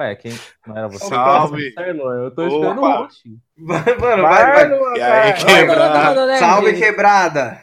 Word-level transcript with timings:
Ué, 0.00 0.16
quem 0.16 0.32
não 0.66 0.76
era 0.76 0.88
você? 0.88 1.04
Salve. 1.06 1.74
Eu 1.76 2.30
tô 2.34 2.46
esperando 2.46 2.78
o 2.80 2.84
Opa. 2.84 2.98
host. 3.04 3.22
Vai, 3.58 3.84
mano, 3.98 4.22
vai, 4.22 4.46
vai. 4.52 4.68
Luan, 4.68 4.96
E 4.96 5.02
aí, 5.02 5.32
vai. 5.32 5.34
quebrado? 5.66 6.38
Salve, 6.38 6.72
quebrada. 6.74 7.60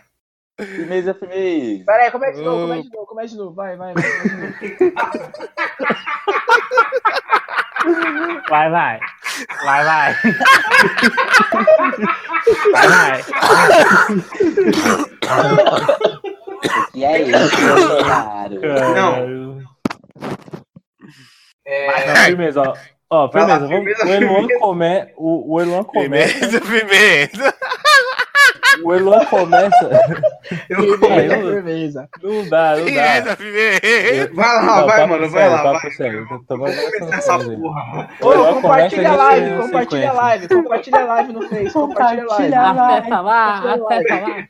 Firmeza, 0.59 1.13
firmeza. 1.13 1.85
Pera 1.85 2.03
aí, 2.03 2.11
começa 2.11 2.37
de 2.37 2.43
novo, 2.43 2.67
começa 2.67 2.83
de 2.83 2.89
novo, 2.95 3.05
começa 3.07 3.29
de 3.29 3.37
novo. 3.37 3.55
Vai, 3.55 3.77
vai, 3.77 3.93
vai. 3.93 4.03
começa 4.03 4.27
de 4.27 4.35
novo. 4.35 4.53
Vai, 8.49 8.69
vai. 8.69 8.99
Vai, 9.63 9.85
vai. 9.85 10.15
Vai, 12.73 12.87
vai. 12.89 13.23
E 16.93 17.05
aí, 17.05 17.31
Bolsonaro? 17.31 18.59
Não. 18.95 19.48
É, 21.71 22.07
Não, 22.07 22.15
firmeza, 22.25 22.61
ó. 22.61 22.73
Ó, 23.11 23.27
Vai 23.27 23.41
lá, 23.47 23.59
firmeza, 23.59 23.67
vamos, 23.67 23.97
firmeza, 23.97 24.05
o 24.05 24.09
Eluan 24.23 24.35
firmeza. 24.41 24.59
come, 24.59 25.07
o, 25.17 25.53
o 25.55 25.61
Eluan 25.61 25.83
começa, 25.83 26.59
Pimenta, 26.59 26.61
pimenta. 26.61 27.55
o 28.83 28.93
Eluan 28.93 29.25
começa, 29.25 29.89
eu 30.69 30.97
Firmeza, 30.99 31.35
eu- 31.35 31.51
firmeza. 31.53 32.09
não 32.23 32.49
dá, 32.49 32.75
não 32.77 32.85
dá. 32.85 33.35
Vai 34.33 34.55
lá, 34.55 34.61
Não, 34.63 34.87
vai, 34.87 35.05
mano, 35.07 35.29
vai 35.29 35.49
lá. 35.49 35.63
papo 35.63 35.81
Vai. 35.81 35.91
sério, 35.91 36.27
tô- 36.27 36.39
tô- 36.39 36.57
tô- 36.57 37.13
essa 37.13 37.39
porra. 37.39 38.09
Ô, 38.21 38.31
começa 38.31 38.53
compartilha 38.61 39.09
a 39.11 39.15
live, 39.15 39.57
compartilha 39.57 40.09
a 40.09 40.13
live, 40.13 40.47
compartilha 40.47 40.99
a 40.99 41.03
live 41.05 41.33
no 41.33 41.49
Face, 41.49 41.73
compartilha 41.73 42.23
a 42.23 42.27
live. 42.37 42.53
Acessa 42.55 43.21
lá, 43.21 43.57
acessa 43.57 44.15
lá. 44.21 44.47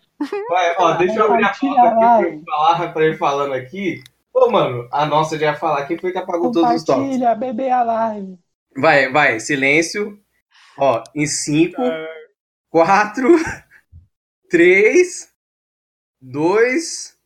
Vai, 0.50 0.76
ó, 0.78 0.92
deixa 0.94 1.20
eu 1.20 1.32
abrir 1.34 1.46
a 1.46 1.50
pauta 1.50 1.88
aqui 1.88 2.14
pra 2.20 2.28
ele 2.28 2.44
falar, 2.46 2.94
pra 2.94 3.04
ele 3.06 3.16
falando 3.18 3.54
aqui. 3.54 4.04
Ô, 4.34 4.50
mano, 4.50 4.88
a 4.92 5.06
nossa 5.06 5.38
já 5.38 5.48
ia 5.48 5.56
falar. 5.56 5.86
Quem 5.86 5.98
foi 5.98 6.12
que 6.12 6.18
apagou 6.18 6.52
todos 6.52 6.70
os 6.76 6.84
toques? 6.84 7.02
Compartilha, 7.02 7.36
bebê 7.36 7.70
a 7.70 7.84
live. 7.84 8.38
Vai, 8.78 9.12
vai, 9.12 9.40
silêncio. 9.40 10.20
Ó, 10.78 11.04
em 11.16 11.26
5, 11.26 11.76
4, 12.70 13.28
3, 14.50 15.30
2, 16.22 17.18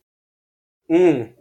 1. 0.88 1.33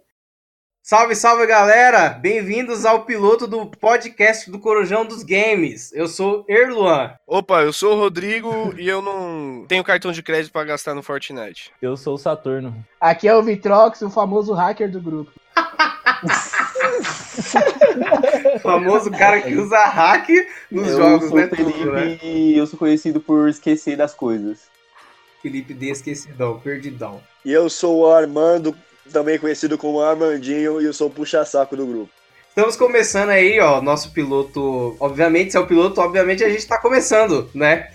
Salve, 0.86 1.16
salve 1.16 1.48
galera! 1.48 2.10
Bem-vindos 2.10 2.86
ao 2.86 3.06
piloto 3.06 3.48
do 3.48 3.66
podcast 3.68 4.52
do 4.52 4.60
Corujão 4.60 5.06
dos 5.06 5.24
Games. 5.24 5.94
Eu 5.94 6.10
sou 6.10 6.44
Erluan. 6.46 7.14
Opa, 7.26 7.62
eu 7.62 7.72
sou 7.72 7.94
o 7.96 7.98
Rodrigo 7.98 8.52
e 8.78 8.90
eu 8.90 9.02
não 9.02 9.64
tenho 9.66 9.82
cartão 9.82 10.12
de 10.12 10.22
crédito 10.22 10.52
pra 10.52 10.66
gastar 10.66 10.94
no 10.94 11.02
Fortnite. 11.02 11.72
Eu 11.82 11.96
sou 11.96 12.16
o 12.16 12.18
Saturno. 12.18 12.76
Aqui 13.00 13.30
é 13.30 13.34
o 13.34 13.42
Vitrox, 13.42 14.02
o 14.02 14.10
famoso 14.10 14.52
hacker 14.52 14.92
do 14.92 15.00
grupo. 15.00 15.32
O 18.54 18.60
famoso 18.60 19.10
cara 19.10 19.42
que 19.42 19.56
usa 19.56 19.86
hack 19.86 20.28
nos 20.70 20.90
eu 20.90 20.98
jogos, 20.98 21.30
sou 21.30 21.38
né? 21.38 21.46
o 21.46 21.50
Tudo, 21.56 21.72
Felipe 21.72 21.92
né? 21.92 22.20
e 22.22 22.58
eu 22.58 22.68
sou 22.68 22.78
conhecido 22.78 23.22
por 23.22 23.48
esquecer 23.48 23.96
das 23.96 24.14
coisas. 24.14 24.64
Felipe 25.42 25.74
de 25.74 25.90
esquecidão, 25.90 26.60
perdidão. 26.60 27.22
E 27.46 27.54
eu 27.54 27.70
sou 27.70 28.00
o 28.02 28.12
Armando, 28.12 28.76
também 29.12 29.38
conhecido 29.40 29.78
como 29.78 30.02
Armandinho, 30.02 30.82
e 30.82 30.86
eu 30.86 30.94
sou 30.94 31.08
o 31.08 31.12
puxa-saco 31.12 31.76
do 31.76 31.86
grupo. 31.86 32.10
Estamos 32.50 32.76
começando 32.76 33.30
aí, 33.30 33.60
ó, 33.60 33.82
nosso 33.82 34.12
piloto. 34.12 34.96
Obviamente, 35.00 35.52
se 35.52 35.58
é 35.58 35.60
o 35.60 35.66
piloto, 35.66 36.00
obviamente 36.02 36.44
a 36.44 36.50
gente 36.50 36.68
tá 36.68 36.78
começando, 36.78 37.50
né? 37.54 37.90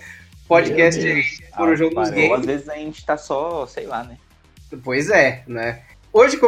Podcast 0.48 1.00
aí, 1.06 1.22
Corujão 1.56 1.88
dos 1.90 1.96
Ou 1.96 2.02
às 2.02 2.10
Games. 2.10 2.46
vezes 2.46 2.68
a 2.68 2.74
gente 2.74 3.04
tá 3.06 3.16
só, 3.16 3.66
sei 3.66 3.86
lá, 3.86 4.02
né? 4.02 4.16
Pois 4.82 5.10
é, 5.10 5.42
né? 5.46 5.82
Hoje 6.12 6.38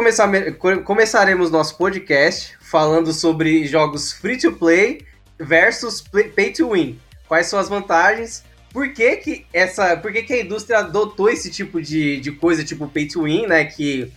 começaremos 0.83 1.51
nosso 1.51 1.77
podcast 1.77 2.57
falando 2.61 3.13
sobre 3.13 3.65
jogos 3.65 4.11
free 4.11 4.37
to 4.37 4.51
play 4.53 5.05
versus 5.39 6.01
play- 6.01 6.29
pay 6.29 6.51
to 6.51 6.71
win. 6.71 6.99
Quais 7.27 7.47
são 7.47 7.59
as 7.59 7.69
vantagens? 7.69 8.43
Por 8.73 8.91
que, 8.93 9.17
que 9.17 9.45
essa, 9.53 9.95
por 9.97 10.11
que, 10.11 10.23
que 10.23 10.33
a 10.33 10.41
indústria 10.41 10.79
adotou 10.79 11.29
esse 11.29 11.49
tipo 11.51 11.81
de, 11.81 12.19
de 12.19 12.31
coisa, 12.31 12.63
tipo 12.63 12.87
pay 12.87 13.07
to 13.07 13.23
win, 13.23 13.47
né? 13.47 13.65
Que 13.65 14.11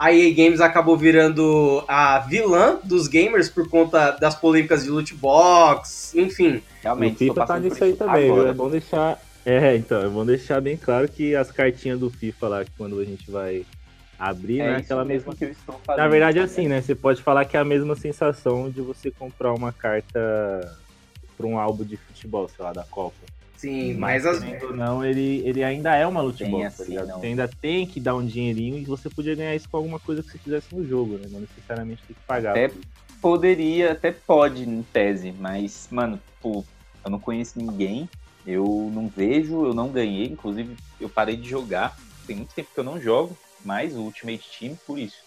a 0.00 0.10
EA 0.14 0.34
Games 0.34 0.62
acabou 0.62 0.96
virando 0.96 1.84
a 1.86 2.20
vilã 2.20 2.78
dos 2.82 3.06
gamers 3.06 3.50
por 3.50 3.68
conta 3.68 4.12
das 4.12 4.34
polêmicas 4.34 4.82
de 4.84 4.88
loot 4.88 5.14
box, 5.14 6.14
enfim. 6.16 6.62
Realmente, 6.82 7.16
o 7.16 7.18
FIFA 7.18 7.46
tá 7.46 7.58
nisso 7.58 7.84
aí 7.84 7.92
também, 7.94 8.22
viu? 8.24 8.32
agora. 8.32 8.48
É 8.48 8.54
bom 8.54 8.70
deixar. 8.70 9.20
É, 9.44 9.76
então, 9.76 10.02
é 10.02 10.08
bom 10.08 10.24
deixar 10.24 10.58
bem 10.62 10.76
claro 10.78 11.06
que 11.06 11.34
as 11.36 11.52
cartinhas 11.52 12.00
do 12.00 12.08
FIFA 12.08 12.48
lá, 12.48 12.64
que 12.64 12.70
quando 12.78 12.98
a 12.98 13.04
gente 13.04 13.30
vai 13.30 13.66
abrir, 14.18 14.60
É 14.60 14.70
né? 14.72 14.76
Aquela 14.78 15.04
mesmo 15.04 15.30
mesma. 15.30 15.34
que 15.36 15.44
eu 15.44 15.50
estou 15.50 15.78
fazendo. 15.84 16.02
Na 16.02 16.08
verdade, 16.08 16.38
é 16.38 16.42
também. 16.46 16.54
assim, 16.54 16.68
né? 16.68 16.80
Você 16.80 16.94
pode 16.94 17.22
falar 17.22 17.44
que 17.44 17.56
é 17.56 17.60
a 17.60 17.64
mesma 17.64 17.94
sensação 17.94 18.70
de 18.70 18.80
você 18.80 19.10
comprar 19.10 19.52
uma 19.52 19.70
carta 19.72 20.78
pra 21.36 21.46
um 21.46 21.58
álbum 21.58 21.84
de 21.84 21.98
futebol, 21.98 22.48
sei 22.48 22.64
lá, 22.64 22.72
da 22.72 22.84
Copa. 22.84 23.16
Sim, 23.60 23.92
mas 23.92 24.24
as, 24.24 24.42
ou 24.62 24.74
não, 24.74 25.04
ele, 25.04 25.42
ele 25.44 25.62
ainda 25.62 25.94
é 25.94 26.06
uma 26.06 26.22
loot 26.22 26.42
box, 26.46 26.80
assim, 26.80 26.94
tá. 26.94 27.04
Você 27.04 27.26
ainda 27.26 27.46
tem 27.46 27.86
que 27.86 28.00
dar 28.00 28.14
um 28.14 28.24
dinheirinho 28.24 28.78
e 28.78 28.86
você 28.86 29.10
podia 29.10 29.34
ganhar 29.34 29.54
isso 29.54 29.68
com 29.68 29.76
alguma 29.76 30.00
coisa 30.00 30.22
que 30.22 30.30
você 30.30 30.38
fizesse 30.38 30.74
no 30.74 30.82
jogo, 30.86 31.18
né? 31.18 31.28
Não 31.30 31.40
necessariamente 31.40 32.02
tem 32.06 32.16
que 32.16 32.22
pagar. 32.26 32.52
Até 32.52 32.70
poderia, 33.20 33.92
até 33.92 34.12
pode 34.12 34.66
em 34.66 34.82
tese, 34.82 35.30
mas, 35.38 35.88
mano, 35.90 36.18
pô, 36.40 36.64
eu 37.04 37.10
não 37.10 37.20
conheço 37.20 37.58
ninguém, 37.58 38.08
eu 38.46 38.90
não 38.94 39.08
vejo, 39.08 39.66
eu 39.66 39.74
não 39.74 39.90
ganhei, 39.90 40.24
inclusive 40.24 40.74
eu 40.98 41.10
parei 41.10 41.36
de 41.36 41.46
jogar, 41.46 41.94
tem 42.26 42.36
muito 42.36 42.54
tempo 42.54 42.70
que 42.72 42.80
eu 42.80 42.84
não 42.84 42.98
jogo, 42.98 43.36
mais 43.62 43.94
o 43.94 44.00
Ultimate 44.00 44.58
Team 44.58 44.74
por 44.86 44.98
isso. 44.98 45.18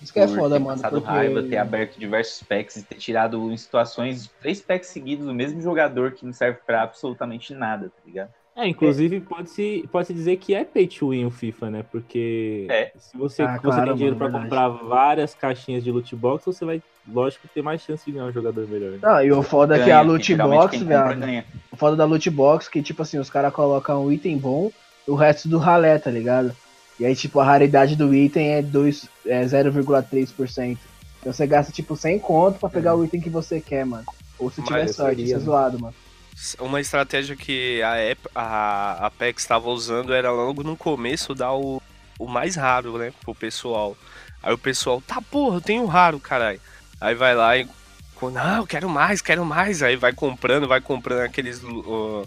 Isso 0.00 0.12
que 0.12 0.20
é 0.20 0.28
foda, 0.28 0.56
ter 0.56 0.64
mano. 0.64 0.76
passado 0.76 1.00
Porque... 1.00 1.06
raiva, 1.08 1.42
ter 1.42 1.56
aberto 1.56 1.98
diversos 1.98 2.42
packs 2.42 2.76
e 2.76 2.82
ter 2.84 2.96
tirado 2.96 3.50
em 3.50 3.56
situações 3.56 4.30
três 4.40 4.60
packs 4.60 4.88
seguidos 4.90 5.24
do 5.26 5.32
mesmo 5.34 5.60
jogador 5.62 6.12
que 6.12 6.24
não 6.26 6.32
serve 6.32 6.58
pra 6.66 6.82
absolutamente 6.82 7.54
nada, 7.54 7.86
tá 7.88 8.02
ligado? 8.06 8.28
É, 8.58 8.66
inclusive 8.66 9.20
pode-se 9.20 9.86
pode 9.92 10.14
dizer 10.14 10.36
que 10.38 10.54
é 10.54 10.64
pay 10.64 10.86
to 10.86 11.10
win 11.10 11.26
o 11.26 11.30
FIFA, 11.30 11.70
né? 11.70 11.84
Porque 11.92 12.66
É. 12.70 12.90
se 12.96 13.14
você, 13.16 13.42
Ah, 13.42 13.56
você 13.56 13.60
claro, 13.62 13.84
tem 13.88 13.94
dinheiro 13.96 14.16
verdade. 14.16 14.44
comprar 14.44 14.68
várias 14.68 15.34
caixinhas 15.34 15.84
de 15.84 15.92
loot 15.92 16.16
box, 16.16 16.46
você 16.46 16.64
vai, 16.64 16.82
lógico, 17.06 17.46
ter 17.52 17.60
mais 17.60 17.82
chance 17.82 18.04
de 18.06 18.12
ganhar 18.12 18.24
um 18.24 18.32
jogador 18.32 18.66
melhor. 18.66 18.92
né? 18.92 18.98
Não, 19.02 19.22
e 19.22 19.30
o 19.30 19.42
foda 19.42 19.74
é 19.76 19.78
que 19.80 19.84
Ganha, 19.84 19.98
a 19.98 20.00
loot 20.00 20.34
box, 20.36 20.78
velho. 20.78 21.18
ganha. 21.20 21.44
O 21.70 21.76
foda 21.76 21.96
da 21.96 22.06
loot 22.06 22.30
box 22.30 22.66
que, 22.68 22.82
tipo 22.82 23.02
assim, 23.02 23.18
os 23.18 23.28
caras 23.28 23.52
colocam 23.52 24.06
um 24.06 24.10
item 24.10 24.38
bom 24.38 24.70
e 25.06 25.10
o 25.10 25.14
resto 25.14 25.50
do 25.50 25.58
ralé, 25.58 25.98
tá 25.98 26.10
ligado? 26.10 26.56
E 26.98 27.04
aí, 27.04 27.14
tipo, 27.14 27.40
a 27.40 27.44
raridade 27.44 27.94
do 27.96 28.14
item 28.14 28.52
é, 28.54 28.62
dois- 28.62 29.08
é 29.26 29.44
0,3%. 29.44 30.78
Então 31.20 31.32
você 31.32 31.46
gasta, 31.46 31.72
tipo, 31.72 31.96
100 31.96 32.18
conto 32.18 32.58
pra 32.58 32.68
pegar 32.68 32.94
o 32.94 33.04
item 33.04 33.20
que 33.20 33.30
você 33.30 33.60
quer, 33.60 33.84
mano. 33.84 34.04
Ou 34.38 34.50
se 34.50 34.62
tiver 34.62 34.86
sorte, 34.88 35.22
isso 35.22 35.34
é 35.34 35.38
né? 35.38 35.44
zoado, 35.44 35.78
mano. 35.78 35.94
Uma 36.60 36.80
estratégia 36.80 37.34
que 37.34 37.82
a, 37.82 37.98
Ep- 38.04 38.30
a 38.34 39.06
Apex 39.06 39.42
estava 39.42 39.68
usando 39.70 40.12
era 40.12 40.30
logo 40.30 40.62
no 40.62 40.76
começo 40.76 41.34
dar 41.34 41.54
o, 41.54 41.82
o 42.18 42.26
mais 42.28 42.56
raro, 42.56 42.98
né, 42.98 43.12
pro 43.22 43.34
pessoal. 43.34 43.96
Aí 44.42 44.52
o 44.52 44.58
pessoal, 44.58 45.00
tá 45.00 45.20
porra, 45.20 45.56
eu 45.56 45.60
tenho 45.62 45.86
raro, 45.86 46.20
caralho. 46.20 46.60
Aí 47.00 47.14
vai 47.14 47.34
lá 47.34 47.56
e, 47.56 47.66
não, 48.22 48.58
eu 48.58 48.66
quero 48.66 48.88
mais, 48.88 49.20
quero 49.22 49.44
mais. 49.44 49.82
Aí 49.82 49.96
vai 49.96 50.12
comprando, 50.12 50.68
vai 50.68 50.80
comprando 50.80 51.20
aqueles, 51.20 51.60
ó, 51.64 52.24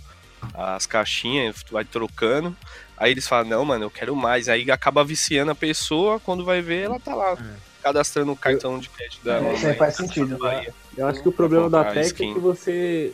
as 0.54 0.86
caixinhas, 0.86 1.64
vai 1.72 1.86
trocando. 1.86 2.56
Aí 3.00 3.12
eles 3.12 3.28
falam, 3.28 3.50
não, 3.50 3.66
mano, 3.66 3.86
eu 3.86 3.90
quero 3.90 4.16
mais. 4.16 4.50
Aí 4.50 4.70
acaba 4.70 5.04
viciando 5.04 5.52
a 5.52 5.56
pessoa, 5.56 6.20
quando 6.20 6.44
vai 6.44 6.62
ver, 6.62 6.84
ela 6.84 7.00
tá 7.00 7.16
lá, 7.16 7.38
cadastrando 7.82 8.32
o 8.32 8.36
cartão 8.36 8.78
de 8.78 8.90
crédito 8.90 9.24
dela. 9.24 9.48
É, 9.48 9.54
isso 9.54 9.68
aí 9.68 9.74
faz 9.76 9.96
sentido. 9.96 10.38
Bahia. 10.38 10.74
Eu 10.98 11.08
acho 11.08 11.22
que 11.22 11.30
o 11.30 11.32
problema 11.32 11.70
do 11.70 11.78
Apex 11.78 12.08
skin. 12.08 12.32
é 12.32 12.34
que 12.34 12.40
você. 12.40 13.14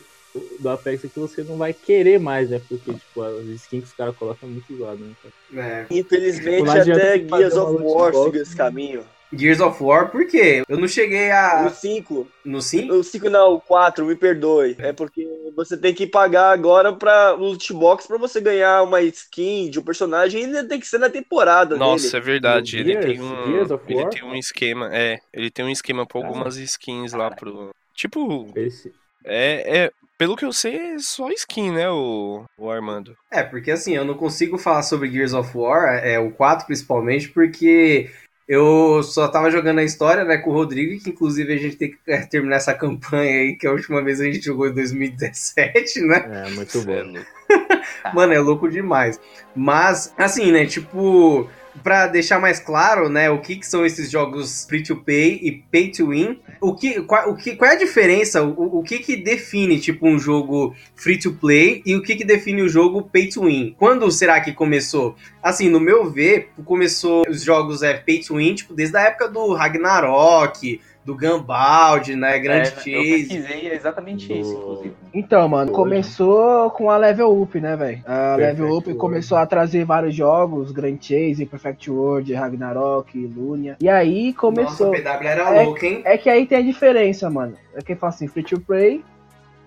Do 0.60 0.70
Apex 0.70 1.06
é 1.06 1.08
que 1.08 1.20
você 1.20 1.44
não 1.44 1.56
vai 1.56 1.72
querer 1.72 2.20
mais, 2.20 2.50
né? 2.50 2.60
Porque, 2.68 2.94
tipo, 2.94 3.22
as 3.22 3.46
skins 3.46 3.84
que 3.84 3.90
os 3.90 3.94
caras 3.94 4.16
colocam 4.18 4.50
é 4.50 4.52
muito 4.52 4.76
zoado, 4.76 4.98
né? 4.98 5.14
cara? 5.22 5.66
É, 5.68 5.86
Infelizmente, 5.92 6.70
adianta 6.70 7.02
até 7.04 7.20
Gears 7.20 7.54
of 7.56 7.82
War 7.82 8.14
seguiu 8.14 8.42
esse 8.42 8.56
caminho. 8.56 9.04
Gears 9.34 9.60
of 9.60 9.82
War, 9.84 10.10
por 10.12 10.26
quê? 10.28 10.64
Eu 10.68 10.78
não 10.78 10.88
cheguei 10.88 11.32
a. 11.32 11.66
O 11.68 11.70
5, 11.70 12.28
No 12.44 12.62
5? 12.62 12.94
o 12.94 13.04
5 13.04 13.30
não, 13.30 13.54
o 13.56 13.62
4, 13.62 14.06
me 14.06 14.16
perdoe. 14.16 14.76
É 14.80 14.92
porque 14.94 15.28
você 15.56 15.78
tem 15.78 15.94
que 15.94 16.06
pagar 16.06 16.52
agora 16.52 16.94
pra 16.94 17.32
loot 17.32 17.74
box 17.74 18.08
pra 18.08 18.18
você 18.18 18.42
ganhar 18.42 18.84
uma 18.84 19.02
skin 19.02 19.70
de 19.70 19.80
um 19.80 19.84
personagem 19.84 20.42
e 20.42 20.46
ainda 20.46 20.68
tem 20.68 20.80
que 20.80 20.88
ser 20.88 20.98
na 20.98 21.10
temporada 21.10 21.78
Nossa, 21.78 22.06
dele. 22.06 22.18
é 22.18 22.20
verdade. 22.20 22.78
Ele 22.78 22.92
Gears? 22.92 23.06
tem 23.06 23.22
um, 23.22 23.62
ele 23.88 24.10
tem 24.10 24.24
um 24.24 24.36
esquema, 24.36 24.90
é, 24.94 25.20
ele 25.34 25.50
tem 25.50 25.66
um 25.66 25.70
esquema 25.70 26.06
pra 26.06 26.20
algumas 26.20 26.58
skins 26.58 27.14
lá 27.14 27.32
pro. 27.32 27.70
Tipo, 27.94 28.52
Esse, 28.56 28.94
é, 29.24 29.86
é, 29.86 29.92
pelo 30.18 30.36
que 30.36 30.46
eu 30.46 30.54
sei, 30.54 30.76
é 30.78 31.00
só 31.00 31.30
skin, 31.30 31.72
né, 31.72 31.90
o, 31.90 32.44
o 32.58 32.70
Armando. 32.70 33.16
É, 33.32 33.44
porque 33.44 33.72
assim, 33.72 33.96
eu 33.96 34.06
não 34.06 34.14
consigo 34.14 34.58
falar 34.58 34.84
sobre 34.84 35.10
Gears 35.10 35.34
of 35.34 35.58
War, 35.58 36.04
é 36.04 36.20
o 36.20 36.32
4 36.32 36.66
principalmente, 36.66 37.30
porque 37.30 38.10
eu 38.48 39.02
só 39.02 39.28
tava 39.28 39.50
jogando 39.50 39.80
a 39.80 39.84
história, 39.84 40.24
né, 40.24 40.38
com 40.38 40.52
o 40.52 40.54
Rodrigo, 40.54 41.02
que 41.04 41.10
inclusive 41.10 41.52
a 41.52 41.58
gente 41.58 41.76
tem 41.78 41.92
que 41.92 41.98
é, 42.08 42.22
terminar 42.22 42.58
essa 42.58 42.74
campanha 42.74 43.42
aí, 43.42 43.56
que 43.56 43.66
a 43.66 43.72
última 43.72 44.04
vez 44.04 44.22
a 44.22 44.26
gente 44.26 44.46
jogou 44.46 44.68
em 44.68 44.74
2017, 44.74 46.02
né? 46.02 46.46
é 46.46 46.50
muito 46.52 46.82
bom. 46.84 47.22
Mano, 48.14 48.34
é 48.34 48.40
louco 48.40 48.70
demais. 48.70 49.20
Mas, 49.56 50.14
assim, 50.18 50.52
né, 50.52 50.66
tipo, 50.66 51.50
pra 51.84 52.08
deixar 52.08 52.40
mais 52.40 52.60
claro, 52.60 53.10
né, 53.10 53.30
o 53.30 53.40
que, 53.40 53.58
que 53.58 53.68
são 53.68 53.86
esses 53.86 54.10
jogos 54.10 54.66
free 54.68 54.84
to 54.84 54.96
pay 54.96 55.40
e 55.42 55.52
pay 55.52 55.92
to 55.92 56.08
win, 56.10 56.40
o 56.62 56.74
que, 56.74 57.02
qual, 57.02 57.30
o 57.30 57.36
que, 57.36 57.56
qual 57.56 57.72
é 57.72 57.76
a 57.76 57.78
diferença? 57.78 58.44
O, 58.44 58.80
o 58.80 58.84
que 58.84 59.00
que 59.00 59.16
define, 59.16 59.80
tipo, 59.80 60.08
um 60.08 60.18
jogo 60.18 60.76
free 60.96 61.20
to 61.20 61.34
play 61.34 61.82
e 61.86 61.96
o 61.96 62.02
que 62.02 62.16
que 62.16 62.26
define 62.26 62.62
o 62.62 62.70
jogo 62.70 63.04
pay 63.04 63.30
to 63.30 63.44
win? 63.44 63.76
Quando 63.78 64.10
será 64.12 64.42
que 64.42 64.52
começou? 64.52 65.16
Assim, 65.42 65.70
no 65.70 65.80
meu 65.80 66.10
ver, 66.10 66.50
começou 66.64 67.24
os 67.30 67.44
jogos 67.44 67.84
é, 67.84 67.94
pay 67.94 68.20
to 68.22 68.36
win, 68.36 68.56
tipo, 68.56 68.74
desde 68.74 68.98
a 68.98 69.02
época 69.02 69.28
do 69.28 69.54
Ragnarok, 69.54 70.82
do 71.06 71.16
Gambaldi, 71.16 72.16
né, 72.16 72.40
Grande 72.40 72.70
É, 72.70 72.72
eu 72.72 72.76
Chase. 72.78 72.84
pesquisei 73.28 73.68
é 73.70 73.76
exatamente 73.76 74.34
isso, 74.34 74.52
inclusive. 74.54 74.94
Então, 75.14 75.48
mano, 75.48 75.72
começou 75.72 76.72
com 76.72 76.90
a 76.90 76.98
Level 76.98 77.42
Up, 77.42 77.60
né, 77.62 77.76
velho? 77.76 78.00
A 78.08 78.36
Perfect 78.36 78.42
Level 78.62 78.78
Up 78.78 78.88
World. 78.88 79.00
começou 79.00 79.38
a 79.38 79.46
trazer 79.46 79.86
vários 79.86 80.16
jogos, 80.16 80.72
Grand 80.72 80.98
Chase, 81.00 81.46
Perfect 81.46 81.92
World, 81.92 82.34
Ragnarok, 82.34 83.16
Lunia. 83.28 83.78
E 83.80 83.88
aí 83.88 84.34
começou. 84.34 84.88
Nossa, 84.88 85.02
PW 85.04 85.28
era 85.28 85.64
louco, 85.64 85.86
hein? 85.86 86.02
É 86.04 86.18
que 86.18 86.28
aí 86.28 86.48
tem 86.48 86.58
a 86.58 86.62
diferença, 86.64 87.30
mano. 87.30 87.54
É 87.76 87.82
que 87.84 87.96
fala 87.96 88.12
assim, 88.12 88.28
free 88.28 88.44
to 88.44 88.60
play 88.60 89.04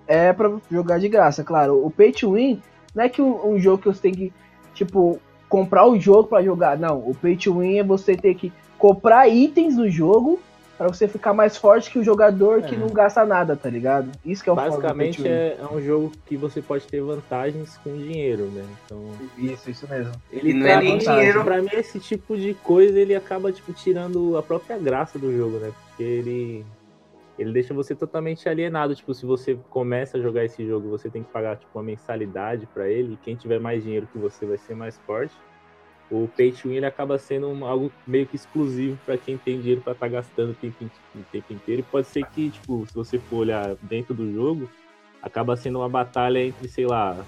é 0.08 0.32
pra 0.32 0.50
jogar 0.69 0.99
de 0.99 1.08
graça, 1.08 1.44
claro. 1.44 1.87
O 1.87 1.91
pay 1.91 2.11
to 2.11 2.32
win 2.32 2.61
não 2.93 3.05
é 3.05 3.08
que 3.08 3.23
um, 3.23 3.52
um 3.52 3.61
jogo 3.61 3.79
que 3.79 3.84
você 3.88 4.00
tem 4.02 4.12
que, 4.12 4.32
tipo, 4.75 5.20
comprar 5.49 5.87
o 5.87 6.00
jogo 6.00 6.25
pra 6.25 6.43
jogar. 6.43 6.76
Não, 6.76 6.99
o 6.99 7.14
pay 7.14 7.37
to 7.37 7.61
win 7.61 7.79
é 7.79 7.84
você 7.84 8.17
ter 8.17 8.34
que 8.34 8.52
comprar 8.76 9.29
itens 9.29 9.76
do 9.76 9.88
jogo 9.88 10.41
pra 10.79 10.87
você 10.87 11.09
ficar 11.09 11.35
mais 11.35 11.57
forte 11.57 11.91
que 11.91 11.99
o 11.99 12.05
jogador 12.05 12.63
que 12.63 12.77
É. 12.77 12.79
não 12.79 12.89
gasta 12.89 13.25
nada, 13.27 13.57
tá 13.57 13.69
ligado? 13.69 14.09
Isso 14.25 14.45
que 14.45 14.49
é 14.49 14.53
o 14.53 14.57
Basicamente 14.57 15.27
é, 15.27 15.59
é 15.59 15.75
um 15.75 15.81
jogo 15.81 16.13
que 16.25 16.37
você 16.37 16.63
pode 16.63 16.87
ter 16.87 17.03
vantagens 17.03 17.77
com 17.79 17.93
dinheiro, 17.97 18.45
né? 18.45 18.65
Então, 18.87 19.11
Isso, 19.37 19.69
isso 19.69 19.89
mesmo. 19.89 20.15
ele 20.31 20.51
E 20.51 20.55
não 20.55 20.67
é 20.67 20.81
nem 20.81 20.97
dinheiro. 20.97 21.43
Pra 21.43 21.61
mim, 21.61 21.69
esse 21.73 21.99
tipo 21.99 22.37
de 22.37 22.55
coisa 22.55 22.99
ele 22.99 23.15
acaba 23.17 23.51
tipo 23.51 23.73
tirando 23.73 24.37
a 24.37 24.43
própria 24.43 24.79
graça 24.79 25.19
do 25.19 25.37
jogo, 25.37 25.59
né? 25.59 25.73
Porque 25.89 26.03
ele 26.05 26.65
ele 27.37 27.53
deixa 27.53 27.73
você 27.73 27.95
totalmente 27.95 28.49
alienado. 28.49 28.95
Tipo, 28.97 29.15
se 29.15 29.25
você 29.25 29.57
começa 29.71 30.19
a 30.19 30.21
jogar 30.21 30.45
esse 30.45 30.67
jogo, 30.67 30.89
você 30.89 31.09
tem 31.09 31.23
que 31.23 31.31
pagar 31.31 31.57
tipo 31.57 31.71
uma 31.79 31.85
mensalidade 31.85 32.67
pra 32.67 32.89
ele. 32.89 33.15
E 33.15 33.17
quem 33.19 33.37
tiver 33.37 33.61
mais 33.61 33.83
dinheiro 33.83 34.09
que 34.13 34.19
você 34.19 34.45
vai 34.45 34.59
ser 34.59 34.75
mais 34.75 34.99
forte. 34.99 35.35
O 36.10 36.26
pay 36.26 36.52
to 36.52 36.69
win 36.70 36.84
acaba 36.84 37.19
sendo 37.19 37.49
um- 37.49 37.66
algo 37.66 37.93
meio 38.06 38.26
que 38.26 38.34
exclusivo 38.37 38.99
pra 39.05 39.19
quem 39.19 39.37
tem 39.37 39.60
dinheiro 39.60 39.82
pra 39.82 39.93
estar 39.93 40.08
gastando 40.08 40.52
o 40.52 40.55
tempo, 40.55 40.90
o 41.14 41.22
tempo 41.31 41.52
inteiro. 41.52 41.81
E 41.81 41.84
pode 41.84 42.06
ser 42.06 42.25
que, 42.31 42.50
tipo, 42.50 42.87
se 42.87 42.94
você 42.94 43.19
for 43.19 43.37
olhar 43.38 43.76
dentro 43.82 44.14
do 44.14 44.32
jogo, 44.32 44.69
acaba 45.20 45.55
sendo 45.56 45.81
uma 45.81 45.88
batalha 45.88 46.38
entre, 46.43 46.66
sei 46.66 46.87
lá, 46.87 47.26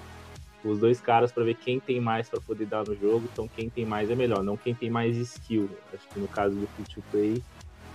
os 0.64 0.78
dois 0.78 1.00
caras 1.00 1.30
pra 1.30 1.44
ver 1.44 1.54
quem 1.56 1.78
tem 1.78 2.00
mais 2.00 2.28
pra 2.30 2.40
poder 2.40 2.66
dar 2.66 2.84
no 2.84 2.94
jogo. 2.96 3.28
Então 3.30 3.48
quem 3.48 3.68
tem 3.68 3.84
mais 3.84 4.08
é 4.10 4.14
melhor, 4.14 4.42
não 4.42 4.56
quem 4.56 4.74
tem 4.74 4.88
mais 4.88 5.14
skill. 5.16 5.70
Acho 5.92 6.08
que 6.08 6.18
no 6.18 6.28
caso 6.28 6.58
do 6.58 6.66
free 6.68 6.84
to 6.86 7.02
play, 7.10 7.42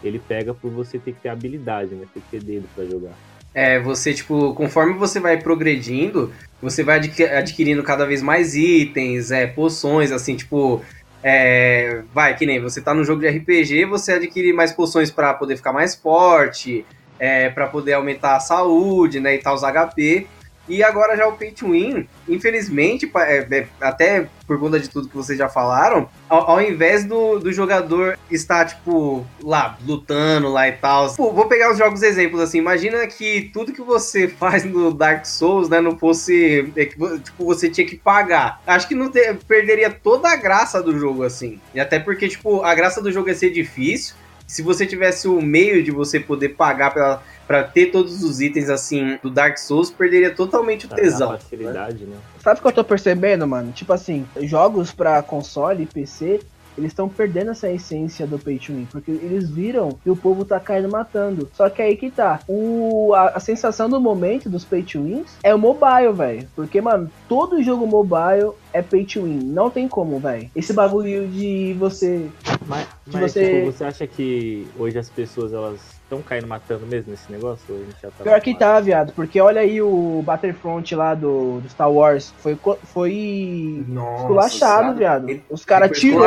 ele 0.04 0.20
pega 0.20 0.54
por 0.54 0.70
você 0.70 1.00
ter 1.00 1.14
que 1.14 1.22
ter 1.22 1.30
habilidade, 1.30 1.96
né? 1.96 2.08
Ter 2.14 2.22
que 2.22 2.30
ter 2.30 2.42
dedo 2.42 2.68
pra 2.76 2.86
jogar. 2.86 3.18
É, 3.56 3.80
você, 3.80 4.14
tipo, 4.14 4.54
conforme 4.54 4.94
você 4.96 5.18
vai 5.18 5.38
progredindo, 5.38 6.32
você 6.62 6.84
vai 6.84 6.98
adqui- 6.98 7.24
adquirindo 7.24 7.82
cada 7.82 8.06
vez 8.06 8.22
mais 8.22 8.54
itens, 8.54 9.32
é, 9.32 9.48
poções, 9.48 10.12
assim, 10.12 10.36
tipo. 10.36 10.84
É, 11.24 12.04
vai, 12.14 12.36
que 12.36 12.46
nem 12.46 12.62
você 12.62 12.82
tá 12.82 12.94
no 12.94 13.04
jogo 13.04 13.22
de 13.22 13.28
RPG, 13.28 13.86
você 13.86 14.14
adquire 14.14 14.54
mais 14.54 14.72
poções 14.72 15.10
pra 15.10 15.34
poder 15.34 15.56
ficar 15.58 15.74
mais 15.74 15.96
forte, 15.96 16.86
é, 17.18 17.50
para 17.50 17.66
poder 17.66 17.94
aumentar 17.94 18.36
a 18.36 18.40
saúde, 18.40 19.20
né, 19.20 19.34
e 19.36 19.40
tal, 19.40 19.56
os 19.56 19.64
HP. 19.64 20.28
E 20.68 20.84
agora 20.84 21.16
já 21.16 21.28
o 21.28 21.34
Pay 21.34 21.52
to 21.52 21.72
Win, 21.72 22.08
infelizmente, 22.28 23.10
é, 23.16 23.48
é, 23.52 23.68
até 23.80 24.28
por 24.48 24.60
conta 24.60 24.80
de 24.80 24.90
tudo 24.90 25.08
que 25.10 25.16
vocês 25.16 25.38
já 25.38 25.50
falaram, 25.50 26.08
ao, 26.30 26.62
invés 26.62 27.04
do, 27.04 27.40
do 27.40 27.52
jogador 27.52 28.18
estar, 28.30 28.66
tipo, 28.66 29.26
lá, 29.42 29.78
lutando 29.86 30.50
lá 30.50 30.68
e 30.68 30.74
tal. 30.74 31.10
Vou 31.10 31.48
pegar 31.48 31.72
uns 31.72 31.78
jogos 31.78 32.04
exemplos 32.04 32.40
assim. 32.42 32.60
Imagina 32.60 33.06
que 33.08 33.50
tudo 33.54 33.74
que 33.74 33.82
você 33.82 34.28
faz 34.30 34.64
no 34.64 34.94
Dark 34.94 35.26
Souls, 35.26 35.70
né, 35.70 35.82
não 35.82 35.98
fosse. 35.98 36.72
é 36.76 36.86
tipo, 36.86 37.46
você 37.46 37.70
tinha 37.70 37.88
que 37.88 37.96
pagar. 37.96 38.62
Acho 38.66 38.88
que 38.88 38.96
não 38.96 39.10
te- 39.10 39.34
perderia 39.48 39.90
toda 39.90 40.30
a 40.30 40.36
graça 40.36 40.82
do 40.82 40.98
jogo, 40.98 41.24
assim. 41.24 41.60
E 41.74 41.80
até 41.80 42.00
porque, 42.00 42.28
tipo, 42.28 42.62
a 42.64 42.74
graça 42.76 43.02
do 43.02 43.12
jogo 43.12 43.30
é 43.30 43.34
ser 43.34 43.50
difícil. 43.52 44.16
Se 44.48 44.62
você 44.62 44.86
tivesse 44.86 45.28
o 45.28 45.42
meio 45.42 45.84
de 45.84 45.92
você 45.92 46.20
poder 46.20 46.50
pagar 46.50 46.94
pela, 46.94 47.24
pra 47.48 47.64
ter 47.64 47.88
todos 47.88 48.24
os 48.24 48.42
itens 48.42 48.70
assim 48.70 49.18
do 49.22 49.30
Dark 49.30 49.58
Souls, 49.58 49.90
perderia 49.90 50.34
totalmente 50.34 50.86
o 50.86 50.90
tesão. 50.90 51.32
facilidade, 51.32 52.06
né? 52.06 52.18
Sabe 52.42 52.60
o 52.60 52.62
que 52.62 52.68
eu 52.68 52.72
tô 52.72 52.84
percebendo, 52.84 53.48
mano? 53.48 53.72
Tipo 53.72 53.94
assim, 53.94 54.26
jogos 54.42 54.92
pra 54.92 55.22
console 55.24 55.84
e 55.84 55.88
PC, 55.88 56.42
eles 56.78 56.92
estão 56.92 57.08
perdendo 57.08 57.52
essa 57.52 57.70
essência 57.70 58.26
do 58.28 58.38
pay 58.40 58.58
to 58.60 58.74
win, 58.74 58.88
porque 58.92 59.12
eles 59.12 59.50
viram 59.50 59.98
que 60.04 60.10
o 60.10 60.16
povo 60.16 60.44
tá 60.46 60.60
caindo 60.60 60.90
matando. 60.90 61.50
Só 61.54 61.70
que 61.70 61.82
aí 61.82 61.96
que 61.96 62.10
tá. 62.12 62.42
O, 62.48 63.14
a, 63.14 63.30
a 63.30 63.40
sensação 63.40 63.90
do 63.90 64.00
momento 64.00 64.50
dos 64.50 64.66
pay 64.66 64.84
to 64.84 65.02
wins 65.02 65.32
é 65.44 65.54
o 65.54 65.60
mobile, 65.60 66.14
velho. 66.14 66.48
Porque, 66.56 66.82
mano, 66.82 67.10
todo 67.28 67.62
jogo 67.64 67.86
mobile 67.88 68.52
é 68.74 68.82
pay 68.82 69.06
to 69.06 69.24
win. 69.24 69.38
Não 69.38 69.70
tem 69.70 69.88
como, 69.88 70.20
velho. 70.20 70.50
Esse 70.56 70.74
bagulho 70.74 71.28
de 71.28 71.74
você. 71.80 72.28
Mas, 72.68 72.88
mas 73.12 73.32
você- 73.32 73.60
tipo, 73.62 73.72
você 73.72 73.84
acha 73.84 74.08
que 74.08 74.68
hoje 74.78 74.98
as 74.98 75.10
pessoas 75.10 75.54
elas 75.54 75.80
estão 76.06 76.22
caindo 76.22 76.48
matando 76.48 76.86
mesmo 76.86 77.12
nesse 77.12 77.32
negócio? 77.32 77.66
Ou 77.70 77.82
a 77.82 77.84
gente 77.86 78.02
já 78.02 78.10
tá 78.12 78.24
Pior 78.24 78.42
que 78.42 78.58
tá, 78.58 78.80
viado. 78.80 79.12
Porque 79.14 79.40
olha 79.42 79.62
aí 79.62 79.82
o 79.82 80.22
Battlefront 80.26 80.96
lá 80.96 81.14
do, 81.14 81.60
do 81.60 81.70
Star 81.70 81.92
Wars. 81.92 82.34
Foi. 82.38 82.58
Foi. 82.84 83.84
Nossa, 83.88 84.22
Esculachado, 84.22 84.98
viado. 84.98 85.30
Ele- 85.30 85.44
Os 85.50 85.66
caras 85.66 85.98
tirou. 86.00 86.22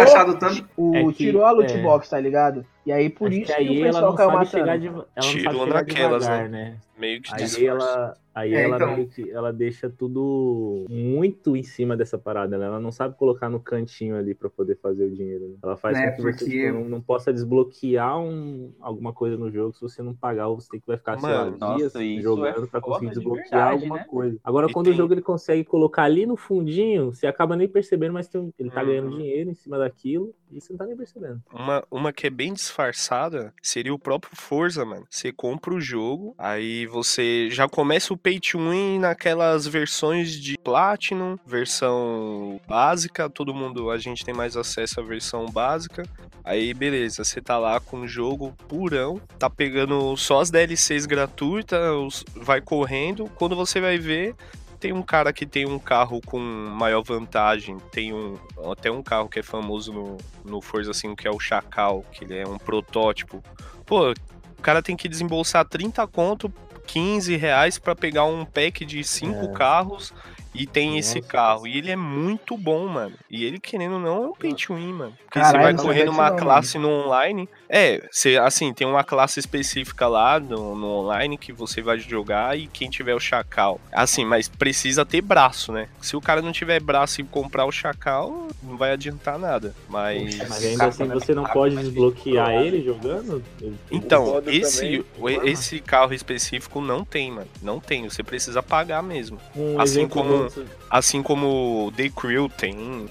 O, 0.77 0.95
É 0.97 1.05
que- 1.05 1.13
tirou 1.15 1.45
a 1.45 1.51
loot 1.51 1.73
é. 1.73 1.83
box, 1.83 2.11
tá 2.11 2.21
ligado? 2.21 2.65
E 2.85 2.93
aí 2.93 3.09
por 3.11 3.29
Acho 3.29 3.39
isso 3.39 3.55
que 3.55 3.65
que, 3.65 3.71
o 3.71 3.75
ela 3.75 3.85
pessoal 3.87 4.05
não 4.11 4.17
caiu 4.17 4.31
matando. 4.33 4.79
de, 4.79 4.87
ela 4.89 5.07
Tirou 5.21 5.67
naquelas, 5.67 6.23
devagar, 6.23 6.49
né? 6.49 6.75
Meio 6.99 7.23
que 7.23 7.33
Aí 7.33 7.45
disfarça. 7.45 7.65
ela, 7.67 8.17
aí 8.35 8.55
É, 8.55 8.62
ela 8.65 8.77
então. 8.77 8.95
meio 8.97 9.09
que 9.09 9.31
ela 9.31 9.53
deixa 9.53 9.89
tudo 9.89 10.85
muito 10.89 11.56
em 11.56 11.62
cima 11.62 11.97
dessa 11.97 12.19
parada, 12.19 12.59
né? 12.59 12.67
Ela 12.67 12.81
não 12.81 12.91
sabe 12.91 13.17
colocar 13.17 13.49
no 13.49 13.61
cantinho 13.61 14.17
ali 14.17 14.35
pra 14.35 14.50
poder 14.50 14.77
fazer 14.77 15.05
o 15.05 15.11
dinheiro. 15.15 15.49
né? 15.49 15.55
Ela 15.62 15.77
faz 15.77 15.97
É, 15.97 16.11
com 16.11 16.17
que 16.17 16.23
você 16.23 16.39
porque- 16.45 16.45
tipo, 16.67 16.73
não, 16.73 16.89
não 16.89 17.00
possa 17.00 17.33
desbloquear 17.33 18.19
um, 18.19 18.73
alguma 18.81 19.12
coisa 19.12 19.37
no 19.37 19.50
jogo 19.50 19.73
se 19.75 19.81
você 19.81 20.03
não 20.03 20.15
pagar, 20.15 20.49
ou 20.49 20.61
você 20.61 20.69
tem 20.71 20.81
que 20.81 20.87
vai 20.87 20.97
ficar 20.97 21.19
sei 21.19 21.29
lá, 21.31 21.45
Mano, 21.45 21.56
nossa, 21.59 21.77
dias 21.77 21.95
isso 21.95 22.23
jogando 22.23 22.65
é 22.65 22.67
pra 22.67 22.81
foda 22.81 22.81
conseguir 22.81 23.09
de 23.09 23.15
desbloquear 23.15 23.49
verdade, 23.51 23.73
alguma 23.85 23.97
né? 23.99 24.05
coisa. 24.05 24.39
Agora, 24.43 24.67
E 24.69 24.73
quando 24.73 24.87
tem- 24.87 24.94
o 24.94 24.97
jogo 24.97 25.15
ele 25.15 25.23
consegue 25.23 25.65
colocar 25.65 26.03
ali 26.05 26.27
no 26.27 26.37
fundinho, 26.37 27.15
você 27.15 27.27
acaba 27.27 27.55
nem 27.56 27.69
percebendo, 27.69 28.12
mas 28.15 28.29
tem 28.29 28.41
um- 28.41 28.51
ele 28.59 28.71
tá 28.71 28.81
Uhum. 28.81 28.87
ganhando 28.89 29.17
dinheiro 29.17 29.51
em 29.51 29.55
cima 29.55 29.79
daquilo 29.79 30.35
e 30.51 30.61
você 30.61 30.73
não 30.73 30.79
tá 30.79 30.87
nem 30.87 30.97
percebendo. 30.97 31.41
Uma, 31.53 31.85
uma 31.91 32.12
que 32.12 32.27
é 32.27 32.31
bem 32.31 32.53
disfarçada 32.53 33.53
seria 33.62 33.93
o 33.94 33.99
próprio 33.99 34.35
Forza, 34.35 34.85
mano. 34.85 35.06
Você 35.11 35.33
compra 35.33 35.75
o 35.75 35.81
jogo, 35.81 36.35
aí 36.39 36.87
você 36.88 37.49
já 37.50 37.69
começa 37.69 38.12
o 38.12 38.17
pay 38.17 38.41
to 38.41 38.58
win 38.58 38.98
naquelas 38.98 39.67
versões 39.67 40.32
de 40.32 40.56
Platinum, 40.58 41.36
versão 41.46 42.60
básica, 42.67 43.29
todo 43.29 43.55
mundo, 43.55 43.91
a 43.91 43.98
gente 43.98 44.24
tem 44.24 44.34
mais 44.34 44.56
acesso 44.56 45.01
à 45.01 45.03
versão 45.03 45.46
básica. 45.46 46.03
Aí 46.43 46.72
beleza, 46.72 47.22
você 47.24 47.41
tá 47.41 47.58
lá 47.58 47.79
com 47.79 48.01
o 48.01 48.08
jogo 48.08 48.55
purão, 48.67 49.20
tá 49.39 49.51
pegando 49.51 50.17
só 50.17 50.41
as 50.41 50.51
DLCs 50.51 51.06
gratuitas, 51.06 52.24
vai 52.34 52.60
correndo, 52.60 53.31
quando 53.36 53.55
você 53.55 53.81
vai 53.81 53.98
ver, 53.98 54.34
tem 54.81 54.93
um 54.93 55.03
cara 55.03 55.32
que 55.32 55.44
tem 55.44 55.67
um 55.67 55.79
carro 55.79 56.20
com 56.24 56.39
maior 56.39 57.03
vantagem, 57.03 57.79
tem 57.91 58.13
um 58.13 58.39
até 58.70 58.91
um 58.91 59.03
carro 59.03 59.29
que 59.29 59.41
é 59.41 59.43
famoso 59.43 59.93
no, 59.93 60.17
no 60.44 60.60
Forza 60.60 60.94
5, 60.94 61.17
que 61.17 61.27
é 61.27 61.31
o 61.31 61.41
Chacal, 61.41 62.05
que 62.13 62.24
ele 62.24 62.39
é 62.39 62.46
um 62.46 62.58
protótipo. 62.58 63.43
Pô, 63.84 64.13
o 64.13 64.63
cara 64.63 64.82
tem 64.82 64.96
que 64.96 65.08
desembolsar 65.08 65.65
30 65.67 66.06
conto, 66.08 66.53
15 66.89 67.37
reais 67.37 67.79
pra 67.79 67.95
pegar 67.95 68.25
um 68.25 68.45
pack 68.45 68.85
de 68.85 69.05
5 69.05 69.45
É. 69.45 69.53
carros 69.53 70.13
e 70.55 70.67
tem 70.67 70.99
esse 70.99 71.17
Nossa, 71.17 71.29
carro. 71.29 71.61
cara. 71.63 71.69
E 71.75 71.79
ele 71.79 71.91
é 71.91 71.97
muito 71.97 72.57
bom, 72.57 72.89
mano. 72.89 73.15
E 73.31 73.45
ele, 73.45 73.61
querendo 73.61 73.95
ou 73.95 74.01
não, 74.01 74.25
é 74.25 74.27
um 74.29 74.33
pay 74.33 74.55
to 74.55 74.75
win, 74.75 74.93
mano. 74.95 75.13
Porque 75.25 75.39
Caralho, 75.39 75.59
você 75.59 75.63
vai 75.63 75.75
correr 75.87 76.05
numa 76.05 76.31
classe 76.33 76.79
no 76.79 76.89
online. 76.89 77.49
É, 77.69 78.06
você, 78.10 78.37
assim, 78.39 78.72
tem 78.72 78.87
uma 78.87 79.05
classe 79.05 79.39
específica 79.39 80.08
lá 80.08 80.41
no, 80.41 80.75
no 80.75 80.87
online 80.87 81.37
que 81.37 81.53
você 81.53 81.82
vai 81.82 81.98
jogar 81.98 82.58
e 82.58 82.67
quem 82.67 82.89
tiver 82.89 83.15
o 83.15 83.20
Chacal. 83.20 83.79
Assim, 83.93 84.25
mas 84.25 84.48
precisa 84.48 85.05
ter 85.05 85.20
braço, 85.20 85.70
né? 85.70 85.89
Se 86.01 86.17
o 86.17 86.20
cara 86.20 86.41
não 86.41 86.51
tiver 86.51 86.81
braço 86.81 87.20
e 87.20 87.25
comprar 87.25 87.67
o 87.67 87.72
Chacal, 87.72 88.48
não 88.63 88.77
vai 88.77 88.93
adiantar 88.93 89.39
nada. 89.39 89.75
Mas. 89.89 90.37
Mas 90.48 90.65
o 90.65 90.67
ainda 90.67 90.87
assim 90.87 90.98
também 90.98 91.19
você 91.20 91.34
não 91.34 91.44
pode 91.44 91.77
desbloquear 91.77 92.53
ele 92.63 92.82
jogando? 92.82 93.43
Então, 93.91 94.43
esse, 94.46 95.05
o- 95.19 95.29
esse 95.29 95.81
carro 95.81 96.15
específico 96.15 96.81
não 96.81 97.05
tem, 97.05 97.31
mano. 97.32 97.48
Não 97.60 97.79
tem. 97.81 98.08
Você 98.08 98.22
precisa 98.22 98.63
pagar 98.63 99.03
mesmo. 99.03 99.39
Um 99.55 99.79
Assim 99.81 100.08
como- 100.08 100.48
Assim 100.89 101.22
como 101.22 101.93
The 101.96 102.08
Crew 102.08 102.48
tem. 102.48 103.08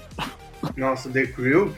Nossa, 0.76 1.08
The 1.08 1.26
Crew. 1.26 1.72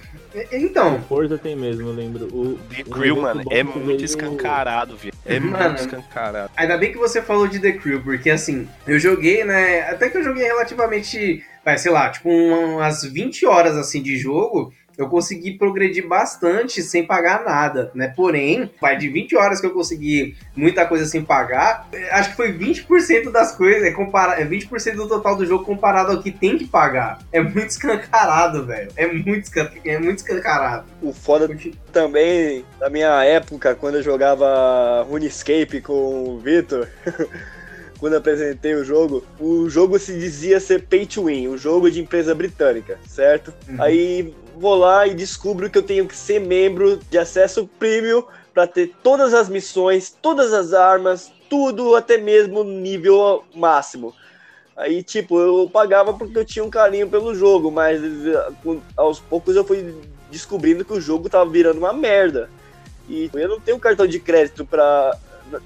Então, 0.52 1.00
Forza 1.08 1.36
tem 1.38 1.56
mesmo, 1.56 1.88
eu 1.88 1.92
lembro. 1.92 2.24
O, 2.26 2.58
The 2.74 2.82
Crew, 2.84 3.20
mano, 3.20 3.42
é 3.50 3.62
muito 3.62 3.86
veio- 3.86 4.04
escancarado, 4.04 4.96
viu? 4.96 5.12
É 5.26 5.38
Mano. 5.40 5.64
muito 5.70 5.80
escancarado. 5.80 6.50
ainda 6.56 6.76
bem 6.78 6.92
que 6.92 6.98
você 6.98 7.20
falou 7.20 7.46
de 7.46 7.58
The 7.58 7.72
Crew, 7.72 8.00
porque 8.02 8.30
assim, 8.30 8.68
eu 8.86 8.98
joguei, 8.98 9.44
né? 9.44 9.80
Até 9.90 10.08
que 10.08 10.18
eu 10.18 10.22
joguei 10.24 10.44
relativamente 10.44 11.44
vai, 11.64 11.76
sei 11.76 11.92
lá, 11.92 12.08
tipo 12.08 12.28
umas 12.30 13.02
20 13.04 13.44
horas 13.44 13.76
assim 13.76 14.02
de 14.02 14.16
jogo, 14.16 14.72
eu 15.00 15.08
consegui 15.08 15.52
progredir 15.52 16.06
bastante 16.06 16.82
sem 16.82 17.06
pagar 17.06 17.44
nada, 17.44 17.90
né? 17.94 18.12
Porém, 18.14 18.70
vai 18.80 18.96
de 18.96 19.08
20 19.08 19.36
horas 19.36 19.60
que 19.60 19.66
eu 19.66 19.70
consegui 19.70 20.36
muita 20.54 20.86
coisa 20.86 21.06
sem 21.06 21.24
pagar, 21.24 21.88
acho 22.12 22.30
que 22.30 22.36
foi 22.36 22.52
20% 22.52 23.30
das 23.30 23.56
coisas, 23.56 23.82
é, 23.82 23.92
compara 23.92 24.40
é 24.40 24.44
20% 24.44 24.94
do 24.96 25.08
total 25.08 25.36
do 25.36 25.46
jogo 25.46 25.64
comparado 25.64 26.12
ao 26.12 26.22
que 26.22 26.30
tem 26.30 26.58
que 26.58 26.66
pagar. 26.66 27.18
É 27.32 27.40
muito 27.40 27.70
escancarado, 27.70 28.66
velho. 28.66 28.90
É 28.96 29.06
muito, 29.06 29.44
escan 29.44 29.70
é 29.84 29.98
muito 29.98 30.18
escancarado. 30.18 30.84
O 31.00 31.12
foda 31.12 31.46
Porque... 31.46 31.72
também, 31.92 32.64
na 32.78 32.90
minha 32.90 33.24
época, 33.24 33.74
quando 33.74 33.96
eu 33.96 34.02
jogava 34.02 35.02
RuneScape 35.08 35.80
com 35.80 36.34
o 36.34 36.38
Victor... 36.38 36.88
quando 38.00 38.16
apresentei 38.16 38.74
o 38.74 38.82
jogo, 38.82 39.22
o 39.38 39.68
jogo 39.68 39.98
se 39.98 40.18
dizia 40.18 40.58
ser 40.58 40.86
pay 40.86 41.04
to 41.04 41.26
win, 41.26 41.48
o 41.48 41.58
jogo 41.58 41.90
de 41.90 42.00
empresa 42.00 42.34
britânica, 42.34 42.98
certo? 43.06 43.52
Uhum. 43.68 43.82
Aí 43.82 44.34
vou 44.56 44.74
lá 44.74 45.06
e 45.06 45.14
descubro 45.14 45.68
que 45.68 45.76
eu 45.76 45.82
tenho 45.82 46.08
que 46.08 46.16
ser 46.16 46.40
membro 46.40 46.96
de 47.10 47.18
acesso 47.18 47.68
premium 47.78 48.24
para 48.54 48.66
ter 48.66 48.94
todas 49.02 49.34
as 49.34 49.50
missões, 49.50 50.16
todas 50.22 50.54
as 50.54 50.72
armas, 50.72 51.30
tudo 51.48 51.94
até 51.94 52.16
mesmo 52.16 52.64
nível 52.64 53.44
máximo. 53.54 54.14
Aí, 54.74 55.02
tipo, 55.02 55.38
eu 55.38 55.68
pagava 55.70 56.14
porque 56.14 56.38
eu 56.38 56.44
tinha 56.44 56.64
um 56.64 56.70
carinho 56.70 57.06
pelo 57.06 57.34
jogo, 57.34 57.70
mas 57.70 58.00
aos 58.96 59.20
poucos 59.20 59.54
eu 59.54 59.64
fui 59.64 59.94
descobrindo 60.30 60.86
que 60.86 60.92
o 60.94 61.00
jogo 61.00 61.28
tava 61.28 61.50
virando 61.50 61.78
uma 61.78 61.92
merda. 61.92 62.48
E 63.06 63.30
eu 63.34 63.48
não 63.48 63.60
tenho 63.60 63.78
cartão 63.78 64.06
de 64.06 64.18
crédito 64.18 64.64
para 64.64 65.18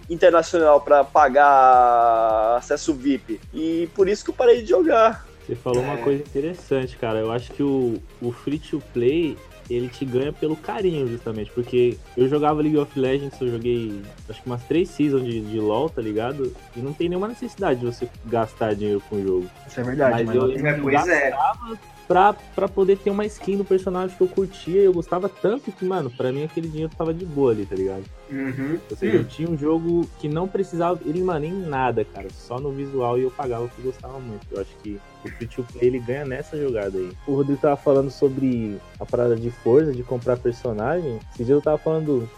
internacional 0.09 0.81
para 0.81 1.05
pagar 1.05 2.57
acesso 2.57 2.95
VIP. 2.95 3.41
E 3.53 3.89
por 3.95 4.09
isso 4.09 4.25
que 4.25 4.31
eu 4.31 4.35
parei 4.35 4.63
de 4.63 4.69
jogar. 4.69 5.27
Você 5.47 5.55
falou 5.55 5.83
é. 5.83 5.87
uma 5.87 5.97
coisa 5.99 6.23
interessante, 6.23 6.97
cara. 6.97 7.19
Eu 7.19 7.31
acho 7.31 7.53
que 7.53 7.63
o, 7.63 8.01
o 8.21 8.33
free 8.33 8.59
to 8.59 8.83
play 8.93 9.37
ele 9.69 9.89
te 9.89 10.05
ganha 10.05 10.33
pelo 10.33 10.57
carinho, 10.57 11.07
justamente. 11.09 11.51
Porque 11.51 11.97
eu 12.17 12.29
jogava 12.29 12.61
League 12.61 12.79
of 12.79 12.99
Legends, 12.99 13.41
eu 13.41 13.49
joguei 13.49 14.03
acho 14.29 14.43
que 14.43 14.47
umas 14.47 14.63
três 14.65 14.89
seasons 14.91 15.25
de, 15.25 15.41
de 15.41 15.61
LoL, 15.61 15.89
tá 15.89 16.03
ligado? 16.03 16.55
E 16.77 16.81
não 16.81 16.93
tem 16.93 17.09
nenhuma 17.09 17.29
necessidade 17.29 17.81
de 17.81 17.87
você 17.87 18.09
gastar 18.27 18.75
dinheiro 18.75 19.03
com 19.09 19.17
o 19.17 19.23
jogo. 19.23 19.51
Isso 19.67 19.81
é 19.81 19.83
verdade, 19.83 20.25
mas, 20.25 20.27
mas 20.27 20.37
eu, 20.37 20.51
eu, 20.51 20.67
eu 20.67 20.85
gastava 20.85 21.79
pra, 22.07 22.35
pra 22.55 22.69
poder 22.69 22.99
ter 22.99 23.11
uma 23.11 23.25
skin 23.27 23.57
do 23.57 23.65
personagem 23.65 24.17
que 24.17 24.23
eu 24.23 24.29
curtia 24.29 24.81
e 24.81 24.85
eu 24.85 24.93
gostava 24.93 25.29
tanto 25.29 25.73
que, 25.73 25.85
mano, 25.85 26.11
pra 26.11 26.33
mim 26.33 26.45
aquele 26.45 26.69
dinheiro 26.69 26.93
tava 26.97 27.13
de 27.13 27.25
boa 27.25 27.53
ali, 27.53 27.67
tá 27.67 27.75
ligado? 27.75 28.05
Uhum. 28.31 28.79
Ou 28.91 28.97
seja, 28.97 29.17
hum. 29.17 29.21
eu 29.21 29.25
tinha 29.25 29.49
um 29.49 29.57
jogo 29.57 30.09
que 30.19 30.29
não 30.29 30.49
precisava, 30.49 31.01
ele, 31.05 31.23
mano, 31.23 31.45
em 31.45 31.53
nada, 31.53 32.05
cara, 32.05 32.29
só 32.31 32.59
no 32.59 32.71
visual 32.73 33.19
e 33.19 33.23
eu 33.23 33.31
pagava 33.31 33.65
o 33.65 33.69
que 33.69 33.83
gostava 33.83 34.19
muito. 34.19 34.47
Eu 34.51 34.61
acho 34.61 34.75
que 34.83 35.01
o 35.25 35.29
free 35.29 35.47
to 35.47 35.65
play 35.73 35.89
ele 35.89 35.99
ganha 35.99 36.25
nessa 36.25 36.57
jogada 36.57 36.99
aí. 36.99 37.11
O 37.27 37.35
Rodrigo 37.35 37.61
tava 37.61 37.77
falando 37.77 38.11
sobre 38.11 38.79
a 38.99 39.07
parada 39.07 39.37
de 39.37 39.51
força, 39.51 39.93
de 39.93 40.03
comprar 40.03 40.37
personagem. 40.37 41.19
Esse 41.33 41.45
dia 41.45 41.55
eu 41.55 41.63
tava 41.63 41.79
falando 41.79 42.29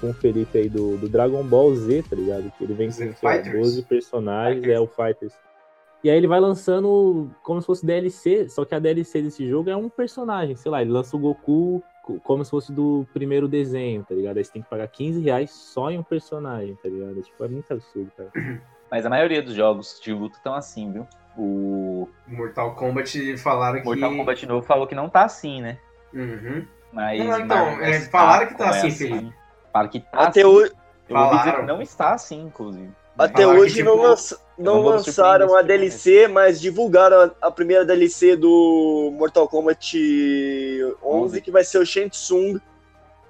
com 0.00 0.10
o 0.10 0.14
Felipe 0.14 0.58
aí 0.58 0.68
do, 0.68 0.96
do 0.96 1.08
Dragon 1.08 1.42
Ball 1.44 1.74
Z, 1.76 2.04
tá 2.08 2.16
ligado? 2.16 2.50
Que 2.56 2.64
ele 2.64 2.74
vem 2.74 2.90
com 2.90 3.52
12 3.52 3.82
personagens, 3.82 4.64
Fighters. 4.64 4.76
é 4.76 4.80
o 4.80 4.86
Fighters. 4.86 5.32
E 6.02 6.10
aí 6.10 6.16
ele 6.16 6.26
vai 6.26 6.40
lançando 6.40 7.30
como 7.42 7.60
se 7.60 7.66
fosse 7.66 7.84
DLC, 7.84 8.48
só 8.48 8.64
que 8.64 8.74
a 8.74 8.78
DLC 8.78 9.20
desse 9.20 9.46
jogo 9.48 9.68
é 9.68 9.76
um 9.76 9.88
personagem, 9.88 10.56
sei 10.56 10.70
lá, 10.70 10.80
ele 10.80 10.90
lança 10.90 11.16
o 11.16 11.20
Goku 11.20 11.82
como 12.24 12.44
se 12.44 12.50
fosse 12.50 12.72
do 12.72 13.06
primeiro 13.12 13.46
desenho, 13.46 14.02
tá 14.02 14.14
ligado? 14.14 14.38
Aí 14.38 14.44
você 14.44 14.52
tem 14.52 14.62
que 14.62 14.68
pagar 14.68 14.88
15 14.88 15.20
reais 15.20 15.50
só 15.50 15.90
em 15.90 15.98
um 15.98 16.02
personagem, 16.02 16.74
tá 16.82 16.88
ligado? 16.88 17.22
Tipo, 17.22 17.44
é 17.44 17.48
muito 17.48 17.72
absurdo, 17.72 18.10
cara. 18.16 18.30
Mas 18.90 19.06
a 19.06 19.10
maioria 19.10 19.42
dos 19.42 19.54
jogos 19.54 20.00
de 20.02 20.12
luta 20.12 20.36
estão 20.36 20.54
assim, 20.54 20.90
viu? 20.90 21.06
O 21.36 22.08
Mortal 22.26 22.74
Kombat 22.74 23.36
falaram 23.36 23.80
que. 23.80 23.84
Mortal 23.84 24.16
Kombat 24.16 24.46
novo 24.46 24.66
falou 24.66 24.86
que 24.86 24.94
não 24.96 25.08
tá 25.08 25.24
assim, 25.24 25.60
né? 25.60 25.78
Uhum. 26.12 26.66
Mas. 26.92 27.24
Não, 27.24 27.40
então, 27.40 27.68
é, 27.80 28.00
falaram 28.00 28.48
que 28.48 28.56
tá 28.56 28.70
assim, 28.70 28.88
assim, 28.88 29.08
Felipe. 29.08 29.34
Falaram 29.72 29.90
que 29.90 30.00
tá 30.00 30.18
Até 30.18 30.40
assim. 30.40 30.50
hoje. 30.50 30.72
Eu 31.08 31.16
ouvi 31.16 31.38
dizer 31.38 31.56
que 31.56 31.62
não 31.62 31.82
está 31.82 32.12
assim, 32.12 32.42
inclusive. 32.42 32.90
Até 33.20 33.46
hoje 33.46 33.74
que, 33.74 33.80
tipo, 33.80 33.90
não, 33.90 34.02
lança, 34.02 34.40
não 34.56 34.82
lançaram 34.82 35.54
a 35.54 35.60
DLC, 35.60 36.26
mas 36.26 36.58
divulgaram 36.58 37.20
a, 37.20 37.48
a, 37.48 37.50
primeira 37.50 37.84
DLC 37.84 38.34
do 38.34 39.10
Mortal 39.12 39.46
Kombat 39.46 39.94
11, 41.02 41.40
que 41.42 41.50
vai 41.50 41.62
ser 41.62 41.78
o 41.78 41.84
Shang 41.84 42.10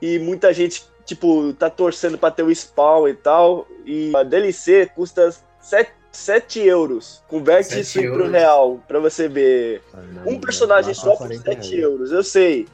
E 0.01 0.21
muita 0.21 0.55
gente, 0.55 0.85
tipo, 1.05 1.53
tá 1.55 1.69
torcendo 1.69 2.17
pra 2.17 2.31
ter 2.31 2.45
o 2.45 2.55
spawn 2.55 3.09
e 3.09 3.15
tal. 3.15 3.67
E 3.85 4.13
a 4.15 4.23
DLC 4.23 4.87
custa 4.95 5.35
7, 5.61 5.91
7 6.13 6.61
euros. 6.61 7.25
Converte 7.27 7.81
isso 7.81 8.01
euros. 8.01 8.19
pro 8.23 8.31
real, 8.31 8.81
pra 8.87 9.01
você 9.01 9.29
ver. 9.29 9.83
Não, 9.93 10.35
um 10.35 10.41
personagem 10.41 10.95
só 10.95 11.17
por 11.17 11.35
7 11.35 11.77
euros, 11.77 12.13
eu 12.13 12.23
sei. 12.23 12.69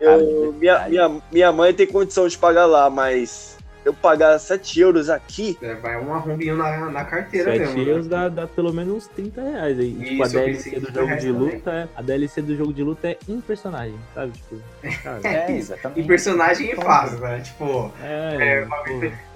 Eu, 0.00 0.52
minha, 0.54 0.88
minha, 0.88 1.22
minha 1.30 1.52
mãe 1.52 1.72
tem 1.72 1.86
condição 1.86 2.26
de 2.26 2.36
pagar 2.36 2.66
lá, 2.66 2.90
mas 2.90 3.57
eu 3.84 3.94
pagar 3.94 4.38
7 4.38 4.80
euros 4.80 5.08
aqui. 5.08 5.58
É, 5.62 5.74
vai 5.74 5.98
um 5.98 6.12
arrombinho 6.12 6.56
na, 6.56 6.90
na 6.90 7.04
carteira 7.04 7.52
7 7.52 7.58
mesmo. 7.58 7.74
7 7.74 7.84
né? 7.84 7.92
euros 7.92 8.06
dá, 8.06 8.28
dá, 8.28 8.46
pelo 8.46 8.72
menos 8.72 8.96
uns 8.96 9.06
30 9.08 9.42
reais 9.42 9.78
aí. 9.78 9.92
Isso, 9.92 10.04
tipo, 10.04 10.22
a 10.24 10.28
DLC 10.28 10.80
do 10.80 10.92
jogo 10.92 11.16
de 11.16 11.32
luta. 11.32 11.70
É, 11.70 11.88
a 11.96 12.02
DLC 12.02 12.42
do 12.42 12.56
jogo 12.56 12.72
de 12.72 12.82
luta 12.82 13.08
é 13.08 13.18
um 13.28 13.40
personagem, 13.40 13.98
sabe? 14.14 14.32
Tipo, 14.32 14.60
cara, 15.02 15.20
é, 15.24 15.56
exatamente. 15.56 16.00
E 16.00 16.04
personagem 16.04 16.70
em 16.70 16.76
fase, 16.76 17.20
né? 17.20 17.40
Tipo. 17.40 17.92
É, 18.02 18.66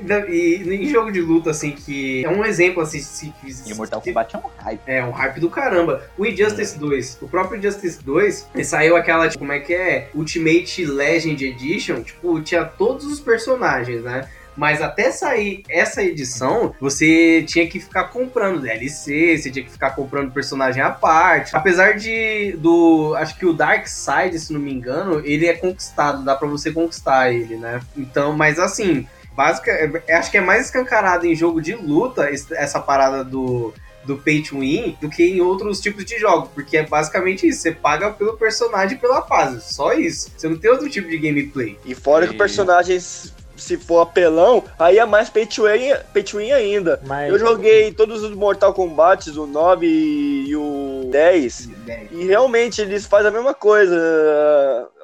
é 0.09 0.31
e, 0.31 0.63
e 0.63 0.85
em 0.85 0.89
jogo 0.89 1.11
de 1.13 1.21
luta, 1.21 1.51
assim, 1.51 1.73
que. 1.73 2.25
É 2.25 2.29
um 2.29 2.45
exemplo, 2.45 2.83
assim. 2.83 3.01
Se, 3.01 3.33
e 3.67 3.73
o 3.73 3.77
Mortal 3.77 4.01
Kombat 4.01 4.37
é 4.37 4.39
um 4.39 4.43
hype. 4.59 4.81
É, 4.87 5.05
um 5.05 5.11
hype 5.11 5.41
do 5.41 5.51
caramba. 5.51 6.03
O 6.17 6.27
Injustice 6.27 6.77
é. 6.77 6.79
2, 6.79 7.19
o 7.23 7.29
próprio 7.29 7.59
Injustice 7.59 8.03
2, 8.03 8.49
saiu 8.65 8.97
aquela, 8.97 9.29
tipo, 9.29 9.41
como 9.41 9.53
é 9.53 9.61
que 9.61 9.75
é? 9.75 10.09
Ultimate 10.15 10.85
Legend 10.85 11.45
Edition, 11.45 12.03
tipo, 12.03 12.41
tinha 12.41 12.65
todos 12.65 13.07
os 13.07 13.21
personagens, 13.21 14.03
né? 14.03 14.29
Mas 14.57 14.83
até 14.83 15.11
sair 15.11 15.63
essa 15.69 16.03
edição, 16.03 16.75
você 16.81 17.43
tinha 17.47 17.67
que 17.67 17.81
ficar 17.81 18.05
comprando 18.05 18.61
DLC, 18.61 19.39
você 19.39 19.51
tinha 19.51 19.65
que 19.65 19.71
ficar 19.71 19.91
comprando 19.91 20.33
personagem 20.33 20.83
à 20.83 20.91
parte. 20.91 21.57
Apesar 21.57 21.95
de 21.97 22.53
do, 22.59 23.15
acho 23.17 23.37
que 23.39 23.47
o 23.47 23.53
Dark 23.53 23.87
Side, 23.87 24.39
se 24.39 24.53
não 24.53 24.61
me 24.61 24.73
engano, 24.73 25.23
ele 25.25 25.47
é 25.47 25.55
conquistado, 25.55 26.25
dá 26.25 26.35
para 26.35 26.49
você 26.49 26.71
conquistar 26.71 27.33
ele, 27.33 27.57
né? 27.57 27.81
Então, 27.97 28.33
mas 28.33 28.59
assim, 28.59 29.07
básica, 29.35 29.71
é, 29.71 30.15
acho 30.15 30.31
que 30.31 30.37
é 30.37 30.41
mais 30.41 30.67
escancarado 30.67 31.27
em 31.27 31.35
jogo 31.35 31.61
de 31.61 31.75
luta 31.75 32.29
essa 32.53 32.81
parada 32.81 33.25
do 33.25 33.73
do 34.05 34.17
pay 34.17 34.43
to 34.43 34.59
win 34.59 34.97
do 35.01 35.09
que 35.09 35.23
em 35.23 35.41
outros 35.41 35.81
tipos 35.81 36.05
de 36.05 36.19
jogos, 36.19 36.51
porque 36.55 36.77
é 36.77 36.87
basicamente 36.87 37.47
isso, 37.47 37.61
você 37.61 37.73
paga 37.73 38.11
pelo 38.11 38.37
personagem 38.37 38.99
pela 38.99 39.23
fase, 39.23 39.61
só 39.61 39.93
isso. 39.93 40.31
Você 40.37 40.49
não 40.49 40.57
tem 40.57 40.71
outro 40.71 40.89
tipo 40.89 41.09
de 41.09 41.19
gameplay. 41.19 41.79
E 41.85 41.95
fora 41.95 42.25
e... 42.25 42.29
que 42.29 42.35
personagens 42.37 43.33
se 43.63 43.77
for 43.77 44.01
apelão, 44.01 44.65
aí 44.79 44.99
é 44.99 45.05
mais 45.05 45.31
pay 45.31 45.47
to 45.47 45.65
win, 45.65 45.95
pay 46.13 46.23
to 46.23 46.39
win 46.39 46.53
ainda. 46.53 47.01
Mas... 47.07 47.31
Eu 47.31 47.39
joguei 47.39 47.93
todos 47.93 48.23
os 48.23 48.35
Mortal 48.35 48.75
Kombat, 48.75 49.31
o 49.31 49.47
9 49.47 49.87
e 49.87 50.57
o 50.57 51.09
10, 51.11 51.67
10, 51.87 52.13
e 52.13 52.25
realmente 52.25 52.81
eles 52.81 53.07
fazem 53.07 53.29
a 53.29 53.33
mesma 53.33 53.55
coisa. 53.55 53.97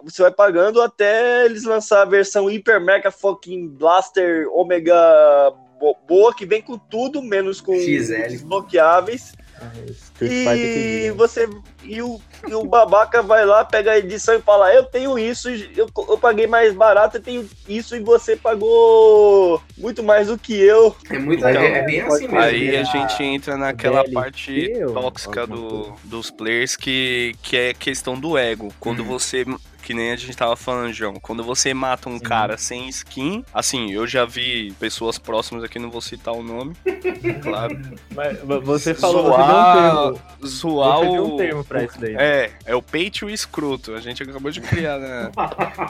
Você 0.02 0.22
vai 0.22 0.30
pagando 0.30 0.80
até 0.82 1.44
eles 1.44 1.64
lançar 1.64 2.02
a 2.02 2.04
versão 2.04 2.46
Hyper 2.46 2.80
Mega 2.80 3.10
Fucking 3.10 3.68
Blaster 3.68 4.48
Omega 4.52 4.94
boa, 6.06 6.34
que 6.34 6.44
vem 6.44 6.60
com 6.60 6.76
tudo, 6.76 7.22
menos 7.22 7.60
com 7.60 7.74
XL. 7.74 8.28
desbloqueáveis. 8.28 9.32
E 10.20 11.10
você 11.16 11.48
e 11.82 12.00
o, 12.02 12.20
e 12.46 12.54
o 12.54 12.64
babaca 12.64 13.22
vai 13.22 13.44
lá, 13.44 13.64
pega 13.64 13.92
a 13.92 13.98
edição 13.98 14.34
e 14.34 14.42
fala: 14.42 14.72
Eu 14.72 14.84
tenho 14.84 15.18
isso, 15.18 15.48
eu, 15.48 15.88
eu 15.96 16.18
paguei 16.18 16.46
mais 16.46 16.74
barato, 16.74 17.16
eu 17.16 17.22
tenho 17.22 17.48
isso 17.68 17.96
e 17.96 18.00
você 18.00 18.36
pagou 18.36 19.62
muito 19.76 20.02
mais 20.02 20.28
do 20.28 20.38
que 20.38 20.54
eu. 20.54 20.94
É 21.10 21.18
muito 21.18 21.38
então, 21.46 21.62
é, 21.62 21.82
bem 21.82 22.00
assim 22.02 22.28
mesmo. 22.28 22.38
Aí 22.38 22.76
a 22.76 22.84
gente 22.84 23.22
entra 23.22 23.56
naquela 23.56 24.04
parte 24.10 24.72
tóxica 24.92 25.46
do, 25.46 25.92
dos 26.04 26.30
players 26.30 26.76
que, 26.76 27.34
que 27.42 27.56
é 27.56 27.74
questão 27.74 28.18
do 28.18 28.36
ego. 28.36 28.72
Quando 28.78 29.00
uhum. 29.00 29.06
você 29.06 29.44
que 29.88 29.94
nem 29.94 30.12
a 30.12 30.16
gente 30.16 30.36
tava 30.36 30.54
falando, 30.54 30.92
João. 30.92 31.14
Quando 31.14 31.42
você 31.42 31.72
mata 31.72 32.10
um 32.10 32.18
Sim. 32.18 32.22
cara 32.22 32.58
sem 32.58 32.90
skin, 32.90 33.42
assim, 33.54 33.90
eu 33.90 34.06
já 34.06 34.26
vi 34.26 34.70
pessoas 34.78 35.18
próximas 35.18 35.64
aqui, 35.64 35.78
não 35.78 35.90
vou 35.90 36.02
citar 36.02 36.34
o 36.34 36.42
nome. 36.42 36.76
claro. 37.40 37.80
Mas 38.14 38.38
você 38.62 38.92
falou 38.92 39.24
zoar, 39.24 40.14
zoar 40.46 41.00
o. 41.00 41.34
Um 41.34 41.36
termo 41.38 41.64
pra 41.64 41.84
isso 41.84 41.98
daí. 41.98 42.14
É, 42.18 42.50
é 42.66 42.76
o 42.76 42.82
pay 42.82 43.10
to 43.10 43.30
escroto. 43.30 43.94
A 43.94 44.00
gente 44.00 44.22
acabou 44.22 44.50
de 44.50 44.60
criar 44.60 44.98
né, 44.98 45.30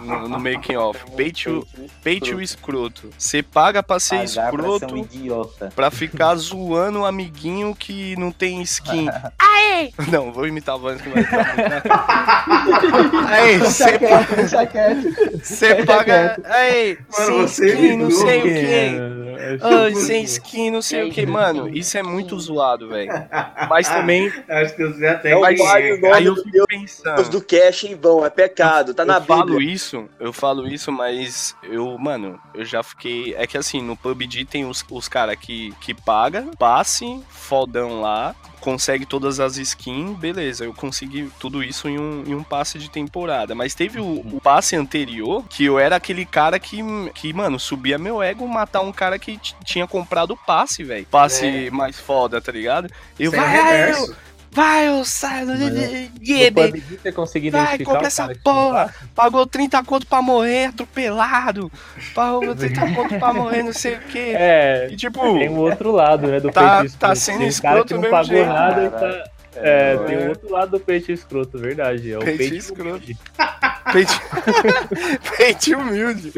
no, 0.00 0.28
no 0.28 0.38
making 0.38 0.76
off. 0.76 1.00
Pay 1.18 1.32
to, 1.32 1.66
pay 2.04 2.20
to 2.20 2.40
escroto. 2.40 3.10
Você 3.18 3.42
paga 3.42 3.82
pra 3.82 3.98
ser 3.98 4.18
Pagar 4.18 4.24
escroto 4.24 4.78
pra, 4.78 4.88
ser 4.90 4.94
um 4.94 4.98
idiota. 4.98 5.72
pra 5.74 5.90
ficar 5.90 6.36
zoando 6.36 7.00
o 7.00 7.04
amiguinho 7.04 7.74
que 7.74 8.14
não 8.16 8.30
tem 8.30 8.62
skin. 8.62 9.08
Aê! 9.40 9.90
Não, 10.12 10.30
vou 10.32 10.46
imitar 10.46 10.76
a 10.76 10.78
voz 10.78 11.00
que 11.00 11.08
vai 11.08 11.24
ficar 11.24 12.46
muito. 12.46 13.16
Aê, 13.26 13.58
você 15.42 15.84
paga. 15.84 16.38
Aí, 16.44 16.98
Mano, 17.16 17.48
você 17.48 17.66
skin, 17.68 17.96
não 17.96 18.10
sei 18.10 18.38
o 18.38 18.42
que. 18.42 19.17
Ai, 19.62 19.94
sem 19.94 20.22
skin, 20.24 20.70
não 20.70 20.82
sei 20.82 21.08
o 21.08 21.12
que. 21.12 21.24
Mano, 21.26 21.68
isso 21.68 21.96
é 21.96 22.02
muito 22.02 22.38
zoado, 22.38 22.88
velho. 22.88 23.10
Mas 23.68 23.88
também. 23.88 24.32
Acho 24.48 24.74
que 24.74 24.86
você 24.86 25.06
até 25.06 25.30
É 25.32 25.36
o 25.36 25.40
Mas, 25.40 25.58
pai 25.58 25.96
do 25.96 26.00
nome 26.00 26.14
aí 26.14 26.24
eu 26.24 26.34
do 26.34 26.42
fico 26.42 26.52
Deus 26.52 26.66
pensando. 26.68 27.28
do 27.30 27.42
cash 27.42 27.84
em 27.84 27.94
vão, 27.94 28.24
é 28.24 28.30
pecado, 28.30 28.94
tá 28.94 29.04
na 29.04 29.16
eu 29.16 29.22
falo 29.22 29.44
Bíblia. 29.46 29.72
isso, 29.72 30.08
eu 30.18 30.32
falo 30.32 30.66
isso, 30.68 30.90
mas 30.92 31.54
eu, 31.62 31.96
mano, 31.98 32.38
eu 32.54 32.64
já 32.64 32.82
fiquei. 32.82 33.34
É 33.36 33.46
que 33.46 33.56
assim, 33.58 33.82
no 33.82 33.96
PUBG 33.96 34.44
tem 34.44 34.64
os, 34.64 34.84
os 34.90 35.08
caras 35.08 35.36
que, 35.36 35.72
que 35.80 35.94
paga, 35.94 36.46
passe, 36.58 37.22
fodão 37.28 38.00
lá, 38.00 38.34
consegue 38.60 39.06
todas 39.06 39.40
as 39.40 39.56
skins, 39.56 40.16
beleza, 40.18 40.64
eu 40.64 40.74
consegui 40.74 41.30
tudo 41.38 41.62
isso 41.62 41.88
em 41.88 41.98
um, 41.98 42.24
em 42.26 42.34
um 42.34 42.42
passe 42.42 42.78
de 42.78 42.90
temporada. 42.90 43.54
Mas 43.54 43.74
teve 43.74 44.00
o, 44.00 44.20
o 44.20 44.40
passe 44.40 44.76
anterior 44.76 45.44
que 45.48 45.64
eu 45.64 45.78
era 45.78 45.96
aquele 45.96 46.24
cara 46.24 46.58
que, 46.58 46.78
que, 47.14 47.32
mano, 47.32 47.58
subia 47.58 47.98
meu 47.98 48.22
ego 48.22 48.46
matar 48.46 48.80
um 48.80 48.92
cara 48.92 49.18
que 49.18 49.27
t- 49.36 49.54
tinha 49.64 49.86
comprado 49.86 50.30
o 50.32 50.36
passe, 50.36 50.82
velho. 50.84 51.06
Passe 51.10 51.66
É. 51.66 51.70
mais 51.70 51.98
foda, 51.98 52.40
tá 52.40 52.50
ligado? 52.52 52.88
É 53.20 53.28
vai, 53.28 53.90
eu, 53.92 54.14
vai, 54.50 54.88
eu 54.88 55.04
saio. 55.04 55.46
Vai, 57.50 57.78
compra 57.78 58.06
essa 58.06 58.22
cara 58.22 58.34
que 58.34 58.40
porra. 58.42 58.94
Pagou 59.14 59.46
30 59.46 59.82
conto 59.84 60.06
pra 60.06 60.22
morrer, 60.22 60.66
atropelado. 60.66 61.70
Pagou 62.14 62.54
30 62.56 62.94
conto 62.94 63.18
pra 63.18 63.32
morrer, 63.32 63.62
não 63.62 63.72
sei 63.72 63.94
o 63.96 64.00
quê. 64.00 64.32
É, 64.34 64.88
E 64.90 64.96
tipo, 64.96 65.20
tem 65.20 65.48
o 65.48 65.56
outro 65.56 65.92
lado, 65.92 66.26
né, 66.28 66.40
do 66.40 66.50
Tá- 66.50 66.78
tá 66.78 66.84
escroto. 66.84 67.16
sendo 67.16 67.36
um 67.36 67.38
cara 67.38 67.48
escroto 67.48 67.86
que 67.86 67.94
não 67.94 68.10
pagou 68.10 68.24
jeito, 68.24 68.48
nada 68.48 68.84
e 68.84 68.90
cara. 68.90 69.12
tá... 69.24 69.30
É, 69.62 69.92
É, 69.94 69.96
tem 70.06 70.16
é. 70.16 70.26
o 70.26 70.28
outro 70.30 70.50
lado 70.50 70.70
do 70.72 70.80
peito 70.80 71.10
escroto, 71.12 71.58
verdade. 71.58 72.12
É 72.12 72.16
o 72.18 72.20
Peito 72.20 72.38
peito, 72.38 72.54
escroto. 72.56 72.88
humilde. 72.90 73.18
peito, 73.92 74.12
peito 75.36 75.76
humilde. 75.78 76.32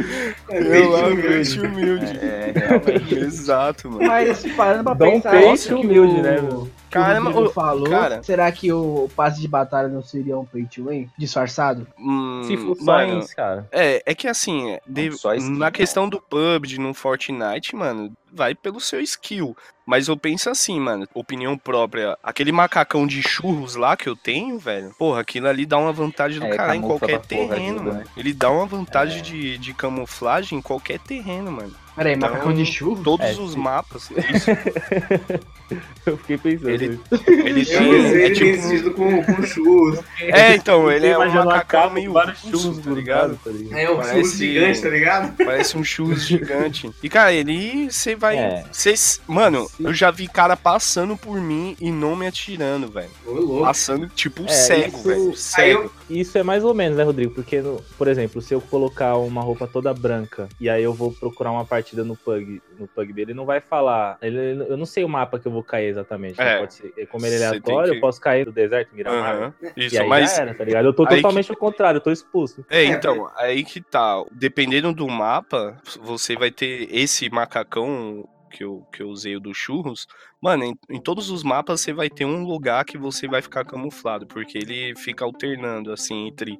É 0.48 0.58
Eu 0.60 0.70
peito 0.70 0.94
amo 0.94 1.06
humilde. 1.14 1.28
peito 1.58 1.66
humilde. 1.66 2.18
É, 2.18 2.52
realmente. 2.54 3.14
Exato, 3.18 3.90
mano. 3.90 4.06
Mas 4.06 4.46
parando 4.56 4.84
pra 4.84 4.94
Dá 4.94 5.06
um 5.06 5.20
pensar, 5.20 5.40
que 5.56 5.74
humilde, 5.74 6.20
o, 6.20 6.22
né, 6.22 6.36
que 6.36 6.42
meu? 6.42 6.58
o 6.62 6.70
Caramba, 6.90 7.30
Rodrigo 7.30 7.50
ô, 7.50 7.52
falou, 7.52 7.88
cara. 7.88 8.20
será 8.22 8.50
que 8.50 8.72
o 8.72 9.08
passe 9.14 9.40
de 9.40 9.46
batalha 9.46 9.86
não 9.88 10.02
seria 10.02 10.36
um 10.38 10.44
pay 10.44 10.64
to 10.64 10.88
win 10.88 11.08
disfarçado? 11.16 11.86
Hum, 11.98 12.42
Se 12.44 12.56
mano, 12.84 13.20
isso, 13.20 13.34
cara. 13.36 13.66
É, 13.70 14.02
é 14.04 14.14
que 14.14 14.26
assim, 14.26 14.76
de- 14.86 15.12
só 15.12 15.34
skin, 15.34 15.52
na 15.52 15.66
né? 15.66 15.70
questão 15.70 16.08
do 16.08 16.20
PUBG, 16.20 16.78
no 16.80 16.92
Fortnite, 16.92 17.76
mano, 17.76 18.12
vai 18.32 18.54
pelo 18.54 18.80
seu 18.80 19.00
skill. 19.00 19.56
Mas 19.86 20.06
eu 20.08 20.16
penso 20.16 20.48
assim, 20.48 20.78
mano, 20.78 21.06
opinião 21.14 21.58
própria. 21.58 22.16
Aquele 22.22 22.52
macacão 22.52 23.06
de 23.06 23.20
churros 23.22 23.74
lá 23.74 23.96
que 23.96 24.08
eu 24.08 24.14
tenho, 24.14 24.58
velho, 24.58 24.94
porra, 24.98 25.20
aquilo 25.20 25.48
ali 25.48 25.66
dá 25.66 25.78
uma 25.78 25.92
vantagem 25.92 26.38
do 26.38 26.46
É, 26.46 26.56
cara 26.56 26.76
em 26.76 26.80
qualquer 26.80 27.18
terreno, 27.20 27.54
ajuda, 27.54 27.82
mano. 27.82 27.92
né? 27.98 28.04
Ele 28.16 28.32
dá 28.32 28.50
uma 28.50 28.66
vantagem 28.66 29.18
É. 29.18 29.22
de, 29.22 29.58
de 29.58 29.74
camuflagem 29.74 30.58
em 30.58 30.62
qualquer 30.62 31.00
terreno, 31.00 31.50
mano. 31.50 31.74
Peraí, 31.96 32.14
Então, 32.14 32.30
macacão 32.30 32.54
de 32.54 32.64
churro? 32.64 33.02
Todos 33.02 33.26
É, 33.26 33.32
os 33.40 33.52
sim. 33.52 33.58
mapas. 33.58 34.10
Isso, 34.32 34.50
Eu 36.06 36.16
fiquei 36.16 36.38
pensando. 36.38 36.70
Ele- 36.70 37.00
ele 37.28 37.64
pensei 37.64 37.76
É, 37.76 38.26
ele 38.26 38.34
tipo, 38.34 38.90
com, 38.94 39.22
com 39.22 39.42
churros. 39.42 39.98
é, 40.20 40.54
então, 40.54 40.90
ele 40.90 41.06
é 41.06 41.18
um 41.18 41.22
uma 41.30 41.60
capa 41.64 41.90
meio 41.90 42.12
churros 42.34 42.78
tá 42.78 42.90
ligado? 42.90 43.38
tá 43.44 43.50
ligado? 43.50 43.78
É 43.78 43.90
um 43.90 43.96
Parece- 43.96 44.14
churros 44.14 44.32
gigante, 44.36 44.82
tá 44.82 44.88
ligado? 44.88 45.36
Parece 45.44 45.78
um 45.78 45.84
churros 45.84 46.26
gigante. 46.26 46.90
E, 47.02 47.08
cara, 47.08 47.32
ele. 47.32 47.90
Você 47.90 48.14
vai. 48.14 48.36
É. 48.36 48.64
cê- 48.72 48.94
mano, 49.26 49.68
eu 49.78 49.92
já 49.94 50.10
vi 50.10 50.26
cara 50.26 50.56
passando 50.56 51.16
por 51.16 51.40
mim 51.40 51.76
e 51.80 51.90
não 51.90 52.16
me 52.16 52.26
atirando, 52.26 52.88
velho. 52.88 53.10
Passando, 53.60 54.08
tipo, 54.08 54.44
É, 54.44 54.48
cego, 54.48 54.96
isso- 54.98 55.08
velho. 55.08 55.36
Cego. 55.36 55.82
eu, 55.82 55.90
Isso 56.16 56.36
é 56.36 56.42
mais 56.42 56.64
ou 56.64 56.74
menos, 56.74 56.98
né, 56.98 57.04
Rodrigo? 57.04 57.32
Porque, 57.34 57.60
no- 57.60 57.80
por 57.96 58.08
exemplo, 58.08 58.42
se 58.42 58.52
eu 58.52 58.60
colocar 58.60 59.16
uma 59.16 59.42
roupa 59.42 59.66
toda 59.66 59.94
branca 59.94 60.48
e 60.60 60.68
aí 60.68 60.82
eu 60.82 60.92
vou 60.92 61.12
procurar 61.12 61.52
uma 61.52 61.64
partida 61.64 62.02
no 62.02 62.16
pug, 62.16 62.60
no 62.78 62.88
pug 62.88 63.12
dele, 63.12 63.30
ele 63.30 63.36
não 63.36 63.44
vai 63.46 63.60
falar. 63.60 64.18
Ele, 64.20 64.64
eu 64.68 64.76
não 64.76 64.86
sei 64.86 65.04
o 65.04 65.08
mapa 65.08 65.38
que 65.38 65.46
eu 65.46 65.52
vou 65.52 65.59
cair 65.62 65.86
exatamente. 65.88 66.38
né? 66.38 66.54
É. 66.54 66.58
Pode 66.58 66.74
ser, 66.74 67.06
como 67.08 67.26
ele 67.26 67.36
é 67.36 67.46
aleatório, 67.46 67.90
que- 67.92 67.96
eu 67.96 68.00
posso 68.00 68.20
cair 68.20 68.44
do 68.44 68.52
deserto, 68.52 68.94
Miramar. 68.94 69.34
Aham. 69.36 69.54
E 69.76 69.86
Isso, 69.86 70.00
aí 70.00 70.08
mas. 70.08 70.34
já 70.36 70.42
era, 70.42 70.54
tá 70.54 70.64
ligado? 70.64 70.84
Eu 70.86 70.92
tô 70.92 71.06
totalmente 71.06 71.50
ao 71.50 71.56
contrário, 71.56 71.98
eu 71.98 72.02
tô 72.02 72.10
expulso. 72.10 72.64
É, 72.70 72.84
então, 72.84 73.30
aí 73.36 73.62
que 73.64 73.80
tá. 73.80 74.22
Dependendo 74.32 74.92
do 74.92 75.06
mapa, 75.08 75.76
você 76.00 76.36
vai 76.36 76.50
ter 76.50 76.88
esse 76.90 77.28
macacão 77.30 78.28
que 78.50 78.64
eu, 78.64 78.84
que 78.92 79.02
eu 79.02 79.08
usei 79.08 79.36
o 79.36 79.40
do 79.40 79.54
churros. 79.54 80.06
Mano, 80.40 80.64
em, 80.64 80.74
em 80.90 81.00
todos 81.00 81.30
os 81.30 81.42
mapas 81.42 81.80
você 81.80 81.92
vai 81.92 82.10
ter 82.10 82.24
um 82.24 82.44
lugar 82.44 82.84
que 82.84 82.98
você 82.98 83.28
vai 83.28 83.40
ficar 83.40 83.64
camuflado, 83.64 84.26
porque 84.26 84.58
ele 84.58 84.94
fica 84.96 85.24
alternando, 85.24 85.92
assim, 85.92 86.26
entre 86.28 86.58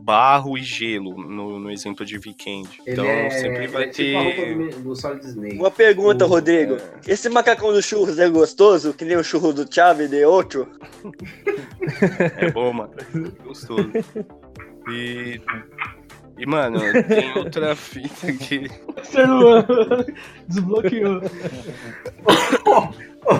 barro 0.00 0.56
e 0.56 0.62
gelo, 0.62 1.16
no, 1.16 1.58
no 1.58 1.70
exemplo 1.70 2.04
de 2.06 2.16
Weekend. 2.16 2.68
ele 2.86 2.92
Então 2.92 3.04
é, 3.06 3.30
sempre 3.30 3.66
vai 3.66 3.84
é 3.84 3.88
tipo 3.88 4.18
ter. 4.18 5.22
Snake. 5.24 5.56
Uma 5.56 5.70
pergunta, 5.70 6.24
O- 6.24 6.28
Rodrigo. 6.28 6.76
Esse 7.06 7.28
macacão 7.28 7.72
do 7.72 7.82
churros 7.82 8.18
é 8.18 8.28
gostoso? 8.28 8.92
Que 8.94 9.04
nem 9.04 9.16
o 9.16 9.24
churro 9.24 9.52
do 9.52 9.66
Chave 9.72 10.08
de 10.08 10.24
outro? 10.24 10.68
É 12.38 12.50
bom, 12.50 12.72
mano. 12.72 12.92
Gostoso. 13.44 13.90
E. 14.88 15.40
E, 16.38 16.46
mano, 16.46 16.80
tem 17.08 17.36
outra 17.36 17.74
fita 17.76 18.32
que. 18.32 18.68
Luan 19.26 19.64
desbloqueou. 20.48 21.20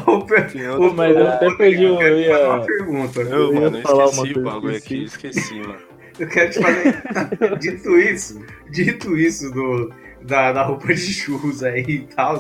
Ô, 0.07 0.21
per- 0.25 0.51
Tem 0.53 0.69
outra... 0.69 0.95
Mas 0.95 1.17
eu 1.17 1.27
até 1.29 1.51
perdi 1.57 1.83
eu 1.85 1.95
Eu 1.95 1.99
fazer 1.99 2.45
uma 2.45 2.57
ia... 2.59 2.65
pergunta. 2.65 3.21
Eu, 3.21 3.29
eu 3.31 3.55
ia 3.55 3.61
mano, 3.71 3.79
eu 3.79 4.05
esqueci 4.07 4.39
o 4.39 4.43
bagulho 4.43 4.77
aqui, 4.77 5.05
esqueci, 5.05 5.55
mano. 5.61 5.77
Eu 6.19 6.29
quero 6.29 6.51
te 6.51 6.61
fazer. 6.61 7.03
dito 7.59 7.99
isso, 7.99 8.45
dito 8.71 9.17
isso 9.17 9.51
do, 9.51 9.93
da, 10.21 10.53
da 10.53 10.63
roupa 10.63 10.87
de 10.89 10.97
churros 11.13 11.63
aí 11.65 11.83
e 11.89 11.99
tal, 12.15 12.39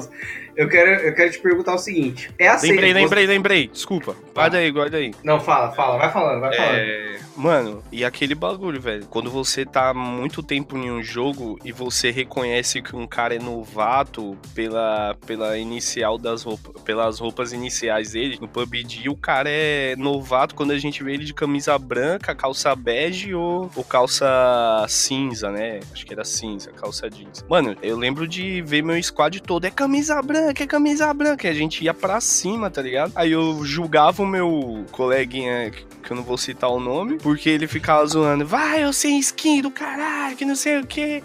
eu 0.54 0.68
quero, 0.68 0.90
eu 1.00 1.14
quero 1.14 1.30
te 1.32 1.38
perguntar 1.38 1.74
o 1.74 1.78
seguinte: 1.78 2.30
é 2.38 2.48
aceito. 2.48 2.72
Lembrei, 2.74 2.92
você- 2.92 3.00
lembrei, 3.00 3.26
lembrei. 3.26 3.68
Desculpa. 3.68 4.14
Guarda 4.34 4.58
aí, 4.58 4.70
guarda 4.70 4.98
aí. 4.98 5.12
Não, 5.24 5.40
fala, 5.40 5.72
fala, 5.72 5.96
vai 5.98 6.12
falando, 6.12 6.40
vai 6.40 6.54
falando. 6.54 6.76
É, 6.78 7.16
mano, 7.36 7.82
e 7.90 8.04
aquele 8.04 8.34
bagulho, 8.34 8.80
velho. 8.80 9.06
Quando 9.06 9.30
você 9.30 9.64
tá 9.64 9.92
muito 9.94 10.42
tempo 10.42 10.76
em 10.76 10.90
um 10.90 11.02
jogo 11.02 11.58
e 11.64 11.72
você 11.72 12.10
reconhece 12.10 12.82
que 12.82 12.94
um 12.94 13.06
cara 13.06 13.34
é 13.34 13.38
novato 13.38 14.36
pela, 14.54 15.16
pela 15.26 15.58
inicial 15.58 16.18
das 16.18 16.42
roupas, 16.42 16.82
pelas 16.82 17.18
roupas 17.18 17.52
iniciais 17.52 18.12
dele, 18.12 18.38
no 18.40 18.48
PUBG, 18.48 19.08
o 19.08 19.16
cara 19.16 19.48
é 19.50 19.96
novato 19.96 20.54
quando 20.54 20.72
a 20.72 20.78
gente 20.78 21.02
vê 21.02 21.14
ele 21.14 21.24
de 21.24 21.34
camisa 21.34 21.78
branca, 21.78 22.34
calça 22.34 22.74
bege 22.74 23.34
ou, 23.34 23.70
ou 23.74 23.84
calça 23.84 24.84
cinza, 24.88 25.50
né? 25.50 25.80
Acho 25.92 26.04
que 26.06 26.12
era 26.12 26.24
cinza, 26.24 26.70
calça 26.72 27.08
jeans. 27.08 27.44
Mano, 27.48 27.76
eu 27.82 27.96
lembro 27.96 28.26
de 28.26 28.62
ver 28.62 28.82
meu 28.82 29.00
squad 29.02 29.40
todo, 29.42 29.64
é 29.64 29.70
camisa 29.70 30.20
branca, 30.22 30.62
é 30.62 30.66
camisa 30.66 31.12
branca. 31.12 31.46
E 31.46 31.50
a 31.50 31.54
gente 31.54 31.84
ia 31.84 31.94
pra 31.94 32.20
cima, 32.20 32.70
tá 32.70 32.82
ligado? 32.82 33.12
Aí 33.14 33.32
eu 33.32 33.64
julgava 33.64 34.22
o 34.22 34.26
meu 34.26 34.84
coleguinha, 34.90 35.70
que 35.70 36.10
eu 36.10 36.16
não 36.16 36.22
vou 36.22 36.36
citar 36.36 36.70
o 36.70 36.80
nome, 36.80 37.18
porque 37.22 37.48
ele 37.48 37.66
ficava 37.66 38.04
zoando, 38.06 38.44
vai, 38.44 38.84
eu 38.84 38.92
sem 38.92 39.18
skin 39.18 39.62
do 39.62 39.70
caralho, 39.70 40.36
que 40.36 40.44
não 40.44 40.56
sei 40.56 40.80
o 40.80 40.86
que. 40.86 41.22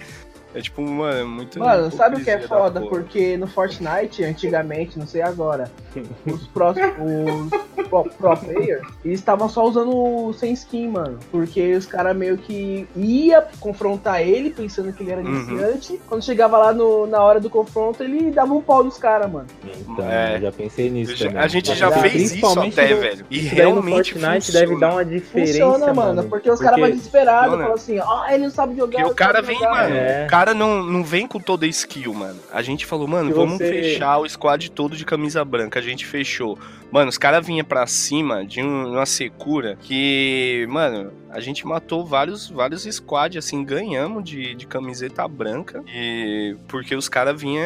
É 0.57 0.61
tipo, 0.61 0.81
mano, 0.81 1.27
muito. 1.29 1.59
Mano, 1.59 1.91
sabe 1.91 2.15
o 2.19 2.23
que 2.23 2.31
é 2.31 2.39
foda? 2.39 2.81
Porque 2.81 3.37
no 3.37 3.45
Fortnite, 3.45 4.23
antigamente, 4.23 4.97
não 4.97 5.05
sei 5.05 5.21
agora, 5.21 5.69
os 6.25 6.47
pró, 6.47 6.71
os 6.71 7.85
pro, 7.87 8.03
pro 8.17 8.37
players, 8.37 8.81
eles 9.05 9.19
estavam 9.19 9.47
só 9.47 9.63
usando 9.65 9.95
o 9.95 10.33
sem 10.33 10.51
skin, 10.53 10.87
mano. 10.87 11.19
Porque 11.29 11.75
os 11.75 11.85
caras 11.85 12.15
meio 12.15 12.37
que 12.39 12.87
ia 12.95 13.45
confrontar 13.59 14.21
ele, 14.21 14.49
pensando 14.49 14.91
que 14.91 15.03
ele 15.03 15.11
era 15.11 15.21
Uhum. 15.21 15.27
iniciante. 15.27 16.01
Quando 16.07 16.23
chegava 16.23 16.57
lá 16.57 16.73
no, 16.73 17.05
na 17.05 17.21
hora 17.21 17.39
do 17.39 17.49
confronto, 17.51 18.03
ele 18.03 18.31
dava 18.31 18.51
um 18.53 18.61
pau 18.61 18.83
nos 18.83 18.97
caras, 18.97 19.31
mano. 19.31 19.45
Então, 19.87 20.05
É. 20.09 20.39
já 20.41 20.51
pensei 20.51 20.89
nisso 20.89 21.15
Já- 21.15 21.27
também. 21.27 21.43
a 21.43 21.47
gente 21.47 21.75
já 21.75 21.89
dá- 21.91 21.97
fez 21.99 22.31
isso 22.33 22.59
até, 22.59 22.89
no- 22.95 22.99
velho. 23.01 23.25
E 23.29 23.39
daí 23.41 23.49
no 23.49 23.55
realmente 23.55 24.13
Fortnite 24.13 24.45
funciona. 24.47 24.65
deve 24.67 24.79
dar 24.79 24.91
uma 24.93 25.05
diferença, 25.05 25.51
Funciona, 25.51 25.93
mano. 25.93 26.23
Porque 26.23 26.49
os 26.49 26.59
caras 26.59 26.79
vão 26.79 26.89
desesperados, 26.89 27.55
falam 27.59 27.73
assim, 27.73 27.99
ah, 27.99 28.25
ele 28.31 28.43
não 28.45 28.49
sabe 28.49 28.75
jogar. 28.75 28.99
Porque 29.03 29.11
o 29.11 29.15
cara 29.15 29.41
vem, 29.41 29.55
jogar." 29.55 29.83
mano. 29.83 29.95
É. 29.95 30.25
O 30.25 30.29
cara 30.29 30.46
não, 30.53 30.83
não 30.83 31.03
vem 31.03 31.27
com 31.27 31.39
toda 31.39 31.65
a 31.65 31.69
skill, 31.69 32.13
mano. 32.13 32.39
A 32.51 32.61
gente 32.61 32.85
falou, 32.85 33.07
mano, 33.07 33.29
Se 33.29 33.35
vamos 33.35 33.57
você- 33.57 33.69
fechar 33.69 34.17
o 34.17 34.27
squad 34.29 34.71
todo 34.71 34.95
de 34.95 35.05
camisa 35.05 35.43
branca. 35.45 35.79
A 35.79 35.81
gente 35.81 36.05
fechou. 36.05 36.57
Mano, 36.91 37.09
os 37.09 37.17
caras 37.17 37.45
vinham 37.45 37.65
pra 37.65 37.85
cima 37.85 38.45
de 38.45 38.61
um- 38.63 38.93
uma 38.93 39.05
secura 39.05 39.77
que, 39.81 40.65
mano, 40.69 41.11
a 41.29 41.39
gente 41.41 41.67
matou 41.67 42.05
vários, 42.05 42.49
vários 42.49 42.83
squads, 42.83 43.43
assim, 43.45 43.61
ganhamos 43.63 44.23
de, 44.23 44.55
de 44.55 44.65
camiseta 44.65 45.27
branca. 45.27 45.83
E 45.93 46.55
porque 46.67 46.95
os 46.95 47.09
caras 47.09 47.39
vinham 47.39 47.65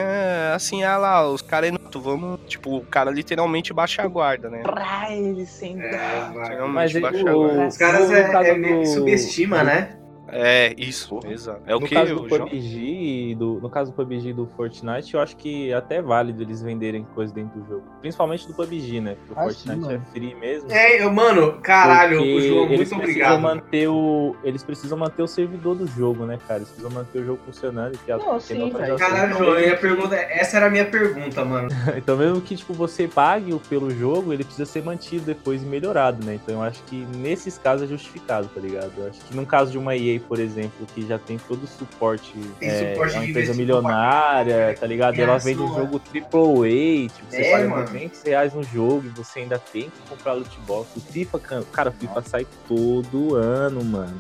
assim, 0.56 0.84
ah 0.84 0.98
lá, 0.98 1.30
os 1.30 1.42
caras 1.42 1.72
é 1.72 1.74
vamos. 2.00 2.40
Tipo, 2.48 2.78
o 2.78 2.82
cara 2.86 3.12
literalmente 3.12 3.74
baixa 3.74 4.02
a 4.02 4.08
guarda, 4.08 4.50
né? 4.50 4.62
Pra 4.64 5.12
ele 5.14 5.46
sem 5.46 5.80
É. 5.80 6.30
Literalmente 6.30 6.74
Mas 6.74 6.92
ele- 6.96 7.02
baixa 7.02 7.30
a 7.30 7.36
o- 7.38 7.44
guarda. 7.44 7.68
Os 7.68 7.78
caras 7.78 8.12
é, 8.12 8.22
é 8.50 8.58
meio 8.58 8.80
que 8.80 8.84
do- 8.86 8.94
subestima, 8.94 9.64
né? 9.64 9.98
É, 10.32 10.74
isso, 10.78 11.20
exato. 11.26 11.62
É 11.66 11.76
o 11.76 11.80
no 11.80 11.86
que 11.88 11.94
caso 11.96 12.16
do 12.16 12.28
jogo? 12.30 12.46
PUBG, 12.50 13.32
e 13.32 13.36
do, 13.36 13.60
no 13.62 13.70
caso 13.70 13.92
do 13.92 13.96
PUBG 13.96 14.30
e 14.30 14.34
do 14.34 14.46
Fortnite, 14.56 15.14
eu 15.14 15.20
acho 15.20 15.36
que 15.36 15.74
até 15.74 15.98
é 15.98 16.02
válido 16.02 16.42
eles 16.42 16.62
venderem 16.62 17.06
coisa 17.14 17.34
dentro 17.34 17.60
do 17.60 17.68
jogo. 17.68 17.84
Principalmente 18.00 18.48
do 18.48 18.54
PUBG, 18.54 19.02
né? 19.02 19.16
Porque 19.16 19.34
o 19.34 19.38
Ah, 19.40 19.44
Fortnite 19.44 19.62
sim, 19.80 19.86
é 19.86 19.94
mano. 19.94 20.06
free 20.14 20.36
mesmo. 20.36 20.72
É, 20.72 21.04
eu- 21.04 21.12
mano, 21.12 21.54
caralho, 21.62 22.22
o 22.22 22.42
João, 22.42 22.66
eles 22.66 22.78
muito 22.78 22.78
precisam 22.78 22.98
obrigado. 23.00 23.42
manter 23.42 23.88
o 23.88 24.36
Eles 24.44 24.64
precisam 24.64 24.98
manter 24.98 25.22
o 25.22 25.28
servidor 25.28 25.76
do 25.76 25.86
jogo, 25.88 26.26
né, 26.26 26.38
cara? 26.48 26.60
Eles 26.60 26.70
precisam 26.70 26.92
manter 26.92 27.20
o 27.20 27.26
jogo 27.26 27.40
funcionando. 27.46 27.98
Que 28.06 28.12
a- 28.12 28.18
Não, 28.18 28.40
sim, 28.40 28.70
velho. 28.72 28.98
Caralho, 28.98 29.38
João, 29.38 29.60
eu 29.60 29.68
ia 29.68 29.78
perguntar, 29.78 30.16
essa 30.16 30.58
era 30.58 30.68
a 30.68 30.70
minha 30.70 30.86
pergunta, 30.86 31.44
mano. 31.44 31.68
Então, 31.98 32.16
mesmo 32.18 32.40
que 32.42 32.56
tipo, 32.56 32.74
você 32.74 33.08
pague 33.08 33.54
pelo 33.70 33.92
jogo, 33.92 34.32
ele 34.34 34.44
precisa 34.44 34.66
ser 34.66 34.84
mantido 34.84 35.26
depois 35.26 35.62
e 35.62 35.66
melhorado, 35.66 36.24
né? 36.26 36.36
Então, 36.36 36.56
eu 36.56 36.62
acho 36.62 36.82
que 36.84 37.06
nesses 37.18 37.58
casos 37.58 37.84
é 37.86 37.88
justificado, 37.92 38.48
tá 38.54 38.60
ligado? 38.62 38.92
Eu 38.98 39.08
acho 39.10 39.20
que 39.26 39.36
no 39.36 39.46
caso 39.46 39.72
de 39.72 39.78
uma 39.78 39.96
EA, 39.96 40.21
por 40.22 40.40
exemplo, 40.40 40.86
que 40.94 41.06
já 41.06 41.18
tem 41.20 41.38
todo 41.38 41.64
o 41.64 41.68
suporte, 41.68 42.34
é, 42.62 42.94
suporte 42.94 43.16
é 43.16 43.20
uma 43.20 43.26
empresa 43.26 43.54
milionária, 43.54 44.76
tá 44.80 44.88
ligado? 44.88 45.16
Ela 45.20 45.40
Criação, 45.40 45.46
vende 45.52 45.62
um 45.62 45.74
é. 45.74 45.80
jogo 45.82 46.02
AAA, 46.14 47.10
tipo, 47.10 47.30
você 47.30 47.42
É, 47.42 47.52
paga 47.52 47.68
mano. 47.70 47.86
200 47.88 48.22
reais 48.24 48.54
no 48.54 48.64
jogo 48.64 49.04
e 49.06 49.10
você 49.10 49.40
ainda 49.40 49.60
tem 49.60 49.84
que 49.90 50.10
comprar 50.10 50.34
loot 50.34 50.58
box. 50.68 50.90
O 50.96 51.00
FIFA, 51.02 51.40
ca- 51.40 51.64
cara, 51.72 51.90
o 51.90 51.94
FIFA 51.94 52.22
sai 52.22 52.48
todo 52.68 53.36
ano, 53.36 53.84
mano. 53.84 54.18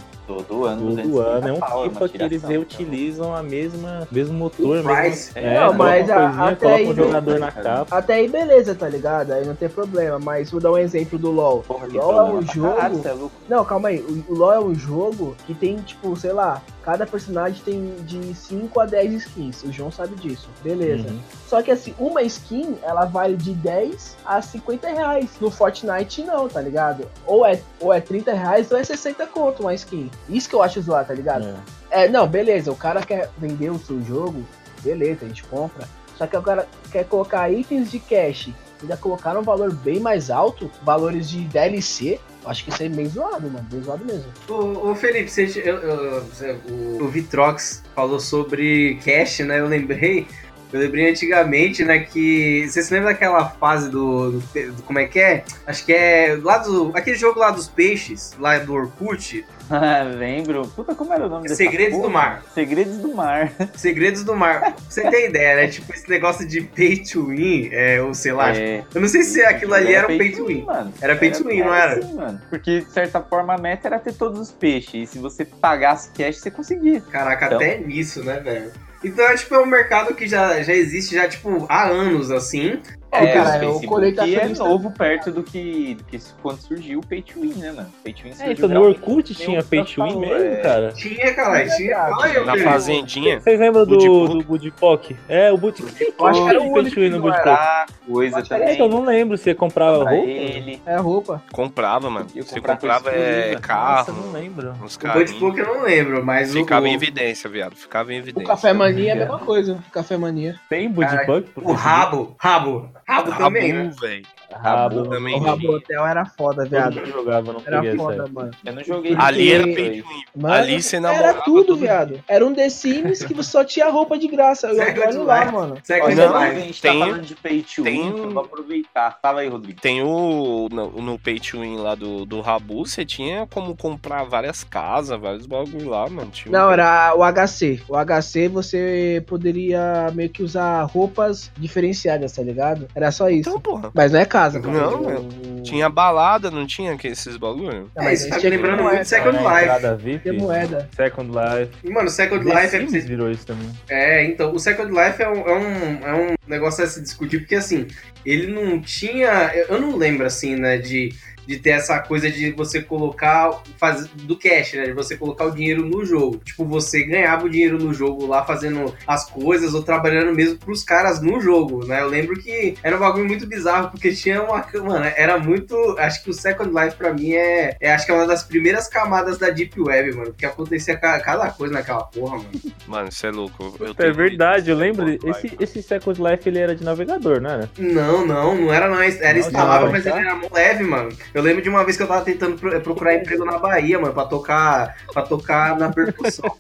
Todo 0.47 0.65
ano. 0.65 0.81
Todo 0.81 0.95
250 0.95 1.29
ano. 1.29 1.47
É 1.47 1.53
um 1.53 1.59
pau, 1.59 1.83
FIFA 1.83 2.09
que 2.09 2.21
eles 2.23 2.43
reutilizam 2.43 3.35
a 3.35 3.43
mesma, 3.43 4.07
mesmo 4.11 4.33
motor, 4.37 4.77
mesmo. 4.77 4.89
Price. 4.89 5.31
É, 5.35 5.59
Não, 5.59 5.73
mas 5.73 6.09
a- 6.09 6.47
até 6.49 6.73
aí 6.73 6.87
um 6.87 6.95
jogador 6.95 7.39
na 7.39 7.51
capa. 7.51 7.97
Até 7.97 8.13
aí 8.15 8.27
beleza, 8.29 8.73
tá 8.75 8.87
ligado? 8.87 9.31
Aí 9.31 9.45
não 9.45 9.55
tem 9.55 9.69
problema. 9.69 10.19
Mas 10.19 10.51
vou 10.51 10.59
dar 10.61 10.71
um 10.71 10.77
exemplo 10.77 11.17
do 11.17 11.31
LoL. 11.31 11.63
Porra, 11.67 11.87
LoL 11.87 12.11
é 12.11 12.15
problema 12.15 12.39
um 12.39 12.41
jogo. 12.53 12.75
caralho, 12.75 13.01
é. 13.05 13.29
Não, 13.49 13.65
calma 13.65 13.89
aí. 13.89 13.99
O, 13.99 14.33
o 14.33 14.35
LoL 14.35 14.53
é 14.53 14.59
um 14.59 14.75
jogo 14.75 15.35
que 15.45 15.53
tem, 15.53 15.77
tipo, 15.77 16.15
sei 16.15 16.31
lá, 16.33 16.61
cada 16.83 17.05
personagem 17.05 17.61
tem 17.63 17.93
de 18.05 18.33
5 18.33 18.79
a 18.79 18.85
10 18.85 19.13
skins. 19.13 19.63
O 19.63 19.71
João 19.71 19.91
sabe 19.91 20.15
disso. 20.15 20.49
Beleza. 20.63 21.07
Uhum. 21.09 21.19
Só 21.47 21.61
que 21.61 21.69
assim, 21.71 21.93
uma 21.99 22.21
skin, 22.23 22.75
ela 22.83 23.05
vale 23.05 23.35
de 23.35 23.51
10 23.53 24.15
a 24.25 24.41
50 24.41 24.87
reais. 24.89 25.29
No 25.41 25.51
Fortnite 25.51 26.23
não, 26.23 26.47
tá 26.47 26.61
ligado? 26.61 27.05
Ou 27.25 27.45
é, 27.45 27.59
ou 27.79 27.91
é 27.93 27.99
30 27.99 28.31
reais 28.33 28.71
ou 28.71 28.77
é 28.77 28.83
60 28.83 29.25
conto 29.27 29.61
uma 29.63 29.73
skin. 29.73 30.09
Isso 30.29 30.47
que 30.49 30.55
eu 30.55 30.61
acho 30.63 30.81
zoado, 30.81 31.07
tá 31.07 31.13
ligado? 31.13 31.45
É. 31.91 32.05
É, 32.05 32.09
não, 32.09 32.27
beleza, 32.27 32.71
o 32.71 32.75
cara 32.75 33.01
quer 33.01 33.29
vender 33.37 33.69
o 33.69 33.77
seu 33.79 34.01
jogo, 34.03 34.45
beleza, 34.81 35.25
a 35.25 35.27
gente 35.27 35.43
compra. 35.43 35.87
Só 36.17 36.25
que 36.27 36.37
o 36.37 36.41
cara 36.41 36.67
quer 36.91 37.05
colocar 37.05 37.49
itens 37.51 37.89
de 37.91 37.99
cash, 37.99 38.49
ainda 38.81 38.95
colocar 38.95 39.35
um 39.37 39.41
valor 39.41 39.73
bem 39.73 39.99
mais 39.99 40.29
alto, 40.29 40.69
valores 40.83 41.29
de 41.29 41.41
DLC, 41.45 42.19
eu 42.43 42.49
acho 42.49 42.63
que 42.63 42.69
isso 42.69 42.81
é 42.83 42.89
bem 42.89 43.07
zoado, 43.07 43.49
mano, 43.49 43.65
bem 43.71 43.81
zoado 43.81 44.05
mesmo. 44.05 44.25
Ô, 44.47 44.91
ô, 44.91 44.95
Felipe, 44.95 45.29
você, 45.29 45.45
eu- 45.65 45.77
eu- 45.77 46.21
você- 46.23 46.55
o, 46.69 47.03
o 47.03 47.07
Vitrox 47.07 47.83
falou 47.95 48.19
sobre 48.19 48.99
cash, 49.03 49.39
né? 49.39 49.59
Eu 49.59 49.67
lembrei. 49.67 50.27
Eu 50.71 50.79
lembrei 50.79 51.09
antigamente, 51.09 51.83
né, 51.83 51.99
que. 51.99 52.65
Você 52.69 52.81
se 52.81 52.93
lembra 52.93 53.09
daquela 53.11 53.49
fase 53.49 53.89
do, 53.89 54.31
do, 54.31 54.39
do- 54.39 54.83
Como 54.83 54.99
é 54.99 55.05
que 55.05 55.19
é? 55.19 55.43
Acho 55.67 55.85
que 55.85 55.91
é. 55.93 56.37
Lá 56.41 56.57
do. 56.59 56.91
Aquele 56.95 57.17
jogo 57.17 57.39
lá 57.39 57.51
dos 57.51 57.67
peixes, 57.67 58.33
lá 58.39 58.57
do 58.59 58.73
Orkut. 58.73 59.45
Ah, 59.69 60.03
Lembro. 60.15 60.67
Puta, 60.75 60.95
como 60.95 61.13
era 61.13 61.25
o 61.25 61.29
nome 61.29 61.43
dessa 61.43 61.55
Segredos 61.55 62.01
do? 62.01 62.09
Mar. 62.09 62.43
Segredos 62.53 62.97
do 62.97 63.13
Mar. 63.13 63.51
Segredos 63.75 64.23
do 64.23 64.35
Mar. 64.35 64.59
Pra 64.61 64.73
Você 64.89 65.09
tem 65.09 65.27
ideia, 65.27 65.55
né? 65.55 65.67
Tipo, 65.67 65.93
esse 65.93 66.09
negócio 66.09 66.47
de 66.47 66.61
pay 66.61 66.97
to 67.03 67.27
win, 67.27 67.69
é, 67.71 68.01
ou 68.01 68.13
sei 68.13 68.31
lá. 68.31 68.55
É, 68.55 68.83
Eu 68.93 69.01
não 69.01 69.07
sei 69.07 69.23
se 69.23 69.41
aquilo 69.43 69.73
ali 69.73 69.93
era 69.93 70.11
um 70.11 70.17
pay 70.17 70.31
to 70.31 70.45
win. 70.45 70.63
mano. 70.63 70.93
Era 71.01 71.15
pay 71.15 71.31
to 71.31 71.45
win, 71.47 71.59
não 71.59 71.73
era? 71.73 72.01
Sim, 72.01 72.13
mano. 72.15 72.41
Porque, 72.49 72.81
de 72.81 72.91
certa 72.91 73.21
forma, 73.21 73.55
a 73.55 73.57
meta 73.57 73.87
era 73.87 73.99
ter 73.99 74.13
todos 74.13 74.39
os 74.39 74.51
peixes. 74.51 75.09
E 75.09 75.13
se 75.13 75.19
você 75.19 75.43
pagasse 75.45 76.11
cash, 76.11 76.37
você 76.37 76.49
conseguia. 76.51 77.01
Caraca, 77.01 77.45
Então. 77.47 77.57
até 77.57 77.77
nisso, 77.77 78.23
né, 78.23 78.39
velho? 78.39 78.71
Então, 79.03 79.25
é, 79.25 79.35
tipo, 79.35 79.55
é 79.55 79.59
um 79.59 79.65
mercado 79.65 80.13
que 80.13 80.27
já, 80.27 80.61
já 80.61 80.73
existe 80.73 81.15
já, 81.15 81.27
tipo, 81.27 81.65
há 81.69 81.87
anos, 81.87 82.29
assim. 82.31 82.81
É, 83.11 83.27
cara, 83.33 83.43
o 83.43 83.49
o 83.49 83.59
Facebook 83.79 83.87
colecionista- 83.87 84.63
é 84.63 84.67
novo 84.67 84.91
perto 84.91 85.31
do 85.31 85.43
que, 85.43 85.95
do 85.95 86.03
que 86.05 86.19
quando 86.41 86.59
surgiu 86.61 86.99
o 86.99 87.05
Pay 87.05 87.21
to 87.21 87.41
Win, 87.41 87.53
né, 87.55 87.71
mano? 87.71 87.91
Pay 88.03 88.13
to 88.13 88.23
Win 88.23 88.29
É, 88.29 88.33
surgiu 88.35 88.51
então 88.53 88.69
no 88.69 88.81
Orkut 88.83 89.35
tinha 89.35 89.59
o 89.59 89.63
pay 89.65 89.83
to 89.83 90.03
win 90.03 90.15
mesmo, 90.19 90.35
é. 90.35 90.55
cara. 90.57 90.91
Tinha, 90.93 91.33
cara, 91.33 91.67
tinha. 91.75 91.95
Fala 91.97 92.25
aí, 92.25 92.45
Na 92.45 92.57
fazendinha. 92.57 93.39
Vocês 93.41 93.59
lembram 93.59 93.85
do, 93.85 93.95
Budipok? 93.97 94.33
do 94.37 94.43
Budipok? 94.45 95.17
É, 95.27 95.51
o 95.51 95.57
Budipok. 95.57 96.13
Eu 96.17 96.25
acho 96.27 96.43
que 96.43 96.49
era 96.49 96.59
o 96.59 96.63
Tinha 96.63 96.73
pay 96.83 96.91
to 96.91 96.99
win 97.01 97.09
no 97.09 97.19
Budipok. 97.21 97.49
Ah, 97.49 97.85
coisa 98.07 98.39
É, 98.39 98.41
também. 98.43 98.73
então 98.73 98.85
eu 98.85 98.91
não 98.91 99.05
lembro 99.05 99.37
se 99.37 99.43
você 99.43 99.53
comprava 99.55 100.03
pra 100.03 100.11
roupa. 100.11 100.29
ele. 100.29 100.81
É 100.85 100.95
roupa. 100.97 101.43
Comprava, 101.51 102.09
mano. 102.09 102.27
Eu 102.35 102.43
Você 102.43 102.61
comprava 102.61 103.09
é. 103.11 103.51
Nossa, 103.51 103.59
carro, 103.61 104.05
eu 104.09 104.13
não 104.25 104.31
lembro. 104.31 104.73
uns 104.83 104.95
O. 104.95 105.13
Budbook 105.13 105.59
eu 105.59 105.65
não 105.65 105.81
lembro, 105.83 106.25
mas 106.25 106.53
Ficava 106.53 106.85
o, 106.85 106.87
em 106.87 106.93
evidência, 106.93 107.49
viado. 107.49 107.75
Ficava 107.75 108.13
em 108.13 108.17
O 108.17 108.19
evidência. 108.19 108.47
Café 108.47 108.73
Mania 108.73 109.09
é 109.09 109.13
a 109.13 109.15
mesma 109.15 109.39
coisa. 109.39 109.77
Café 109.91 110.17
Mania. 110.17 110.55
Tem 110.69 110.89
Budipok? 110.89 111.49
o 111.57 111.71
Rabo. 111.73 112.35
Rabo. 112.37 112.89
Rabo 113.11 113.31
também, 113.35 113.73
né? 113.73 113.83
Rabu, 113.83 113.99
velho. 113.99 114.25
Rabo. 114.57 115.07
também. 115.07 115.35
O 115.35 115.39
Rabo 115.39 115.71
Hotel 115.75 116.05
era 116.05 116.25
foda, 116.25 116.65
viado. 116.65 116.95
mundo 116.95 117.07
jogava, 117.11 117.53
não 117.53 117.61
Era 117.65 117.95
foda, 117.95 118.27
mano. 118.27 118.51
Eu 118.65 118.73
não 118.73 118.83
joguei. 118.83 119.15
Ali 119.17 119.51
era 119.51 119.63
pay 119.63 120.03
Ali 120.43 120.81
você 120.81 120.99
namorava 120.99 121.27
Era 121.29 121.41
tudo, 121.41 121.75
viado. 121.75 122.19
Era 122.27 122.45
um 122.45 122.53
The 122.53 122.69
Sims 122.69 123.23
que 123.23 123.43
só 123.43 123.63
tinha 123.63 123.89
roupa 123.89 124.17
de 124.17 124.27
graça. 124.27 124.67
Eu 124.67 124.77
olho 125.07 125.23
lá, 125.23 125.41
Life. 125.41 125.53
mano. 125.53 125.77
Second 125.83 126.13
Olha, 126.13 126.29
Não, 126.29 126.35
a 126.37 126.53
gente 126.53 126.81
tem- 126.81 126.99
tá 126.99 127.05
falando 127.05 127.21
de 127.25 127.35
Pay 127.35 127.61
to 127.63 127.83
tem 127.83 128.01
Win, 128.01 128.09
um- 128.13 128.17
vamos 128.33 128.45
aproveitar. 128.45 129.17
Fala 129.21 129.41
aí, 129.41 129.47
Rodrigo. 129.49 129.79
Tem 129.81 130.01
o. 130.03 130.67
No, 130.71 130.89
no 131.01 131.19
Pay 131.19 131.39
to 131.39 131.59
Win 131.61 131.77
lá 131.77 131.95
do, 131.95 132.25
do 132.25 132.41
Rabu, 132.41 132.85
você 132.85 133.03
tinha 133.05 133.47
como 133.47 133.75
comprar 133.75 134.23
várias 134.23 134.63
casas, 134.63 135.19
vários 135.19 135.45
bagulho 135.45 135.89
lá, 135.89 136.09
mano. 136.09 136.29
Tinha 136.31 136.49
um- 136.49 136.59
Não, 136.59 136.71
era 136.71 137.13
o 137.15 137.23
HC. 137.23 137.81
O 137.87 137.95
HC 137.95 138.47
você 138.47 139.23
poderia 139.27 140.09
meio 140.13 140.29
que 140.29 140.43
usar 140.43 140.83
roupas 140.83 141.51
diferenciadas, 141.57 142.31
tá 142.33 142.41
ligado? 142.41 142.87
Era 142.95 143.11
só 143.11 143.29
isso. 143.29 143.49
Então, 143.49 143.59
porra. 143.59 143.91
Mas 143.93 144.11
não 144.11 144.19
é 144.19 144.25
casa. 144.41 144.59
Não, 144.59 145.01
O- 145.03 145.51
Tinha 145.63 145.87
balada, 145.89 146.49
não 146.49 146.65
tinha 146.65 146.97
que 146.97 147.07
esses 147.07 147.37
bagulho? 147.37 147.89
É, 147.95 148.03
mas 148.03 148.21
isso 148.25 148.33
a 148.33 148.37
tá 148.37 148.43
me 148.43 148.49
lembrando 148.49 148.81
muito 148.83 149.05
Second 149.05 149.37
É, 149.37 149.41
Life. 149.41 149.61
entrada 149.61 149.95
VIP. 149.95 150.23
Ter 150.23 150.31
moeda. 150.33 150.89
Second 150.95 151.29
Life. 151.31 151.71
E, 151.83 151.89
mano, 151.91 152.09
Second 152.09 152.43
The 152.45 152.61
Life 152.61 152.75
é, 152.75 152.79
Sims 152.87 153.05
virou 153.05 153.29
isso 153.31 153.45
também. 153.45 153.69
é, 153.87 154.25
então, 154.25 154.51
o 154.53 154.59
Second 154.59 154.91
Life 154.91 155.21
é 155.21 155.29
um, 155.29 155.47
é 155.47 155.53
um, 155.53 156.07
é 156.07 156.13
um 156.15 156.35
negócio 156.47 156.83
a 156.83 156.87
se 156.87 156.99
discutir, 157.01 157.39
porque 157.39 157.55
assim, 157.55 157.85
ele 158.25 158.47
não 158.51 158.81
tinha. 158.81 159.51
Eu 159.53 159.71
eu 159.75 159.79
não 159.81 159.95
lembro, 159.95 160.25
assim, 160.25 160.55
né, 160.55 160.77
de, 160.79 161.13
de 161.45 161.57
ter 161.57 161.71
essa 161.71 161.99
coisa 161.99 162.29
de 162.29 162.51
você 162.51 162.81
colocar. 162.81 163.61
Faz, 163.77 164.07
do 164.07 164.37
cash, 164.37 164.73
né? 164.73 164.83
De 164.85 164.93
você 164.93 165.17
colocar 165.17 165.45
o 165.45 165.51
dinheiro 165.51 165.85
no 165.85 166.05
jogo. 166.05 166.37
Tipo, 166.43 166.65
você 166.65 167.03
ganhava 167.03 167.45
o 167.45 167.49
dinheiro 167.49 167.77
no 167.77 167.93
jogo 167.93 168.25
lá 168.25 168.43
fazendo 168.45 168.93
as 169.07 169.25
coisas 169.29 169.73
ou 169.73 169.81
trabalhando 169.83 170.33
mesmo 170.33 170.57
pros 170.57 170.83
caras 170.83 171.21
no 171.21 171.39
jogo, 171.41 171.85
né? 171.85 172.01
Eu 172.01 172.07
lembro 172.07 172.39
que 172.39 172.75
era 172.83 172.95
um 172.95 172.99
bagulho 172.99 173.25
muito 173.25 173.47
bizarro, 173.47 173.89
porque 173.89 174.11
tinha 174.13 174.41
uma. 174.43 174.65
Mano, 174.83 175.05
era 175.15 175.37
muito. 175.39 175.75
Acho 175.97 176.23
que 176.23 176.29
o 176.29 176.33
Second 176.33 176.71
Life 176.73 176.95
pra 176.95 177.13
mim 177.13 177.33
é, 177.33 177.75
é. 177.79 177.93
Acho 177.93 178.05
que 178.05 178.11
é 178.11 178.15
uma 178.15 178.27
das 178.27 178.43
primeiras 178.43 178.87
camadas 178.87 179.37
da 179.37 179.49
Deep 179.49 179.79
Web, 179.79 180.11
mano. 180.15 180.27
Porque 180.31 180.45
acontecia 180.45 180.95
ca- 180.97 181.19
cada 181.19 181.49
coisa 181.51 181.73
naquela 181.73 182.03
porra, 182.03 182.37
mano. 182.37 182.49
Mano, 182.87 183.09
isso 183.09 183.25
é 183.25 183.31
louco. 183.31 183.75
Eu 183.79 183.95
É 183.97 184.11
verdade, 184.11 184.69
eu 184.69 184.75
lembro. 184.77 185.09
Esse, 185.09 185.47
Life. 185.47 185.57
esse 185.59 185.83
Second 185.83 186.21
Life 186.21 186.47
ele 186.47 186.59
era 186.59 186.75
de 186.75 186.83
navegador, 186.83 187.41
não 187.41 187.49
era? 187.49 187.69
Não, 187.77 188.25
não, 188.25 188.55
não 188.55 188.73
era 188.73 188.87
não. 188.87 189.01
Era 189.01 189.39
Não, 189.51 189.91
mas 189.91 190.03
tá? 190.03 190.09
ele 190.11 190.27
era 190.27 190.39
leve, 190.53 190.83
mano. 190.83 191.11
Eu 191.33 191.41
lembro 191.41 191.61
de 191.61 191.69
uma 191.69 191.83
vez 191.85 191.95
que 191.97 192.03
eu 192.03 192.07
tava 192.07 192.21
tentando 192.25 192.57
pro- 192.57 192.79
procurar 192.81 193.15
emprego 193.15 193.45
na 193.45 193.57
Bahia, 193.57 193.97
mano, 193.99 194.13
pra 194.13 194.25
tocar, 194.25 194.95
pra 195.13 195.21
tocar 195.23 195.77
na 195.77 195.89
percussão. 195.89 196.51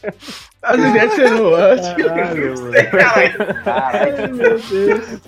A 0.63 0.77
mulher 0.77 1.09
tirou 1.09 1.51
Caralho, 1.57 2.71
Caralho, 2.91 3.63
Caralho, 3.63 4.35
meu 4.35 4.59
Deus. 4.59 5.21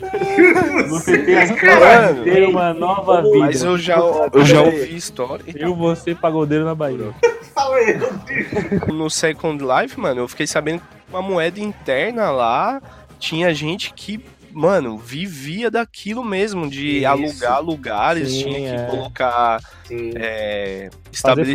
Você 0.90 1.18
tem 1.20 1.56
Caralho. 1.56 2.24
ter 2.24 2.48
uma 2.48 2.74
nova 2.74 3.22
vida. 3.22 3.38
Mas 3.40 3.64
eu 3.64 3.78
já, 3.78 3.98
eu 3.98 4.46
já 4.46 4.62
ouvi 4.62 4.96
história. 4.96 5.44
Eu, 5.56 5.76
você, 5.76 6.14
pagodeiro 6.16 6.64
na 6.66 6.76
Bahia. 6.76 7.10
No 8.88 9.10
Second 9.10 9.64
Life, 9.64 10.00
mano, 10.00 10.22
eu 10.22 10.28
fiquei 10.28 10.48
sabendo 10.48 10.80
que 10.82 10.86
uma 11.10 11.22
moeda 11.22 11.60
interna 11.60 12.32
lá 12.32 12.82
tinha 13.20 13.54
gente 13.54 13.94
que, 13.94 14.24
mano, 14.54 14.98
vivia 14.98 15.70
daquilo 15.70 16.24
mesmo, 16.24 16.70
de 16.70 17.00
Isso. 17.00 17.08
alugar 17.08 17.62
lugares, 17.62 18.30
Sim, 18.30 18.44
tinha 18.44 18.60
que 18.60 18.82
é. 18.82 18.86
colocar 18.86 19.62
é, 19.90 20.90
Fazer 21.12 21.46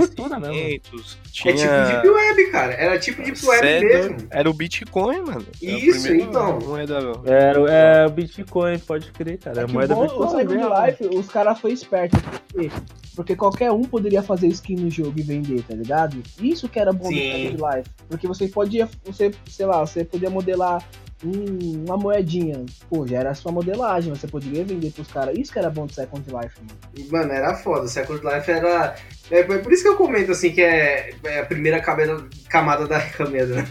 estabelecimentos. 1.32 1.44
É 1.46 1.52
Tinha... 1.52 1.84
tipo 1.86 2.02
Deep 2.02 2.08
Web, 2.08 2.50
cara. 2.50 2.72
Era 2.74 2.98
tipo 2.98 3.22
Deep 3.22 3.46
Web 3.46 3.60
Cê 3.60 3.66
é 3.66 3.80
mesmo. 3.80 4.16
Era 4.30 4.50
o 4.50 4.52
Bitcoin, 4.54 5.20
mano. 5.22 5.46
Era 5.62 5.74
a 5.74 5.78
Isso, 5.78 6.02
primeira 6.02 6.28
então. 6.30 6.58
Moeda... 6.60 6.98
Era, 7.26 7.60
é 7.72 8.06
o 8.06 8.10
Bitcoin, 8.10 8.78
pode 8.78 9.10
crer, 9.12 9.38
cara. 9.38 9.60
É 9.60 9.64
a 9.64 9.66
Que 9.66 9.72
moeda 9.72 9.94
bom, 9.94 10.00
o 10.00 10.08
virtual. 10.08 10.30
Second. 10.30 10.86
Life, 10.86 11.16
os 11.16 11.28
caras 11.28 11.58
foi 11.60 11.72
esperto. 11.72 12.16
porque 12.52 12.70
Porque 13.16 13.34
qualquer 13.36 13.72
um 13.72 13.82
poderia 13.82 14.22
fazer 14.22 14.46
skin 14.48 14.76
no 14.76 14.90
jogo 14.90 15.14
e 15.18 15.22
vender, 15.22 15.62
tá 15.62 15.74
ligado? 15.74 16.22
Isso 16.40 16.68
que 16.68 16.78
era 16.78 16.92
bom 16.92 17.08
do 17.08 17.14
Sim. 17.14 17.32
Second 17.50 17.76
Life. 17.76 17.90
Porque 18.08 18.26
você 18.28 18.46
podia, 18.48 18.88
você, 19.04 19.32
sei 19.48 19.66
lá, 19.66 19.80
você 19.80 20.04
podia 20.04 20.30
modelar 20.30 20.84
um- 21.24 21.84
uma 21.84 21.96
moedinha. 21.96 22.64
Pô, 22.88 23.04
já 23.04 23.18
era 23.18 23.30
a 23.30 23.34
sua 23.34 23.50
modelagem, 23.50 24.14
você 24.14 24.28
poderia 24.28 24.64
vender 24.64 24.92
pros 24.92 25.08
caras. 25.08 25.36
Isso 25.36 25.52
que 25.52 25.58
era 25.58 25.68
bom 25.68 25.86
do 25.86 25.92
Second 25.92 26.22
Life, 26.30 26.54
mano. 26.60 27.08
Mano, 27.10 27.32
era 27.32 27.54
foda. 27.56 27.88
Second 27.88 28.20
Life 28.24 28.48
era. 28.48 28.94
É 29.30 29.42
por 29.42 29.58
por 29.58 29.72
isso 29.72 29.82
que 29.82 29.88
eu 29.88 29.96
comento 29.96 30.32
assim 30.32 30.50
que 30.50 30.62
é, 30.62 31.10
é 31.24 31.40
a 31.40 31.44
primeira 31.46 31.80
camada, 31.80 32.24
camada 32.48 32.86
da 32.86 33.00
camada. 33.12 33.66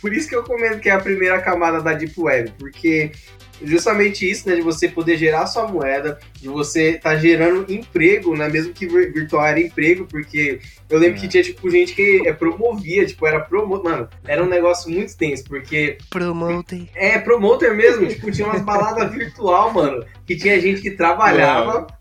por 0.00 0.12
isso 0.12 0.28
que 0.28 0.34
eu 0.36 0.42
comento 0.44 0.80
que 0.80 0.88
é 0.88 0.92
a 0.92 1.00
primeira 1.00 1.40
camada 1.40 1.80
da 1.80 1.92
Deep 1.94 2.14
Web, 2.20 2.52
porque 2.58 3.12
justamente 3.62 4.28
isso, 4.28 4.48
né, 4.48 4.56
de 4.56 4.62
você 4.62 4.88
poder 4.88 5.16
gerar 5.16 5.46
sua 5.46 5.66
moeda, 5.68 6.18
de 6.40 6.48
você 6.48 6.94
tá 6.94 7.16
gerando 7.16 7.72
emprego, 7.72 8.36
né, 8.36 8.48
mesmo 8.48 8.72
que 8.72 8.84
vir- 8.86 9.12
virtual 9.12 9.46
era 9.46 9.60
emprego, 9.60 10.06
porque 10.06 10.58
eu 10.90 10.98
lembro 10.98 11.20
que 11.20 11.28
tinha 11.28 11.42
tipo 11.42 11.70
gente 11.70 11.94
que 11.94 12.26
é, 12.26 12.32
promovia, 12.32 13.06
tipo 13.06 13.24
era 13.26 13.40
promo, 13.40 13.80
mano, 13.82 14.08
era 14.26 14.42
um 14.42 14.48
negócio 14.48 14.90
muito 14.90 15.16
tenso, 15.16 15.44
porque 15.44 15.96
Promoter. 16.10 16.88
é, 16.96 17.18
promoter 17.18 17.74
mesmo, 17.74 18.06
tipo, 18.08 18.30
tinha 18.30 18.48
umas 18.48 18.60
baladas 18.60 19.10
virtual, 19.14 19.72
mano, 19.72 20.04
que 20.26 20.36
tinha 20.36 20.60
gente 20.60 20.82
que 20.82 20.90
trabalhava 20.90 21.82
pra, 21.82 21.96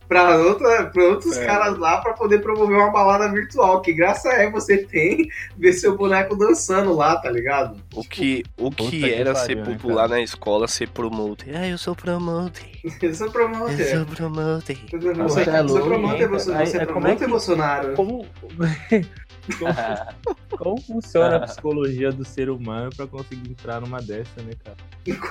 pra 0.91 1.03
outros 1.05 1.37
É. 1.37 1.45
caras 1.45 1.77
lá 1.77 1.97
pra 1.99 2.13
poder 2.13 2.39
promover 2.39 2.77
uma 2.77 2.91
balada 2.91 3.29
virtual. 3.31 3.81
Que 3.81 3.93
graça 3.93 4.29
é 4.29 4.49
você 4.49 4.77
tem 4.77 5.27
ver 5.57 5.73
seu 5.73 5.97
boneco 5.97 6.35
dançando 6.35 6.93
lá, 6.93 7.15
tá 7.17 7.29
ligado? 7.31 7.77
O 7.93 8.03
que, 8.03 8.43
o 8.57 8.69
que 8.69 8.89
que 9.01 9.13
era 9.13 9.33
pariu, 9.33 9.45
ser 9.47 9.55
né, 9.57 9.63
popular 9.63 10.03
cara? 10.03 10.07
na 10.09 10.21
escola, 10.21 10.67
ser 10.67 10.89
promoter. 10.89 11.55
Ah, 11.55 11.67
eu 11.67 11.77
sou 11.77 11.95
promoter. 11.95 12.63
Eu 13.01 13.13
sou 13.15 13.27
Eu 13.27 13.33
promoter. 13.33 13.95
sou 13.95 14.05
promoter. 14.05 14.77
Eu 14.91 15.01
sou 15.29 15.29
Você 15.29 15.49
é 15.49 15.61
louco, 15.61 15.85
promoter, 15.87 16.27
você, 16.27 16.51
cara? 16.51 16.65
você 16.65 16.77
é 16.77 16.81
é 16.81 16.85
promoter, 16.85 17.15
que- 17.17 17.27
Bolsonaro? 17.27 17.93
Como, 17.95 18.25
como, 19.59 19.73
como 20.57 20.81
funciona 20.81 21.37
a 21.37 21.39
psicologia 21.41 22.11
do 22.11 22.23
ser 22.25 22.49
humano 22.49 22.89
pra 22.95 23.07
conseguir 23.07 23.51
entrar 23.51 23.81
numa 23.81 24.01
dessa, 24.01 24.41
né, 24.41 24.53
cara? 24.63 24.77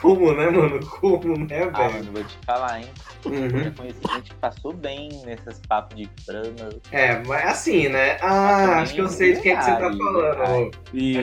Como, 0.00 0.32
né, 0.34 0.50
mano? 0.50 0.84
Como, 0.86 1.38
né, 1.46 1.62
Ah, 1.72 1.88
velho? 1.88 1.92
mano, 1.94 2.12
vou 2.12 2.24
te 2.24 2.38
falar, 2.44 2.80
hein? 2.80 2.86
Uhum. 3.24 3.58
Eu 3.60 3.72
conheci 3.72 4.00
gente 4.14 4.30
que 4.30 4.34
passou 4.36 4.72
bem 4.72 5.08
nesses 5.24 5.58
papos 5.66 5.96
de 5.96 6.06
trama. 6.26 6.70
É, 6.90 7.22
mas 7.24 7.46
assim, 7.46 7.88
né? 7.88 8.18
Ah, 8.20 8.80
acho 8.80 8.94
que 8.94 9.00
eu 9.00 9.08
sei 9.08 9.34
de 9.34 9.40
quem 9.40 9.52
é 9.52 9.56
que 9.56 9.64
você 9.64 9.70
tá 9.70 9.78
falando. 9.78 10.70
E. 10.92 11.16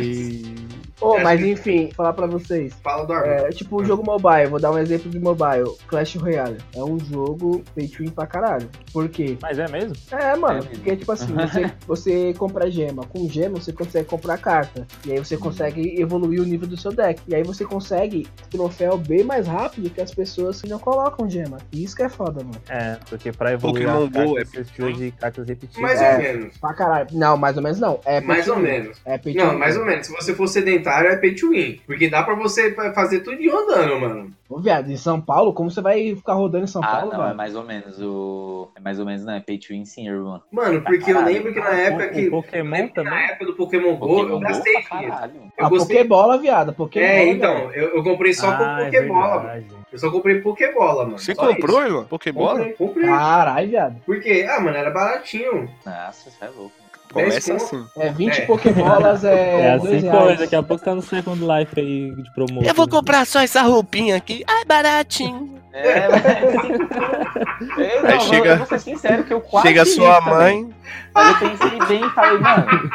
Acho 1.01 1.23
mas 1.23 1.41
enfim, 1.41 1.89
falar 1.95 2.11
pra 2.11 2.27
vocês. 2.27 2.73
Fala 2.83 3.05
do 3.05 3.13
Armando. 3.13 3.45
É 3.45 3.49
tipo 3.51 3.81
um 3.81 3.85
jogo 3.85 4.03
mobile, 4.05 4.47
vou 4.47 4.59
dar 4.59 4.71
um 4.71 4.77
exemplo 4.77 5.09
de 5.09 5.17
mobile. 5.17 5.71
Clash 5.87 6.15
Royale. 6.15 6.57
É 6.75 6.83
um 6.83 6.99
jogo 6.99 7.63
pay 7.73 7.87
to 7.87 7.99
win 8.03 8.09
pra 8.09 8.27
caralho. 8.27 8.69
Por 8.91 9.07
quê? 9.07 9.37
Mas 9.41 9.57
é 9.59 9.67
mesmo? 9.69 9.95
É, 10.11 10.35
mano, 10.35 10.55
É 10.59 10.61
mesmo. 10.63 10.71
porque 10.71 10.95
tipo 10.97 11.11
assim, 11.13 11.33
você, 11.33 11.71
você 11.87 12.33
compra 12.33 12.69
gema. 12.79 13.05
Com 13.05 13.27
gema 13.27 13.59
você 13.59 13.73
consegue 13.73 14.07
comprar 14.07 14.37
carta. 14.37 14.87
E 15.05 15.11
aí 15.11 15.19
você 15.19 15.37
consegue 15.37 15.99
evoluir 16.01 16.41
o 16.41 16.45
nível 16.45 16.67
do 16.67 16.77
seu 16.77 16.91
deck. 16.91 17.21
E 17.27 17.35
aí 17.35 17.43
você 17.43 17.65
consegue 17.65 18.27
troféu 18.49 18.97
bem 18.97 19.23
mais 19.23 19.47
rápido 19.47 19.89
que 19.89 20.01
as 20.01 20.13
pessoas 20.13 20.61
que 20.61 20.69
não 20.69 20.79
colocam 20.79 21.29
gema. 21.29 21.57
E 21.71 21.83
isso 21.83 21.95
que 21.95 22.03
é 22.03 22.09
foda, 22.09 22.43
mano. 22.43 22.61
É, 22.69 22.97
porque 23.09 23.31
pra 23.31 23.53
evoluir 23.53 23.85
Pokémon 23.85 24.05
as 24.05 24.11
cartas, 24.11 24.29
Go 24.31 24.39
é 24.39 24.45
você 24.45 24.63
precisa 24.63 24.93
de 24.93 25.11
cartas 25.11 25.47
repetidas. 25.47 25.81
Mais 25.81 26.01
é. 26.01 26.13
ou 26.13 26.21
menos. 26.21 26.57
Pra 26.57 26.73
caralho. 26.73 27.07
Não, 27.11 27.37
mais 27.37 27.57
ou 27.57 27.63
menos 27.63 27.79
não. 27.79 27.99
É 28.05 28.21
Mais 28.21 28.47
ou 28.47 28.55
win. 28.55 28.61
menos. 28.61 28.97
É 29.05 29.19
Não, 29.33 29.57
mais 29.57 29.77
ou 29.77 29.85
menos. 29.85 30.07
Se 30.07 30.13
você 30.13 30.33
for 30.33 30.47
sedentário, 30.47 31.09
é 31.09 31.17
pay 31.17 31.35
to 31.35 31.49
win. 31.49 31.79
Porque 31.85 32.09
dá 32.09 32.23
pra 32.23 32.35
você 32.35 32.73
fazer 32.93 33.19
tudo 33.19 33.37
de 33.37 33.49
andando, 33.49 33.99
mano. 33.99 34.31
Ô, 34.49 34.59
viado, 34.59 34.89
em 34.89 34.97
São 34.97 35.21
Paulo, 35.21 35.53
como 35.53 35.69
você 35.69 35.79
vai 35.79 36.15
ficar 36.15 36.33
rodando 36.33 36.63
em 36.63 36.67
São 36.67 36.83
Ah, 36.83 36.87
Paulo, 36.87 37.11
não, 37.13 37.21
é 37.21 37.25
velho? 37.25 37.37
mais 37.37 37.55
ou 37.55 37.63
menos 37.63 38.01
o. 38.01 38.71
É 38.75 38.79
mais 38.79 38.99
ou 38.99 39.05
menos, 39.05 39.23
não, 39.23 39.33
é 39.33 39.39
pay 39.39 39.59
to 39.59 39.67
win 39.69 39.85
sim, 39.85 40.07
irmão. 40.07 40.41
Mano, 40.51 40.81
porque 40.81 41.11
eu 41.11 41.23
lembro 41.23 41.53
que 41.53 41.59
na 41.59 41.69
época 41.69 42.05
O- 42.07 42.09
que. 42.09 42.27
o 42.27 42.31
Pokémon 42.31 42.75
que 42.87 43.03
Na 43.03 43.03
também? 43.11 43.25
época 43.25 43.45
do 43.45 43.53
Pokémon 43.55 43.95
Go, 43.95 44.07
Pokémon 44.07 44.29
eu 44.29 44.39
gastei 44.39 44.81
caralho. 44.81 45.33
Eu 45.55 45.65
A 45.65 45.69
gostei. 45.69 45.97
Pokébola, 45.97 46.37
viado. 46.39 46.73
Pokébola. 46.73 47.11
É, 47.11 47.27
então, 47.27 47.71
eu, 47.73 47.95
eu 47.97 48.03
comprei 48.03 48.33
só 48.33 48.47
com 48.57 48.63
Ah, 48.63 48.81
é 48.81 48.85
Pokébola, 48.85 49.39
verdade. 49.39 49.67
Eu 49.91 49.99
só 49.99 50.09
comprei 50.11 50.41
Pokébola, 50.41 51.05
mano. 51.05 51.19
Você 51.19 51.35
Só 51.35 51.47
comprou, 51.47 51.77
isso. 51.81 51.87
irmão? 51.87 52.05
Pokébola? 52.05 52.49
Comprei, 52.59 52.73
comprei. 52.73 53.05
Caralho, 53.05 53.69
viado. 53.69 54.01
Por 54.03 54.19
quê? 54.19 54.47
Ah, 54.49 54.59
mano, 54.59 54.75
era 54.77 54.89
baratinho. 54.89 55.69
Nossa, 55.85 56.31
você 56.31 56.43
é 56.43 56.47
louco. 56.49 56.73
Começa 57.13 57.53
assim. 57.55 57.85
É 57.97 58.09
20 58.09 58.37
É. 58.41 58.45
Pokébolas, 58.45 59.23
é, 59.23 59.61
É 59.61 59.71
assim, 59.73 60.01
pô, 60.09 60.35
daqui 60.37 60.55
a 60.55 60.61
pouco 60.63 60.83
tá 60.83 60.93
no 60.93 61.01
Second 61.01 61.39
Life 61.43 61.79
aí 61.79 62.11
de 62.15 62.33
promoção. 62.33 62.63
Eu 62.69 62.73
vou 62.75 62.87
comprar 62.87 63.25
só 63.25 63.41
essa 63.41 63.61
roupinha 63.63 64.15
aqui. 64.15 64.43
Ai, 64.47 64.63
baratinho. 64.65 65.57
É, 65.73 66.07
mas... 66.09 66.25
é, 67.77 68.01
não, 68.01 68.09
Aí 68.09 68.15
eu- 68.15 68.19
chega- 68.21 68.49
eu 68.51 68.57
vou 68.57 68.65
ser 68.67 68.79
sincero 68.79 69.23
que 69.23 69.33
eu 69.33 69.41
quase 69.41 69.67
Chega 69.67 69.85
sua 69.85 70.19
também. 70.21 70.33
mãe. 70.65 70.73
Mas 71.13 71.41
eu 71.41 71.49
pensei 71.49 71.79
bem 71.87 72.05
e 72.05 72.09
falei, 72.11 72.39
mano, 72.39 72.89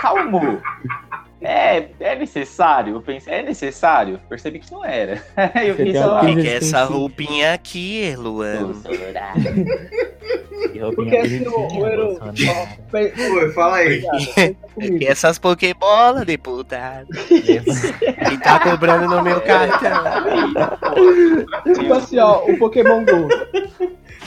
calmo. 0.00 0.62
É, 1.40 1.86
é 2.00 2.16
necessário? 2.16 2.96
Eu 2.96 3.00
pensei, 3.02 3.32
é 3.32 3.42
necessário? 3.44 4.18
Percebi 4.28 4.58
que 4.58 4.72
não 4.72 4.84
era. 4.84 5.22
Aí 5.54 5.68
eu 5.70 5.76
Você 5.76 5.84
fiz, 5.84 5.92
tem 5.92 5.92
sei 5.92 6.02
uma 6.02 6.06
lá, 6.12 6.20
coisa- 6.20 6.40
que 6.40 6.48
é 6.48 6.56
essa 6.56 6.84
roupinha 6.84 7.52
aqui, 7.54 8.14
Luan? 8.18 8.72
Porque 10.94 11.16
assim, 11.16 11.46
o- 11.46 11.50
Bolsonaro. 11.50 12.16
Pe- 12.90 13.12
Oi, 13.18 13.52
fala 13.52 13.76
aí. 13.76 14.02
Que 14.78 15.06
essas 15.06 15.38
Pokébola, 15.38 16.24
deputado. 16.24 17.08
Que 17.26 18.38
tá 18.42 18.60
cobrando 18.60 19.08
no 19.08 19.22
meu 19.24 19.40
cartão. 19.40 19.90
Tipo 21.74 21.92
assim, 21.94 22.18
ó, 22.18 22.44
o 22.44 22.56
Pokémon 22.58 23.04
GO. 23.04 23.28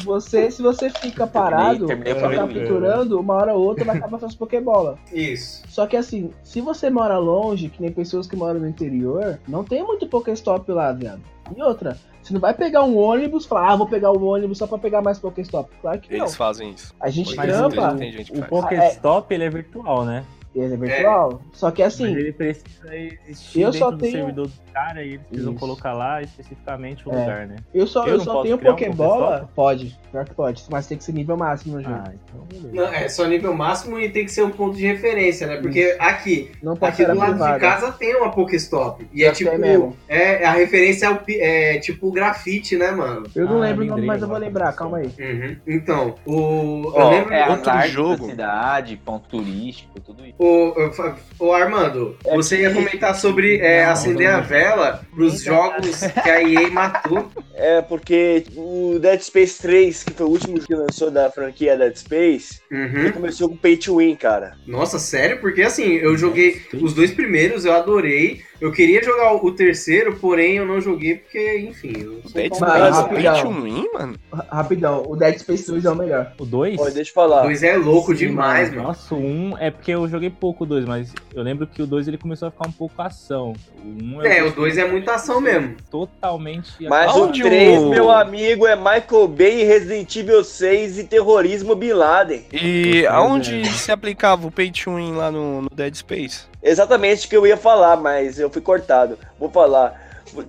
Você, 0.03 0.49
se 0.51 0.61
você 0.61 0.89
fica 0.89 1.27
parado, 1.27 1.85
terminei 1.85 2.13
nível. 2.13 2.35
capturando, 2.37 3.19
uma 3.19 3.35
hora 3.35 3.53
ou 3.53 3.63
outra 3.63 3.85
vai 3.85 3.97
acabar 3.97 4.19
suas 4.19 4.35
Pokébola. 4.35 4.97
Isso. 5.13 5.61
Só 5.69 5.85
que 5.85 5.95
assim, 5.95 6.31
se 6.43 6.59
você 6.59 6.89
mora 6.89 7.17
longe, 7.17 7.69
que 7.69 7.81
nem 7.81 7.91
pessoas 7.91 8.25
que 8.27 8.35
moram 8.35 8.59
no 8.59 8.67
interior, 8.67 9.39
não 9.47 9.63
tem 9.63 9.83
muito 9.83 10.07
Pokéstop 10.07 10.69
lá, 10.71 10.91
viado. 10.91 11.21
E 11.55 11.61
outra, 11.61 11.97
você 12.21 12.33
não 12.33 12.39
vai 12.41 12.53
pegar 12.53 12.83
um 12.83 12.97
ônibus 12.97 13.45
e 13.45 13.47
falar, 13.47 13.71
ah, 13.71 13.75
vou 13.75 13.87
pegar 13.87 14.11
um 14.11 14.23
ônibus 14.23 14.57
só 14.57 14.67
pra 14.67 14.77
pegar 14.77 15.01
mais 15.01 15.17
Pokéstop. 15.19 15.69
Claro 15.81 15.99
que 15.99 16.11
não. 16.11 16.25
Eles 16.25 16.35
fazem 16.35 16.71
isso. 16.71 16.93
A 16.99 17.09
gente 17.09 17.35
Mas 17.35 17.47
trampa, 17.47 17.97
gente 17.97 18.31
O. 18.33 18.45
Pokéstop, 18.45 19.33
ele 19.33 19.43
é 19.45 19.49
virtual, 19.49 20.05
né? 20.05 20.23
ele 20.53 20.73
é 20.73 20.77
virtual. 20.77 21.41
Só 21.53 21.71
que 21.71 21.81
Mas 21.81 21.93
assim, 21.93 22.13
ele 22.13 22.33
precisa 22.33 22.93
existir 22.93 23.61
eu 23.61 23.71
dentro 23.71 23.79
só 23.79 23.91
do 23.91 23.97
tenho- 23.99 24.11
servidor 24.11 24.47
do 24.47 24.53
cara 24.73 25.03
e 25.03 25.09
eles 25.13 25.21
precisam 25.27 25.51
Isso. 25.53 25.59
colocar 25.59 25.93
lá 25.93 26.21
especificamente 26.21 27.07
o 27.07 27.13
É. 27.13 27.19
lugar, 27.19 27.47
né? 27.47 27.55
eu 27.73 27.85
só, 27.87 28.05
eu 28.07 28.15
eu 28.15 28.19
só 28.21 28.41
tenho 28.43 28.55
um 28.55 28.59
Pokébola. 28.59 29.17
Pokéstop? 29.25 29.53
pode, 29.55 29.99
pior 30.11 30.25
que 30.25 30.33
pode. 30.35 30.63
Mas 30.69 30.87
tem 30.87 30.97
que 30.97 31.03
ser 31.03 31.11
nível 31.13 31.37
máximo 31.37 31.75
no 31.77 31.83
jogo. 31.83 31.95
Ah, 32.05 32.11
então. 32.13 32.71
Não, 32.73 32.93
é 32.93 33.07
só 33.09 33.25
nível 33.25 33.53
máximo 33.53 33.99
e 33.99 34.09
tem 34.09 34.25
que 34.25 34.31
ser 34.31 34.43
um 34.43 34.49
ponto 34.51 34.75
de 34.77 34.85
referência, 34.85 35.47
né? 35.47 35.57
Porque 35.57 35.95
aqui, 35.99 36.51
não 36.61 36.75
pode 36.75 36.93
aqui 36.93 37.05
do 37.05 37.17
lado 37.17 37.29
privada. 37.31 37.53
de 37.55 37.59
casa 37.59 37.91
tem 37.91 38.15
uma 38.15 38.31
Pokéstop. 38.31 39.07
E 39.13 39.23
é 39.23 39.31
tipo. 39.31 39.49
é 39.51 39.57
mesmo. 39.57 39.95
É, 40.07 40.45
a 40.45 40.51
referência 40.53 41.05
é, 41.05 41.09
o 41.09 41.17
pi- 41.17 41.39
é 41.39 41.79
tipo 41.79 42.11
grafite, 42.11 42.75
né, 42.77 42.91
mano? 42.91 43.27
Eu 43.35 43.45
não 43.45 43.57
Ah, 43.57 43.67
lembro 43.67 43.83
o 43.83 43.87
nome, 43.87 44.05
mas 44.05 44.21
eu 44.21 44.27
vou 44.27 44.37
lembrar, 44.37 44.73
calma 44.73 44.97
aí. 44.97 45.07
Uhum. 45.19 45.55
Então, 45.67 46.15
o. 46.25 46.83
eu 46.85 46.93
Ó, 46.95 47.09
lembro. 47.11 47.33
É, 47.33 47.49
Outro 47.49 47.81
jogo. 47.87 48.23
da 48.27 48.29
cidade, 48.31 48.97
ponto 49.03 49.27
turístico, 49.29 49.99
tudo 49.99 50.25
isso. 50.25 50.35
Ô, 50.39 50.69
ô, 50.87 50.91
Fa- 50.91 51.15
ô, 51.39 51.53
Armando, 51.53 52.17
É 52.25 52.35
você 52.35 52.57
que- 52.57 52.61
ia 52.63 52.73
comentar 52.73 53.15
sobre 53.15 53.57
é, 53.59 53.85
Não, 53.85 53.91
acender 53.91 54.29
não. 54.31 54.39
a 54.39 54.41
vela 54.61 55.01
pros 55.13 55.41
jogos 55.43 56.01
que 56.23 56.29
a 56.29 56.41
EA 56.41 56.69
matou. 56.69 57.31
É 57.55 57.81
porque 57.81 58.43
o 58.55 58.97
Dead 58.99 59.19
Space 59.21 59.61
3, 59.61 60.03
que 60.03 60.13
foi 60.13 60.25
o 60.25 60.29
último 60.29 60.59
que 60.59 60.73
lançou 60.73 61.09
da 61.09 61.29
franquia 61.31 61.77
Dead 61.77 61.95
Space, 61.95 62.59
ele 62.69 62.81
Uhum. 63.07 63.11
começou 63.11 63.49
com 63.49 63.57
Pay 63.57 63.77
to 63.77 63.97
Win, 63.97 64.15
cara. 64.15 64.53
Nossa, 64.67 64.99
sério? 64.99 65.39
Porque 65.39 65.61
assim, 65.61 65.93
eu 65.93 66.15
joguei 66.17 66.61
os 66.73 66.93
dois 66.93 67.11
primeiros, 67.11 67.65
eu 67.65 67.73
adorei. 67.73 68.41
Eu 68.61 68.71
queria 68.71 69.03
jogar 69.03 69.33
o 69.33 69.51
terceiro, 69.51 70.15
porém 70.17 70.57
eu 70.57 70.65
não 70.67 70.79
joguei 70.79 71.15
porque, 71.15 71.57
enfim, 71.67 71.93
eu 71.97 72.21
sou 72.21 72.31
Dead 72.33 72.51
um 72.51 72.55
Space. 72.55 73.09
Pay 73.09 73.41
to 73.41 73.49
Win, 73.49 73.89
mano? 73.91 74.15
Ra- 74.31 74.45
Rapidão, 74.51 75.03
o 75.07 75.15
Dead 75.15 75.39
Space 75.39 75.65
2 75.65 75.83
é 75.83 75.89
o 75.89 75.95
melhor. 75.95 76.31
O 76.37 76.45
2? 76.45 76.79
Olha, 76.79 76.91
deixa 76.91 77.09
eu 77.09 77.11
O 77.11 77.15
falar. 77.15 77.41
dois 77.41 77.63
é 77.63 77.75
louco 77.75 78.11
Sim, 78.11 78.27
demais, 78.27 78.69
mano. 78.69 78.75
mano. 78.83 78.87
Nossa, 78.89 79.15
o 79.15 79.17
1 79.17 79.57
é 79.57 79.71
porque 79.71 79.89
eu 79.91 80.07
joguei 80.07 80.29
pouco 80.29 80.63
o 80.63 80.67
2, 80.67 80.85
mas 80.85 81.11
eu 81.33 81.41
lembro 81.41 81.65
que 81.65 81.81
o 81.81 81.87
2 81.87 82.07
ele 82.07 82.19
começou 82.19 82.49
a 82.49 82.51
ficar 82.51 82.67
um 82.69 82.71
pouco 82.71 83.01
ação. 83.01 83.53
O 83.83 84.03
1 84.19 84.21
É, 84.23 84.43
o 84.43 84.51
dois 84.51 84.77
é 84.77 84.85
muita 84.87 85.15
ação 85.15 85.41
mesmo. 85.41 85.75
Totalmente. 85.89 86.71
Mas 86.87 87.15
o 87.15 87.29
3, 87.31 87.81
o- 87.81 87.89
meu 87.89 88.11
amigo, 88.11 88.67
é 88.67 88.75
Michael 88.75 89.27
Bay, 89.27 89.63
Resident 89.63 90.15
Evil 90.15 90.43
6 90.43 90.99
e 90.99 91.03
terrorismo 91.05 91.73
Bin 91.75 91.93
Laden. 91.93 92.45
E 92.53 93.01
Pois 93.01 93.05
aonde 93.07 93.61
é. 93.61 93.65
se 93.65 93.91
aplicava 93.91 94.45
o 94.45 94.51
Pay 94.51 94.71
to 94.71 94.95
Win 94.95 95.13
lá 95.13 95.31
no, 95.31 95.63
no 95.63 95.69
Dead 95.73 95.95
Space? 95.95 96.50
Exatamente 96.63 97.25
o 97.25 97.29
que 97.29 97.37
eu 97.37 97.47
ia 97.47 97.57
falar, 97.57 97.97
mas 97.97 98.39
eu 98.39 98.49
fui 98.49 98.61
cortado. 98.61 99.17
Vou 99.39 99.49
falar. 99.49 99.99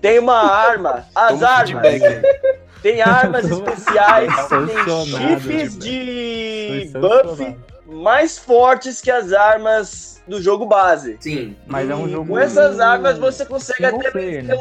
Tem 0.01 0.19
uma 0.19 0.35
arma, 0.53 1.07
as 1.15 1.39
Toma 1.39 1.49
armas. 1.49 2.03
Tem 2.83 3.01
armas 3.01 3.49
especiais, 3.49 4.33
tem 4.49 5.05
chifres 5.07 5.75
Foi 5.75 5.81
de 5.81 6.91
buff 6.99 7.57
mais 7.87 8.39
fortes 8.39 9.01
que 9.01 9.11
as 9.11 9.33
armas 9.33 10.23
do 10.27 10.41
jogo 10.41 10.65
base. 10.67 11.17
Sim. 11.21 11.57
Mas 11.67 11.91
é 11.91 11.95
um 11.95 12.09
jogo- 12.09 12.29
Com 12.33 12.39
essas 12.39 12.79
armas 12.79 13.19
você 13.19 13.45
consegue 13.45 13.85
até 13.85 14.11
player, 14.11 14.45
né? 14.45 14.55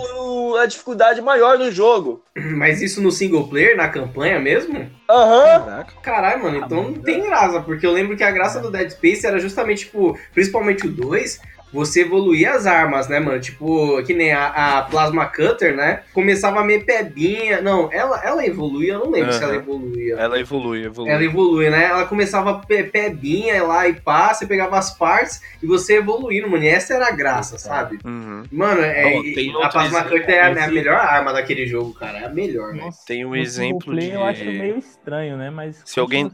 a 0.61 0.65
dificuldade 0.65 1.21
maior 1.21 1.57
do 1.57 1.71
jogo. 1.71 2.23
Mas 2.35 2.81
isso 2.81 3.01
no 3.01 3.11
single 3.11 3.47
player, 3.47 3.77
na 3.77 3.87
campanha 3.87 4.39
mesmo? 4.39 4.89
Aham. 5.09 5.43
Caraca. 5.65 5.93
Caralho, 6.01 6.43
mano, 6.43 6.57
então 6.57 6.83
não 6.83 6.93
tem 6.93 7.21
graça, 7.23 7.61
porque 7.61 7.85
eu 7.85 7.91
lembro 7.91 8.17
que 8.17 8.23
a 8.23 8.31
graça 8.31 8.59
do 8.59 8.71
Dead 8.71 8.89
Space 8.89 9.25
era 9.25 9.39
justamente, 9.39 9.85
tipo, 9.85 10.17
principalmente 10.33 10.87
o 10.87 10.91
2, 10.91 11.39
você 11.73 12.01
evoluía 12.01 12.53
as 12.53 12.65
armas, 12.65 13.07
né, 13.07 13.19
mano? 13.19 13.39
Tipo, 13.39 14.01
que 14.03 14.13
nem 14.13 14.31
a, 14.33 14.79
a 14.79 14.81
Plasma 14.83 15.25
Cutter, 15.27 15.75
né? 15.75 16.01
Começava 16.13 16.63
meio 16.63 16.85
pebinha. 16.85 17.61
Não, 17.61 17.89
ela, 17.91 18.21
ela 18.23 18.45
evoluía, 18.45 18.93
eu 18.93 18.99
não 18.99 19.09
lembro 19.11 19.31
se 19.33 19.39
Aham. 19.39 19.47
ela 19.47 19.55
evoluía. 19.55 20.15
Ela 20.15 20.39
evolui, 20.39 20.83
evolui. 20.85 21.09
Ela 21.11 21.23
evolui, 21.23 21.69
né? 21.69 21.83
Ela 21.85 22.05
começava 22.05 22.59
pe- 22.59 22.83
pebinha 22.83 23.63
lá 23.63 23.87
e 23.87 23.93
pá, 23.93 24.33
você 24.33 24.45
pegava 24.45 24.77
as 24.77 24.97
partes 24.97 25.41
e 25.61 25.65
você 25.65 25.97
evoluindo, 25.97 26.49
mano. 26.49 26.63
E 26.63 26.67
essa 26.67 26.93
era 26.93 27.07
a 27.07 27.11
graça, 27.11 27.57
sabe? 27.57 27.99
Uhum. 28.03 28.43
Mano, 28.51 28.81
é, 28.81 29.03
tem 29.33 29.51
a 29.61 29.69
Plasma 29.69 29.99
exemplo, 29.99 30.19
Cutter 30.19 30.35
é 30.35 30.41
a, 30.41 30.49
é 30.49 30.63
a 30.63 30.67
melhor 30.67 30.95
arma 30.97 31.31
daquele 31.33 31.65
jogo, 31.65 31.93
cara. 31.93 32.19
É 32.19 32.25
a 32.25 32.29
melhor, 32.29 32.73
né? 32.73 32.83
Nossa, 32.85 33.05
Tem 33.05 33.25
um 33.25 33.35
exemplo 33.35 33.91
player 33.91 34.11
de- 34.11 34.15
Eu 34.15 34.23
acho 34.23 34.43
meio 34.45 34.77
estranho, 34.77 35.37
né? 35.37 35.49
Mas. 35.49 35.81
Se 35.85 35.99
alguém- 35.99 36.29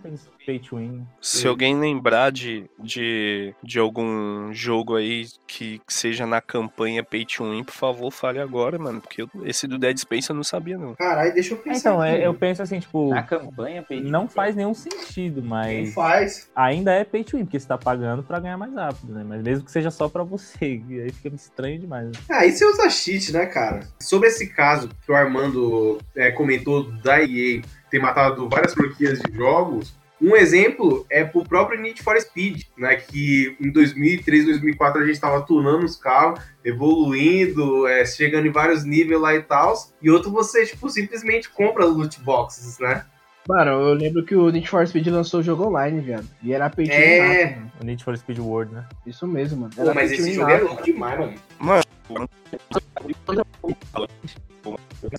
Pay 0.48 0.60
to 0.60 0.78
win. 0.78 1.06
Se 1.22 1.46
alguém 1.46 1.78
lembrar 1.78 2.32
de, 2.32 2.70
de, 2.80 3.54
de 3.62 3.78
algum 3.80 4.54
jogo 4.54 4.96
aí 4.96 5.26
que, 5.46 5.80
que 5.86 5.94
seja 5.94 6.26
na 6.26 6.40
campanha 6.40 7.04
Pay 7.04 7.26
to 7.26 7.44
Win, 7.44 7.66
por 7.66 7.74
favor, 7.74 8.10
fale 8.12 8.40
agora, 8.40 8.80
mano. 8.80 9.02
Porque 9.02 9.22
eu- 9.24 9.30
esse 9.44 9.68
do 9.68 9.78
Dead 9.78 9.98
Space 9.98 10.30
eu 10.30 10.36
não 10.38 10.46
sabia, 10.46 10.78
não. 10.78 10.96
Caralho, 10.96 11.34
deixa 11.34 11.54
eu 11.54 11.58
É, 11.60 11.62
pensar. 11.64 11.80
Então, 11.80 12.02
aqui, 12.02 12.12
é, 12.16 12.26
eu 12.28 12.34
penso 12.34 12.62
assim, 12.64 12.80
tipo, 12.80 13.10
Na 13.10 13.24
campanha, 13.24 13.84
Pay 13.84 14.02
to 14.04 14.10
não 14.10 14.22
Win, 14.22 14.28
faz 14.30 14.56
nenhum 14.56 14.74
sentido, 14.74 15.42
Não 15.42 15.50
mas 15.50 15.94
faz. 15.94 16.50
ainda 16.56 16.94
é 16.94 17.04
pay 17.04 17.26
to 17.26 17.36
win, 17.36 17.44
porque 17.44 17.60
você 17.60 17.68
tá 17.68 17.78
pagando 17.78 18.24
pra 18.24 18.40
ganhar 18.40 18.58
mais 18.58 18.74
rápido, 18.74 19.14
né? 19.14 19.26
Mas 19.28 19.42
mesmo 19.44 19.66
que 19.66 19.72
seja 19.72 19.92
só 19.92 20.08
pra 20.08 20.24
você, 20.24 20.82
e 20.88 21.02
aí 21.02 21.12
fica 21.12 21.36
estranho 21.36 21.78
demais. 21.78 22.06
né? 22.08 22.14
Ah, 22.30 22.46
e 22.46 22.54
você 22.54 22.66
usa 22.66 22.90
cheat, 22.90 23.34
né, 23.34 23.46
cara? 23.48 23.82
Sobre 24.02 24.30
esse 24.30 24.48
caso 24.48 24.88
que 25.06 25.12
o 25.12 25.16
Armando 25.16 25.98
é, 26.16 26.32
comentou 26.32 26.90
da 26.90 27.22
EA 27.22 27.62
ter 27.92 28.00
matado 28.00 28.48
várias 28.48 28.74
franquias 28.74 29.20
de 29.20 29.36
jogos, 29.36 29.94
um 30.22 30.36
exemplo 30.36 31.06
é 31.10 31.24
pro 31.24 31.44
próprio 31.44 31.80
Need 31.80 32.02
for 32.02 32.20
Speed, 32.20 32.64
né? 32.78 32.96
Que 32.96 33.56
em 33.60 33.72
2003, 33.72 34.46
2004 34.46 35.02
a 35.02 35.06
gente 35.06 35.20
tava 35.20 35.42
tunando 35.42 35.86
os 35.86 35.96
carros, 35.96 36.40
evoluindo, 36.66 37.88
é, 37.88 38.06
chegando 38.06 38.48
em 38.48 38.52
vários 38.52 38.84
níveis 38.84 39.22
lá 39.22 39.36
e 39.36 39.42
tal. 39.44 39.76
E 40.02 40.10
outro 40.10 40.32
você, 40.32 40.66
tipo, 40.66 40.90
simplesmente 40.90 41.50
compra 41.50 41.86
loot 41.86 42.20
boxes, 42.22 42.80
né? 42.80 43.06
Mano, 43.48 43.72
eu 43.72 43.94
lembro 43.94 44.26
que 44.26 44.36
o 44.36 44.50
Need 44.50 44.68
for 44.68 44.86
Speed 44.86 45.08
lançou 45.08 45.40
o 45.40 45.44
jogo 45.44 45.68
online, 45.68 46.02
viado. 46.02 46.28
E 46.44 46.52
era 46.52 46.70
pay 46.70 46.86
to 46.86 46.92
É. 46.92 47.56
mano. 47.56 47.72
O 47.80 47.86
Need 47.86 48.04
for 48.04 48.18
Speed 48.18 48.40
World, 48.40 48.74
né? 48.74 48.86
Isso 49.06 49.26
mesmo, 49.26 49.62
mano. 49.62 49.74
Pô, 49.74 49.94
mas 49.94 50.12
esse 50.12 50.34
jogo 50.34 50.52
é 50.52 50.60
louco 50.60 50.84
demais, 50.84 51.20
mano. 51.60 51.88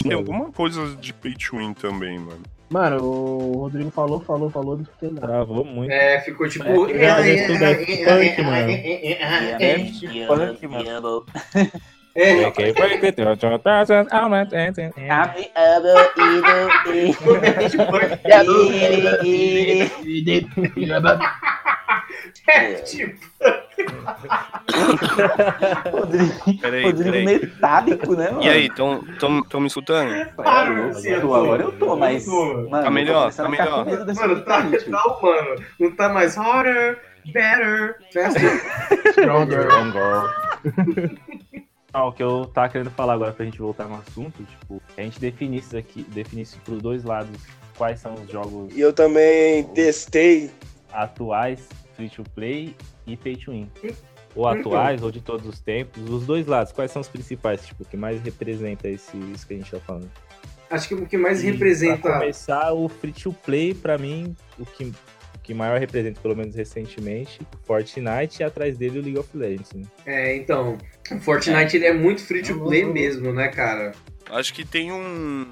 Tem 0.02 0.12
alguma 0.12 0.52
coisa 0.52 0.94
de 0.96 1.14
pay 1.14 1.34
to 1.34 1.56
win 1.56 1.72
também, 1.72 2.18
mano. 2.18 2.42
Mano, 2.70 3.02
o 3.02 3.52
Rodrigo 3.60 3.90
falou, 3.90 4.20
falou, 4.20 4.50
falou, 4.50 4.76
não 4.76 4.82
escutei 4.82 5.10
nada. 5.10 5.26
Travou 5.26 5.64
muito. 5.64 5.90
É, 5.90 6.20
ficou 6.20 6.48
tipo. 6.48 6.86
É, 6.86 6.92
que 6.92 6.98
já 6.98 7.22
gestou 7.22 7.58
Daft 7.58 7.86
Punk, 7.86 8.42
mano. 8.42 8.66
Daft 8.68 10.26
Punk, 10.26 10.66
mano. 10.66 10.92
É, 11.64 11.97
Ok, 12.46 12.72
break 12.74 13.04
it, 13.04 13.20
your 13.20 13.36
thousand, 13.58 14.08
at 14.34 14.52
and- 14.52 14.78
and- 14.78 14.92
é, 22.48 22.72
tipo. 22.82 23.18
Rodrigo, 25.92 26.60
Peraí, 26.60 26.82
Rodrigo 26.84 27.10
peraí. 27.12 27.24
metálico, 27.24 28.14
né, 28.14 28.30
mano? 28.30 28.42
E 28.42 28.48
aí, 28.48 28.70
tão, 28.74 29.02
tão, 29.18 29.42
tão 29.42 29.60
me 29.60 29.66
escutando? 29.66 30.12
É, 30.14 30.28
Ah, 30.38 30.64
eu 31.04 31.20
tô, 31.20 31.34
agora 31.34 31.62
eu 31.62 31.72
tô, 31.72 31.96
mas. 31.96 32.26
Eu 32.26 32.32
tô. 32.32 32.68
Mano, 32.70 32.84
Tá 32.84 32.90
melhor, 32.90 33.32
tá 33.32 33.48
melhor. 33.48 33.84
Mano, 33.86 34.42
tá, 34.44 34.60
mentality. 34.60 34.90
tá 34.90 35.04
humano. 35.04 35.62
Não 35.78 35.90
tá 35.96 36.08
mais 36.08 36.36
harder, 36.36 36.98
better, 37.32 37.96
faster. 38.12 38.60
Stronger. 39.12 39.68
Ah, 39.70 40.24
o 41.94 42.12
que 42.12 42.22
eu 42.22 42.44
tava 42.52 42.68
querendo 42.68 42.90
falar 42.90 43.14
agora 43.14 43.32
pra 43.32 43.44
gente 43.44 43.58
voltar 43.58 43.86
no 43.86 43.94
assunto, 43.96 44.42
tipo, 44.44 44.80
a 44.96 45.00
gente 45.02 45.18
definisse 45.18 45.76
aqui, 45.76 46.02
definisse 46.10 46.56
pros 46.58 46.80
dois 46.82 47.02
lados 47.04 47.40
quais 47.76 48.00
são 48.00 48.14
os 48.14 48.30
jogos 48.30 48.74
E 48.76 48.80
eu 48.80 48.92
também 48.92 49.64
testei. 49.74 50.50
atuais, 50.92 51.66
free 51.94 52.10
to 52.10 52.22
play 52.34 52.74
e 53.06 53.16
pay 53.16 53.36
to 53.36 53.52
win. 53.52 53.70
Ou 54.36 54.46
atuais, 54.46 55.02
ou 55.02 55.10
de 55.10 55.20
todos 55.20 55.46
os 55.48 55.58
tempos, 55.60 56.08
os 56.08 56.26
dois 56.26 56.46
lados, 56.46 56.72
quais 56.72 56.90
são 56.90 57.00
os 57.00 57.08
principais, 57.08 57.64
tipo, 57.66 57.84
que 57.84 57.96
mais 57.96 58.20
representa 58.20 58.86
esse, 58.88 59.16
isso 59.34 59.46
que 59.46 59.54
a 59.54 59.56
gente 59.56 59.70
tá 59.70 59.80
falando? 59.80 60.10
Acho 60.70 60.88
que 60.88 60.94
o 60.94 61.06
que 61.06 61.16
mais 61.16 61.38
E 61.40 61.44
Pra 61.44 61.52
representa. 61.52 62.12
começar, 62.12 62.72
o 62.74 62.88
free 62.88 63.12
to 63.12 63.32
play, 63.32 63.72
pra 63.72 63.96
mim, 63.96 64.36
o 64.58 64.66
que, 64.66 64.92
que 65.48 65.54
maior 65.54 65.80
representa, 65.80 66.20
pelo 66.20 66.36
menos 66.36 66.54
recentemente, 66.54 67.40
Fortnite 67.64 68.42
e 68.42 68.44
atrás 68.44 68.76
dele 68.76 68.98
o 68.98 69.02
League 69.02 69.18
of 69.18 69.34
Legends. 69.34 69.72
Né? 69.72 69.82
É, 70.04 70.36
então. 70.36 70.76
O 71.10 71.18
Fortnite 71.20 71.74
ele 71.74 71.86
é 71.86 71.92
muito 71.94 72.20
free 72.20 72.42
to 72.42 72.60
play 72.60 72.84
mesmo, 72.84 73.32
né, 73.32 73.48
cara? 73.48 73.92
Acho 74.28 74.52
que 74.52 74.62
tem 74.62 74.92
um, 74.92 75.46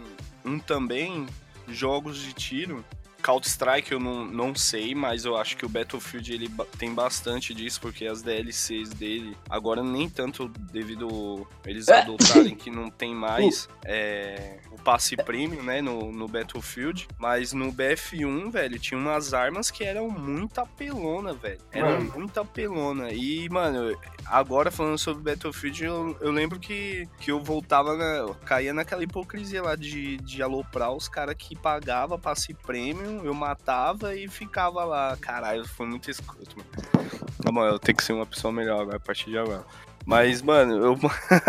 um 0.44 0.58
também, 0.58 1.24
jogos 1.66 2.18
de 2.18 2.34
tiro. 2.34 2.84
Counter-Strike 3.26 3.90
eu 3.90 3.98
não, 3.98 4.24
não 4.24 4.54
sei, 4.54 4.94
mas 4.94 5.24
eu 5.24 5.36
acho 5.36 5.56
que 5.56 5.66
o 5.66 5.68
Battlefield 5.68 6.32
ele 6.32 6.48
tem 6.78 6.94
bastante 6.94 7.52
disso, 7.52 7.80
porque 7.80 8.06
as 8.06 8.22
DLCs 8.22 8.90
dele, 8.90 9.36
agora 9.50 9.82
nem 9.82 10.08
tanto 10.08 10.48
devido 10.48 11.44
eles 11.64 11.88
adotarem 11.88 12.54
que 12.54 12.70
não 12.70 12.88
tem 12.88 13.12
mais 13.16 13.68
é, 13.84 14.58
o 14.70 14.80
passe 14.80 15.16
premium, 15.16 15.64
né, 15.64 15.82
no, 15.82 16.12
no 16.12 16.28
Battlefield, 16.28 17.08
mas 17.18 17.52
no 17.52 17.72
BF1, 17.72 18.50
velho, 18.50 18.78
tinha 18.78 18.98
umas 18.98 19.34
armas 19.34 19.72
que 19.72 19.82
eram 19.82 20.08
muito 20.08 20.60
apelona, 20.60 21.34
velho. 21.34 21.58
Eram 21.72 21.90
Mano. 21.98 22.12
muito 22.14 22.38
apelona. 22.38 23.10
E, 23.10 23.48
mano, 23.48 23.98
agora 24.26 24.70
falando 24.70 24.98
sobre 24.98 25.32
Battlefield, 25.32 25.84
eu, 25.84 26.16
eu 26.20 26.30
lembro 26.30 26.60
que, 26.60 27.08
que 27.18 27.32
eu 27.32 27.40
voltava, 27.40 27.96
na, 27.96 28.04
eu 28.18 28.34
caía 28.44 28.72
naquela 28.72 29.02
hipocrisia 29.02 29.62
lá 29.62 29.74
de, 29.74 30.18
de 30.18 30.42
aloprar 30.42 30.92
os 30.92 31.08
caras 31.08 31.34
que 31.36 31.56
pagava 31.56 32.16
passe 32.16 32.54
premium, 32.54 33.15
eu 33.24 33.34
matava 33.34 34.14
e 34.14 34.28
ficava 34.28 34.84
lá. 34.84 35.16
Caralho, 35.20 35.66
foi 35.66 35.86
muito 35.86 36.10
escroto, 36.10 36.56
mano. 36.56 37.10
Na 37.44 37.52
moral, 37.52 37.72
eu 37.72 37.78
tenho 37.78 37.96
que 37.96 38.04
ser 38.04 38.12
uma 38.12 38.26
pessoa 38.26 38.52
melhor 38.52 38.80
agora, 38.80 38.96
a 38.96 39.00
partir 39.00 39.30
de 39.30 39.38
agora. 39.38 39.64
Mas, 40.04 40.40
mano, 40.42 40.76
eu, 40.76 40.98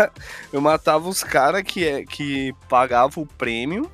eu 0.52 0.60
matava 0.60 1.08
os 1.08 1.22
caras 1.22 1.62
que, 1.62 1.86
é, 1.86 2.04
que 2.04 2.52
pagavam 2.68 3.22
o 3.22 3.26
prêmio 3.26 3.90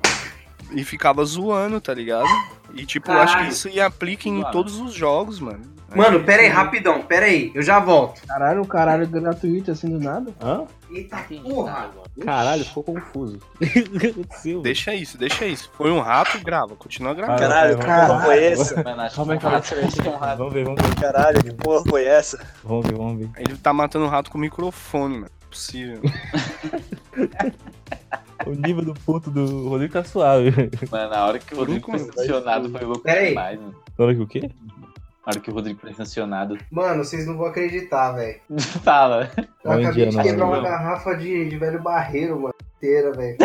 e 0.71 0.83
ficava 0.83 1.23
zoando, 1.23 1.79
tá 1.79 1.93
ligado? 1.93 2.27
E, 2.73 2.85
tipo, 2.85 3.11
eu 3.11 3.17
acho 3.17 3.33
que 3.33 3.37
Caralho. 3.37 3.51
isso 3.51 3.69
ia 3.69 3.85
aplica 3.85 4.27
em 4.27 4.43
todos 4.51 4.79
os 4.79 4.93
jogos, 4.93 5.39
mano. 5.39 5.74
Mano, 5.95 6.23
pera 6.23 6.41
aí, 6.41 6.47
rapidão, 6.47 7.01
pera 7.01 7.25
aí, 7.25 7.51
eu 7.55 7.61
já 7.61 7.79
volto. 7.79 8.21
Caralho, 8.27 8.61
um 8.61 8.65
caralho 8.65 9.07
gratuito 9.07 9.71
assim 9.71 9.89
do 9.89 9.99
nada. 9.99 10.31
Hã? 10.41 10.65
Eita 10.91 11.17
porra! 11.43 11.91
Caralho, 12.23 12.63
ficou 12.63 12.83
confuso. 12.83 13.39
O 13.95 13.99
que 13.99 14.07
aconteceu? 14.07 14.61
Deixa 14.61 14.93
isso, 14.93 15.17
deixa 15.17 15.45
isso. 15.45 15.69
Foi 15.73 15.91
um 15.91 15.99
rato, 15.99 16.39
grava. 16.43 16.75
Continua 16.75 17.13
gravando. 17.13 17.39
Caralho, 17.39 17.77
que 17.77 17.85
porra 17.85 18.21
foi 18.21 18.43
essa? 18.43 18.83
Como 19.15 19.33
é 19.33 19.37
que 19.37 19.45
um 19.45 19.49
um 19.49 20.17
rato. 20.17 20.37
Vamos 20.37 20.53
ver, 20.53 20.65
vamos 20.65 20.81
ver. 20.81 20.95
Caralho, 20.95 21.43
que 21.43 21.53
porra 21.53 21.83
foi 21.89 22.05
essa? 22.05 22.45
Vamos 22.63 22.85
ver, 22.85 22.95
vamos 22.95 23.17
ver. 23.19 23.29
Ele 23.37 23.57
tá 23.57 23.73
matando 23.73 24.05
o 24.05 24.09
rato 24.09 24.31
com 24.31 24.37
o 24.37 24.41
microfone, 24.41 25.15
mano. 25.15 25.31
Possível. 25.49 26.01
O 28.45 28.51
nível 28.51 28.85
do 28.85 28.93
ponto 28.93 29.31
do 29.31 29.69
Rodrigo 29.69 29.93
tá 29.93 30.03
suave. 30.03 30.51
Mano, 30.91 31.09
na 31.09 31.25
hora 31.25 31.39
que 31.39 31.53
o 31.53 31.57
Rodrigo 31.57 31.89
foi 31.89 31.99
sancionado 31.99 32.69
foi 32.69 32.81
louco 32.81 33.09
demais, 33.09 33.59
mano. 33.59 33.75
Olha 33.97 34.15
que 34.15 34.21
o 34.21 34.27
quê? 34.27 34.51
Na 35.25 35.31
hora 35.31 35.39
que 35.39 35.49
o 35.49 35.53
Rodrigo 35.53 35.79
foi 35.79 35.93
sancionado. 35.93 36.57
Mano, 36.71 37.03
vocês 37.03 37.25
não 37.25 37.35
vão 37.37 37.47
acreditar, 37.47 38.11
velho. 38.11 38.39
Fala. 38.83 39.29
Eu 39.63 39.71
acabei 39.71 40.05
de 40.07 40.21
quebrar 40.21 40.45
uma 40.45 40.61
garrafa 40.61 41.15
de, 41.15 41.49
de 41.49 41.57
velho 41.57 41.81
barreiro, 41.81 42.39
mano. 42.39 42.53
Inteira, 42.77 43.11
velho. 43.13 43.37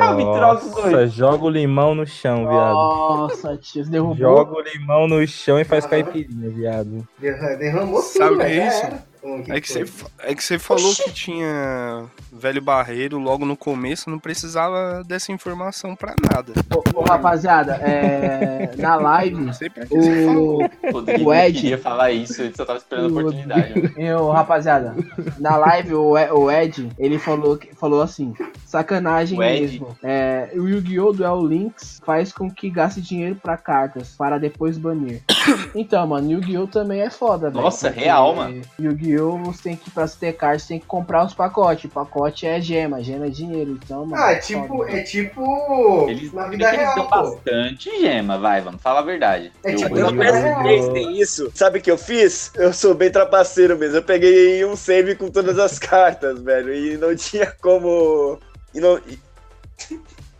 Ah, 0.00 0.14
me 0.14 0.22
troca. 0.22 0.64
Nossa, 0.64 1.06
joga 1.08 1.44
o 1.44 1.50
limão 1.50 1.94
no 1.94 2.06
chão, 2.06 2.48
viado. 2.48 2.72
Nossa, 2.72 3.56
tio, 3.58 3.84
você 3.84 3.90
derrubou. 3.90 4.16
Joga 4.16 4.52
o 4.56 4.60
limão 4.62 5.06
no 5.06 5.26
chão 5.26 5.58
e 5.60 5.64
faz 5.64 5.84
caipirinha, 5.84 6.48
viado. 6.48 7.06
Derra- 7.18 7.56
Derramou 7.56 8.00
tudo, 8.00 8.12
Sabe 8.16 8.34
o 8.36 8.38
que 8.38 8.44
é 8.44 8.66
isso? 8.68 8.86
era. 8.86 9.09
É 9.48 9.60
que, 9.60 9.68
você, 9.70 9.84
é 10.20 10.34
que 10.34 10.42
você 10.42 10.58
falou 10.58 10.94
que 10.94 11.12
tinha 11.12 12.04
velho 12.32 12.62
barreiro 12.62 13.18
logo 13.18 13.44
no 13.44 13.56
começo, 13.56 14.08
não 14.08 14.18
precisava 14.18 15.02
dessa 15.04 15.30
informação 15.32 15.94
pra 15.94 16.14
nada. 16.32 16.52
Ô, 16.74 17.00
ô, 17.00 17.04
rapaziada, 17.04 17.74
é, 17.76 18.70
na 18.78 18.96
live, 18.96 19.36
Não 19.36 19.52
sei 19.52 19.68
pra 19.68 19.84
que 19.84 19.94
você 19.94 20.24
falou. 20.26 20.64
o, 20.64 20.92
Rodrigo 20.92 21.30
O 21.30 21.34
Ed- 21.34 21.60
queria 21.60 21.78
falar 21.78 22.10
isso, 22.12 22.40
ele 22.42 22.54
só 22.56 22.64
tava 22.64 22.78
esperando 22.78 23.06
a 23.06 23.08
O 23.08 23.18
oportunidade. 23.20 23.92
eu, 23.96 24.30
rapaziada, 24.30 24.94
na 25.38 25.56
live 25.56 25.94
o, 25.94 26.12
o 26.12 26.50
Ed, 26.50 26.88
ele 26.98 27.18
falou, 27.18 27.58
falou 27.78 28.00
assim, 28.02 28.32
sacanagem 28.64 29.36
O 29.36 29.40
mesmo. 29.40 29.96
É, 30.02 30.50
o 30.54 30.66
Yu-Gi-Oh! 30.66 31.12
Duel 31.12 31.44
Links 31.46 32.00
faz 32.06 32.32
com 32.32 32.50
que 32.50 32.70
gaste 32.70 33.00
dinheiro 33.00 33.34
pra 33.36 33.56
cartas, 33.56 34.14
para 34.16 34.38
depois 34.38 34.78
banir. 34.78 35.22
Então, 35.74 36.06
mano, 36.06 36.30
Yu-Gi-Oh! 36.32 36.66
também 36.66 37.00
é 37.02 37.10
foda, 37.10 37.50
velho. 37.50 37.62
Nossa, 37.62 37.90
real, 37.90 38.34
mano. 38.34 38.60
Yu-Gi-Oh! 38.78 39.09
Você 39.18 39.62
tem 39.64 39.76
que, 39.76 39.90
pra 39.90 40.06
se 40.06 40.18
ter 40.18 40.32
cartas, 40.34 40.62
você 40.62 40.68
tem 40.68 40.78
que 40.80 40.86
comprar 40.86 41.24
os 41.26 41.34
pacotes. 41.34 41.84
O 41.84 41.88
pacote 41.88 42.46
é 42.46 42.60
gema, 42.60 43.02
gema 43.02 43.26
é 43.26 43.30
dinheiro, 43.30 43.72
então, 43.82 44.06
mano. 44.06 44.22
Ah, 44.22 44.32
é 44.32 44.36
é 44.36 44.38
tipo, 44.38 44.66
foda. 44.68 44.90
é 44.92 45.02
tipo 45.02 46.06
Eles, 46.08 46.32
na 46.32 46.48
vida 46.48 46.68
eles 46.68 46.78
real, 46.80 46.94
pô. 47.08 47.22
bastante 47.22 48.00
gema, 48.00 48.38
vai, 48.38 48.60
vamos 48.60 48.80
falar 48.82 49.00
a 49.00 49.04
verdade. 49.04 49.52
É 49.64 49.72
Eu- 49.72 49.76
tipo 49.76 49.94
vida 49.94 50.10
real. 50.10 50.62
PS3 50.62 50.92
tem 50.92 51.20
isso. 51.20 51.50
Sabe 51.54 51.78
o 51.78 51.82
que 51.82 51.90
eu 51.90 51.98
fiz? 51.98 52.50
Eu 52.56 52.72
sou 52.72 52.94
bem 52.94 53.10
trapaceiro 53.10 53.76
mesmo. 53.78 53.96
Eu 53.96 54.02
peguei 54.02 54.64
um 54.64 54.76
save 54.76 55.14
com 55.14 55.28
todas 55.30 55.58
as 55.58 55.78
cartas, 55.80 56.40
velho. 56.40 56.74
E 56.74 56.96
não 56.96 57.14
tinha 57.16 57.46
como. 57.60 58.38
E 58.74 58.80
não. 58.80 58.98
e- 58.98 59.18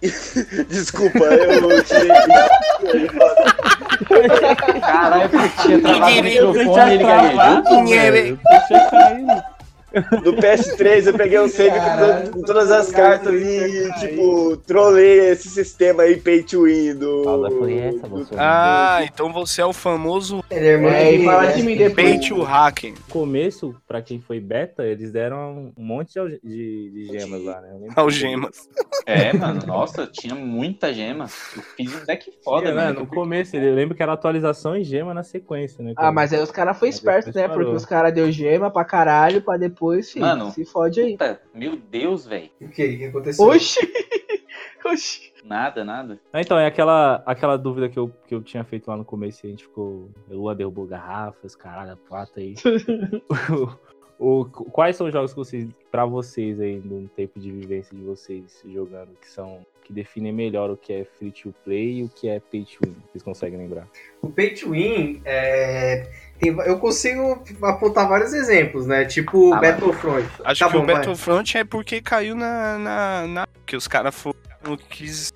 Desculpa, 0.69 1.19
eu 1.25 1.83
tirei. 1.85 2.09
Caralho, 4.81 5.31
eu 5.33 5.63
tinha 5.63 5.81
travado 5.81 6.05
o 6.05 6.19
Eu 6.19 6.23
microfone 6.23 6.73
tinha 6.75 6.87
e 6.89 6.95
ele 6.95 7.05
gaguejou. 7.05 8.13
velho. 8.13 8.41
Eu 8.71 8.91
caído. 8.91 9.43
Do 10.23 10.35
PS3 10.35 11.07
eu 11.07 11.15
peguei 11.15 11.41
um 11.41 11.49
save 11.49 11.71
com, 11.71 11.77
to- 12.27 12.31
com 12.33 12.43
todas 12.43 12.71
as 12.71 12.91
cartas 12.91 13.35
e, 13.35 13.91
tipo, 13.99 14.57
trolei 14.59 15.31
esse 15.31 15.49
sistema 15.49 16.05
aí 16.05 16.17
pay 16.17 16.43
to 16.43 16.63
win 16.65 16.95
do. 16.95 17.25
Fala, 17.25 17.51
foi 17.51 17.77
essa, 17.79 18.07
você. 18.07 18.35
Ah, 18.39 19.01
então 19.03 19.33
você 19.33 19.61
é 19.63 19.67
o 19.67 19.73
famoso 19.73 20.45
é 20.51 20.75
É, 20.75 21.15
e 21.15 21.25
fala 21.25 21.47
de 21.53 21.63
mim 21.63 21.77
depois. 21.77 21.95
pay 21.95 22.21
to 22.21 22.43
hacking. 22.43 22.93
No 22.93 23.01
começo, 23.09 23.75
pra 23.89 24.01
quem 24.01 24.21
foi 24.21 24.39
beta, 24.39 24.85
eles 24.85 25.11
deram 25.11 25.73
um 25.77 25.83
monte 25.85 26.13
de, 26.15 26.41
de, 26.43 26.91
de 26.91 27.19
gemas 27.19 27.43
lá, 27.43 27.61
né? 27.61 27.89
Algemas. 27.97 28.69
É, 29.07 29.33
mano, 29.33 29.61
nossa, 29.67 30.07
tinha 30.07 30.35
muita 30.35 30.93
gema. 30.93 31.25
Eu 31.57 31.63
fiz 31.77 31.95
um 31.95 32.05
deck 32.05 32.31
foda, 32.45 32.67
Tinha, 32.67 32.75
né? 32.75 32.85
mano. 32.89 33.01
No 33.01 33.07
começo, 33.07 33.57
eu 33.57 33.75
lembro 33.75 33.97
que 33.97 34.03
era 34.03 34.13
atualização 34.13 34.77
e 34.77 34.85
gema 34.85 35.13
na 35.13 35.23
sequência, 35.25 35.83
né? 35.83 35.95
Ah, 35.97 36.13
mas 36.13 36.33
aí 36.33 36.41
os 36.41 36.51
caras 36.51 36.81
espertos, 36.83 37.33
depois 37.33 37.49
né? 37.49 37.55
Porque 37.55 37.75
os 37.77 37.85
caras 37.85 38.13
deu 38.15 38.31
gema 38.31 38.71
pra 38.71 38.85
caralho, 38.85 39.43
pra 39.43 39.57
depois, 39.57 39.80
filho, 39.89 40.25
Mano. 40.25 40.51
se 40.51 40.65
fode 40.65 41.01
aí. 41.01 41.13
Puta, 41.13 41.41
meu 41.55 41.77
Deus, 41.77 42.27
velho. 42.27 42.51
O 42.61 42.69
que? 42.69 42.85
O 42.87 42.99
que 42.99 43.05
aconteceu? 43.07 43.47
Oxi! 43.47 43.79
Oxi! 44.85 45.31
Nada, 45.45 45.85
nada. 45.85 46.21
Ah, 46.33 46.41
então, 46.41 46.59
é 46.59 46.67
aquela, 46.67 47.23
aquela 47.27 47.57
dúvida 47.57 47.89
que 47.89 47.99
eu, 47.99 48.13
que 48.27 48.35
eu 48.35 48.43
tinha 48.43 48.63
feito 48.65 48.89
lá 48.89 48.97
no 48.97 49.05
começo 49.05 49.45
e 49.45 49.49
a 49.49 49.51
gente 49.51 49.65
ficou. 49.65 50.11
O 50.29 50.35
Lua 50.35 50.55
derrubou 50.55 50.87
garrafas, 50.87 51.57
caralho, 51.57 51.93
a 51.93 51.97
plata 51.97 52.41
aí. 52.41 52.55
o, 54.19 54.41
o- 54.41 54.45
quais 54.45 54.97
são 54.97 55.07
os 55.07 55.13
jogos 55.13 55.33
que 55.33 55.39
vocês, 55.39 55.69
pra 55.91 56.05
vocês 56.05 56.61
aí, 56.61 56.79
no 56.79 57.09
tempo 57.09 57.39
de 57.41 57.51
vivência 57.51 57.97
de 57.97 58.03
vocês 58.03 58.63
jogando, 58.67 59.11
que 59.21 59.29
são. 59.29 59.65
que 59.83 59.93
definem 59.93 60.33
melhor 60.33 60.71
o 60.71 60.77
que 60.77 60.93
é 60.93 61.05
free 61.05 61.33
to 61.33 61.55
play 61.65 61.99
e 62.01 62.05
o 62.05 62.09
que 62.09 62.29
é 62.29 62.39
pay 62.39 62.65
to 62.65 62.79
win? 62.85 62.95
Vocês 63.11 63.23
conseguem 63.23 63.59
lembrar? 63.59 63.89
O 64.23 64.29
pay 64.31 64.55
to 64.55 64.71
win, 64.71 65.21
é, 65.25 66.07
tem- 66.41 66.57
eu 66.67 66.79
consigo 66.79 67.43
apontar 67.63 68.09
vários 68.09 68.33
exemplos, 68.33 68.87
né? 68.87 69.05
Tipo 69.05 69.53
Ah, 69.55 69.61
Battlefront. 69.61 70.27
Acho 70.45 70.61
Tá 70.61 70.67
que 70.71 70.73
bom, 70.77 70.83
o 70.83 70.87
vai. 70.87 70.95
Battlefront 70.97 71.59
é 71.59 71.65
porque 71.65 72.01
caiu 72.01 72.35
na. 72.35 72.79
na, 72.79 73.27
na 73.27 73.49
que 73.67 73.77
os 73.77 73.87
caras 73.87 74.15
foram. 74.15 74.39
quis 74.89 75.33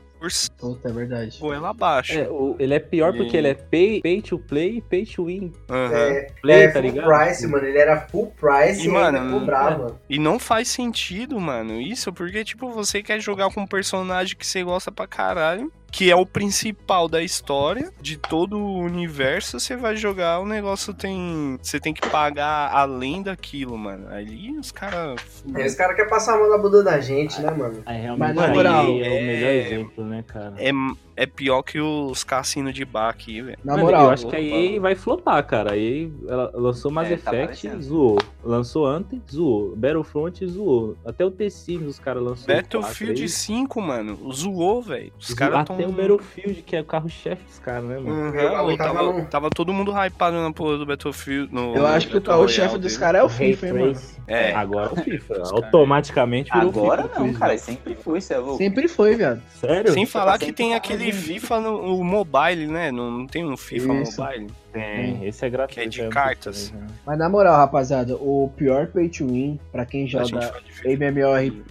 Puta, 0.58 0.88
é 0.88 0.92
verdade. 0.92 1.38
ela 1.42 1.68
abaixo. 1.68 2.18
É, 2.18 2.26
o- 2.30 2.56
ele 2.58 2.72
é 2.72 2.78
pior 2.78 3.12
porque 3.14 3.36
E- 3.36 3.38
ele 3.40 3.48
é 3.48 3.52
pay, 3.54 4.00
pay 4.00 4.22
to 4.22 4.38
play 4.38 4.78
e 4.78 4.80
pay 4.80 5.04
to 5.04 5.26
win. 5.26 5.52
Aham. 5.68 5.92
É, 5.94 6.26
Play, 6.40 6.62
é 6.62 6.66
tá 6.68 6.72
full 6.80 6.82
ligado? 6.82 7.06
price, 7.08 7.46
mano. 7.46 7.66
Ele 7.66 7.78
era 7.78 8.00
full 8.08 8.32
price 8.40 8.80
E, 8.80 8.86
e, 8.86 8.88
mano, 8.88 9.18
ainda 9.18 9.30
cobrava. 9.38 10.00
E 10.08 10.18
não 10.18 10.38
faz 10.38 10.68
sentido, 10.68 11.38
mano, 11.38 11.78
isso, 11.78 12.10
porque, 12.10 12.42
tipo, 12.42 12.70
você 12.70 13.02
quer 13.02 13.20
jogar 13.20 13.52
com 13.52 13.60
um 13.60 13.66
personagem 13.66 14.34
que 14.34 14.46
você 14.46 14.62
gosta 14.64 14.90
pra 14.90 15.06
caralho, 15.06 15.70
que 15.94 16.10
é 16.10 16.16
o 16.16 16.26
principal 16.26 17.08
da 17.08 17.22
história, 17.22 17.92
de 18.00 18.16
todo 18.18 18.58
o 18.58 18.78
universo, 18.80 19.60
você 19.60 19.76
vai 19.76 19.94
jogar, 19.94 20.40
o 20.40 20.44
negócio 20.44 20.92
tem. 20.92 21.56
Você 21.62 21.78
tem 21.78 21.94
que 21.94 22.08
pagar 22.08 22.72
além 22.74 23.22
daquilo, 23.22 23.78
mano. 23.78 24.08
Ali 24.08 24.58
os 24.58 24.72
caras. 24.72 25.44
Aí 25.54 25.64
os 25.64 25.76
caras 25.76 25.94
querem 25.94 26.10
passar 26.10 26.34
a 26.34 26.38
mão 26.38 26.50
na 26.50 26.58
bunda 26.58 26.82
da 26.82 26.98
gente, 26.98 27.40
né, 27.40 27.48
mano? 27.52 27.80
Aí 27.86 28.00
realmente 28.00 28.34
Mas 28.34 28.34
na 28.34 28.44
aí 28.46 28.52
moral, 28.52 28.86
é 28.86 28.88
o 28.88 29.22
melhor 29.22 29.50
é- 29.50 29.56
exemplo, 29.56 30.04
né, 30.04 30.24
cara? 30.26 30.54
É, 30.58 30.72
é 31.16 31.26
pior 31.26 31.62
que 31.62 31.80
os 31.80 32.24
cassinos 32.24 32.74
de 32.74 32.84
bar 32.84 33.08
aqui, 33.08 33.40
velho. 33.42 33.58
Na 33.64 33.72
Mano, 33.74 33.84
moral, 33.86 34.04
eu 34.04 34.10
acho 34.10 34.26
que 34.26 34.36
a 34.36 34.40
EA 34.40 34.80
vai 34.80 34.94
flopar, 34.94 35.44
cara. 35.46 35.72
A 35.72 35.76
EA 35.76 36.08
ela 36.28 36.50
lançou 36.54 36.90
Mass 36.90 37.06
É, 37.10 37.16
tá 37.16 37.32
Effect, 37.32 37.46
parecendo. 37.68 37.82
zoou. 37.82 38.18
Lançou 38.42 38.86
Anthem, 38.86 39.22
zoou. 39.30 39.74
Battlefront, 39.76 40.46
zoou. 40.46 40.96
Até 41.04 41.24
o 41.24 41.30
The-Sims 41.30 41.86
os 41.86 41.98
caras 41.98 42.22
lançaram. 42.22 42.60
Battlefield 42.60 43.20
quatro 43.22 43.28
5, 43.28 43.80
mano, 43.80 44.32
zoou, 44.32 44.82
velho. 44.82 45.12
Os 45.18 45.30
aí. 45.30 45.36
caras 45.36 45.60
Até 45.60 45.82
tão. 45.82 45.88
o 45.90 45.92
Battlefield, 45.92 46.62
que 46.62 46.76
é 46.76 46.80
o 46.80 46.84
carro-chefe 46.84 47.44
dos 47.44 47.58
caras, 47.58 47.84
né, 47.84 47.98
mano? 47.98 48.10
Uhum, 48.10 48.34
Eu 48.34 48.50
tava, 48.50 48.76
tava 48.76 49.02
no- 49.12 49.24
tava 49.26 49.50
todo 49.50 49.72
mundo 49.72 49.92
hypado 49.92 50.36
na 50.40 50.52
porra 50.52 50.78
do 50.78 50.86
Battlefield. 50.86 51.52
No, 51.54 51.74
eu 51.74 51.86
acho 51.86 52.08
que 52.08 52.16
o 52.16 52.20
carro-chefe 52.20 52.76
dos 52.78 52.92
dele. 52.92 52.98
caras 53.00 53.20
é 53.20 53.24
o 53.24 53.28
FIFA, 53.28 53.66
hein, 53.66 53.72
mano. 53.72 54.00
É, 54.26 54.54
Agora 54.54 54.92
o 54.92 54.96
FIFA. 54.96 55.42
Automaticamente 55.52 56.50
virou 56.52 56.68
Agora 56.70 57.02
FIFA. 57.04 57.20
não, 57.20 57.32
cara, 57.34 57.58
sempre 57.58 57.94
foi, 57.94 58.20
você 58.20 58.34
é 58.34 58.38
louco. 58.38 58.56
Sempre 58.58 58.88
foi, 58.88 59.14
viado. 59.16 59.42
Sério? 59.60 59.92
Sem 59.92 60.06
falar 60.06 60.38
que 60.38 60.52
tem 60.52 60.70
tá 60.70 60.76
aquele 61.08 61.22
FIFA 61.22 61.60
no, 61.60 61.96
no 61.96 62.04
mobile, 62.04 62.66
né? 62.66 62.90
Não, 62.90 63.10
não 63.10 63.26
tem 63.26 63.44
um 63.44 63.56
FIFA 63.56 63.94
Isso. 64.02 64.20
mobile. 64.20 64.50
Tem. 64.74 65.24
Esse 65.24 65.46
é 65.46 65.50
gratuito. 65.50 65.80
Que 65.80 65.86
é 65.86 65.88
de 65.88 66.02
não 66.02 66.10
cartas. 66.10 66.72
né? 66.72 66.86
Mas 67.06 67.16
na 67.16 67.28
moral, 67.28 67.56
rapaziada, 67.56 68.16
o 68.16 68.50
pior 68.56 68.88
pay 68.88 69.08
to 69.08 69.26
win 69.26 69.58
pra 69.70 69.86
quem 69.86 70.06
joga. 70.06 70.52
MMOR 70.84 71.64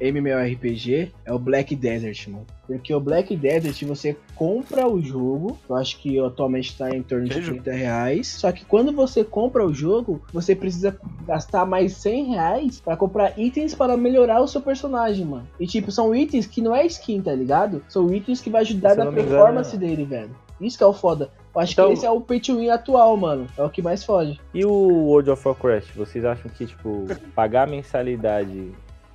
MMORPG 0.00 1.10
é 1.24 1.32
o 1.32 1.38
Black 1.38 1.74
Desert, 1.74 2.28
mano. 2.28 2.46
Porque 2.66 2.94
o 2.94 3.00
Black 3.00 3.34
Desert 3.36 3.82
você 3.84 4.16
compra 4.34 4.86
o 4.86 5.00
jogo, 5.02 5.58
eu 5.68 5.76
acho 5.76 5.98
que 5.98 6.18
atualmente 6.18 6.76
tá 6.76 6.94
em 6.94 7.02
torno 7.02 7.24
de 7.24 7.34
Que 7.34 7.42
jogo? 7.42 7.62
30 7.62 7.76
reais. 7.76 8.28
Só 8.28 8.52
que 8.52 8.64
quando 8.64 8.92
você 8.92 9.24
compra 9.24 9.66
o 9.66 9.74
jogo, 9.74 10.22
você 10.32 10.54
precisa 10.54 10.96
gastar 11.26 11.66
mais 11.66 11.94
100 11.94 12.24
reais 12.26 12.80
pra 12.80 12.96
comprar 12.96 13.38
itens 13.38 13.74
para 13.74 13.96
melhorar 13.96 14.40
o 14.40 14.48
seu 14.48 14.60
personagem, 14.60 15.24
mano. 15.26 15.48
E 15.58 15.66
tipo, 15.66 15.90
são 15.90 16.14
itens 16.14 16.46
que 16.46 16.60
não 16.62 16.74
é 16.74 16.86
skin, 16.86 17.20
tá 17.20 17.34
ligado? 17.34 17.82
São 17.88 18.12
itens 18.12 18.40
que 18.40 18.50
vai 18.50 18.62
ajudar 18.62 18.96
na 18.96 19.06
me 19.06 19.10
engano, 19.12 19.28
performance 19.28 19.76
dele, 19.76 20.04
velho. 20.04 20.30
Isso 20.60 20.78
que 20.78 20.84
é 20.84 20.86
o 20.86 20.92
foda. 20.92 21.30
Eu 21.54 21.60
acho 21.60 21.72
Então- 21.72 21.86
que 21.88 21.92
esse 21.94 22.06
é 22.06 22.10
o 22.10 22.20
pay 22.20 22.40
to 22.40 22.56
win 22.58 22.70
atual, 22.70 23.16
mano. 23.16 23.46
É 23.56 23.62
o 23.62 23.70
que 23.70 23.80
mais 23.80 24.02
fode. 24.02 24.40
E 24.52 24.64
o 24.64 24.70
World 24.72 25.30
of 25.30 25.46
Warcraft, 25.46 25.94
vocês 25.94 26.24
acham 26.24 26.50
que, 26.50 26.66
tipo, 26.66 27.06
pagar 27.34 27.66
mensalidade 27.68 28.72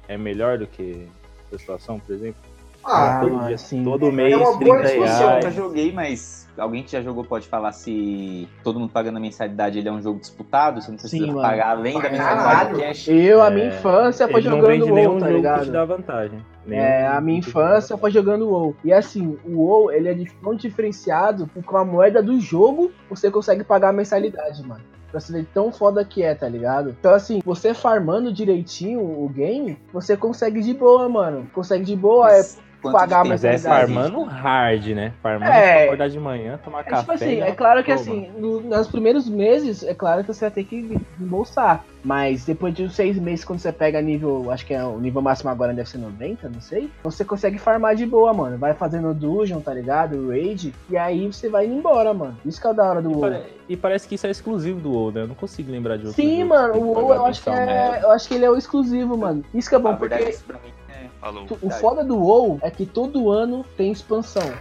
é 0.07 0.17
melhor 0.17 0.57
do 0.57 0.65
que 0.65 1.05
a 1.53 1.57
situação, 1.57 1.99
por 1.99 2.13
exemplo? 2.15 2.41
Ah, 2.84 3.19
todo 3.21 3.34
mano, 3.36 3.47
dia, 3.47 3.57
sim. 3.57 3.84
todo 3.84 4.11
mês, 4.11 4.34
É 4.34 4.38
uma 4.38 4.45
boa 4.57 4.57
30 4.59 4.82
discussão, 4.84 5.21
Eu 5.21 5.36
nunca 5.36 5.39
reais. 5.41 5.55
joguei, 5.55 5.91
mas 5.91 6.47
alguém 6.57 6.84
que 6.84 6.91
já 6.91 7.01
jogou 7.01 7.23
pode 7.23 7.47
falar 7.47 7.71
se 7.71 8.47
todo 8.63 8.80
mundo 8.80 8.91
pagando 8.91 9.17
a 9.17 9.19
mensalidade 9.19 9.77
ele 9.80 9.88
é 9.88 9.91
um 9.91 10.01
jogo 10.01 10.19
disputado, 10.19 10.82
você 10.82 10.89
não 10.91 10.97
precisa 10.97 11.25
Sim, 11.25 11.34
pagar 11.34 11.69
além 11.71 12.01
da 12.01 12.09
mensalidade 12.09 12.75
cash. 12.80 13.07
Eu, 13.07 13.41
a 13.41 13.47
É, 13.47 13.49
minha 13.53 13.67
infância, 13.67 14.27
foi 14.27 14.39
Ele 14.41 14.49
não 14.49 14.55
jogando 14.57 14.71
vende 14.71 14.91
WoW, 14.91 14.95
nenhum 14.95 15.19
tá 15.19 15.27
jogo 15.27 15.30
que 15.30 15.36
ligado? 15.38 15.65
te 15.65 15.71
dá 15.71 15.86
vantagem. 15.86 16.39
Nenhum 16.65 16.82
É, 16.84 17.07
a 17.07 17.21
minha 17.21 17.41
que 17.41 17.49
infância 17.49 17.97
foi 17.97 18.11
jogando 18.11 18.47
WoW. 18.49 18.75
E 18.84 18.91
assim, 18.93 19.38
o 19.45 19.57
WoW, 19.61 19.91
ele 19.91 20.09
é 20.09 20.13
de- 20.13 20.32
tão 20.43 20.55
diferenciado 20.55 21.47
que 21.53 21.61
com 21.61 21.77
a 21.77 21.86
moeda 21.86 22.21
do 22.23 22.39
jogo, 22.39 22.91
você 23.09 23.30
consegue 23.32 23.63
pagar 23.63 23.89
a 23.89 23.93
mensalidade, 23.93 24.61
mano. 24.65 24.82
Pra 25.11 25.19
você 25.19 25.34
ver 25.34 25.47
tão 25.53 25.71
foda 25.71 26.05
que 26.05 26.21
é, 26.21 26.36
tá 26.36 26.47
ligado? 26.47 26.95
Então 26.99 27.13
assim, 27.13 27.41
você 27.43 27.73
farmando 27.73 28.32
direitinho 28.32 28.99
o 29.01 29.27
game, 29.27 29.77
você 29.91 30.15
consegue 30.15 30.61
de 30.61 30.73
boa, 30.73 31.09
mano. 31.09 31.47
Consegue 31.53 31.84
de 31.84 31.95
boa, 31.95 32.32
é... 32.32 32.41
Pagar 32.82 33.03
a 33.03 33.23
tempo 33.23 33.27
Mas 33.30 33.43
é 33.43 33.57
farmando 33.57 34.23
hard, 34.23 34.88
né? 34.88 35.11
Farmando 35.21 35.51
É. 35.51 35.73
pra 35.75 35.84
acordar 35.86 36.09
de 36.09 36.19
manhã, 36.19 36.57
tomar 36.63 36.80
É 36.80 36.84
café. 36.84 36.99
tipo 37.01 37.11
assim, 37.11 37.41
é 37.41 37.51
claro 37.51 37.84
que 37.84 37.91
toma. 37.93 38.01
assim, 38.01 38.30
no, 38.38 38.61
nos 38.61 38.88
primeiros 38.88 39.27
meses, 39.27 39.84
é 39.84 39.93
claro 39.93 40.21
que 40.23 40.34
você 40.34 40.41
vai 40.45 40.51
ter 40.51 40.63
que 40.63 40.97
embolsar. 41.19 41.84
Mas 42.01 42.45
depois 42.45 42.73
de 42.73 42.84
uns 42.84 42.95
seis 42.95 43.19
meses, 43.19 43.43
quando 43.43 43.59
você 43.59 43.73
pega 43.73 44.01
nível, 44.01 44.49
acho 44.51 44.65
que 44.65 44.73
é 44.73 44.82
o 44.82 44.97
nível 44.97 45.21
máximo 45.21 45.49
agora 45.49 45.73
deve 45.73 45.89
ser 45.89 45.97
90, 45.97 46.47
não 46.47 46.61
sei. 46.61 46.89
Você 47.03 47.25
consegue 47.25 47.57
farmar 47.57 47.93
de 47.95 48.05
boa, 48.05 48.34
mano. 48.34 48.57
Vai 48.57 48.73
fazendo 48.73 49.13
dungeon, 49.13 49.59
tá 49.59 49.73
ligado? 49.73 50.30
Raid. 50.30 50.73
E 50.89 50.95
aí 50.97 51.27
você 51.27 51.49
vai 51.49 51.65
indo 51.65 51.75
embora, 51.75 52.13
mano. 52.13 52.38
Isso 52.45 52.61
que 52.61 52.65
é 52.67 52.69
o 52.69 52.73
da 52.73 52.86
hora 52.89 53.01
do 53.01 53.09
E, 53.11 53.13
WoW. 53.13 53.21
pare- 53.21 53.43
e 53.67 53.75
parece 53.75 54.07
que 54.07 54.15
isso 54.15 54.25
é 54.25 54.30
exclusivo 54.32 54.80
do 54.80 54.89
WoW, 54.93 55.11
né? 55.11 55.21
Eu 55.23 55.27
não 55.27 55.36
consigo 55.36 55.69
lembrar 55.69 55.97
de 55.97 56.05
outro 56.07 56.21
Sim, 56.21 56.38
jogo 56.39 56.49
mano, 56.49 56.73
o 56.75 56.88
WoW 56.93 57.13
eu 57.15 57.25
acho 57.25 57.43
que 57.43 57.49
é. 57.49 57.99
Eu 58.01 58.11
acho 58.11 58.27
que 58.30 58.34
ele 58.36 58.45
é 58.45 58.49
o 58.49 58.55
exclusivo, 58.55 59.17
mano. 59.17 59.43
Isso 59.53 59.67
que 59.67 59.75
é 59.75 59.80
bom, 59.80 59.93
verdade, 59.97 60.21
porque 60.23 60.36
isso 60.36 60.45
pra 60.45 60.55
mim 60.59 60.71
Falou. 61.20 61.45
tu- 61.45 61.57
o 61.61 61.70
foda 61.70 62.03
do 62.03 62.17
WoW 62.17 62.59
é 62.61 62.70
que 62.72 62.86
todo 62.86 63.30
ano 63.30 63.65
tem 63.78 63.91
expansão. 63.91 64.51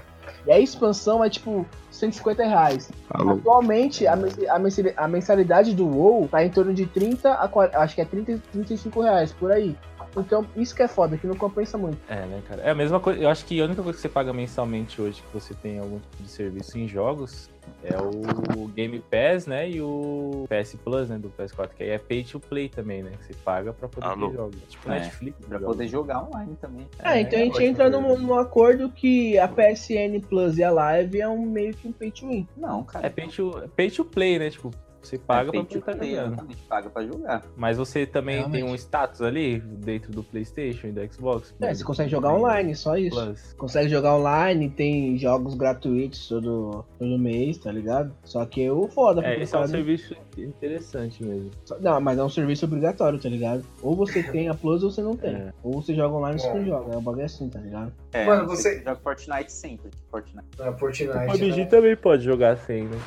E 0.46 0.52
a 0.52 0.58
expansão 0.58 1.22
é 1.24 1.28
tipo 1.30 1.66
150 1.90 2.44
reais. 2.44 2.90
Alô. 3.10 3.32
Atualmente, 3.32 4.06
a, 4.06 4.14
mensi- 4.16 4.46
a 4.48 4.58
mensi- 4.58 4.94
a 4.96 5.08
mensalidade 5.08 5.74
do 5.74 5.86
WoW 5.86 6.28
tá 6.28 6.44
em 6.44 6.50
torno 6.50 6.72
de 6.74 6.86
30 6.86 7.34
a 7.34 7.48
40, 7.48 7.78
acho 7.78 7.94
que 7.94 8.00
é 8.00 8.04
30, 8.04 8.40
35 8.52 9.00
reais, 9.00 9.32
por 9.32 9.50
aí. 9.50 9.76
Então, 10.16 10.44
isso 10.56 10.74
que 10.74 10.82
é 10.82 10.88
foda, 10.88 11.16
que 11.16 11.26
não 11.26 11.36
compensa 11.36 11.76
muito. 11.78 11.98
É, 12.08 12.26
né, 12.26 12.42
cara? 12.48 12.62
É 12.62 12.70
a 12.70 12.74
mesma 12.74 12.98
coisa. 12.98 13.20
Eu 13.20 13.28
acho 13.28 13.44
que 13.44 13.60
a 13.60 13.64
única 13.64 13.82
coisa 13.82 13.96
que 13.96 14.02
você 14.02 14.08
paga 14.08 14.32
mensalmente 14.32 15.00
hoje 15.00 15.22
que 15.22 15.32
você 15.32 15.54
tem 15.54 15.78
algum 15.78 15.98
tipo 15.98 16.22
de 16.22 16.28
serviço 16.28 16.78
em 16.78 16.88
jogos 16.88 17.48
é 17.84 17.94
o 17.98 18.66
Game 18.68 18.98
Pass, 19.10 19.46
né? 19.46 19.68
E 19.70 19.80
o 19.80 20.46
PS 20.48 20.76
Plus, 20.82 21.08
né? 21.08 21.18
Do 21.18 21.30
PS4, 21.38 21.68
que 21.76 21.82
aí 21.82 21.90
é 21.90 21.98
pay 21.98 22.24
to 22.24 22.40
play 22.40 22.68
também, 22.68 23.02
né? 23.02 23.12
Que 23.18 23.26
você 23.26 23.34
paga 23.44 23.72
pra 23.72 23.86
poder 23.88 24.06
Alô. 24.06 24.28
ter 24.30 24.36
jogos. 24.36 24.56
Tipo 24.68 24.90
É, 24.90 25.00
Netflix. 25.00 25.38
Pra 25.46 25.58
jogos. 25.58 25.74
poder 25.76 25.88
jogar 25.88 26.24
online 26.24 26.56
também. 26.60 26.86
É, 26.98 27.20
então 27.20 27.38
a 27.38 27.42
gente 27.42 27.52
pode 27.52 27.64
entra 27.66 27.90
num, 27.90 28.18
num 28.18 28.34
acordo 28.38 28.88
que 28.90 29.38
a 29.38 29.46
PSN 29.46 30.18
Plus 30.28 30.56
e 30.58 30.64
a 30.64 30.70
Live 30.70 31.20
é 31.20 31.28
um 31.28 31.42
meio 31.44 31.74
que 31.74 31.86
um 31.86 31.92
pay 31.92 32.10
to 32.10 32.26
win. 32.28 32.48
Não, 32.56 32.82
cara. 32.82 33.06
É 33.06 33.10
pay 33.10 33.28
to, 33.28 33.60
é 33.62 33.68
pay 33.68 33.90
to 33.90 34.04
play, 34.04 34.38
né? 34.38 34.50
Tipo, 34.50 34.70
você 35.02 35.18
paga 35.18 35.50
é 35.56 35.62
to 35.64 35.78
estar 35.78 35.96
play, 35.96 36.14
jogando. 36.16 36.56
paga 36.68 36.90
pra 36.90 37.02
jogar. 37.06 37.42
Mas 37.56 37.76
você 37.78 38.04
também 38.06 38.36
tem 38.42 38.50
Realmente. 38.50 38.72
um 38.72 38.74
status 38.74 39.22
ali 39.22 39.58
dentro 39.60 40.12
do 40.12 40.22
PlayStation 40.22 40.88
e 40.88 40.92
do 40.92 41.12
Xbox. 41.12 41.54
É, 41.60 41.72
você 41.74 41.84
consegue 41.84 42.10
jogar 42.10 42.34
online, 42.34 42.74
só 42.74 42.96
isso. 42.96 43.16
Plus. 43.16 43.52
Consegue 43.54 43.88
jogar 43.88 44.14
online, 44.16 44.68
tem 44.70 45.16
jogos 45.16 45.54
gratuitos 45.54 46.28
todo, 46.28 46.84
todo 46.98 47.18
mês, 47.18 47.58
tá 47.58 47.70
ligado? 47.72 48.12
Só 48.24 48.44
que 48.44 48.68
o 48.70 48.88
foda, 48.88 49.24
É, 49.24 49.40
esse 49.42 49.54
é 49.54 49.58
um 49.58 49.66
serviço 49.66 50.14
interessante 50.36 51.22
mesmo. 51.24 51.50
Não, 51.80 52.00
mas 52.00 52.18
é 52.18 52.24
um 52.24 52.28
serviço 52.28 52.64
obrigatório, 52.64 53.18
tá 53.18 53.28
ligado? 53.28 53.64
Ou 53.82 53.94
você 53.94 54.22
tem 54.32 54.48
a 54.48 54.54
Plus 54.54 54.82
ou 54.82 54.90
você 54.90 55.02
não 55.02 55.16
tem. 55.16 55.34
É. 55.34 55.52
Ou 55.62 55.80
você 55.80 55.94
joga 55.94 56.14
online 56.14 56.34
ou 56.36 56.40
você 56.40 56.48
É. 56.48 56.54
não 56.58 56.64
joga. 56.66 56.94
É 56.94 56.96
um 56.96 57.02
bagulho 57.02 57.24
assim, 57.24 57.48
tá 57.48 57.60
ligado? 57.60 57.92
É, 58.12 58.24
Mano, 58.24 58.46
você- 58.46 58.78
que 58.78 58.84
joga 58.84 58.96
Fortnite 58.96 59.52
sempre. 59.52 59.90
Fortnite. 60.10 60.46
Na 60.58 60.72
Fortnite. 60.72 61.16
O 61.16 61.32
PUBG 61.32 61.56
né? 61.60 61.64
também 61.66 61.96
pode 61.96 62.22
jogar 62.24 62.56
sem, 62.58 62.84
né? 62.84 62.98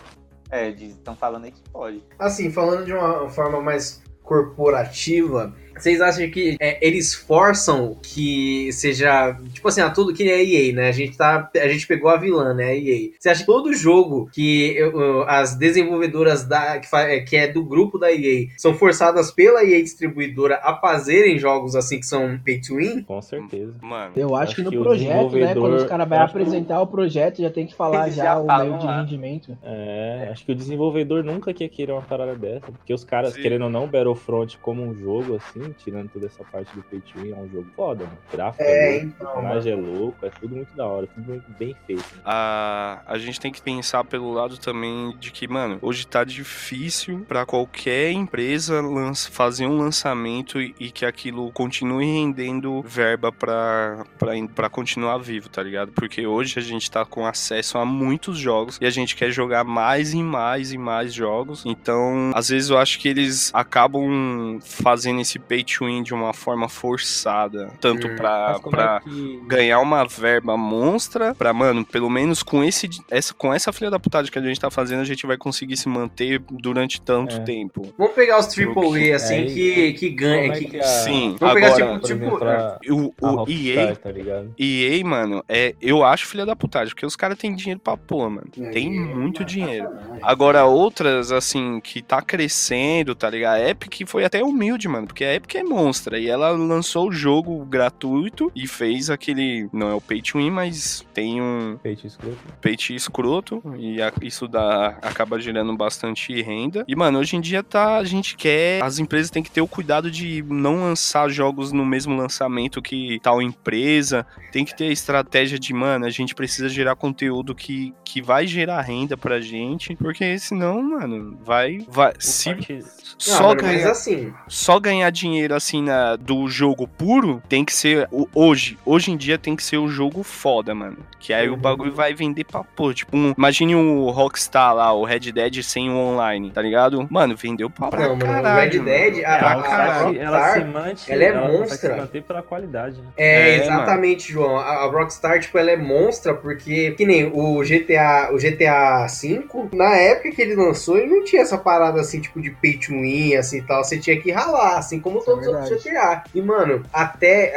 É, 0.51 0.69
estão 0.69 1.15
falando 1.15 1.45
aí 1.45 1.51
que 1.51 1.61
pode. 1.69 2.03
Assim, 2.19 2.51
falando 2.51 2.85
de 2.85 2.93
uma 2.93 3.29
forma 3.29 3.61
mais 3.61 4.01
corporativa, 4.21 5.53
vocês 5.77 6.01
acham 6.01 6.29
que 6.29 6.55
é, 6.59 6.77
eles 6.85 7.13
forçam 7.13 7.97
que 8.01 8.71
seja, 8.73 9.35
tipo 9.53 9.67
assim, 9.67 9.81
ah, 9.81 9.89
tudo 9.89 10.13
que 10.13 10.23
é 10.29 10.43
EA, 10.43 10.73
né? 10.73 10.89
A 10.89 10.91
gente 10.91 11.17
tá, 11.17 11.49
a 11.55 11.67
gente 11.67 11.87
pegou 11.87 12.09
a 12.09 12.17
vilã, 12.17 12.53
né? 12.53 12.65
A 12.65 12.75
EA. 12.75 13.09
Você 13.19 13.29
acha 13.29 13.39
que 13.41 13.45
todo 13.45 13.73
jogo 13.73 14.29
que 14.33 14.77
uh, 14.83 15.23
as 15.27 15.55
desenvolvedoras 15.55 16.45
da 16.45 16.79
que, 16.79 16.87
fa- 16.89 17.01
é, 17.09 17.19
que 17.21 17.35
é 17.35 17.47
do 17.47 17.63
grupo 17.63 17.97
da 17.97 18.11
EA 18.11 18.47
são 18.57 18.73
forçadas 18.73 19.31
pela 19.31 19.63
EA 19.63 19.81
distribuidora 19.81 20.59
a 20.63 20.75
fazerem 20.77 21.37
jogos 21.39 21.75
assim 21.75 21.99
que 21.99 22.05
são 22.05 22.37
pay 22.43 22.59
to 22.61 22.75
win? 22.75 23.01
Com 23.03 23.21
certeza. 23.21 23.73
Mano, 23.81 24.13
Eu 24.15 24.35
acho, 24.35 24.41
Acho 24.51 24.55
que 24.55 24.61
no 24.63 24.71
que 24.71 24.77
projeto, 24.77 25.31
né? 25.35 25.53
Quando 25.55 25.75
os 25.75 25.83
caras 25.85 26.07
vão 26.09 26.19
acho 26.19 26.33
que- 26.33 26.39
apresentar 26.39 26.81
o 26.81 26.87
projeto, 26.87 27.41
já 27.41 27.49
tem 27.49 27.65
que 27.65 27.73
falar 27.75 28.09
já, 28.09 28.23
já 28.23 28.37
o 28.39 28.45
meio 28.65 28.77
de 28.79 28.87
rendimento. 28.87 29.57
É, 29.63 30.29
acho 30.31 30.45
que 30.45 30.51
o 30.51 30.55
desenvolvedor 30.55 31.23
nunca 31.23 31.53
quer 31.53 31.69
querer 31.69 31.91
uma 31.93 32.01
parada 32.01 32.35
dessa, 32.35 32.71
porque 32.71 32.93
os 32.93 33.03
caras, 33.03 33.33
Sim. 33.33 33.41
querendo 33.41 33.63
ou 33.63 33.69
não, 33.69 33.87
Battlefront 33.87 34.57
como 34.57 34.81
um 34.83 34.93
jogo, 34.95 35.35
assim, 35.35 35.60
tirando 35.69 36.09
toda 36.09 36.25
essa 36.25 36.43
parte 36.43 36.73
do 36.75 36.81
pay 36.83 36.99
to 37.01 37.19
win, 37.19 37.31
é 37.31 37.35
um 37.35 37.49
jogo 37.49 37.67
foda, 37.75 38.03
mano. 38.05 38.17
O 38.27 38.35
gráfico 38.35 38.63
É, 38.63 38.71
é, 38.71 38.91
louco, 39.01 39.05
então, 39.07 39.27
o 39.27 39.33
personagem 39.33 39.71
é 39.73 39.75
louco, 39.75 40.25
é 40.25 40.29
tudo 40.29 40.55
muito 40.55 40.75
da 40.75 40.85
hora, 40.85 41.07
tudo 41.07 41.27
muito 41.29 41.51
bem 41.57 41.75
feito. 41.85 42.01
né? 42.15 42.21
a, 42.25 43.01
a 43.05 43.17
gente 43.17 43.39
tem 43.39 43.51
que 43.51 43.61
pensar 43.61 44.03
pelo 44.03 44.31
lado 44.33 44.57
também 44.57 45.15
de 45.19 45.31
que, 45.31 45.47
mano, 45.47 45.77
hoje 45.81 46.05
tá 46.07 46.23
difícil 46.23 47.25
pra 47.27 47.45
qualquer 47.45 48.11
empresa 48.11 48.81
lança- 48.81 49.29
fazer 49.31 49.65
um 49.67 49.77
lançamento 49.77 50.59
e, 50.61 50.73
e 50.79 50.91
que 50.91 51.05
aquilo 51.05 51.51
continue 51.51 52.05
rendendo 52.05 52.81
verba 52.81 53.31
pra, 53.31 54.03
pra, 54.17 54.31
pra 54.53 54.69
continuar 54.69 55.17
vivo, 55.17 55.49
tá 55.49 55.61
ligado? 55.61 55.91
Porque 55.91 56.25
hoje 56.25 56.57
a 56.59 56.61
gente 56.61 56.89
tá 56.89 57.05
com 57.05 57.25
acesso 57.25 57.77
a 57.77 57.85
muitos 57.85 58.37
jogos 58.37 58.77
e 58.81 58.85
a 58.85 58.89
gente 58.89 59.15
quer 59.15 59.31
jogar 59.31 59.63
mais 59.63 60.13
e 60.13 60.21
mais 60.23 60.71
e 60.73 60.77
mais 60.77 61.13
jogos. 61.13 61.63
Então, 61.65 62.31
às 62.33 62.49
vezes 62.49 62.69
eu 62.69 62.77
acho 62.77 62.99
que 62.99 63.07
eles 63.07 63.51
acabam 63.53 64.59
fazendo 64.61 65.21
esse 65.21 65.39
pay 65.51 65.63
to 65.65 65.85
win 65.85 66.01
de 66.01 66.13
uma 66.13 66.31
forma 66.33 66.69
forçada, 66.69 67.71
tanto 67.81 68.07
Hum. 68.07 68.15
pra, 68.15 68.57
pra 68.59 69.01
é 69.05 69.09
que... 69.09 69.41
ganhar 69.47 69.79
uma 69.79 70.05
verba 70.07 70.55
monstra 70.55 71.35
pra, 71.35 71.53
mano, 71.53 71.83
pelo 71.83 72.09
menos 72.09 72.41
com 72.41 72.63
esse 72.63 72.89
essa, 73.09 73.33
com 73.33 73.53
essa 73.53 73.73
filha 73.73 73.89
da 73.91 73.99
putagem 73.99 74.31
que 74.31 74.39
a 74.39 74.41
gente 74.41 74.59
tá 74.59 74.71
fazendo, 74.71 75.01
a 75.01 75.05
gente 75.05 75.27
vai 75.27 75.35
conseguir 75.35 75.75
se 75.75 75.89
manter 75.89 76.41
durante 76.49 77.01
tanto 77.01 77.35
É. 77.35 77.39
tempo. 77.39 77.93
Vamos 77.97 78.13
pegar 78.13 78.39
os 78.39 78.47
AAA 78.47 79.15
assim 79.15 79.33
Aí- 79.35 79.53
que, 79.53 79.93
que 79.93 80.09
ganha. 80.09 80.53
é 80.53 80.57
Que, 80.57 80.65
que 80.65 80.77
a- 80.79 80.83
Sim, 80.83 81.35
Vamos 81.39 81.55
pegar, 81.55 81.67
agora, 81.67 81.81
tipo, 81.81 81.99
por 81.99 82.07
tipo, 82.07 82.23
exemplo, 82.25 82.49
a, 82.49 82.79
o, 82.89 83.43
o 83.43 83.49
EA, 83.49 83.95
tá 83.95 84.11
ligado? 84.11 84.53
EA, 84.57 85.03
mano, 85.05 85.43
é, 85.49 85.75
eu 85.81 86.03
acho 86.03 86.27
filha 86.27 86.45
da 86.45 86.55
putagem, 86.55 86.93
porque 86.93 87.05
os 87.05 87.15
caras 87.15 87.37
têm 87.37 87.53
dinheiro 87.55 87.79
pra 87.79 87.97
pôr, 87.97 88.29
mano. 88.29 88.47
Tem 88.71 88.87
É, 88.87 88.99
muito 88.99 89.41
mas 89.41 89.51
dinheiro. 89.51 89.89
tá 89.89 90.17
Agora, 90.21 90.63
outras, 90.65 91.31
assim, 91.31 91.79
que 91.81 92.01
tá 92.01 92.21
crescendo, 92.21 93.13
tá 93.15 93.29
ligado? 93.29 93.55
A 93.55 93.69
Epic 93.69 94.07
foi 94.07 94.23
até 94.23 94.43
humilde, 94.43 94.87
mano, 94.87 95.07
porque 95.07 95.23
a 95.25 95.33
Epic 95.33 95.40
é 95.57 95.63
monstra. 95.63 96.17
E 96.19 96.27
ela 96.27 96.49
lançou 96.51 97.09
o 97.09 97.11
jogo 97.11 97.63
gratuito 97.65 98.51
e 98.55 98.67
fez 98.67 99.09
aquele. 99.09 99.67
Não 99.73 99.89
é 99.89 99.93
o 99.93 100.01
pay 100.01 100.21
to 100.21 100.37
win, 100.37 100.49
mas 100.51 101.05
tem 101.13 101.41
um 101.41 101.77
to 101.83 102.07
escroto. 102.07 102.37
peixe 102.61 102.95
escroto. 102.95 103.61
E 103.77 104.01
a- 104.01 104.11
isso 104.21 104.47
dá, 104.47 104.97
acaba 105.01 105.39
gerando 105.39 105.75
bastante 105.75 106.41
renda. 106.41 106.83
E, 106.87 106.95
mano, 106.95 107.19
hoje 107.19 107.35
em 107.35 107.41
dia 107.41 107.63
tá. 107.63 107.97
A 107.97 108.03
gente 108.03 108.35
quer. 108.35 108.81
As 108.83 108.99
empresas 108.99 109.29
têm 109.29 109.43
que 109.43 109.51
ter 109.51 109.61
o 109.61 109.67
cuidado 109.67 110.09
de 110.11 110.43
não 110.47 110.75
lançar 110.81 111.29
jogos 111.29 111.71
no 111.71 111.85
mesmo 111.85 112.15
lançamento 112.15 112.81
que 112.81 113.19
tal 113.21 113.41
empresa. 113.41 114.25
Tem 114.51 114.65
que 114.65 114.75
ter 114.75 114.85
a 114.85 114.91
estratégia 114.91 115.57
de, 115.57 115.73
mano, 115.73 116.05
a 116.05 116.09
gente 116.09 116.35
precisa 116.35 116.67
gerar 116.69 116.95
conteúdo 116.95 117.55
que, 117.55 117.93
que 118.03 118.21
vai 118.21 118.45
gerar 118.47 118.81
renda 118.81 119.15
pra 119.17 119.39
gente. 119.39 119.95
Porque 119.95 120.37
senão, 120.39 120.81
mano, 120.81 121.37
vai. 121.43 121.79
vai 121.89 122.13
se 122.19 122.49
Parte- 122.49 122.79
só 123.17 123.53
ganhar 123.55 123.91
assim, 123.91 124.33
só 124.47 124.79
ganhar 124.79 125.09
dinheiro 125.09 125.30
assim 125.51 125.81
na, 125.83 126.15
do 126.15 126.47
jogo 126.47 126.87
puro 126.87 127.41
tem 127.47 127.63
que 127.65 127.73
ser 127.73 128.07
o- 128.11 128.27
hoje. 128.33 128.77
Hoje 128.85 129.11
em 129.11 129.17
dia 129.17 129.37
tem 129.37 129.55
que 129.55 129.63
ser 129.63 129.77
o 129.77 129.87
jogo 129.87 130.23
foda, 130.23 130.73
mano. 130.75 130.97
Que 131.19 131.33
aí 131.33 131.47
o 131.49 131.53
Uhum. 131.53 131.57
bagulho 131.59 131.91
vai 131.93 132.13
vender 132.13 132.43
pra 132.43 132.63
pôr. 132.63 132.93
Tipo, 132.93 133.15
um- 133.15 133.33
imagine 133.37 133.75
o 133.75 134.09
Rockstar 134.09 134.73
lá, 134.75 134.91
o 134.93 135.03
Red 135.05 135.31
Dead 135.31 135.61
sem 135.63 135.89
o 135.89 135.95
online, 135.95 136.51
tá 136.51 136.61
ligado? 136.61 137.07
Mano, 137.09 137.35
vendeu 137.35 137.69
pra, 137.69 137.87
pra 137.87 137.99
não, 138.07 138.15
mano, 138.15 138.23
o 138.23 138.27
caralho. 138.27 138.71
Red 138.71 138.77
mano. 138.79 138.85
Dead, 138.89 139.15
a, 139.17 139.19
É, 139.19 139.23
a, 139.23 139.35
a 139.35 139.51
a 139.51 139.53
Rockstar, 139.53 140.15
ela 140.15 140.53
se 140.53 140.59
mante, 140.65 141.11
ela 141.11 141.23
é 141.23 141.31
consegue 141.31 141.57
monstra. 141.57 141.93
se 141.95 142.01
manter 142.01 142.23
pela 142.23 142.41
qualidade, 142.41 142.97
né? 143.01 143.07
É, 143.17 143.49
É, 143.51 143.55
exatamente, 143.63 144.31
João. 144.31 144.57
A, 144.57 144.61
a 144.63 144.85
Rockstar, 144.87 145.39
tipo, 145.39 145.57
ela 145.57 145.71
é 145.71 145.77
monstra 145.77 146.33
porque, 146.33 146.91
que 146.91 147.05
nem 147.05 147.31
o 147.33 147.63
GTA, 147.63 148.29
o 148.33 148.37
GTA 148.39 149.05
V, 149.07 149.43
na 149.73 149.95
época 149.95 150.31
que 150.31 150.41
ele 150.41 150.55
lançou, 150.55 150.97
ele 150.97 151.07
não 151.07 151.23
tinha 151.23 151.41
essa 151.41 151.57
parada 151.57 151.99
assim, 152.01 152.19
tipo, 152.19 152.41
de 152.41 152.49
pay 152.51 152.77
to 152.77 152.91
win, 152.93 153.35
assim 153.35 153.57
e 153.59 153.61
tal. 153.61 153.83
Você 153.83 153.97
tinha 153.99 154.19
que 154.19 154.31
ralar, 154.31 154.77
assim 154.77 154.99
como 154.99 155.20
Isso 155.21 155.29
é 155.29 155.33
todos 155.33 155.47
os 155.47 155.53
outros 155.53 155.83
verdade. 155.83 156.23
GTA. 156.23 156.23
E, 156.35 156.41
mano, 156.41 156.83
até, 156.91 157.53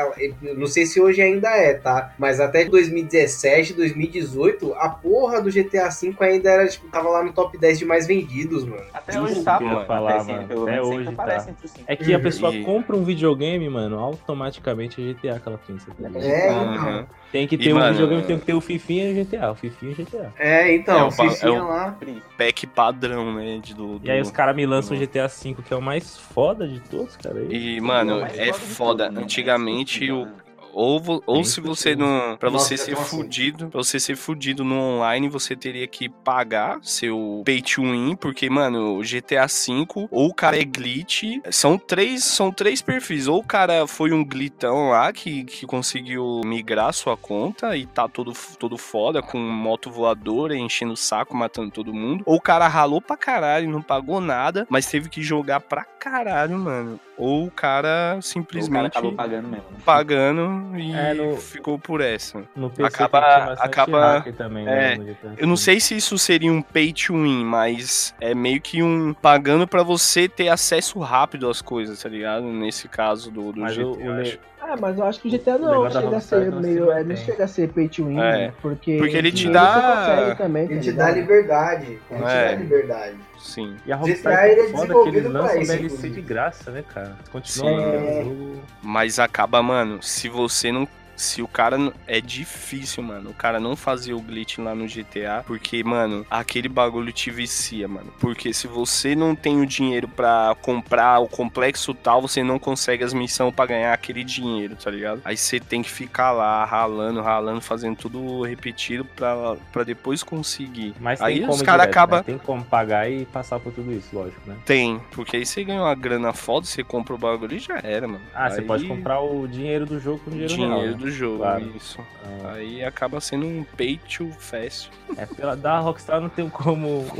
não 0.56 0.66
sei 0.66 0.86
se 0.86 1.00
hoje 1.00 1.20
ainda 1.22 1.48
é, 1.50 1.74
tá? 1.74 2.12
Mas 2.18 2.40
até 2.40 2.64
2017, 2.64 3.72
2018, 3.74 4.74
a 4.74 4.88
porra 4.88 5.40
do 5.40 5.50
GTA 5.50 5.88
V 5.88 6.14
ainda 6.20 6.50
era, 6.50 6.66
tipo, 6.68 6.88
tava 6.88 7.08
lá 7.08 7.22
no 7.24 7.32
top 7.32 7.58
10 7.58 7.78
de 7.78 7.84
mais 7.84 8.06
vendidos, 8.06 8.64
mano. 8.64 8.82
Até 8.92 9.20
hoje 9.20 9.42
tá, 9.42 9.58
que 9.58 9.64
mano. 9.64 9.86
falar, 9.86 10.20
até, 10.20 10.32
mano. 10.32 10.62
Até 10.62 10.82
hoje 10.82 11.04
tá. 11.06 11.10
aparece 11.12 11.50
entre 11.50 11.66
os 11.66 11.70
cinco. 11.72 11.84
É 11.86 11.96
que 11.96 12.12
a 12.12 12.16
Uhum. 12.16 12.22
pessoa 12.22 12.54
E- 12.54 12.64
compra 12.64 12.96
um 12.96 13.04
videogame, 13.04 13.68
mano, 13.68 13.98
automaticamente 13.98 15.00
é 15.00 15.04
GTA 15.14 15.36
aquela 15.36 15.58
pensa. 15.58 15.86
tá? 15.90 16.18
É, 16.20 16.46
então. 16.50 17.06
Tem 17.34 17.48
que 17.48 17.56
E, 17.56 17.58
ter 17.58 17.72
um 17.72 17.78
mano, 17.78 17.90
videogame, 17.90 18.22
tem 18.22 18.38
que 18.38 18.46
ter 18.46 18.54
o 18.54 18.60
Fifinha 18.60 19.10
e 19.10 19.12
o 19.12 19.24
GTA. 19.24 19.50
O 19.50 19.56
Fifinha 19.56 19.90
e 19.90 19.94
o 19.94 19.96
GTA. 19.96 20.32
É, 20.38 20.68
É 20.70 20.74
então, 20.76 21.06
o 21.06 21.08
o 21.08 21.10
Fifinha 21.10 21.52
é 21.52 21.60
o- 21.60 21.66
lá. 21.68 21.98
Pack 22.38 22.64
padrão, 22.68 23.34
né? 23.34 23.58
De, 23.60 23.74
do, 23.74 24.00
E 24.04 24.08
aí 24.08 24.20
do- 24.20 24.22
os 24.22 24.30
caras 24.30 24.54
me 24.54 24.64
lançam 24.64 24.96
o 24.96 25.00
do- 25.00 25.04
GTA 25.04 25.26
V, 25.26 25.56
que 25.66 25.74
é 25.74 25.76
o 25.76 25.82
mais 25.82 26.16
foda 26.16 26.68
de 26.68 26.78
todos, 26.78 27.16
cara. 27.16 27.42
E, 27.50 27.80
Não, 27.80 27.88
mano, 27.88 28.20
mas 28.20 28.38
é 28.38 28.52
foda 28.52 29.10
né? 29.10 29.20
Antigamente, 29.20 30.08
É 30.08 30.12
o, 30.12 30.28
ou, 30.74 31.00
vo- 31.00 31.22
ou 31.26 31.44
se 31.44 31.60
você 31.60 31.94
não. 31.96 32.36
Pra 32.36 32.50
Nossa, 32.50 32.68
você 32.68 32.76
ser 32.76 32.96
fudido, 32.96 33.68
pra 33.68 33.82
você 33.82 33.98
ser 34.00 34.16
fudido 34.16 34.64
no 34.64 34.74
online, 34.78 35.28
você 35.28 35.54
teria 35.56 35.86
que 35.86 36.08
pagar 36.08 36.78
seu 36.82 37.42
pay 37.44 37.62
to 37.62 37.82
win, 37.82 38.16
porque, 38.16 38.48
mano, 38.50 38.96
o 38.98 39.02
GTA 39.02 39.46
V, 39.46 39.86
ou 40.10 40.28
o 40.28 40.34
cara 40.34 40.58
é 40.60 40.64
glitch. 40.64 41.22
São 41.50 41.78
três, 41.78 42.24
são 42.24 42.50
três 42.50 42.82
perfis. 42.82 43.28
Ou 43.28 43.38
o 43.40 43.44
cara 43.46 43.86
foi 43.86 44.12
um 44.12 44.24
glitão 44.24 44.90
lá 44.90 45.12
que, 45.12 45.44
que 45.44 45.66
conseguiu 45.66 46.40
migrar 46.44 46.92
sua 46.92 47.16
conta 47.16 47.76
e 47.76 47.86
tá 47.86 48.08
todo, 48.08 48.32
todo 48.58 48.76
foda, 48.76 49.22
com 49.22 49.38
moto 49.38 49.90
voadora, 49.90 50.56
enchendo 50.56 50.92
o 50.92 50.96
saco, 50.96 51.36
matando 51.36 51.70
todo 51.70 51.94
mundo. 51.94 52.22
Ou 52.26 52.36
o 52.36 52.40
cara 52.40 52.66
ralou 52.68 53.00
pra 53.00 53.16
caralho, 53.16 53.70
não 53.70 53.82
pagou 53.82 54.20
nada, 54.20 54.66
mas 54.68 54.86
teve 54.86 55.08
que 55.08 55.22
jogar 55.22 55.60
pra 55.60 55.84
caralho, 56.04 56.58
mano. 56.58 57.00
Ou 57.16 57.46
o 57.46 57.50
cara 57.50 57.84
O 57.88 58.12
cara 58.12 58.22
simplesmente 58.22 58.86
acabou 58.86 59.12
pagando 59.12 59.48
mesmo. 59.48 59.64
né? 59.70 59.76
pagando 59.84 60.78
e 60.78 60.92
É, 60.92 61.14
no- 61.14 61.36
ficou 61.36 61.78
por 61.78 62.00
essa. 62.00 62.42
No 62.56 62.68
PC 62.70 62.86
Acaba- 63.02 63.52
acaba- 63.58 64.24
também, 64.36 64.66
é, 64.66 64.96
né, 64.98 65.04
GTA 65.04 65.34
Eu 65.38 65.46
não 65.46 65.56
sei 65.56 65.78
se 65.80 65.96
isso 65.96 66.18
seria 66.18 66.52
um 66.52 66.60
pay 66.60 66.92
to 66.92 67.14
win, 67.14 67.44
mas 67.44 68.14
é 68.20 68.34
meio 68.34 68.60
que 68.60 68.82
um 68.82 69.14
pagando 69.14 69.66
pra 69.66 69.82
você 69.82 70.28
ter 70.28 70.48
acesso 70.48 70.98
rápido 70.98 71.48
às 71.48 71.62
coisas, 71.62 72.02
tá 72.02 72.08
ligado? 72.08 72.44
Nesse 72.46 72.88
caso 72.88 73.30
do, 73.30 73.52
do 73.52 73.60
Mas 73.60 73.74
GTA. 73.76 73.86
o, 73.86 73.92
o, 74.20 74.24
Ah, 74.66 74.76
mas 74.80 74.96
eu 74.98 75.04
acho 75.04 75.20
que 75.20 75.28
o 75.28 75.30
GTA 75.30 75.58
não 75.58 75.90
chega 75.90 76.16
a 76.16 76.20
ser 76.20 76.50
meio. 76.52 76.90
é, 76.90 77.04
Não 77.04 77.14
chega 77.14 77.44
a 77.44 77.46
ser 77.46 77.68
pay 77.68 77.86
to 77.86 78.06
win, 78.06 78.18
É, 78.18 78.32
né? 78.46 78.52
porque. 78.62 78.96
porque 78.96 79.14
ele 79.16 79.30
te 79.30 79.50
dá- 79.50 80.34
também, 80.38 80.64
Ele 80.64 80.76
tá 80.76 80.80
te 80.80 80.92
dá 80.92 81.10
liberdade. 81.10 81.98
Ele 82.10 82.22
te 82.24 82.30
É. 82.30 82.48
dá 82.48 82.54
liberdade. 82.54 83.16
Sim. 83.38 83.76
E 83.84 83.92
a 83.92 83.96
Rockstar 83.96 84.44
é 84.46 84.52
é 84.58 84.68
foda 84.70 84.94
que 85.02 85.08
eles 85.10 85.24
lançam 85.30 85.60
isso, 85.60 85.76
DLC 85.76 86.08
de 86.08 86.22
graça, 86.22 86.70
né, 86.70 86.82
cara? 86.94 87.14
Continua 87.30 87.72
o 87.72 88.24
jogo. 88.24 88.62
Mas 88.82 89.18
acaba, 89.18 89.62
mano, 89.62 90.02
se 90.02 90.30
você 90.30 90.72
não. 90.72 90.88
Se 91.16 91.42
o 91.42 91.48
cara. 91.48 91.92
É 92.06 92.20
difícil, 92.20 93.02
mano. 93.02 93.30
O 93.30 93.34
cara 93.34 93.58
não 93.60 93.76
fazer 93.76 94.12
o 94.14 94.20
glitch 94.20 94.58
lá 94.58 94.74
no 94.74 94.86
GTA. 94.86 95.42
Porque, 95.46 95.82
mano, 95.82 96.26
aquele 96.30 96.68
bagulho 96.68 97.12
te 97.12 97.30
vicia, 97.30 97.86
mano. 97.88 98.12
Porque 98.20 98.52
se 98.52 98.66
você 98.66 99.14
não 99.14 99.34
tem 99.34 99.60
o 99.60 99.66
dinheiro 99.66 100.08
pra 100.08 100.56
comprar 100.62 101.18
o 101.20 101.28
complexo 101.28 101.94
tal, 101.94 102.20
você 102.22 102.42
não 102.42 102.58
consegue 102.58 103.04
as 103.04 103.12
missões 103.12 103.54
pra 103.54 103.66
ganhar 103.66 103.92
aquele 103.92 104.22
dinheiro, 104.24 104.76
tá 104.76 104.90
ligado? 104.90 105.20
Aí 105.24 105.36
você 105.36 105.58
tem 105.60 105.82
que 105.82 105.90
ficar 105.90 106.32
lá 106.32 106.64
ralando, 106.64 107.20
ralando, 107.20 107.60
fazendo 107.60 107.96
tudo 107.96 108.42
repetido 108.42 109.04
pra, 109.04 109.56
pra 109.72 109.82
depois 109.84 110.22
conseguir. 110.22 110.94
Mas 111.00 111.20
aí 111.20 111.44
os 111.44 111.62
caras 111.62 111.82
direto, 111.82 111.90
acabam. 111.90 112.18
né? 112.18 112.24
Tem 112.24 112.38
como 112.38 112.64
pagar 112.64 113.10
e 113.10 113.24
passar 113.26 113.58
por 113.60 113.72
tudo 113.72 113.92
isso, 113.92 114.08
lógico, 114.16 114.40
né? 114.46 114.56
Tem, 114.64 115.00
porque 115.12 115.36
aí 115.36 115.46
você 115.46 115.64
ganha 115.64 115.82
uma 115.82 115.94
grana 115.94 116.32
foda, 116.32 116.66
você 116.66 116.82
compra 116.82 117.14
o 117.14 117.18
bagulho 117.18 117.56
e 117.56 117.58
já 117.58 117.78
era, 117.82 118.06
mano. 118.06 118.20
Ah, 118.34 118.50
você 118.50 118.60
Aí- 118.60 118.66
pode 118.66 118.86
comprar 118.86 119.20
o 119.20 119.46
dinheiro 119.46 119.86
do 119.86 119.98
jogo 120.00 120.18
com 120.24 120.30
dinheiro, 120.30 120.52
dinheiro 120.52 120.74
real, 120.74 120.86
né? 120.98 121.03
Do 121.04 121.10
jogo, 121.10 121.38
Claro. 121.38 121.72
isso. 121.76 121.98
Ah, 122.24 122.52
Aí 122.54 122.82
acaba 122.84 123.20
sendo 123.20 123.46
um 123.46 123.64
pay 123.76 123.98
to 123.98 124.30
fast. 124.38 124.90
é 125.16 125.26
pela 125.26 125.54
da 125.56 125.78
Rockstar 125.78 126.20
não 126.20 126.28
tem 126.28 126.48
como. 126.48 127.04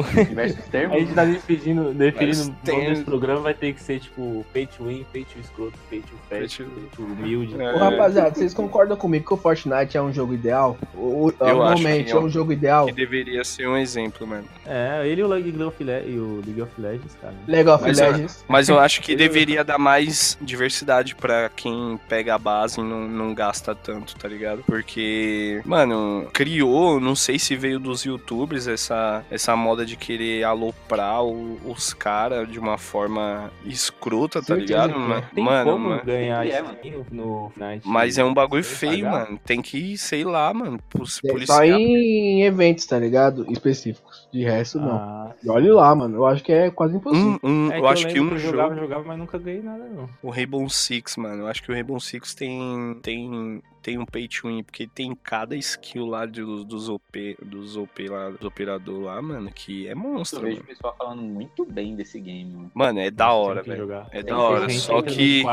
A 0.93 0.99
gente 0.99 1.15
tá 1.15 1.25
definindo, 1.25 1.93
definindo 1.93 2.51
o 2.51 2.55
tem- 2.65 2.75
nome 2.77 2.91
desse 2.91 3.05
programa 3.05 3.41
vai 3.41 3.55
ter 3.55 3.73
que 3.75 3.83
ser 3.83 4.01
tipo 4.01 4.45
pay 4.53 4.67
to 4.67 4.85
win, 4.85 5.05
pay 5.13 5.25
to 5.25 5.39
escroto, 5.39 5.79
pay 5.91 6.01
to 6.01 6.15
fast, 6.29 6.63
Pay 6.63 6.67
to- 6.67 6.73
pay 6.73 6.89
to 6.97 7.03
humilde. 7.03 7.61
É. 7.61 7.75
Ô, 7.75 7.79
rapaziada, 7.79 8.35
vocês 8.35 8.55
concordam 8.55 8.97
comigo 8.97 9.27
que 9.27 9.35
o 9.35 9.37
Fortnite 9.37 9.97
é 9.97 10.03
um 10.03 10.13
jogo 10.13 10.35
ideal? 10.35 10.77
O, 10.95 11.27
o, 11.27 11.29
Eu 11.29 11.35
que 11.77 11.87
é 11.87 12.11
é 12.11 12.17
um 12.19 12.29
jogo 12.29 12.53
ideal? 12.53 12.87
Que 12.87 12.93
deveria 12.93 13.45
ser 13.45 13.69
um 13.69 13.77
exemplo, 13.77 14.27
mano. 14.27 14.45
É, 14.67 15.07
ele 15.07 15.21
e 15.21 15.25
o 15.25 15.29
League 15.29 15.63
of, 15.63 15.83
Le 15.85 15.93
e 16.07 16.19
o 16.19 16.43
League 16.45 16.63
of 16.63 16.73
Legends, 16.81 17.17
cara. 17.21 17.35
League 17.47 17.69
of 17.69 17.83
Mas, 17.83 17.99
Legends. 17.99 18.45
Mas 18.49 18.69
eu 18.69 18.79
acho 18.79 19.01
que 19.03 19.15
deveria 19.17 19.63
dar 19.65 19.79
mais 19.79 20.39
diversidade 20.41 21.15
pra 21.15 21.51
quem 21.55 21.99
pega 22.09 22.35
a 22.35 22.39
base 22.39 22.81
e 22.81 22.83
não, 22.83 23.07
não 23.09 23.35
gasta 23.35 23.74
tanto, 23.75 24.15
tá 24.17 24.29
ligado? 24.29 24.63
Porque, 24.65 25.61
mano, 25.65 26.29
criou, 26.33 27.01
não 27.01 27.15
sei 27.15 27.39
se 27.39 27.57
veio 27.57 27.79
dos 27.79 28.03
youtubers 28.05 28.67
essa, 28.67 29.25
essa 29.31 29.57
moda 29.57 29.85
de 29.85 29.97
querer 29.97 30.45
aloprar 30.45 31.23
o- 31.25 31.59
os 31.65 31.93
caras 31.93 32.49
de 32.51 32.59
uma 32.59 32.79
forma 32.79 33.51
escrota, 33.65 34.41
tá 34.41 34.55
Certeza 34.55 34.87
ligado? 34.87 34.93
que 34.95 34.99
Ma- 34.99 35.23
Tem 35.23 35.45
Mano, 35.45 35.71
como 35.73 35.89
mano, 35.91 36.05
ganhar 36.05 36.47
É, 36.47 36.63
no, 36.63 37.07
no 37.11 37.51
Fortnite? 37.55 37.83
Mas 37.89 38.19
é 38.19 38.25
um 38.25 38.35
bagulho 38.35 38.65
feio, 38.65 39.07
pagar? 39.07 39.25
mano. 39.27 39.41
Tem 39.45 39.61
que, 39.63 39.97
sei 39.99 40.25
lá, 40.25 40.53
mano, 40.55 40.79
pol- 40.91 41.07
Só 41.07 41.21
policiar. 41.29 41.65
em 41.67 42.43
eventos, 42.45 42.87
tá 42.87 42.99
ligado? 42.99 43.51
Específicos. 43.51 44.14
De 44.35 44.43
resto, 44.43 44.81
não. 44.81 44.97
Ah, 44.97 45.33
E 45.45 45.49
Olha 45.49 45.73
lá, 45.73 45.95
mano. 45.95 46.17
Eu 46.17 46.27
acho 46.27 46.43
que 46.43 46.51
é 46.53 46.69
quase 46.69 46.97
impossível. 46.97 47.39
Um, 47.41 47.67
um, 47.69 47.73
é 47.73 47.79
eu 47.79 47.87
acho 47.87 48.09
que 48.09 48.15
lembro 48.15 48.35
um 48.35 48.37
eu 48.37 48.41
jogo. 48.41 48.57
jogava, 48.57 48.75
jogava, 48.75 49.05
mas 49.05 49.17
nunca 49.19 49.39
ganhei 49.39 49.63
nada, 49.63 49.85
não. 49.85 50.09
O 50.21 50.29
Rainbow 50.31 50.69
Six, 50.69 51.17
mano. 51.17 51.43
Eu 51.43 51.47
acho 51.47 51.63
que 51.63 51.71
o 51.71 51.73
Rainbow 51.73 52.01
Six 52.01 52.35
tem, 52.35 52.99
tem, 53.01 53.63
tem 53.81 53.97
um 53.97 54.05
pay 54.05 54.27
to 54.27 54.49
win, 54.49 54.65
porque 54.65 54.89
tem 54.89 55.15
cada 55.15 55.55
skill 55.55 56.07
lá 56.07 56.27
dos, 56.27 56.65
dos 56.65 56.89
OP, 56.89 57.37
dos 57.41 57.77
OP 57.77 58.09
lá, 58.09 58.31
dos 58.31 58.43
operador 58.43 59.05
lá, 59.05 59.23
mano, 59.23 59.53
que 59.53 59.87
é 59.87 59.93
Eu 59.93 59.97
monstro, 59.99 60.43
vejo 60.43 60.63
o 60.63 60.65
pessoal 60.65 60.97
falando 60.99 61.23
muito 61.23 61.65
bem 61.65 61.95
desse 61.95 62.19
game, 62.19 62.53
mano. 62.53 62.71
Mano, 62.75 62.99
é 62.99 63.13
da 63.13 63.33
hora, 63.33 63.63
que 63.63 63.69
velho. 63.71 63.83
jogar. 63.83 64.09
É 64.11 64.15
Tem 64.21 64.25
da 64.25 64.35
que 64.35 64.41
hora, 64.41 64.69
só 64.71 65.01
que- 65.01 65.45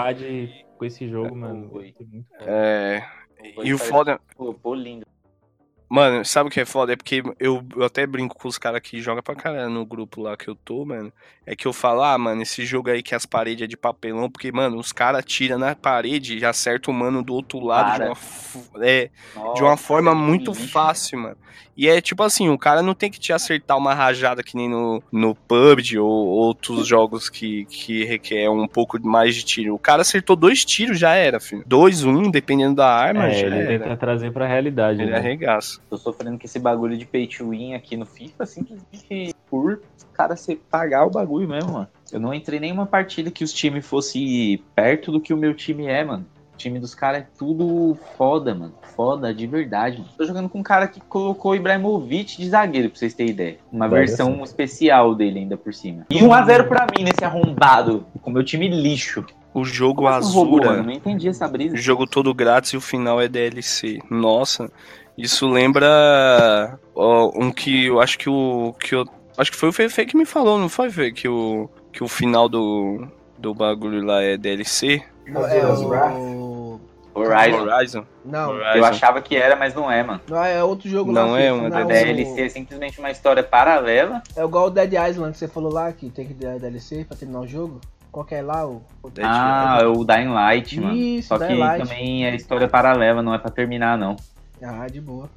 com 0.75 0.85
esse 0.85 1.07
jogo, 1.07 1.35
É, 1.35 1.37
mano. 1.37 1.69
foi. 1.71 1.93
É. 2.39 3.03
E 3.63 3.71
o 3.71 3.77
foda. 3.77 4.19
Pô, 4.35 4.55
pô, 4.55 4.73
lindo. 4.73 5.05
Mano, 5.93 6.23
sabe 6.23 6.47
o 6.47 6.51
que 6.51 6.61
é 6.61 6.65
foda? 6.65 6.93
É 6.93 6.95
porque 6.95 7.21
eu, 7.37 7.61
eu 7.75 7.83
até 7.83 8.07
brinco 8.07 8.33
com 8.37 8.47
os 8.47 8.57
caras 8.57 8.79
que 8.79 9.01
jogam 9.01 9.21
pra 9.21 9.35
caralho 9.35 9.69
no 9.69 9.85
grupo 9.85 10.21
lá 10.21 10.37
que 10.37 10.47
eu 10.47 10.55
tô, 10.55 10.85
mano. 10.85 11.11
É 11.45 11.53
que 11.53 11.67
eu 11.67 11.73
falo, 11.73 12.01
ah, 12.01 12.17
mano, 12.17 12.41
esse 12.41 12.63
jogo 12.65 12.89
aí 12.89 13.03
que 13.03 13.13
as 13.13 13.25
paredes 13.25 13.65
é 13.65 13.67
de 13.67 13.75
papelão, 13.75 14.29
porque, 14.29 14.53
mano, 14.53 14.77
os 14.77 14.93
caras 14.93 15.25
tiram 15.25 15.57
na 15.57 15.75
parede 15.75 16.37
e 16.37 16.45
acertam 16.45 16.93
o 16.93 16.97
mano 16.97 17.21
do 17.21 17.33
outro 17.33 17.59
lado 17.59 17.97
de 17.97 18.07
uma, 18.07 18.85
é, 18.85 19.09
Nossa, 19.35 19.53
de 19.55 19.63
uma 19.63 19.75
forma 19.75 20.11
é 20.11 20.15
muito 20.15 20.51
lixo. 20.51 20.69
fácil, 20.69 21.19
mano. 21.19 21.37
E 21.75 21.89
é 21.89 21.99
tipo 21.99 22.23
assim, 22.23 22.47
o 22.47 22.57
cara 22.57 22.81
não 22.81 22.93
tem 22.93 23.09
que 23.11 23.19
te 23.19 23.33
acertar 23.33 23.77
uma 23.77 23.93
rajada 23.93 24.43
que 24.43 24.55
nem 24.55 24.69
no, 24.69 25.03
no 25.11 25.35
PUBG 25.35 25.97
ou 25.99 26.07
outros 26.27 26.87
jogos 26.87 27.29
que, 27.29 27.65
que 27.65 28.05
requer 28.05 28.49
um 28.49 28.67
pouco 28.67 28.97
mais 29.05 29.35
de 29.35 29.43
tiro. 29.43 29.73
O 29.75 29.79
cara 29.79 30.03
acertou 30.03 30.35
dois 30.37 30.63
tiros, 30.63 30.97
já 30.99 31.15
era, 31.15 31.39
filho. 31.39 31.63
Dois, 31.65 32.03
um, 32.05 32.29
dependendo 32.31 32.75
da 32.75 32.87
arma, 32.87 33.27
É, 33.27 33.31
já 33.33 33.47
ele 33.47 33.55
era. 33.57 33.67
tenta 33.79 33.97
trazer 33.97 34.31
pra 34.31 34.47
realidade, 34.47 35.01
Ele 35.01 35.11
né? 35.11 35.17
arregaça. 35.17 35.80
Tô 35.89 35.97
sofrendo 35.97 36.37
com 36.39 36.45
esse 36.45 36.59
bagulho 36.59 36.97
de 36.97 37.05
pay 37.05 37.27
to 37.27 37.49
win 37.49 37.73
aqui 37.73 37.97
no 37.97 38.05
FIFA, 38.05 38.45
simplesmente 38.45 39.35
por 39.49 39.81
os 39.97 40.03
caras 40.13 40.39
se 40.39 40.55
pagar 40.55 41.05
o 41.05 41.09
bagulho 41.09 41.47
mesmo, 41.47 41.73
mano. 41.73 41.87
Eu 42.11 42.19
não 42.19 42.33
entrei 42.33 42.57
em 42.59 42.61
nenhuma 42.61 42.85
partida 42.85 43.29
que 43.29 43.43
os 43.43 43.51
times 43.51 43.85
fossem 43.85 44.63
perto 44.75 45.11
do 45.11 45.19
que 45.19 45.33
o 45.33 45.37
meu 45.37 45.53
time 45.53 45.85
é, 45.87 46.03
mano. 46.03 46.25
O 46.53 46.57
time 46.57 46.79
dos 46.79 46.93
caras 46.93 47.21
é 47.23 47.27
tudo 47.37 47.97
foda, 48.17 48.53
mano. 48.53 48.73
Foda 48.95 49.33
de 49.33 49.47
verdade, 49.47 49.97
mano. 49.97 50.09
Tô 50.17 50.25
jogando 50.25 50.47
com 50.47 50.59
um 50.59 50.63
cara 50.63 50.87
que 50.87 51.01
colocou 51.01 51.53
o 51.53 51.55
Ibrahimovic 51.55 52.37
de 52.37 52.49
zagueiro, 52.49 52.89
pra 52.89 52.99
vocês 52.99 53.13
terem 53.13 53.31
ideia. 53.31 53.57
Uma 53.71 53.87
versão 53.87 54.43
especial 54.43 55.15
dele 55.15 55.39
ainda 55.39 55.57
por 55.57 55.73
cima. 55.73 56.05
E 56.09 56.19
1x0 56.19 56.67
pra 56.67 56.85
mim 56.95 57.03
nesse 57.03 57.25
arrombado, 57.25 58.05
com 58.21 58.29
meu 58.29 58.43
time 58.43 58.67
lixo. 58.67 59.25
O 59.53 59.65
jogo 59.65 60.03
Como 60.03 60.07
assim 60.07 60.33
roubou, 60.33 60.59
Azura. 60.59 60.71
mano? 60.77 60.83
Não 60.85 60.93
entendi 60.93 61.27
essa 61.27 61.45
brisa. 61.47 61.75
O 61.75 61.77
jogo 61.77 62.07
todo 62.07 62.33
grátis 62.33 62.71
e 62.71 62.77
o 62.77 62.81
final 62.81 63.19
é 63.19 63.27
DLC. 63.27 63.99
Nossa, 64.09 64.71
isso 65.17 65.47
lembra 65.49 66.79
ó, 66.95 67.31
um 67.35 67.51
que 67.51 67.85
eu 67.87 67.99
acho 67.99 68.17
que 68.17 68.29
o 68.29 68.73
que 68.79 68.95
eu 68.95 69.05
acho 69.37 69.51
que 69.51 69.57
foi 69.57 69.69
o 69.69 69.73
Fefe 69.73 70.05
que 70.05 70.17
me 70.17 70.25
falou, 70.25 70.57
não 70.57 70.69
foi 70.69 70.89
Fê? 70.89 71.11
que 71.11 71.27
o 71.27 71.69
que 71.91 72.03
o 72.03 72.07
final 72.07 72.47
do 72.47 73.07
do 73.37 73.53
bagulho 73.53 74.05
lá 74.05 74.21
é 74.21 74.37
DLC? 74.37 75.03
É 75.25 75.65
o. 75.65 76.79
Horizon. 77.13 77.61
Horizon. 77.63 78.05
Não, 78.23 78.51
Horizon. 78.51 78.77
Eu 78.77 78.85
achava 78.85 79.21
que 79.21 79.35
era, 79.35 79.55
mas 79.55 79.73
não 79.73 79.91
é, 79.91 80.01
mano. 80.01 80.21
não 80.29 80.43
é 80.43 80.63
outro 80.63 80.87
jogo 80.89 81.11
Não 81.11 81.35
é 81.35 81.47
que 81.47 81.51
uma 81.51 81.69
não 81.69 81.77
A 81.77 81.83
o- 81.83 81.87
DLC 81.87 82.41
é 82.41 82.49
simplesmente 82.49 82.99
uma 82.99 83.11
história 83.11 83.43
paralela. 83.43 84.21
É 84.35 84.43
igual 84.43 84.67
o 84.67 84.69
Dead 84.69 84.93
Island 84.93 85.33
que 85.33 85.39
você 85.39 85.47
falou 85.47 85.71
lá, 85.73 85.91
que 85.91 86.09
tem 86.09 86.25
que 86.25 86.33
dar 86.33 86.57
DLC 86.57 87.03
pra 87.03 87.17
terminar 87.17 87.41
o 87.41 87.47
jogo. 87.47 87.81
Qual 88.11 88.25
que 88.25 88.35
é 88.35 88.41
lá? 88.41 88.65
O... 88.65 88.81
Dead 89.13 89.25
ah, 89.25 89.79
é 89.81 89.85
o 89.85 90.03
Dying 90.03 90.29
Light, 90.29 90.79
mano. 90.79 90.95
Isso, 90.95 91.29
Só 91.29 91.37
que 91.37 91.47
Dying 91.47 91.59
Light. 91.59 91.83
também 91.83 92.25
é 92.25 92.35
história 92.35 92.67
paralela, 92.67 93.21
não 93.21 93.33
é 93.33 93.37
pra 93.37 93.51
terminar, 93.51 93.97
não. 93.97 94.15
Ah, 94.63 94.87
de 94.87 95.01
boa. 95.01 95.29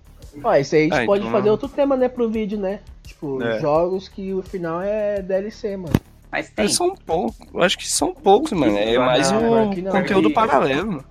Ó, 0.43 0.55
isso 0.57 0.75
aí 0.75 0.83
a 0.83 0.85
gente 0.85 1.03
Ah, 1.03 1.07
pode 1.07 1.23
então- 1.23 1.33
fazer 1.33 1.51
outro 1.51 1.69
tema, 1.69 1.97
né, 1.97 2.09
pro 2.09 2.29
vídeo, 2.29 2.59
né? 2.59 2.81
Tipo, 3.05 3.43
É. 3.43 3.61
jogos 3.61 4.09
que 4.09 4.33
o 4.35 4.43
final 4.43 4.81
é 4.83 5.23
DLC, 5.23 5.77
mano. 5.77 5.95
Mas 6.31 6.51
tem. 6.51 6.65
É, 6.65 6.69
são 6.69 6.95
poucos. 6.95 7.37
Eu 7.53 7.63
acho 7.63 7.79
que 7.79 7.89
são 7.89 8.13
poucos, 8.13 8.53
mano. 8.53 8.77
É 8.77 8.99
mais 8.99 9.31
não, 9.31 9.39
um 9.39 9.51
não, 9.83 9.93
conteúdo 9.93 10.27
aqui- 10.27 10.35
paralelo, 10.35 10.87
mano. 10.93 11.05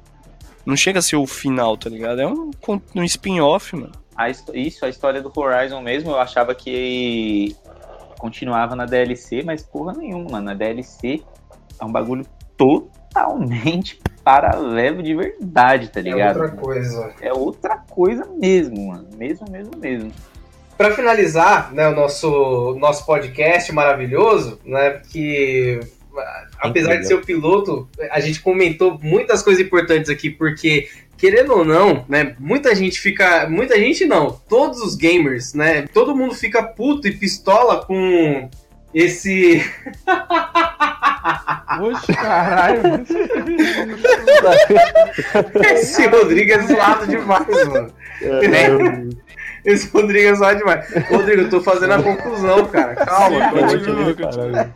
Não 0.66 0.76
chega 0.76 1.00
a 1.00 1.02
ser 1.02 1.16
o 1.16 1.26
final, 1.28 1.76
tá 1.78 1.90
ligado? 1.90 2.20
É 2.22 2.28
um, 2.28 2.52
um 2.96 3.04
spin-off, 3.04 3.76
mano. 3.76 3.92
A 4.16 4.30
isso, 4.30 4.86
a 4.86 4.90
história 4.90 5.22
do 5.22 5.32
Horizon 5.36 5.82
mesmo, 5.82 6.12
eu 6.12 6.20
achava 6.20 6.54
que 6.54 7.56
continuava 8.20 8.76
na 8.76 8.86
DLC, 8.86 9.44
mas 9.44 9.64
porra 9.64 9.94
nenhuma, 9.94 10.30
mano. 10.34 10.52
A 10.52 10.54
DLC 10.54 11.22
é 11.80 11.86
um 11.86 11.92
bagulho 11.92 12.26
totalmente 12.58 14.00
paralelo 14.24 15.04
de 15.04 15.14
verdade, 15.16 15.90
tá 15.90 16.00
É 16.00 16.04
ligado? 16.04 16.40
outra 16.40 16.56
coisa. 16.58 17.14
É 17.22 17.34
outra 17.34 17.78
coisa 17.78 18.26
mesmo, 18.40 18.88
mano. 18.88 19.08
Mesmo, 19.18 19.50
mesmo, 19.50 19.72
mesmo. 19.78 20.12
Para 20.78 20.92
finalizar, 20.96 21.74
né, 21.74 21.88
o 21.88 21.96
nosso 21.96 22.76
nosso 22.80 23.06
podcast 23.06 23.72
maravilhoso, 23.72 24.60
né, 24.66 25.02
que 25.10 25.80
apesar 26.60 26.96
de 26.98 27.08
ser 27.08 27.16
o 27.16 27.22
piloto, 27.22 27.88
a 28.12 28.20
gente 28.20 28.42
comentou 28.42 29.00
muitas 29.02 29.42
coisas 29.44 29.64
importantes 29.64 30.10
aqui 30.10 30.30
porque 30.30 30.88
querendo 31.18 31.54
ou 31.54 31.64
não, 31.64 32.04
né, 32.10 32.36
muita 32.40 32.76
gente 32.76 33.00
fica, 33.00 33.48
muita 33.50 33.78
gente 33.78 34.06
não, 34.06 34.32
todos 34.50 34.82
os 34.82 34.96
gamers, 34.96 35.54
né, 35.54 35.86
todo 35.94 36.16
mundo 36.16 36.34
fica 36.36 36.62
puto 36.64 37.08
e 37.08 37.16
pistola 37.16 37.86
com 37.86 38.50
esse 38.94 39.64
Oxe, 41.82 42.14
caralho. 42.14 42.82
esse 45.74 46.06
Rodrigo 46.08 46.52
é 46.52 46.60
zoado 46.60 47.08
demais, 47.08 47.68
mano. 47.68 47.94
Esse 49.66 49.88
Rodrigo 49.88 50.28
é 50.28 50.36
zoado 50.36 50.60
demais. 50.60 50.86
Rodrigo, 51.10 51.44
eu 51.44 51.50
tô 51.50 51.62
fazendo 51.62 51.94
a 51.94 52.04
conclusão, 52.04 52.66
cara. 52.66 52.96
Calma, 52.96 53.50
continua. 53.50 54.72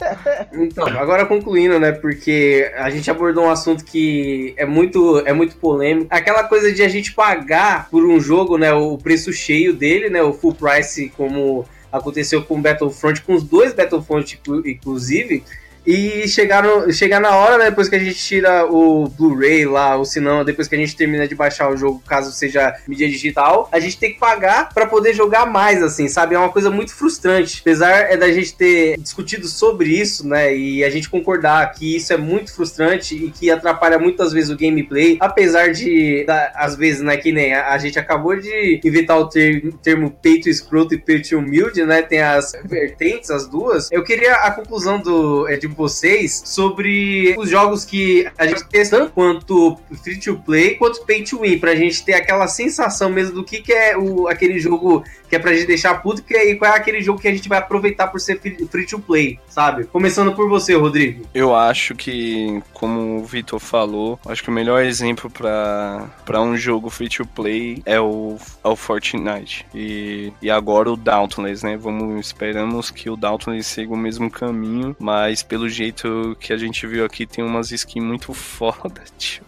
Então, 0.53 0.87
agora 0.87 1.25
concluindo, 1.25 1.77
né? 1.77 1.91
Porque 1.91 2.71
a 2.77 2.89
gente 2.89 3.11
abordou 3.11 3.43
um 3.45 3.49
assunto 3.49 3.83
que 3.83 4.53
é 4.57 4.65
muito, 4.65 5.21
é 5.25 5.33
muito 5.33 5.57
polêmico. 5.57 6.07
Aquela 6.09 6.45
coisa 6.45 6.71
de 6.71 6.81
a 6.81 6.87
gente 6.87 7.11
pagar 7.11 7.89
por 7.89 8.05
um 8.05 8.19
jogo, 8.19 8.57
né? 8.57 8.71
O 8.73 8.97
preço 8.97 9.33
cheio 9.33 9.73
dele, 9.73 10.09
né? 10.09 10.21
O 10.23 10.31
full 10.31 10.55
price, 10.55 11.11
como 11.17 11.65
aconteceu 11.91 12.43
com 12.43 12.57
o 12.57 12.61
Battlefront, 12.61 13.21
com 13.21 13.35
os 13.35 13.43
dois 13.43 13.73
Battlefront, 13.73 14.35
inclu- 14.35 14.67
inclusive. 14.67 15.43
E 15.87 16.27
chegaram, 16.27 16.91
chegar 16.91 17.21
na 17.21 17.33
hora, 17.35 17.57
né, 17.57 17.65
depois 17.69 17.87
que 17.87 17.95
a 17.95 17.99
gente 17.99 18.15
tira 18.15 18.65
o 18.69 19.07
Blu-ray 19.07 19.65
lá, 19.65 19.95
ou 19.95 20.03
se 20.03 20.19
não, 20.19 20.43
depois 20.43 20.67
que 20.67 20.75
a 20.75 20.77
gente 20.77 20.95
termina 20.95 21.25
de 21.25 21.33
baixar 21.33 21.71
o 21.71 21.77
jogo, 21.77 22.03
caso 22.05 22.29
seja 22.33 22.75
mídia 22.85 23.07
digital, 23.07 23.69
a 23.71 23.79
gente 23.79 23.97
tem 23.97 24.11
que 24.13 24.19
pagar 24.19 24.69
para 24.73 24.85
poder 24.85 25.13
jogar 25.13 25.45
mais, 25.45 25.81
assim, 25.81 26.09
sabe? 26.09 26.35
É 26.35 26.39
uma 26.39 26.51
coisa 26.51 26.69
muito 26.69 26.93
frustrante. 26.93 27.59
Apesar 27.61 28.11
é 28.11 28.17
da 28.17 28.29
gente 28.31 28.53
ter 28.53 28.97
discutido 28.99 29.47
sobre 29.47 29.89
isso, 29.89 30.27
né, 30.27 30.53
e 30.53 30.83
a 30.83 30.89
gente 30.89 31.09
concordar 31.09 31.71
que 31.71 31.95
isso 31.95 32.11
é 32.11 32.17
muito 32.17 32.53
frustrante 32.53 33.15
e 33.15 33.31
que 33.31 33.49
atrapalha 33.49 33.97
muitas 33.97 34.33
vezes 34.33 34.49
o 34.49 34.57
gameplay, 34.57 35.15
apesar 35.21 35.71
de, 35.71 36.25
da- 36.25 36.51
às 36.55 36.75
vezes, 36.75 37.01
né, 37.01 37.15
que 37.15 37.31
nem 37.31 37.53
a, 37.53 37.69
a 37.71 37.77
gente 37.77 37.97
acabou 37.97 38.35
de 38.37 38.81
inventar 38.83 39.17
o 39.17 39.29
ter- 39.29 39.71
termo 39.81 40.11
peito 40.11 40.49
escroto 40.49 40.93
e 40.93 40.97
peito 40.97 41.37
humilde, 41.37 41.85
né, 41.85 42.01
tem 42.01 42.19
as 42.21 42.51
vertentes, 42.65 43.29
as 43.31 43.47
duas. 43.47 43.89
Eu 43.89 44.03
queria 44.03 44.33
a 44.33 44.51
conclusão 44.51 44.99
do, 44.99 45.47
é, 45.47 45.55
de 45.55 45.76
vocês 45.77 46.41
sobre 46.45 47.35
os 47.37 47.49
jogos 47.49 47.85
que 47.85 48.27
a 48.37 48.47
gente 48.47 48.67
tem 48.67 48.89
tanto 48.89 49.11
quanto 49.11 49.77
free 50.03 50.19
to 50.19 50.37
play 50.39 50.75
quanto 50.75 51.05
pay 51.05 51.23
to 51.23 51.41
win, 51.41 51.59
pra 51.59 51.75
gente 51.75 52.03
ter 52.03 52.13
aquela 52.13 52.47
sensação 52.47 53.09
mesmo 53.09 53.35
do 53.35 53.43
que, 53.43 53.61
que 53.61 53.71
é 53.71 53.97
o, 53.97 54.27
aquele 54.27 54.59
jogo 54.59 55.03
que 55.27 55.35
é 55.35 55.39
pra 55.39 55.53
gente 55.53 55.67
deixar 55.67 55.95
puto 55.95 56.23
que 56.23 56.35
é, 56.35 56.51
e 56.51 56.55
qual 56.55 56.71
é 56.71 56.75
aquele 56.75 57.01
jogo 57.01 57.19
que 57.19 57.27
a 57.27 57.31
gente 57.31 57.49
vai 57.49 57.57
aproveitar 57.57 58.07
por 58.07 58.19
ser 58.19 58.39
free, 58.39 58.85
to 58.85 58.99
play, 58.99 59.39
sabe? 59.49 59.85
Começando 59.85 60.33
por 60.33 60.49
você, 60.49 60.75
Rodrigo. 60.75 61.25
Eu 61.33 61.55
acho 61.55 61.95
que, 61.95 62.61
como 62.73 63.19
o 63.19 63.25
Vitor 63.25 63.59
falou, 63.59 64.19
acho 64.25 64.43
que 64.43 64.49
o 64.49 64.53
melhor 64.53 64.83
exemplo 64.83 65.29
pra 65.29 66.41
um 66.41 66.55
jogo 66.55 66.89
free 66.89 67.09
to 67.09 67.25
play 67.25 67.81
é 67.85 67.99
o, 67.99 68.37
é 68.63 68.67
o 68.67 68.75
Fortnite. 68.75 69.65
E, 69.73 70.31
e 70.41 70.49
agora 70.49 70.91
o 70.91 70.97
Dauntless, 70.97 71.65
né? 71.65 71.77
Vamos, 71.77 72.25
esperamos 72.25 72.91
que 72.91 73.09
o 73.09 73.15
Dauntless 73.15 73.63
siga 73.63 73.93
o 73.93 73.97
mesmo 73.97 74.29
caminho, 74.29 74.95
mas 74.99 75.43
pelo 75.43 75.67
jeito 75.67 76.35
que 76.39 76.53
a 76.53 76.57
gente 76.57 76.85
viu 76.87 77.03
aqui, 77.05 77.25
tem 77.25 77.43
umas 77.43 77.71
skins 77.71 78.03
muito 78.03 78.33
foda, 78.37 79.01
tio. 79.17 79.43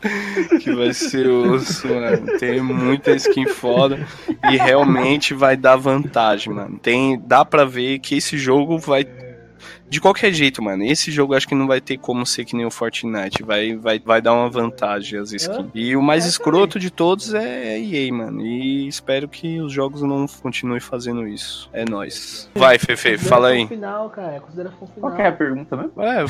Que 0.62 0.74
vai 0.74 0.94
ser 0.94 1.28
osso, 1.28 1.88
mano. 1.88 2.38
Tem 2.40 2.62
muita 2.62 3.12
skin 3.12 3.48
foda 3.48 4.08
e 4.52 4.58
realmente 4.58 5.34
vai 5.34 5.56
dar 5.56 5.69
vantagem, 5.76 6.54
mano. 6.54 6.78
Tem, 6.80 7.20
dá 7.26 7.44
pra 7.46 7.66
ver 7.66 8.00
que 8.00 8.16
esse 8.16 8.38
jogo 8.38 8.78
vai 8.78 9.06
de 9.90 10.00
qualquer 10.00 10.32
jeito, 10.32 10.62
mano, 10.62 10.84
esse 10.84 11.12
jogo 11.12 11.34
acho 11.34 11.48
que 11.48 11.56
não 11.56 11.66
vai 11.66 11.82
ter 11.82 11.98
como 11.98 12.24
ser 12.24 12.46
que 12.46 12.56
nem 12.56 12.64
o 12.64 12.70
Fortnite. 12.70 13.42
Vai, 13.42 13.76
vai, 13.76 14.00
vai 14.00 14.22
dar 14.22 14.34
uma 14.34 14.48
vantagem 14.48 15.20
as 15.20 15.34
skins. 15.34 15.66
E 15.74 15.96
o 15.96 16.02
mais 16.02 16.26
escroto 16.28 16.80
de 16.80 16.92
todos 16.92 17.34
é 17.34 17.74
a 17.74 17.80
EA, 17.80 18.14
mano. 18.14 18.40
E 18.46 18.88
espero 18.88 19.28
que 19.28 19.60
os 19.60 19.74
jogos 19.74 20.04
não 20.04 20.28
continuem 20.28 20.80
fazendo 20.80 21.28
isso. 21.28 21.68
É 21.74 21.84
nóis. 21.90 22.48
Vai, 22.54 22.78
Fefe, 22.78 23.18
fala 23.18 23.48
aí. 23.48 23.68
Final, 23.68 24.12
cara, 24.12 24.40
final. 24.54 24.74
Qual 25.00 25.16
é 25.16 25.28
a 25.28 25.32
pergunta 25.32 25.76
mesmo? 25.76 25.94
É, 26.04 26.26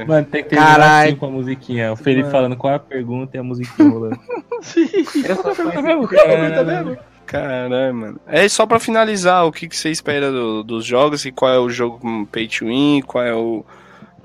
é. 0.00 0.04
Mano, 0.04 0.26
tem 0.26 0.42
que 0.42 0.50
terminar 0.50 0.72
Caralho. 0.78 1.08
assim 1.08 1.16
com 1.16 1.26
a 1.26 1.30
musiquinha. 1.30 1.92
O 1.92 1.96
Felipe 1.96 2.30
falando 2.30 2.54
qual 2.56 2.72
é 2.74 2.76
a 2.76 2.80
pergunta 2.80 3.34
e 3.36 3.40
a 3.40 3.42
musiquinha 3.42 3.88
rolando. 3.88 4.20
Só 4.62 5.42
Tá 5.42 5.54
conheço 5.54 5.82
mesmo, 5.82 6.06
Pergunta 6.08 6.54
cara? 6.54 6.64
mesmo? 6.64 6.98
Caralho, 7.40 7.94
mano. 7.94 8.20
É 8.26 8.48
só 8.48 8.66
pra 8.66 8.78
finalizar, 8.78 9.44
o 9.46 9.52
que, 9.52 9.68
que 9.68 9.76
você 9.76 9.90
espera 9.90 10.30
do- 10.30 10.62
dos 10.62 10.84
jogos 10.84 11.24
e 11.24 11.32
qual 11.32 11.52
é 11.52 11.58
o 11.58 11.68
jogo 11.68 11.98
com 11.98 12.24
pay 12.24 12.46
to 12.48 12.66
win, 12.66 13.02
qual 13.02 13.24
é 13.24 13.34
o, 13.34 13.64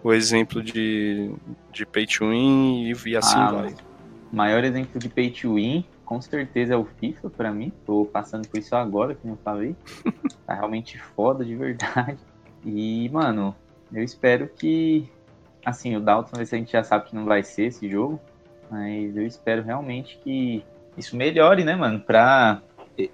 o 0.04 0.14
exemplo 0.14 0.62
de, 0.62 1.32
de 1.72 1.86
pay 1.86 2.06
to 2.06 2.30
win 2.30 2.84
e, 2.86 3.10
e 3.10 3.16
assim 3.18 3.38
Ah, 3.38 3.52
vai. 3.52 3.76
Maior 4.32 4.64
exemplo 4.64 5.00
de 5.00 5.10
pay 5.10 5.32
to 5.32 5.56
win, 5.56 5.84
com 6.06 6.22
certeza, 6.22 6.74
é 6.76 6.78
o 6.78 6.86
FIFA 6.86 7.30
pra 7.32 7.52
mim. 7.52 7.72
Tô 7.86 8.06
passando 8.06 8.48
por 8.48 8.60
isso 8.60 8.76
agora, 8.76 9.16
como 9.16 9.34
eu 9.34 9.40
falei. 9.44 9.76
Tá 10.46 10.56
realmente 10.56 10.98
foda 11.16 11.46
de 11.46 11.56
verdade. 11.56 12.18
E, 12.66 13.08
mano, 13.10 13.56
eu 13.94 14.04
espero 14.04 14.48
que. 14.48 15.08
Assim, 15.64 15.96
o 15.96 16.00
Dalton, 16.00 16.40
a 16.40 16.44
gente 16.44 16.72
já 16.72 16.84
sabe 16.84 17.06
que 17.10 17.16
não 17.16 17.26
vai 17.26 17.44
ser 17.44 17.66
esse 17.66 17.88
jogo. 17.88 18.20
Mas 18.72 19.16
eu 19.16 19.26
espero 19.28 19.62
realmente 19.62 20.20
que 20.24 20.64
isso 20.98 21.16
melhore, 21.16 21.64
né, 21.64 21.76
mano? 21.76 22.00
Pra. 22.00 22.62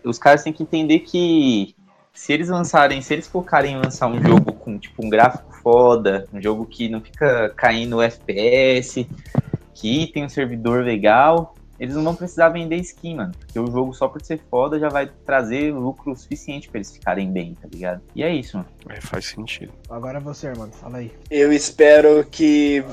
Os 0.04 0.18
caras 0.18 0.44
têm 0.44 0.54
que 0.54 0.64
entender 0.64 1.00
que 1.00 1.76
se 2.14 2.32
eles 2.32 2.50
lançarem, 2.50 3.02
se 3.02 3.14
eles 3.14 3.28
focarem 3.28 3.74
em 3.74 3.78
lançar 3.78 4.08
um 4.08 4.22
jogo 4.22 4.54
com 4.54 4.78
tipo 4.78 5.06
um 5.06 5.10
gráfico 5.10 5.54
foda, 5.62 6.28
um 6.34 6.42
jogo 6.42 6.66
que 6.66 6.88
não 6.88 7.02
fica 7.02 7.50
caindo 7.56 8.02
FPS, 8.02 9.08
que 9.74 10.08
tem 10.08 10.24
um 10.24 10.30
servidor 10.30 10.84
legal, 10.84 11.55
eles 11.80 11.96
não 11.96 12.04
vão 12.04 12.16
precisar 12.16 12.50
vender 12.50 12.78
skin, 12.78 13.16
mano. 13.16 13.34
Porque 13.38 13.60
o 13.60 13.68
jogo, 13.68 13.94
só 13.94 14.08
por 14.08 14.22
ser 14.22 14.40
foda, 14.50 14.80
já 14.80 14.90
vai 14.90 15.10
trazer 15.26 15.74
lucro 15.74 16.16
suficiente 16.16 16.70
pra 16.70 16.78
eles 16.78 16.92
ficarem 16.92 17.32
bem, 17.32 17.56
tá 17.56 17.68
ligado? 17.72 18.02
E 18.16 18.24
é 18.24 18.34
isso, 18.34 18.58
mano. 18.58 18.70
É, 18.90 19.02
faz 19.02 19.26
sentido. 19.26 19.72
Agora 19.90 20.20
você, 20.20 20.54
mano, 20.54 20.72
fala 20.72 20.98
aí. 21.00 21.12
Eu 21.30 21.52
espero 21.52 22.24
que 22.26 22.84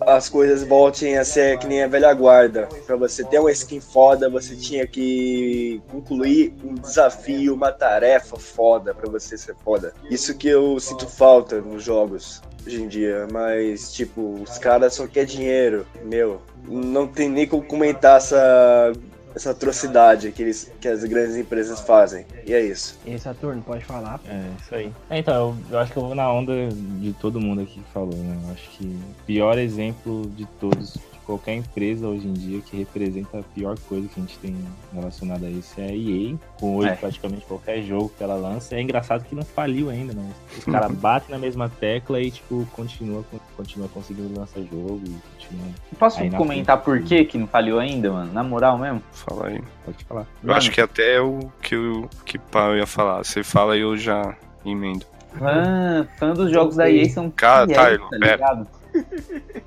as 0.00 0.28
coisas 0.28 0.66
voltem 0.66 1.18
a 1.18 1.24
ser 1.24 1.58
que 1.58 1.66
nem 1.66 1.82
a 1.82 1.88
velha 1.88 2.12
guarda. 2.14 2.68
Pra 2.86 2.96
você 2.96 3.24
ter 3.24 3.38
uma 3.38 3.52
skin 3.52 3.80
foda, 3.80 4.28
você 4.28 4.56
tinha 4.56 4.86
que 4.86 5.80
concluir 5.90 6.54
um 6.64 6.74
desafio, 6.74 7.54
uma 7.54 7.72
tarefa 7.72 8.36
foda 8.36 8.94
pra 8.94 9.10
você 9.10 9.36
ser 9.36 9.54
foda. 9.56 9.94
Isso 10.10 10.36
que 10.36 10.48
eu 10.48 10.78
sinto 10.80 11.06
falta 11.06 11.60
nos 11.60 11.84
jogos 11.84 12.42
hoje 12.66 12.82
em 12.82 12.88
dia, 12.88 13.28
mas 13.32 13.92
tipo, 13.92 14.42
os 14.42 14.58
caras 14.58 14.94
só 14.94 15.06
querem 15.06 15.28
dinheiro, 15.28 15.86
meu. 16.04 16.42
Não 16.68 17.06
tem 17.06 17.28
nem 17.28 17.46
como 17.46 17.62
comentar 17.62 18.16
essa 18.16 18.92
essa 19.36 19.50
atrocidade 19.50 20.32
que, 20.32 20.42
eles, 20.42 20.72
que 20.80 20.88
as 20.88 21.04
grandes 21.04 21.36
empresas 21.36 21.78
fazem. 21.80 22.24
E 22.46 22.54
é 22.54 22.64
isso. 22.64 22.98
E 23.04 23.10
aí, 23.12 23.18
Saturno, 23.18 23.60
pode 23.60 23.84
falar. 23.84 24.18
É, 24.26 24.42
isso 24.58 24.74
aí. 24.74 24.90
É, 25.10 25.18
então, 25.18 25.34
eu, 25.34 25.56
eu 25.72 25.78
acho 25.78 25.92
que 25.92 25.98
eu 25.98 26.06
vou 26.06 26.14
na 26.14 26.32
onda 26.32 26.70
de 26.70 27.12
todo 27.20 27.38
mundo 27.38 27.60
aqui 27.60 27.74
que 27.74 27.92
falou, 27.92 28.14
né? 28.14 28.34
Eu 28.44 28.52
acho 28.52 28.70
que 28.70 28.84
o 28.86 29.24
pior 29.26 29.58
exemplo 29.58 30.22
de 30.34 30.46
todos, 30.58 30.96
qualquer 31.26 31.54
empresa 31.54 32.06
hoje 32.06 32.26
em 32.28 32.32
dia 32.32 32.60
que 32.60 32.76
representa 32.76 33.40
a 33.40 33.42
pior 33.42 33.76
coisa 33.88 34.06
que 34.08 34.18
a 34.18 34.22
gente 34.22 34.38
tem 34.38 34.56
relacionada 34.94 35.46
a 35.46 35.50
isso 35.50 35.74
é 35.80 35.86
a 35.86 35.92
EA, 35.94 36.36
com 36.60 36.76
hoje 36.76 36.88
É. 36.90 36.92
praticamente 36.94 37.44
qualquer 37.44 37.82
jogo 37.82 38.10
que 38.16 38.22
ela 38.22 38.36
lança. 38.36 38.76
É 38.76 38.80
engraçado 38.80 39.24
que 39.24 39.34
não 39.34 39.42
faliu 39.44 39.90
ainda, 39.90 40.14
né? 40.14 40.30
Os 40.56 40.64
caras 40.64 40.92
batem 40.92 41.30
na 41.32 41.38
mesma 41.38 41.68
tecla 41.68 42.20
e, 42.20 42.30
tipo, 42.30 42.66
continua, 42.72 43.24
continua 43.56 43.88
conseguindo 43.88 44.38
lançar 44.38 44.60
jogo 44.60 45.00
e 45.04 45.10
continua. 45.34 45.66
Posso 45.98 46.20
Aí 46.20 46.30
comentar 46.30 46.80
por 46.82 47.02
que 47.02 47.24
que 47.24 47.36
não 47.36 47.46
falhou 47.46 47.78
ainda, 47.80 48.12
mano? 48.12 48.32
Na 48.32 48.42
moral 48.44 48.78
mesmo? 48.78 49.02
Fala 49.12 49.48
aí. 49.48 49.60
Pode 49.84 50.04
falar. 50.04 50.26
Eu 50.42 50.54
acho 50.54 50.70
que 50.70 50.80
até 50.80 51.20
o 51.20 51.40
que 51.60 51.74
o 51.76 52.08
que 52.24 52.38
Pau 52.38 52.76
ia 52.76 52.86
falar. 52.86 53.24
Você 53.24 53.42
fala 53.42 53.76
e 53.76 53.80
eu 53.80 53.96
já 53.96 54.36
emendo. 54.64 55.04
Fã, 55.38 56.06
fã 56.18 56.32
dos 56.32 56.50
jogos 56.50 56.76
da 56.76 56.90
EA 56.90 57.08
são 57.10 57.30
Cara, 57.30 57.66
tá 57.66 57.84
pera. 57.84 58.32
ligado? 58.32 58.66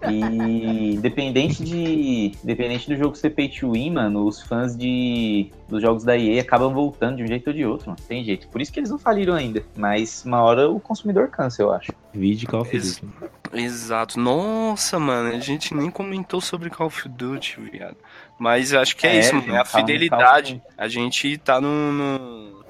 E 0.09 0.93
independente 0.95 1.63
de. 1.63 2.31
Independente 2.43 2.87
do 2.89 2.95
jogo 2.95 3.15
ser 3.15 3.31
pay 3.31 3.49
to 3.49 3.71
win, 3.71 3.91
mano, 3.91 4.25
os 4.25 4.41
fãs 4.41 4.75
de, 4.75 5.51
dos 5.67 5.81
jogos 5.81 6.03
da 6.03 6.17
EA 6.17 6.41
acabam 6.41 6.73
voltando 6.73 7.17
de 7.17 7.23
um 7.23 7.27
jeito 7.27 7.47
ou 7.47 7.53
de 7.53 7.65
outro, 7.65 7.89
mano. 7.89 7.99
Tem 8.07 8.23
jeito. 8.23 8.47
Por 8.47 8.61
isso 8.61 8.71
que 8.71 8.79
eles 8.79 8.89
não 8.89 8.97
faliram 8.99 9.33
ainda. 9.35 9.63
Mas 9.75 10.23
uma 10.25 10.41
hora 10.41 10.69
o 10.69 10.79
consumidor 10.79 11.27
cansa, 11.29 11.61
eu 11.61 11.71
acho. 11.71 11.91
Vídeo 12.13 12.47
Call 12.49 12.61
of 12.61 12.75
Ex- 12.75 12.99
Duty. 12.99 13.13
Exato. 13.53 14.19
Nossa, 14.19 14.99
mano, 14.99 15.29
a 15.35 15.39
gente 15.39 15.73
nem 15.73 15.89
comentou 15.89 16.39
sobre 16.41 16.69
Call 16.69 16.87
of 16.87 17.07
Duty, 17.09 17.59
viado. 17.71 17.97
Mas 18.39 18.73
acho 18.73 18.95
que 18.95 19.05
é, 19.05 19.15
É, 19.15 19.19
isso, 19.19 19.33
mano. 19.35 19.45
gente, 19.47 19.55
É 19.55 19.59
a 19.59 19.63
calma, 19.65 19.79
fidelidade. 19.87 20.63
A 20.77 20.87
gente 20.87 21.37
tá 21.37 21.59
no, 21.59 21.91
no- 21.91 22.63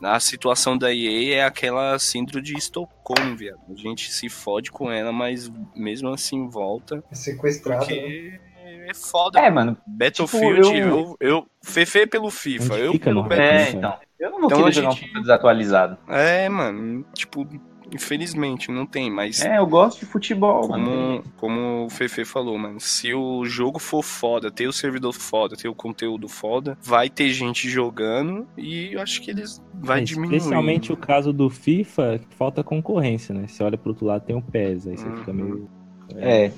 Na 0.00 0.18
situação 0.20 0.76
da 0.76 0.92
EA 0.92 1.36
é 1.36 1.44
aquela 1.44 1.98
síndrome 1.98 2.42
de 2.44 2.56
Estocolmo, 2.58 3.36
viado. 3.36 3.60
A 3.70 3.74
gente 3.76 4.12
se 4.12 4.28
fode 4.28 4.70
com 4.72 4.90
ela, 4.90 5.12
mas 5.12 5.50
mesmo 5.74 6.08
assim 6.10 6.48
volta. 6.48 7.02
Sequestrado. 7.12 7.86
Porque 7.86 8.38
é 8.88 8.92
foda. 8.94 9.38
É, 9.40 9.48
mano. 9.50 9.76
Battlefield, 9.86 10.62
Tipo, 10.62 10.76
eu- 10.76 10.88
eu, 10.88 11.16
eu. 11.20 11.46
Fefe 11.62 12.06
pelo 12.06 12.30
FIFA, 12.30 12.74
eu 12.78 12.98
pelo 12.98 13.22
não? 13.22 13.28
Battlefield. 13.28 13.64
É, 13.66 13.70
então. 13.78 13.98
Eu 14.18 14.30
não 14.30 14.38
vou 14.40 14.46
Então 14.46 14.58
querer 14.58 14.68
a 14.68 14.72
jogar 14.72 14.88
um 14.88 14.90
gente- 14.92 15.04
FIFA 15.06 15.20
desatualizado. 15.20 15.98
É, 16.08 16.48
mano, 16.48 17.04
tipo, 17.14 17.46
infelizmente 17.94 18.70
não 18.70 18.84
tem, 18.84 19.10
mas 19.10 19.40
É, 19.42 19.58
eu 19.58 19.66
gosto 19.66 20.00
de 20.00 20.06
futebol, 20.06 20.68
mano. 20.68 20.84
como, 20.84 21.24
como 21.36 21.86
o 21.86 21.90
Fefe 21.90 22.24
falou, 22.24 22.58
mano, 22.58 22.80
se 22.80 23.14
o 23.14 23.44
jogo 23.44 23.78
for 23.78 24.02
foda, 24.02 24.50
ter 24.50 24.66
o 24.66 24.72
servidor 24.72 25.12
foda, 25.14 25.56
ter 25.56 25.68
o 25.68 25.74
conteúdo 25.74 26.28
foda, 26.28 26.76
vai 26.82 27.08
ter 27.08 27.30
gente 27.32 27.68
jogando 27.68 28.46
e 28.58 28.90
eu 28.92 29.00
acho 29.00 29.22
que 29.22 29.30
eles 29.30 29.62
vai 29.72 30.00
É, 30.00 30.04
diminuir. 30.04 30.36
Especialmente 30.36 30.92
o 30.92 30.96
caso 30.96 31.32
do 31.32 31.48
FIFA, 31.48 32.18
que 32.18 32.34
falta 32.34 32.62
concorrência, 32.64 33.34
né? 33.34 33.46
Você 33.46 33.62
olha 33.62 33.78
pro 33.78 33.90
outro 33.90 34.06
lado, 34.06 34.24
tem 34.24 34.36
o 34.36 34.42
PES, 34.42 34.86
aí 34.88 34.96
você 34.96 35.08
Uhum. 35.08 35.16
fica 35.16 35.32
meio. 35.32 35.68
É. 36.16 36.50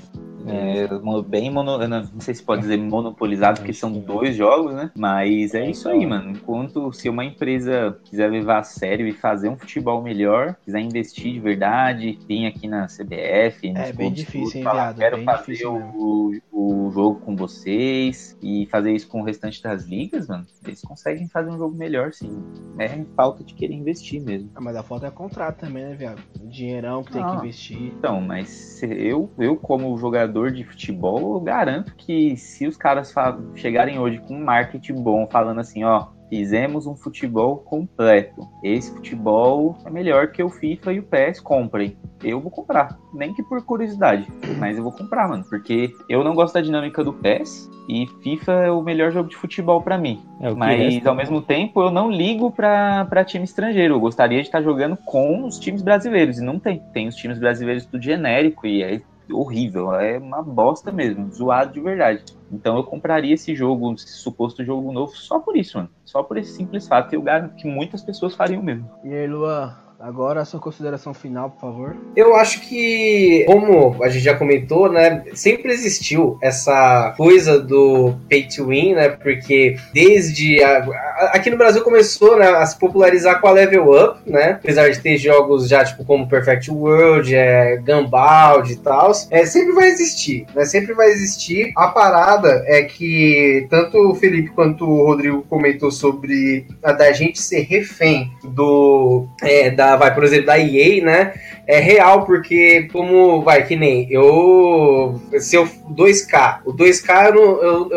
É, 0.48 0.86
mo- 1.00 1.22
bem 1.24 1.50
mono, 1.50 1.76
não 1.88 2.20
sei 2.20 2.32
se 2.32 2.40
pode 2.40 2.62
dizer 2.62 2.76
monopolizado, 2.76 3.58
porque 3.58 3.72
são 3.72 3.92
dois 3.92 4.36
jogos, 4.36 4.74
né? 4.74 4.92
Mas 4.96 5.54
é 5.54 5.68
isso 5.68 5.88
aí, 5.88 6.06
mano. 6.06 6.30
Enquanto 6.30 6.92
se 6.92 7.08
uma 7.08 7.24
empresa 7.24 7.98
quiser 8.04 8.30
levar 8.30 8.58
a 8.58 8.62
sério 8.62 9.08
e 9.08 9.12
fazer 9.12 9.48
um 9.48 9.56
futebol 9.56 10.00
melhor, 10.00 10.54
quiser 10.64 10.78
investir 10.78 11.32
de 11.32 11.40
verdade, 11.40 12.16
vir 12.28 12.46
aqui 12.46 12.68
na 12.68 12.86
CBF, 12.86 13.72
É 13.74 13.92
bem 13.92 14.12
difícil, 14.12 14.44
tudo, 14.44 14.56
hein, 14.58 14.62
falar? 14.62 14.94
Quero 14.94 15.24
fazer 15.24 15.38
difícil 15.40 15.72
o, 15.74 16.32
o 16.52 16.90
jogo 16.92 17.18
com 17.20 17.34
vocês 17.34 18.38
e 18.40 18.66
fazer 18.70 18.92
isso 18.92 19.08
com 19.08 19.22
o 19.22 19.24
restante 19.24 19.60
das 19.60 19.84
ligas, 19.84 20.28
mano. 20.28 20.46
Eles 20.64 20.80
conseguem 20.80 21.26
fazer 21.26 21.50
um 21.50 21.58
jogo 21.58 21.76
melhor, 21.76 22.12
sim. 22.12 22.40
É 22.78 23.04
falta 23.16 23.42
de 23.42 23.52
querer 23.52 23.74
investir 23.74 24.22
mesmo. 24.22 24.48
Ah, 24.54 24.60
mas 24.60 24.76
a 24.76 24.82
falta 24.84 25.08
é 25.08 25.10
contrato 25.10 25.58
também, 25.58 25.84
né, 25.86 25.94
viado? 25.94 26.22
O 26.40 26.46
dinheirão 26.46 27.02
que 27.02 27.10
tem 27.12 27.22
Ah. 27.22 27.30
que 27.30 27.36
investir. 27.38 27.82
Então, 27.98 28.20
mas 28.20 28.48
se 28.48 28.86
eu, 28.86 29.28
eu 29.38 29.56
como 29.56 29.96
jogador 29.96 30.50
de 30.50 30.64
futebol, 30.64 31.34
eu 31.34 31.40
garanto 31.40 31.94
que 31.96 32.36
se 32.36 32.66
os 32.66 32.76
caras 32.76 33.12
chegarem 33.54 33.98
hoje 33.98 34.18
com 34.18 34.34
um 34.34 34.44
marketing 34.44 34.94
bom, 34.94 35.26
falando 35.30 35.60
assim, 35.60 35.84
ó, 35.84 36.08
fizemos 36.28 36.86
um 36.86 36.96
futebol 36.96 37.58
completo. 37.58 38.48
Esse 38.62 38.92
futebol 38.92 39.76
é 39.84 39.90
melhor 39.90 40.28
que 40.28 40.42
o 40.42 40.50
FIFA 40.50 40.92
e 40.92 40.98
o 40.98 41.02
PES 41.02 41.40
comprem. 41.40 41.96
Eu 42.24 42.40
vou 42.40 42.50
comprar, 42.50 42.98
nem 43.12 43.34
que 43.34 43.42
por 43.42 43.62
curiosidade, 43.62 44.26
mas 44.58 44.76
eu 44.76 44.82
vou 44.82 44.92
comprar, 44.92 45.28
mano, 45.28 45.44
porque 45.48 45.92
eu 46.08 46.24
não 46.24 46.34
gosto 46.34 46.54
da 46.54 46.60
dinâmica 46.60 47.04
do 47.04 47.12
PES 47.12 47.70
e 47.88 48.06
FIFA 48.22 48.52
é 48.52 48.70
o 48.70 48.82
melhor 48.82 49.12
jogo 49.12 49.28
de 49.28 49.36
futebol 49.36 49.80
pra 49.82 49.98
mim. 49.98 50.20
É, 50.40 50.52
Mas 50.52 50.94
resta, 50.94 51.10
ao 51.10 51.14
mesmo 51.14 51.40
tempo 51.40 51.80
eu 51.80 51.90
não 51.90 52.10
ligo 52.10 52.50
pra, 52.50 53.04
pra 53.04 53.24
time 53.24 53.44
estrangeiro. 53.44 53.94
Eu 53.94 54.00
gostaria 54.00 54.40
de 54.40 54.48
estar 54.48 54.62
jogando 54.62 54.96
com 54.96 55.44
os 55.46 55.58
times 55.58 55.82
brasileiros. 55.82 56.38
E 56.38 56.42
não 56.42 56.58
tem. 56.58 56.82
Tem 56.92 57.06
os 57.06 57.14
times 57.14 57.38
brasileiros 57.38 57.86
do 57.86 58.00
genérico 58.00 58.66
e 58.66 58.82
é 58.82 59.00
horrível. 59.32 59.94
É 59.94 60.18
uma 60.18 60.42
bosta 60.42 60.90
mesmo. 60.92 61.30
Zoado 61.32 61.72
de 61.72 61.80
verdade. 61.80 62.24
Então 62.50 62.76
eu 62.76 62.84
compraria 62.84 63.34
esse 63.34 63.54
jogo, 63.54 63.92
esse 63.94 64.18
suposto 64.18 64.64
jogo 64.64 64.92
novo, 64.92 65.12
só 65.16 65.38
por 65.38 65.56
isso, 65.56 65.78
mano. 65.78 65.90
Só 66.04 66.22
por 66.22 66.36
esse 66.36 66.52
simples 66.52 66.86
fato. 66.86 67.12
Eu 67.12 67.22
garanto 67.22 67.54
que 67.54 67.66
muitas 67.66 68.02
pessoas 68.02 68.34
fariam 68.34 68.62
mesmo. 68.62 68.90
E 69.04 69.12
aí, 69.12 69.26
Luan, 69.26 69.76
agora 70.00 70.44
sua 70.44 70.60
consideração 70.60 71.14
final, 71.14 71.50
por 71.50 71.60
favor. 71.60 71.96
Eu 72.14 72.34
acho 72.36 72.60
que, 72.60 73.44
como 73.46 74.02
a 74.02 74.08
gente 74.08 74.22
já 74.22 74.34
comentou, 74.36 74.90
né, 74.90 75.24
sempre 75.34 75.72
existiu 75.72 76.38
essa 76.42 77.14
coisa 77.16 77.58
do 77.60 78.14
pay 78.28 78.46
to 78.46 78.66
win, 78.66 78.94
né, 78.94 79.08
porque 79.08 79.76
desde 79.92 80.62
a- 80.62 80.78
a- 80.84 81.30
aqui 81.34 81.50
no 81.50 81.56
Brasil 81.56 81.82
começou, 81.82 82.36
né, 82.38 82.46
a 82.48 82.64
se 82.66 82.78
popularizar 82.78 83.40
com 83.40 83.48
a 83.48 83.52
Level 83.52 83.90
Up, 83.90 84.18
né, 84.26 84.58
apesar 84.62 84.88
de 84.90 85.00
ter 85.00 85.16
jogos 85.16 85.68
já 85.68 85.84
tipo 85.84 86.04
como 86.04 86.28
Perfect 86.28 86.70
World, 86.70 87.34
é, 87.34 87.76
Gumball 87.78 88.64
e 88.66 88.76
tal, 88.76 89.12
é, 89.30 89.46
sempre 89.46 89.72
vai 89.72 89.88
existir, 89.88 90.46
né, 90.54 90.64
sempre 90.66 90.92
vai 90.94 91.08
existir. 91.08 91.72
A 91.76 91.88
parada 91.88 92.62
é 92.66 92.82
que 92.82 93.66
tanto 93.70 93.96
o 94.10 94.14
Felipe 94.14 94.50
quanto 94.50 94.84
o 94.86 95.06
Rodrigo 95.06 95.42
comentou 95.48 95.90
sobre 95.90 96.66
a 96.82 96.92
da 96.92 97.12
gente 97.12 97.40
ser 97.40 97.62
refém 97.62 98.30
do 98.44 99.26
é, 99.42 99.70
da 99.70 99.85
vai 99.94 100.12
por 100.12 100.24
exemplo 100.24 100.46
da 100.46 100.58
EA, 100.58 101.04
né? 101.04 101.32
é 101.66 101.80
real, 101.80 102.24
porque 102.24 102.88
como, 102.92 103.42
vai, 103.42 103.66
que 103.66 103.74
nem 103.74 104.06
eu, 104.10 105.20
se 105.40 105.56
eu, 105.56 105.68
2K, 105.90 106.60
o 106.64 106.72
2K, 106.72 107.34
eu, 107.34 107.62
eu, 107.62 107.90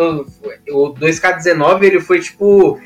eu- 0.65 0.75
o 0.75 0.93
2K19, 0.95 1.83
ele 1.83 1.99
foi, 1.99 2.19
tipo, 2.19 2.79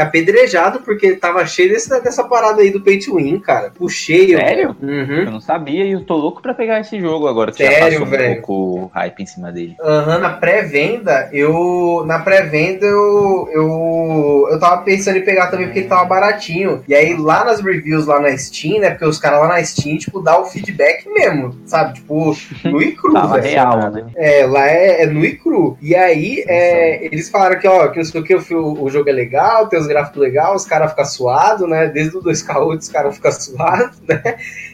apedrejado, 0.00 0.80
porque 0.80 1.12
tava 1.16 1.44
cheio 1.46 1.70
desse, 1.70 1.88
dessa 2.00 2.24
parada 2.24 2.60
aí 2.62 2.70
do 2.70 2.80
pay 2.80 2.98
to 2.98 3.16
win, 3.16 3.38
cara, 3.40 3.70
puxei. 3.76 4.34
eu- 4.34 4.38
Sério? 4.38 4.76
Uhum. 4.82 5.22
Eu 5.24 5.30
não 5.30 5.40
sabia 5.40 5.84
e 5.84 5.92
eu 5.92 6.04
tô 6.04 6.14
louco 6.16 6.40
pra 6.42 6.54
pegar 6.54 6.80
esse 6.80 6.98
jogo 7.00 7.26
agora 7.26 7.50
que 7.50 7.58
Sério, 7.58 7.92
já 7.92 8.00
passou 8.00 8.06
velho? 8.06 8.30
um 8.32 8.42
pouco 8.42 8.90
hype 8.94 9.20
em 9.22 9.26
cima 9.26 9.52
dele. 9.52 9.74
Aham, 9.82 10.18
na 10.18 10.30
pré-venda, 10.30 11.28
eu. 11.32 12.02
Na 12.06 12.18
pré-venda 12.18 12.86
eu, 12.86 13.48
eu. 13.52 14.48
Eu 14.50 14.58
tava 14.60 14.82
pensando 14.82 15.18
em 15.18 15.24
pegar 15.24 15.48
também 15.48 15.66
porque 15.66 15.80
ele 15.80 15.88
tava 15.88 16.04
baratinho. 16.04 16.82
E 16.88 16.94
aí 16.94 17.16
lá 17.16 17.44
nas 17.44 17.60
reviews 17.60 18.06
lá 18.06 18.20
na 18.20 18.36
Steam, 18.36 18.80
né? 18.80 18.90
Porque 18.90 19.04
os 19.04 19.18
caras 19.18 19.40
lá 19.40 19.48
na 19.48 19.62
Steam, 19.64 19.96
tipo, 19.98 20.20
dá 20.20 20.38
o 20.40 20.46
feedback 20.46 21.08
mesmo, 21.08 21.54
sabe? 21.66 21.94
Tipo, 21.94 22.34
no 22.64 22.82
e 22.82 22.92
cru, 22.92 23.12
Tava 23.12 23.40
velho. 23.40 23.48
real, 23.54 23.90
né? 23.90 24.06
É, 24.16 24.46
lá 24.46 24.66
é, 24.68 25.02
é 25.02 25.06
nu 25.06 25.24
e 25.24 25.36
cru. 25.36 25.76
E 25.82 25.94
aí, 25.94 26.44
é, 26.46 27.04
eles 27.04 27.28
falaram 27.28 27.58
que, 27.58 27.66
ó, 27.68 27.88
que 27.88 27.98
que, 28.22 28.54
o, 28.54 28.82
o 28.82 28.90
jogo 28.90 29.08
é 29.08 29.12
legal, 29.12 29.57
tem 29.66 29.78
os 29.78 29.86
gráficos 29.86 30.20
legais, 30.20 30.62
os 30.62 30.66
caras 30.66 30.90
ficam 30.90 31.04
suados, 31.04 31.68
né? 31.68 31.88
Desde 31.88 32.16
o 32.16 32.22
2K8 32.22 32.78
os 32.78 32.88
caras 32.88 33.16
ficam 33.16 33.32
suados, 33.32 34.00
né? 34.06 34.22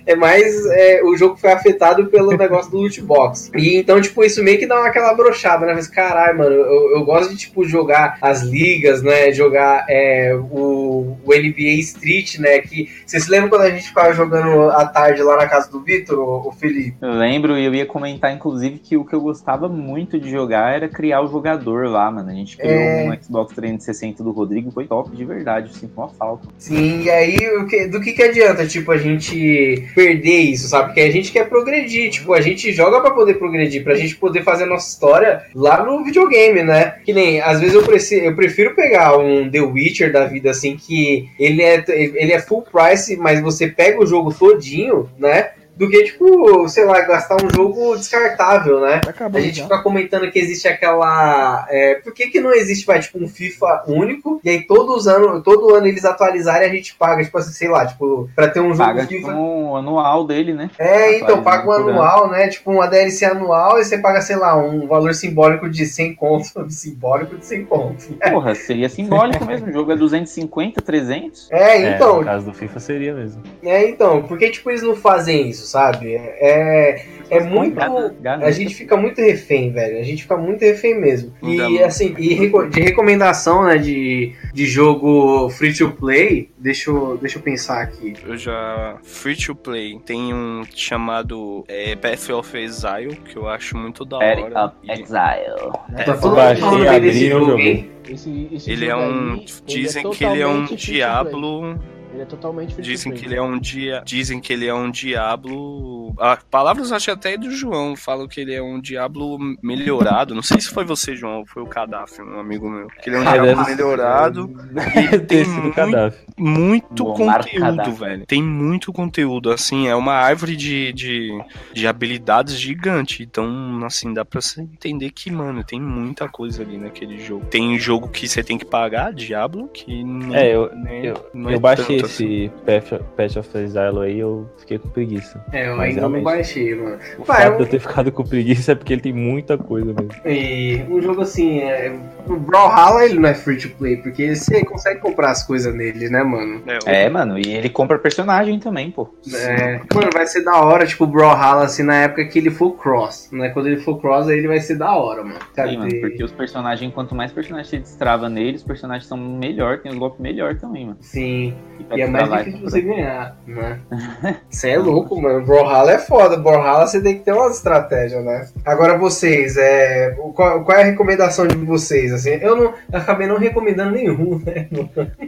É 0.07 0.15
mais, 0.15 0.65
é, 0.67 1.03
o 1.03 1.17
jogo 1.17 1.37
foi 1.37 1.51
afetado 1.53 2.07
pelo 2.07 2.33
negócio 2.37 2.71
do 2.71 2.79
loot 2.79 3.01
box. 3.03 3.51
E 3.55 3.77
então, 3.77 4.01
tipo, 4.01 4.23
isso 4.25 4.43
meio 4.43 4.59
que 4.59 4.67
dá 4.67 4.77
uma, 4.79 4.89
aquela 4.89 5.15
brochada, 5.15 5.67
né? 5.67 5.75
Mas, 5.75 5.87
caralho, 5.89 6.39
mano, 6.39 6.55
eu, 6.55 6.97
eu 6.97 7.05
gosto 7.05 7.31
de, 7.31 7.37
tipo, 7.37 7.65
jogar 7.65 8.19
as 8.21 8.43
ligas, 8.43 9.03
né? 9.03 9.33
Jogar 9.33 9.87
é, 9.89 10.35
o, 10.35 11.17
o 11.25 11.31
NBA 11.35 11.75
Street, 11.81 12.39
né? 12.39 12.59
Que, 12.61 12.89
vocês 13.07 13.25
se 13.25 13.31
lembram 13.31 13.49
quando 13.51 13.63
a 13.63 13.71
gente 13.71 13.89
ficava 13.89 14.13
jogando 14.13 14.71
à 14.71 14.85
tarde 14.87 15.23
lá 15.23 15.37
na 15.37 15.47
casa 15.47 15.71
do 15.71 15.81
Vitor, 15.81 16.19
o, 16.47 16.53
Felipe? 16.53 16.97
Eu 17.01 17.13
lembro 17.13 17.57
e 17.59 17.65
eu 17.65 17.75
ia 17.75 17.87
comentar, 17.87 18.33
inclusive, 18.33 18.79
que 18.79 18.97
o 18.97 19.05
que 19.05 19.15
eu 19.15 19.21
gostava 19.21 19.69
muito 19.69 20.19
de 20.19 20.31
jogar 20.31 20.75
era 20.75 20.89
criar 20.89 21.23
o 21.23 21.29
jogador 21.29 21.89
lá, 21.89 22.11
mano. 22.11 22.31
A 22.31 22.35
gente 22.35 22.57
criou 22.57 22.73
É. 22.73 23.05
um 23.09 23.23
Xbox 23.23 23.55
360 23.55 24.23
do 24.23 24.31
Rodrigo, 24.33 24.71
foi 24.71 24.87
top 24.87 25.15
de 25.17 25.25
verdade, 25.25 25.69
eu 25.69 25.75
sinto 25.75 25.93
uma 25.97 26.09
falta. 26.09 26.49
Sim, 26.59 27.03
e 27.03 27.11
aí 27.11 27.37
o 27.59 27.67
que- 27.67 27.87
do 27.87 28.01
que, 28.01 28.13
que 28.13 28.23
adianta, 28.23 28.67
tipo, 28.67 28.91
a 28.93 28.97
gente 28.99 29.87
perder 29.95 30.41
isso, 30.41 30.69
sabe? 30.69 30.87
Porque 30.87 31.01
a 31.01 31.11
gente 31.11 31.31
quer 31.33 31.49
progredir, 31.49 32.11
tipo, 32.11 32.33
a 32.33 32.41
gente 32.41 32.73
joga 32.73 33.01
pra 33.01 33.11
poder 33.13 33.35
progredir, 33.35 33.83
pra 33.85 33.95
gente 33.95 34.17
poder 34.17 34.43
fazer 34.43 34.65
a 34.65 34.67
nossa 34.67 34.89
história 34.91 35.43
lá 35.55 35.85
no 35.85 36.03
videogame, 36.05 36.63
né? 36.63 36.97
Que 37.05 37.13
nem, 37.13 37.41
às 37.41 37.61
vezes 37.61 37.75
eu, 37.75 37.83
preci- 37.83 38.25
eu 38.25 38.35
prefiro 38.35 38.75
pegar 38.75 39.17
um 39.17 39.49
The 39.51 39.61
Witcher 39.61 40.13
da 40.13 40.25
vida, 40.27 40.51
assim, 40.51 40.77
que 40.77 41.29
ele 41.39 41.63
é, 41.63 41.85
ele 41.89 42.33
é 42.33 42.41
full 42.41 42.63
price, 42.63 43.17
mas 43.17 43.41
você 43.41 43.67
pega 43.69 44.03
o 44.03 44.07
jogo 44.07 44.33
todinho, 44.35 45.09
né? 45.19 45.51
Do 45.77 45.89
que, 45.91 46.05
tipo, 46.05 46.69
sei 46.69 46.85
lá, 46.85 47.01
gastar 47.01 47.37
um 47.37 47.51
jogo 47.55 47.97
descartável, 47.97 48.81
né? 48.81 49.01
Acabou 49.07 49.41
A 49.41 49.43
gente 49.45 49.57
já. 49.59 49.65
fica 49.65 49.83
comentando 49.83 50.31
que 50.31 50.39
existe 50.39 50.69
aquela. 50.69 51.67
É, 51.69 51.97
por 51.97 52.13
que, 52.15 52.29
que 52.29 52.41
não 52.41 52.53
existe, 52.53 52.87
vai, 52.87 53.01
tipo, 53.01 53.23
um 53.23 53.29
FIFA 53.29 53.83
único? 53.89 54.41
E 54.45 54.51
aí 54.51 54.63
todos 54.67 54.95
os 54.99 55.07
anos, 55.09 55.43
todo 55.43 55.75
ano 55.75 55.87
eles 55.87 56.05
atualizarem, 56.05 56.69
a 56.69 56.73
gente 56.73 56.95
paga, 56.95 57.25
tipo 57.25 57.37
assim, 57.39 57.53
sei 57.53 57.69
lá, 57.69 57.87
tipo, 57.87 58.29
pra 58.37 58.49
ter 58.49 58.61
um 58.61 58.69
jogo 58.73 58.79
Paga 58.79 59.07
FIFA. 59.07 59.29
tipo, 59.29 59.31
um 59.33 59.77
anual 59.77 60.25
dele, 60.27 60.53
né? 60.53 60.71
É, 60.79 61.19
então, 61.19 61.43
paga 61.43 61.69
um 61.69 61.73
anual, 61.73 62.31
né? 62.31 62.49
Tipo, 62.49 62.71
uma 62.71 62.87
DLC 62.87 63.25
anual 63.25 63.79
e 63.81 63.85
você 63.85 63.99
paga, 63.99 64.21
sei 64.21 64.37
lá, 64.37 64.57
um 64.57 64.87
valor 64.87 65.13
simbólico 65.15 65.69
de 65.69 65.87
100 65.87 66.15
conto. 66.15 66.45
Simbólico 66.71 67.37
de 67.37 67.45
100 67.47 67.65
conto. 67.65 68.05
Porra, 68.31 68.55
seria 68.55 68.89
simbólico 68.89 69.45
mesmo. 69.45 69.69
O 69.69 69.73
jogo 69.73 69.93
é 69.93 69.97
250, 69.97 70.81
300. 70.83 71.49
É, 71.51 71.65
É, 71.79 71.95
então, 71.97 72.19
no 72.21 72.25
caso 72.25 72.47
do 72.47 72.55
FIFA 72.55 72.81
seria 72.81 73.15
mesmo. 73.15 73.43
é, 73.65 73.89
então, 73.89 74.23
por 74.23 74.39
que, 74.39 74.51
tipo, 74.51 74.71
eles 74.71 74.83
não 74.83 74.95
fazem 74.95 75.49
isso, 75.49 75.64
sabe? 75.65 76.15
É, 76.15 77.07
é 77.31 77.41
muito. 77.41 77.75
Ganância. 78.21 78.47
A 78.47 78.51
gente 78.51 78.75
fica 78.75 78.97
muito 78.97 79.21
refém, 79.21 79.73
velho. 79.73 79.99
A 79.99 80.03
gente 80.03 80.23
fica 80.23 80.37
muito 80.37 80.63
refém 80.63 80.99
mesmo. 80.99 81.33
E 81.43 81.83
assim, 81.83 82.15
e 82.19 82.35
de 82.71 82.81
recomendação, 82.81 83.65
né, 83.65 83.77
de, 83.79 84.33
de 84.53 84.67
jogo 84.67 85.49
free 85.51 85.75
to 85.75 85.91
play, 85.93 86.51
deixa 86.59 86.91
eu, 86.91 87.19
deixa 87.19 87.39
eu 87.39 87.43
pensar 87.43 87.83
aqui. 87.83 88.15
Eu 88.27 88.37
já. 88.37 88.97
Free 89.03 89.37
to 89.37 89.55
play. 89.55 89.99
Tem 90.05 90.33
um 90.33 90.63
chamado 90.75 91.65
é, 91.69 91.97
Path 91.97 92.31
of 92.31 92.57
Exile, 92.57 93.17
que 93.29 93.37
eu 93.37 93.49
acho 93.49 93.77
muito 93.77 94.05
da 94.05 94.19
hora. 94.19 94.67
of 94.67 94.75
E 94.83 94.93
Exile. 94.93 95.73
É, 95.97 96.03
Tá 96.05 96.15
todo 96.15 96.31
mundo 96.31 96.37
baixei, 96.37 96.61
falando 96.63 96.85
bem 96.85 97.01
desse 97.01 97.17
abri, 97.17 97.27
eu 97.27 97.41
jogo, 97.41 97.59
hein? 97.61 97.91
Esse, 98.09 98.49
esse 98.53 98.71
Ele 98.71 98.87
é 98.87 98.97
um. 98.97 99.33
aí, 99.33 99.39
ele 99.41 99.47
Dizem 99.67 100.07
é 100.07 100.11
que 100.11 100.25
ele 100.25 100.41
é 100.41 100.47
um 100.47 100.65
diablo. 100.65 101.79
Ele 102.15 102.23
é 102.23 102.27
totalmente 102.27 102.75
free 102.75 102.83
Dizem 102.85 103.13
que 103.13 103.25
ele 103.27 103.35
é 103.35 103.43
um 103.43 103.59
dia. 103.59 104.03
Dizem 104.07 104.41
que 104.41 104.53
ele 104.53 104.67
é 104.67 104.75
um 104.75 104.89
diablo. 104.91 106.15
Ah, 106.19 106.39
palavras 106.51 106.93
acho 106.93 107.11
até 107.11 107.37
do 107.37 107.51
João. 107.51 107.97
Falam 107.97 108.29
que 108.29 108.41
ele 108.41 108.55
é 108.55 108.63
um 108.63 108.81
diablo 108.81 109.37
melhorado. 109.61 110.35
Não 110.35 110.43
sei 110.43 110.61
se 110.61 110.69
foi 110.69 110.85
você, 110.85 111.17
João, 111.17 111.39
ou 111.41 111.47
foi 111.47 111.63
o 111.63 111.67
Kadhafi, 111.67 112.23
um 112.23 112.39
amigo 112.39 112.71
meu. 112.71 112.87
Que 113.03 113.11
ele 113.11 113.17
é 113.17 113.19
um 113.21 113.29
Ah, 113.29 113.33
diablo 113.33 113.57
deve- 113.57 113.71
melhorado. 113.71 114.51
E 114.95 115.09
Ter 115.09 115.21
tem 115.27 115.45
sido 115.45 115.55
muito, 115.65 116.15
muito 116.39 117.05
conteúdo, 117.05 117.93
velho. 117.93 118.27
Tem 118.27 118.43
muito 118.43 118.93
conteúdo. 118.93 119.51
Assim, 119.51 119.89
é 119.89 119.97
uma 119.97 120.15
árvore 120.15 120.55
de, 120.57 120.93
de, 120.93 121.31
de 121.73 121.87
habilidades 121.87 122.59
gigante. 122.59 123.23
Então, 123.23 123.81
assim, 123.85 124.13
dá 124.15 124.25
pra 124.25 124.41
você 124.41 124.63
entender 124.63 125.11
que, 125.11 125.31
mano, 125.31 125.65
tem 125.65 125.81
muita 125.81 126.29
coisa 126.29 126.63
ali 126.63 126.79
naquele 126.79 127.19
jogo. 127.19 127.47
Tem 127.47 127.79
jogo 127.79 128.09
que 128.09 128.29
você 128.29 128.43
tem 128.43 128.57
que 128.57 128.65
pagar, 128.65 129.13
Diablo, 129.13 129.69
que 129.69 130.05
não 130.05 130.35
É, 130.35 130.55
eu, 130.55 130.75
né, 130.75 131.01
eu, 131.03 131.31
não 131.35 131.51
eu 131.51 131.57
é 131.57 131.59
baixei. 131.59 132.04
Esse 132.07 132.51
Path, 132.67 133.01
Path 133.17 133.37
of 133.37 133.59
Exile 133.59 133.99
aí, 134.03 134.19
eu 134.19 134.47
fiquei 134.59 134.79
com 134.79 134.89
preguiça. 134.89 135.45
É, 135.53 135.69
eu 135.69 135.77
Mas 135.77 135.97
ainda 135.97 136.09
não 136.09 136.23
baixei, 136.23 136.75
mano. 136.75 136.99
O 137.19 137.25
Pai, 137.25 137.43
fato 137.43 137.53
de 137.57 137.61
eu- 137.63 137.67
eu 137.67 137.71
ter 137.71 137.79
ficado 137.81 138.13
com 138.13 138.25
preguiça 138.25 138.73
é 138.73 138.75
porque 138.75 138.93
ele 138.93 139.03
tem 139.03 139.13
muita 139.13 139.57
coisa 139.59 139.87
mesmo. 139.93 140.11
E 140.25 140.83
um 140.89 141.01
jogo 141.03 141.23
assim, 141.23 141.59
é... 141.61 141.95
o 142.27 142.37
Brawlhalla 142.37 143.05
ele 143.05 143.19
não 143.19 143.29
é 143.29 143.35
free 143.35 143.57
to 143.59 143.69
play, 143.71 143.97
porque 143.97 144.35
você 144.35 144.65
consegue 144.65 145.01
comprar 145.01 145.31
as 145.31 145.43
coisas 145.47 145.75
nele, 145.75 146.09
né, 146.09 146.23
mano? 146.23 146.63
É, 146.67 146.79
o- 146.79 146.89
É, 146.89 147.09
mano, 147.11 147.39
e 147.39 147.47
ele 147.55 147.69
compra 147.69 147.99
personagem 147.99 148.59
também, 148.59 148.91
pô. 148.91 149.09
É, 149.35 149.81
mano, 149.95 150.11
vai 150.13 150.27
ser 150.27 150.43
da 150.43 150.61
hora, 150.61 150.87
tipo, 150.87 151.05
o 151.05 151.07
Brawlhalla, 151.07 151.65
assim, 151.65 151.83
na 151.83 151.97
época 151.97 152.25
que 152.27 152.39
ele 152.39 152.51
for 152.51 152.73
cross, 152.73 153.29
né? 153.33 153.51
Quando 153.51 153.67
ele 153.67 153.79
for 153.81 154.01
cross, 154.01 154.29
aí 154.29 154.39
ele 154.39 154.49
vai 154.49 154.61
ser 154.61 154.77
da 154.77 154.95
hora, 154.97 155.23
mano. 155.23 155.39
Cara, 155.55 155.71
Sim, 155.71 155.79
mano, 155.79 155.91
porque 156.01 156.23
os 156.25 156.33
personagens, 156.33 156.93
quanto 156.93 157.15
mais 157.15 157.33
personagens 157.33 157.69
você 157.69 157.79
destrava 157.79 158.29
neles, 158.29 158.61
os 158.61 158.67
personagens 158.67 159.07
são 159.07 159.17
melhor, 159.17 159.79
tem 159.79 159.91
os 159.93 159.99
golpes 159.99 160.21
melhor 160.21 160.55
também, 160.57 160.87
mano. 160.87 160.99
Sim, 161.01 161.55
pra 161.89 161.94
e 161.97 162.03
é 162.03 162.07
mais 162.07 162.25
destravar 162.25 162.45
difícil 162.45 162.67
e 162.67 162.71
você 162.71 162.81
ganhar, 162.81 163.37
né? 163.47 163.81
Você 164.51 164.71
é 164.71 164.79
louco, 164.79 165.21
mano. 165.21 165.45
Brawlhalla 165.45 165.93
é 165.93 165.99
foda. 165.99 166.37
Brawlhalla 166.37 166.87
você 166.87 167.01
tem 167.01 167.19
que 167.19 167.25
ter 167.25 167.33
umas 167.33 167.57
estratégias, 167.57 168.25
né? 168.25 168.49
Agora 168.65 168.97
vocês, 168.97 169.57
é... 169.57 170.11
Qual, 170.35 170.65
qual 170.65 170.79
é 170.79 170.83
a 170.83 170.85
recomendação 170.85 171.47
de 171.47 171.57
vocês, 171.57 172.13
assim? 172.13 172.31
Eu 172.41 172.57
não 172.57 172.65
eu 172.65 172.99
acabei 172.99 173.27
não 173.27 173.39
recomendando 173.39 173.93
nenhum, 173.93 174.41
né? 174.47 174.69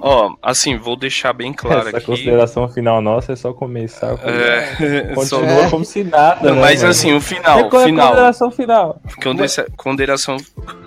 Ó, 0.01 0.35
assim, 0.43 0.77
vou 0.77 0.97
deixar 0.97 1.33
bem 1.33 1.53
claro 1.53 1.89
Essa 1.89 1.99
aqui. 1.99 2.07
consideração 2.07 2.69
final 2.69 3.01
nossa 3.03 3.33
é 3.33 3.37
só 3.37 3.53
começar. 3.53 4.17
Com... 4.17 4.29
É, 4.29 5.13
Continua 5.15 5.71
como 5.71 5.85
se 5.85 6.05
nada, 6.05 6.53
né? 6.53 6.61
Mas 6.61 6.81
mano? 6.81 6.91
assim, 6.91 7.13
o 7.15 7.21
final, 7.21 7.59
É, 7.61 7.65
qual 7.69 7.83
é 7.83 7.85
a 7.85 7.89
final. 7.89 8.07
consideração 8.09 8.51
final. 8.51 9.01
Consideração. 9.77 10.37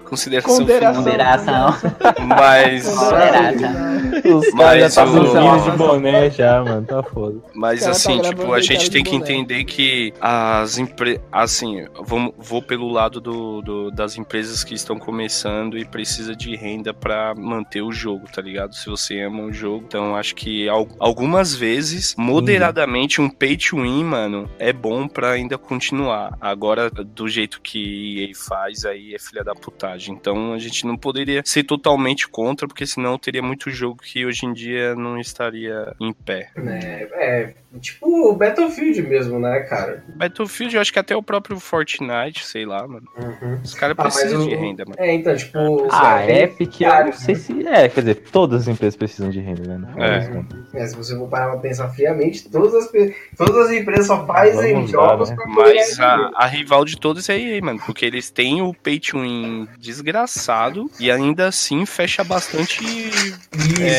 Consideração. 0.03 0.57
Ponderação. 0.57 1.03
final. 1.03 1.73
Ponderação. 2.15 3.98
Mas. 4.53 4.53
Os 4.53 4.53
Mas 4.53 4.65
caras 4.65 4.93
já 4.93 5.05
tá 5.05 5.09
o- 5.11 5.13
com 5.13 5.59
15 5.59 5.71
de 5.71 5.77
boné 5.77 6.29
já, 6.29 6.63
mano. 6.63 6.85
Tá 6.85 7.03
foda. 7.03 7.39
Mas 7.53 7.81
tá 7.83 7.91
assim, 7.91 8.17
gravando 8.17 8.39
tipo, 8.41 8.53
a 8.53 8.61
gente 8.61 8.89
tem 8.91 9.03
que 9.03 9.11
boné. 9.11 9.23
entender 9.33 9.63
que 9.65 10.13
as 10.21 10.77
empresas. 10.77 11.21
Assim, 11.31 11.85
vou, 12.01 12.33
vou 12.37 12.61
pelo 12.61 12.89
lado 12.89 13.19
do, 13.21 13.61
do- 13.61 13.91
das 13.91 14.17
empresas 14.17 14.63
que 14.63 14.73
estão 14.73 14.97
começando 14.99 15.77
e 15.77 15.85
precisa 15.85 16.35
de 16.35 16.55
renda 16.55 16.93
pra 16.93 17.33
manter 17.35 17.81
o 17.81 17.91
jogo, 17.91 18.25
tá 18.31 18.41
ligado? 18.41 18.73
Se 18.75 18.89
você 18.89 19.21
ama 19.21 19.43
o 19.43 19.51
jogo. 19.53 19.83
Então, 19.87 20.15
acho 20.15 20.35
que 20.35 20.67
al- 20.69 20.87
algumas 20.99 21.53
vezes, 21.55 22.15
moderadamente, 22.17 23.21
um 23.21 23.29
pay 23.29 23.55
to 23.57 23.77
win, 23.77 24.03
mano, 24.03 24.49
é 24.59 24.73
bom 24.73 25.07
pra 25.07 25.31
ainda 25.31 25.57
continuar. 25.57 26.35
Agora, 26.41 26.89
do 26.89 27.27
jeito 27.27 27.61
que 27.61 28.23
EA 28.29 28.31
faz, 28.35 28.85
aí 28.85 29.13
é 29.13 29.19
filha 29.19 29.43
da 29.43 29.53
putagem. 29.53 30.15
Então, 30.15 30.53
a 30.53 30.57
gente 30.57 30.85
não 30.85 30.97
poderia 30.97 31.41
ser 31.45 31.63
totalmente 31.63 32.27
contra, 32.27 32.67
porque 32.67 32.85
senão 32.85 33.17
teria 33.17 33.41
muito 33.41 33.69
jogo 33.69 33.97
que 34.01 34.18
hoje 34.25 34.45
em 34.45 34.53
dia 34.53 34.95
não 34.95 35.19
estaria 35.19 35.93
em 35.99 36.11
pé. 36.13 36.49
É, 36.57 37.07
é, 37.13 37.53
tipo 37.79 38.07
o 38.31 38.35
Battlefield 38.35 39.01
mesmo, 39.03 39.39
né, 39.39 39.59
cara? 39.61 40.03
Battlefield, 40.15 40.75
eu 40.75 40.81
acho 40.81 40.91
que 40.93 40.99
até 40.99 41.15
o 41.15 41.23
próprio 41.23 41.59
Fortnite, 41.59 42.45
sei 42.45 42.65
lá, 42.65 42.87
mano. 42.87 43.07
Os 43.63 43.73
caras 43.73 43.95
Ah, 43.97 44.03
precisam 44.03 44.41
o- 44.41 44.47
de 44.47 44.55
renda, 44.55 44.83
mano. 44.85 44.95
É, 44.99 45.13
então, 45.13 45.35
tipo... 45.35 45.57
Ah, 45.91 46.21
é, 46.23 46.43
Epic, 46.43 46.81
eu 46.81 47.05
não 47.05 47.13
sei 47.13 47.35
se. 47.35 47.67
É, 47.67 47.87
quer 47.89 48.01
dizer, 48.01 48.15
todas 48.31 48.61
as 48.63 48.67
empresas 48.67 48.95
precisam 48.95 49.29
de 49.29 49.39
renda, 49.39 49.77
né? 49.77 49.87
É. 50.73 50.79
É, 50.81 50.87
se 50.87 50.95
você 50.95 51.15
for 51.17 51.27
parar 51.27 51.51
pra 51.51 51.59
pensar 51.59 51.89
friamente, 51.89 52.49
todas 52.49 52.73
as, 52.75 52.91
todas 53.37 53.67
as 53.67 53.71
empresas 53.71 54.07
só 54.07 54.25
fazem 54.25 54.73
Vamos 54.73 54.91
jogos 54.91 55.29
né? 55.29 55.35
pra 55.35 55.45
poder 55.45 55.73
Mas 55.75 55.99
a, 55.99 56.31
a 56.35 56.45
rival 56.45 56.85
de 56.85 56.97
todos 56.97 57.27
é 57.29 57.37
EA, 57.39 57.61
mano. 57.61 57.79
Porque 57.85 58.05
eles 58.05 58.29
têm 58.29 58.61
o 58.61 58.73
pay 58.73 58.99
to 58.99 59.19
win 59.19 59.67
desgraçado 59.77 60.89
e 60.99 61.09
ainda 61.11 61.47
assim 61.47 61.85
fecha 61.85 62.23
bastante 62.23 62.83
Isso. 62.83 63.81
é, 63.81 63.98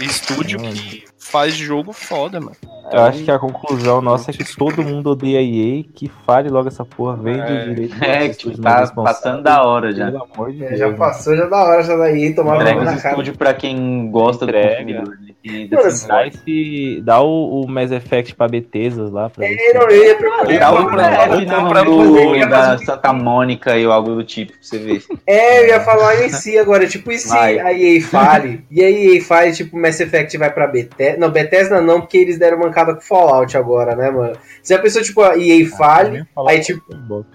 estúdio 0.00 0.58
que 0.60 1.04
faz 1.18 1.54
jogo 1.54 1.92
foda, 1.92 2.40
mano. 2.40 2.56
Eu 2.92 3.02
acho 3.02 3.22
que 3.22 3.30
a 3.30 3.38
conclusão 3.38 4.00
nossa 4.00 4.30
é 4.32 4.34
que 4.34 4.56
todo 4.56 4.82
mundo 4.82 5.10
odeia 5.10 5.40
EA, 5.40 5.84
que 5.94 6.10
fale 6.26 6.48
logo 6.48 6.66
essa 6.68 6.84
porra, 6.84 7.16
vende 7.16 7.40
É. 7.40 7.62
o 7.62 7.68
direito. 7.74 8.04
É, 8.04 8.28
que 8.30 8.60
tá 8.60 8.86
passando 8.94 9.42
da 9.42 9.62
hora 9.62 9.92
já. 9.92 10.10
Pelo 10.10 10.24
amor 10.34 10.52
de 10.52 10.64
É, 10.64 10.68
Deus. 10.68 10.78
já 10.80 10.88
né? 10.88 10.96
passou, 10.96 11.36
já 11.36 11.46
da 11.46 11.56
hora, 11.64 11.82
já 11.84 11.96
daí, 11.96 12.34
tomar 12.34 12.56
Entrega 12.56 12.70
uma 12.72 12.80
Entrega 12.82 12.96
na 12.96 13.02
cara. 13.02 13.14
estúdios 13.14 13.36
pra 13.36 13.54
quem 13.54 14.10
gosta 14.10 14.44
do 14.44 14.50
Entrega. 14.50 14.70
consumidor. 14.76 15.18
E 15.42 15.66
desse 15.66 16.06
Dá, 16.06 16.26
esse, 16.26 17.00
dá 17.02 17.20
o, 17.20 17.62
o 17.62 17.68
Mass 17.68 17.90
Effect 17.90 18.34
pra 18.34 18.46
Bethesdas 18.46 19.10
lá. 19.10 19.30
Pra 19.30 19.46
ver 19.46 19.56
É, 19.58 19.72
não, 19.72 19.88
eu 19.88 20.04
ia 20.04 20.14
perguntar. 20.16 20.58
Dá 20.58 20.72
o 20.72 21.68
pra 21.68 21.82
do, 21.82 22.48
da 22.48 22.78
Santa 22.78 23.12
Mônica 23.12 23.76
e 23.76 23.84
algo 23.84 24.14
do 24.16 24.24
tipo, 24.24 24.52
pra 24.52 24.60
você 24.60 24.78
ver. 24.78 25.02
É, 25.26 25.62
eu 25.62 25.68
ia 25.68 25.80
falar 25.80 26.22
em 26.24 26.28
si 26.28 26.58
agora, 26.58 26.86
tipo, 26.86 27.10
e 27.10 27.18
se 27.18 27.28
Vai. 27.28 27.58
a 27.58 27.72
EA 27.72 28.02
fale? 28.02 28.64
e 28.70 28.82
a 28.82 28.90
EA 28.90 29.22
fale, 29.22 29.52
tipo, 29.52 29.78
Mass 29.78 29.98
Effect 30.00 30.36
vai 30.36 30.52
pra 30.52 30.66
Bethesda? 30.66 31.18
Não, 31.18 31.30
Bethesda 31.30 31.80
não, 31.80 32.00
porque 32.00 32.18
eles 32.18 32.38
deram 32.38 32.58
mancada 32.58 32.94
com 32.94 33.00
Fallout 33.00 33.56
agora, 33.56 33.96
né, 33.96 34.10
mano? 34.10 34.36
Se 34.62 34.74
a 34.74 34.78
pessoa, 34.78 35.02
tipo, 35.02 35.22
a 35.22 35.36
EA 35.38 35.66
fale, 35.70 36.24
aí, 36.46 36.60
tipo, 36.60 36.82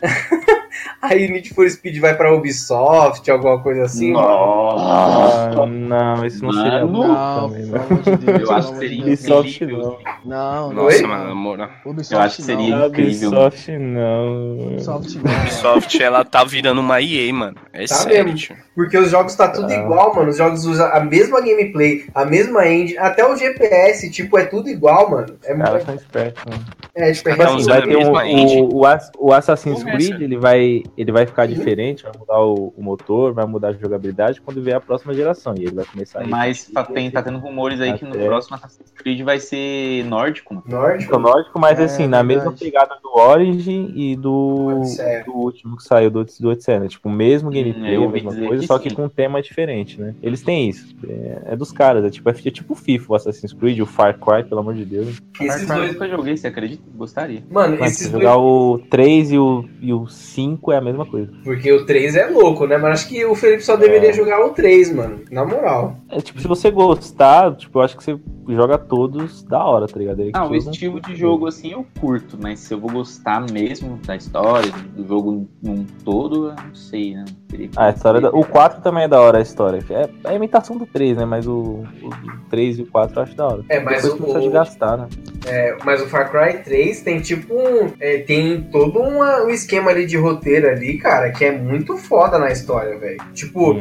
aí 1.01 1.27
Need 1.29 1.53
for 1.53 1.69
Speed 1.69 1.99
vai 1.99 2.15
pra 2.15 2.33
Ubisoft, 2.33 3.29
alguma 3.29 3.61
coisa 3.61 3.83
assim. 3.83 4.11
Nossa. 4.11 5.61
Ah, 5.61 5.65
não, 5.65 6.25
isso 6.25 6.43
não 6.43 6.51
seria 6.53 6.85
Mano. 6.85 6.87
bom 6.87 7.07
Não, 7.07 7.49
também, 7.49 7.61
pelo 7.65 7.71
né? 7.77 7.85
amor 7.89 8.01
de 8.01 8.17
Deus. 8.17 8.41
Eu 8.49 8.51
acho 8.55 8.71
que 8.73 8.77
seria. 8.79 9.01
Ubisoft 9.03 9.63
incrível. 9.63 9.77
não. 9.79 9.95
Não, 10.25 10.73
não. 10.73 10.83
Nossa, 10.83 10.97
Oi? 10.97 11.01
mano, 11.07 11.31
amor. 11.31 11.69
Ubisoft 11.85 12.13
Eu 12.13 12.19
acho 12.21 12.35
que 12.37 12.43
seria 12.43 12.75
não. 12.75 12.87
incrível. 12.87 13.29
Ubisoft 13.29 13.71
não. 13.77 14.57
Ubisoft 14.67 15.17
não. 15.23 15.31
Ubisoft, 15.41 16.03
ela 16.03 16.25
tá 16.25 16.43
virando 16.43 16.81
uma 16.81 17.01
EA, 17.01 17.33
mano. 17.33 17.55
É 17.73 17.85
Tá 17.85 17.95
sério, 17.95 18.25
mesmo. 18.25 18.37
tio. 18.39 18.55
Porque 18.75 18.97
os 18.97 19.09
jogos 19.09 19.33
tá 19.35 19.47
tudo 19.47 19.71
Ah. 19.71 19.75
igual, 19.75 20.13
mano. 20.15 20.29
Os 20.29 20.37
jogos 20.37 20.65
usam 20.65 20.87
a 20.87 20.99
mesma 20.99 21.39
gameplay, 21.41 22.05
a 22.13 22.25
mesma 22.25 22.67
engine, 22.67 22.97
até 22.97 23.25
o 23.25 23.35
GPS, 23.35 24.09
tipo, 24.11 24.37
é 24.37 24.45
tudo 24.45 24.69
igual, 24.69 25.09
mano. 25.09 25.35
É, 25.45 25.53
muito- 25.53 25.85
são 25.85 25.95
espertos, 25.95 26.43
mano. 26.45 26.65
é 26.95 27.11
tipo, 27.11 27.29
é 27.29 27.31
assim, 27.43 27.63
vai 27.69 27.81
ter 27.83 27.97
um, 27.97 28.11
o, 28.11 28.83
o, 28.83 29.27
o 29.27 29.33
Assassin's 29.33 29.79
Começa. 29.79 29.97
Creed, 29.97 30.21
ele 30.21 30.37
vai, 30.37 30.83
ele 30.97 31.11
vai 31.11 31.25
ficar 31.25 31.45
diferente, 31.47 32.03
vai 32.03 32.11
mudar 32.17 32.41
o, 32.41 32.73
o 32.75 32.83
motor, 32.83 33.33
vai 33.33 33.45
mudar 33.45 33.69
a 33.69 33.73
jogabilidade 33.73 34.41
quando 34.41 34.61
vier 34.61 34.75
a 34.75 34.79
próxima 34.81 35.13
geração. 35.13 35.53
E 35.57 35.63
ele 35.63 35.75
vai 35.75 35.85
começar 35.85 36.21
a 36.21 36.27
Mas 36.27 36.67
tá, 36.67 36.83
tem, 36.83 37.09
tá 37.11 37.21
tendo 37.23 37.37
rumores 37.39 37.79
aí 37.81 37.97
que 37.97 38.05
no 38.05 38.11
Até. 38.11 38.25
próximo 38.25 38.55
Assassin's 38.55 38.91
Creed 38.91 39.21
vai 39.21 39.39
ser 39.39 40.03
nórdico, 40.05 40.53
mano. 40.53 40.65
nórdico. 40.67 41.17
nórdico, 41.19 41.59
mas 41.59 41.79
É, 41.79 41.83
assim, 41.83 42.07
na 42.07 42.21
verdade. 42.21 42.45
mesma 42.49 42.51
pegada 42.59 42.95
do 43.01 43.09
Origin 43.19 43.91
e 43.95 44.15
do, 44.15 44.81
do 45.25 45.33
último 45.33 45.77
que 45.77 45.83
saiu, 45.83 46.09
do, 46.09 46.25
do 46.39 46.49
Odisseia, 46.49 46.79
né? 46.79 46.87
Tipo, 46.87 47.09
o 47.09 47.11
mesmo 47.11 47.49
gameplay, 47.49 47.95
eu 47.95 48.01
a 48.01 48.05
ouvi 48.05 48.21
mesma 48.23 48.47
coisa, 48.47 48.61
que 48.61 48.67
só 48.67 48.77
que 48.79 48.89
sim. 48.89 48.95
com 48.95 49.05
um 49.05 49.09
tema 49.09 49.41
diferente, 49.41 49.99
né? 49.99 50.13
Eles 50.21 50.41
têm 50.41 50.69
isso. 50.69 50.95
É, 51.07 51.53
é 51.53 51.55
dos 51.55 51.71
caras, 51.71 52.03
é 52.05 52.09
tipo, 52.09 52.29
é, 52.29 52.33
tipo 52.33 52.73
o 52.73 52.75
FIFA, 52.75 53.13
o 53.13 53.15
Assassin's 53.15 53.53
Creed, 53.53 53.79
o 53.79 53.85
Far 53.85 54.17
Cry, 54.19 54.43
pelo 54.43 54.61
amor 54.61 54.73
de 54.73 54.85
Deus. 54.85 55.21
Esses 55.39 55.69
eu 55.69 55.75
dois. 55.75 55.93
nunca 55.93 56.07
joguei, 56.07 56.35
você 56.37 56.47
acredita? 56.47 56.83
Gostaria. 56.95 57.43
Mano, 57.49 57.77
Mas 57.79 57.93
esses 57.93 58.07
se 58.07 58.11
dois. 58.11 58.23
jogar 58.23 58.37
o 58.37 58.79
3 58.89 59.31
e 59.31 59.37
o, 59.37 59.65
e 59.81 59.93
o 59.93 60.07
5 60.07 60.71
é 60.75 60.79
a 60.79 60.81
mesma 60.83 61.05
coisa. 61.05 61.31
Porque 61.43 61.71
o 61.71 61.85
3 61.85 62.15
é 62.15 62.27
louco, 62.27 62.65
né? 62.67 62.77
Mas 62.77 62.93
acho 63.01 63.09
que 63.09 63.25
o 63.25 63.35
Felipe 63.35 63.63
só 63.63 63.75
deveria 63.75 64.09
É. 64.09 64.13
jogar 64.13 64.45
o 64.45 64.49
3, 64.49 64.93
mano. 64.93 65.21
Na 65.31 65.45
moral. 65.45 65.97
É 66.09 66.19
tipo, 66.21 66.39
se 66.39 66.47
você 66.47 66.69
gostar, 66.71 67.55
tipo, 67.55 67.79
eu 67.79 67.83
acho 67.83 67.97
que 67.97 68.03
você 68.03 68.17
joga 68.49 68.77
todos 68.77 69.43
da 69.43 69.63
hora, 69.63 69.87
tá 69.87 69.97
ligado? 69.99 70.21
Aí 70.21 70.31
Ah, 70.33 70.47
o 70.47 70.55
estilo 70.55 71.01
de 71.01 71.15
jogo 71.15 71.47
assim 71.47 71.71
eu 71.71 71.85
curto, 71.99 72.37
mas 72.41 72.59
se 72.59 72.73
eu 72.73 72.79
vou 72.79 72.91
gostar 72.91 73.45
mesmo 73.51 73.99
da 74.05 74.15
história, 74.15 74.71
do 74.95 75.05
jogo 75.07 75.47
num 75.61 75.85
todo, 76.03 76.49
eu 76.49 76.55
não 76.55 76.75
sei, 76.75 77.15
né? 77.15 77.25
Ah, 77.75 77.87
a 77.87 77.89
história 77.91 78.21
da... 78.21 78.29
O 78.29 78.43
4 78.45 78.81
também 78.81 79.03
é 79.03 79.07
da 79.07 79.19
hora 79.21 79.37
a 79.37 79.41
história. 79.41 79.79
É, 79.89 80.09
é 80.23 80.29
a 80.29 80.33
imitação 80.33 80.77
do 80.77 80.85
3, 80.85 81.17
né? 81.17 81.25
Mas 81.25 81.47
o, 81.47 81.83
o 82.01 82.09
3 82.49 82.79
e 82.79 82.81
o 82.83 82.87
4 82.87 83.17
eu 83.19 83.23
acho 83.23 83.35
da 83.35 83.47
hora. 83.47 83.61
É, 83.69 83.79
mas 83.79 84.01
Depois 84.03 84.13
o- 84.13 84.23
começa 84.23 84.41
de 84.41 84.49
gastar, 84.49 84.97
né? 84.97 85.07
É, 85.47 85.77
mas 85.85 86.01
o 86.01 86.07
Far 86.07 86.31
Cry 86.31 86.63
3 86.63 87.01
tem 87.01 87.19
tipo 87.21 87.53
um. 87.53 87.91
é, 87.99 88.17
tem 88.19 88.63
todo 88.71 88.99
uma- 88.99 89.43
um 89.43 89.49
esquema 89.49 89.91
ali 89.91 90.05
de 90.07 90.17
roteiro 90.17 90.67
ali, 90.67 90.97
cara, 90.97 91.31
que 91.31 91.45
é 91.45 91.51
muito 91.51 91.97
foda 91.97 92.39
na 92.39 92.49
história, 92.51 92.97
velho. 92.97 93.17
Tipo, 93.33 93.75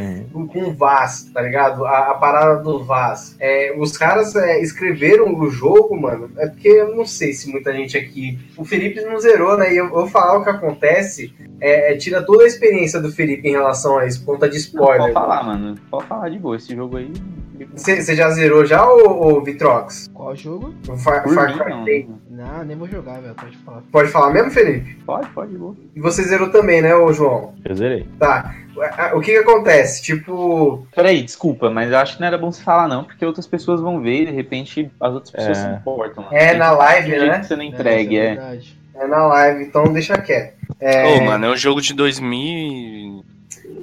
com 0.49 0.61
o 0.65 0.75
Vaz, 0.75 1.25
tá 1.33 1.41
ligado? 1.41 1.87
A, 1.87 2.11
a 2.11 2.15
parada 2.15 2.63
do 2.63 2.85
Vaz. 2.85 3.35
É, 3.41 3.75
os 3.79 3.97
caras 3.97 4.37
é, 4.37 4.61
escreveram 4.61 5.35
o 5.39 5.49
jogo, 5.51 5.97
mano. 5.99 6.31
É 6.37 6.47
porque 6.47 6.69
eu 6.69 6.95
não 6.95 7.07
sei 7.07 7.33
se 7.33 7.51
muita 7.51 7.73
gente 7.73 7.97
aqui. 7.97 8.39
O 8.59 8.65
Felipe 8.65 9.01
não 9.01 9.19
zerou, 9.19 9.57
né? 9.57 9.73
E 9.73 9.77
eu 9.79 9.89
vou 9.89 10.07
falar 10.07 10.39
o 10.39 10.45
que 10.45 10.51
acontece. 10.51 11.33
É, 11.61 11.93
é, 11.93 11.97
tira 11.97 12.23
toda 12.23 12.45
a 12.45 12.47
experiência 12.47 13.01
do 13.01 13.11
Felipe 13.11 13.49
em 13.49 13.53
relação 13.53 13.64
a 13.67 14.07
isso, 14.07 14.25
por 14.25 14.35
conta 14.35 14.49
de 14.49 14.55
Não, 14.55 14.61
spoiler. 14.61 15.01
pode 15.01 15.13
falar, 15.13 15.43
mano. 15.43 15.75
Pode 15.91 16.07
falar 16.07 16.29
de 16.29 16.39
boa. 16.39 16.57
Esse 16.57 16.75
jogo 16.75 16.97
aí. 16.97 17.13
Você 17.75 18.15
já 18.17 18.29
zerou 18.31 18.65
já, 18.65 18.85
ô, 18.87 19.37
ô 19.37 19.41
Vitrox? 19.41 20.09
Qual 20.13 20.35
jogo? 20.35 20.75
O 20.89 20.97
Far, 20.97 21.23
Por 21.23 21.35
Far 21.35 21.49
mim, 21.51 21.59
Cry 21.59 21.71
não. 21.71 21.85
3? 21.85 22.07
Não, 22.31 22.65
nem 22.65 22.77
vou 22.77 22.89
jogar, 22.89 23.21
velho. 23.21 23.35
Pode 23.35 23.57
falar. 23.59 23.83
Pode 23.93 24.09
falar 24.11 24.31
mesmo, 24.33 24.51
Felipe? 24.51 24.95
Pode, 25.07 25.29
pode, 25.31 25.53
de 25.53 25.59
boa. 25.59 25.77
E 25.95 26.01
você 26.01 26.23
zerou 26.25 26.51
também, 26.51 26.83
né, 26.83 26.95
ô 26.97 27.13
João? 27.13 27.55
Eu 27.65 27.75
zerei. 27.75 28.07
Tá. 28.19 28.55
O 29.15 29.21
que 29.21 29.31
que 29.31 29.39
acontece? 29.39 30.03
Tipo, 30.03 30.85
Peraí, 30.95 31.23
desculpa, 31.23 31.71
mas 31.71 31.93
eu 31.93 31.99
acho 31.99 32.15
que 32.17 32.21
não 32.21 32.27
era 32.27 32.37
bom 32.37 32.51
você 32.51 32.61
falar, 32.61 32.89
não, 32.89 33.05
porque 33.05 33.25
outras 33.25 33.47
pessoas 33.47 33.81
vão 33.81 34.01
ver 34.01 34.23
e 34.23 34.27
de 34.27 34.33
repente 34.33 34.91
as 35.01 35.13
outras 35.15 35.31
pessoas 35.31 35.59
É. 35.59 35.63
se 35.71 35.77
importam. 35.77 36.27
É, 36.33 36.55
na 36.57 36.73
live, 36.73 37.11
né? 37.17 37.39
que 37.39 37.47
você 37.47 37.55
não 37.55 37.63
entregue, 37.63 38.17
é. 38.19 38.35
verdade. 38.35 38.77
é 38.97 39.07
na 39.07 39.27
live, 39.29 39.63
então 39.65 39.93
deixa 39.93 40.19
quieto. 40.19 40.55
Ô, 40.71 40.75
É, 40.81 41.21
mano, 41.21 41.47
é 41.47 41.51
um 41.53 41.57
jogo 41.57 41.81
de 41.81 41.95
2000. 41.95 43.25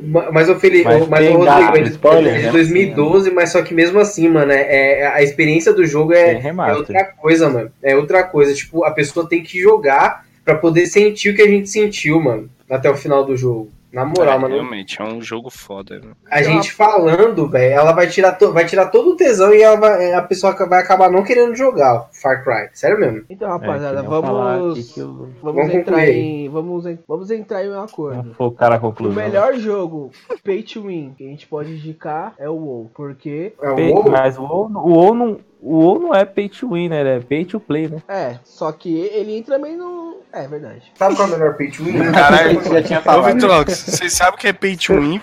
Ma- 0.03 0.31
Mas 0.31 0.49
o 0.49 0.55
Felipe, 0.59 0.83
Mas 0.85 1.07
mas 1.07 1.27
o 1.27 1.33
Rodrigo, 1.33 1.71
de 1.73 1.79
é 1.79 1.83
de- 1.83 1.89
spoiler, 1.91 2.33
é 2.35 2.37
de 2.39 2.45
né? 2.47 2.51
2012, 2.51 3.31
mas 3.31 3.51
só 3.51 3.61
que 3.61 3.73
mesmo 3.73 3.99
assim, 3.99 4.27
mano, 4.29 4.51
é, 4.51 4.61
é- 5.01 5.07
a 5.07 5.21
experiência 5.23 5.71
do 5.73 5.85
jogo 5.85 6.13
é, 6.13 6.33
é 6.69 6.73
outra 6.79 7.03
coisa, 7.05 7.49
mano. 7.49 7.71
É 7.83 7.95
outra 7.95 8.23
coisa. 8.23 8.53
Tipo, 8.53 8.83
a 8.83 8.91
pessoa 8.91 9.27
tem 9.27 9.43
que 9.43 9.59
jogar 9.61 10.25
pra 10.43 10.55
poder 10.55 10.85
sentir 10.87 11.29
o 11.29 11.35
que 11.35 11.41
a 11.41 11.47
gente 11.47 11.69
sentiu, 11.69 12.19
mano, 12.19 12.49
até 12.69 12.89
o 12.89 12.95
final 12.95 13.23
do 13.23 13.35
jogo. 13.37 13.69
Na 13.91 14.05
moral, 14.05 14.35
É, 14.35 14.37
mano. 14.39 14.53
Realmente, 14.55 15.01
é 15.01 15.05
um 15.05 15.21
jogo 15.21 15.49
foda. 15.49 15.99
né? 15.99 16.11
A 16.29 16.41
gente 16.41 16.71
falando, 16.71 17.47
velho, 17.47 17.73
ela 17.73 17.91
vai 17.91 18.07
tirar, 18.07 18.31
to- 18.33 18.53
vai 18.53 18.65
tirar 18.65 18.87
todo 18.87 19.09
o 19.11 19.15
tesão 19.15 19.53
e 19.53 19.61
ela 19.61 19.75
vai- 19.75 20.13
a 20.13 20.21
pessoa 20.21 20.53
vai 20.65 20.79
acabar 20.81 21.11
não 21.11 21.23
querendo 21.23 21.53
jogar 21.55 22.07
Far 22.13 22.43
Cry. 22.43 22.69
Sério 22.73 22.99
mesmo. 22.99 23.23
Então, 23.29 23.47
É, 23.49 23.51
rapaziada, 23.51 24.03
falar 24.03 24.57
vamos. 24.59 24.97
eu- 24.97 25.11
Vamos 25.41 25.55
Vamos 25.55 25.73
entrar 25.73 26.07
em. 26.07 26.47
Vamos, 26.49 26.85
en- 26.85 26.99
vamos 27.07 27.31
entrar 27.31 27.65
em 27.65 27.69
um 27.69 27.81
acordo. 27.81 28.23
Vou 28.37 28.51
focar 28.51 28.69
na 28.69 28.77
O 28.77 28.79
conclusão. 28.79 29.21
melhor 29.23 29.55
jogo 29.55 30.11
pay 30.43 30.63
to 30.63 30.83
win 30.83 31.13
que 31.17 31.25
a 31.25 31.29
gente 31.29 31.45
pode 31.47 31.71
indicar 31.73 32.33
é 32.37 32.49
o 32.49 32.53
WoW, 32.55 32.91
porque 32.93 33.53
É 33.61 33.69
o 33.71 33.75
Pay- 33.75 33.91
WoW? 33.91 34.09
Mas 34.09 34.37
o 34.37 34.43
WoW, 34.43 34.71
o 34.73 34.89
WoW 34.93 35.13
não, 35.13 35.37
o 35.61 35.75
WoW 35.79 35.99
não 35.99 36.15
é 36.15 36.23
pay 36.25 36.47
to 36.49 36.69
win, 36.69 36.89
né? 36.89 37.01
Ele 37.01 37.09
é 37.09 37.19
pay 37.19 37.43
to 37.45 37.59
play, 37.59 37.87
né? 37.89 38.01
é, 38.07 38.37
só 38.43 38.71
que 38.71 38.97
ele 38.97 39.35
entra 39.37 39.55
também 39.55 39.75
no. 39.75 40.10
É 40.33 40.47
verdade. 40.47 40.81
Sabe 40.97 41.15
qual 41.15 41.27
é 41.27 41.31
o 41.31 41.33
melhor 41.33 41.57
pay 41.57 41.71
to 41.71 41.83
win? 41.83 42.11
Caralho, 42.11 42.63
já 42.63 42.81
tinha 42.83 42.99
Ô, 42.99 43.03
falado. 43.03 43.33
Vitrox, 43.33 43.73
vocês 43.87 44.13
sabem 44.13 44.33
o 44.33 44.37
que 44.37 44.47
é 44.47 44.53
pay 44.53 44.77
to 44.77 44.93
win? 44.99 45.21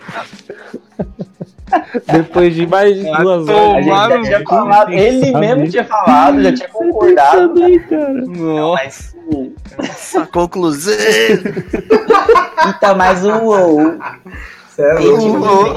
Depois 2.12 2.54
de 2.54 2.66
mais 2.66 2.94
de 2.94 3.02
duas 3.02 3.48
horas. 3.48 3.88
A 3.88 4.10
gente 4.16 4.28
já 4.28 4.38
tinha 4.38 4.44
falado, 4.44 4.92
ele 4.92 5.32
mesmo 5.38 5.68
tinha 5.68 5.84
falado, 5.84 6.42
já 6.42 6.54
tinha 6.54 6.68
concordado. 6.68 7.48
Também, 7.54 7.78
cara. 7.80 8.12
Não, 8.12 8.72
mas. 8.72 9.16
Essa 9.78 10.26
conclusão. 10.26 10.94
Então, 12.68 12.96
mais 12.96 13.24
um 13.24 13.38
WoW. 13.44 13.98
Cê 14.70 14.82
é 14.82 14.94
Uou. 14.94 15.70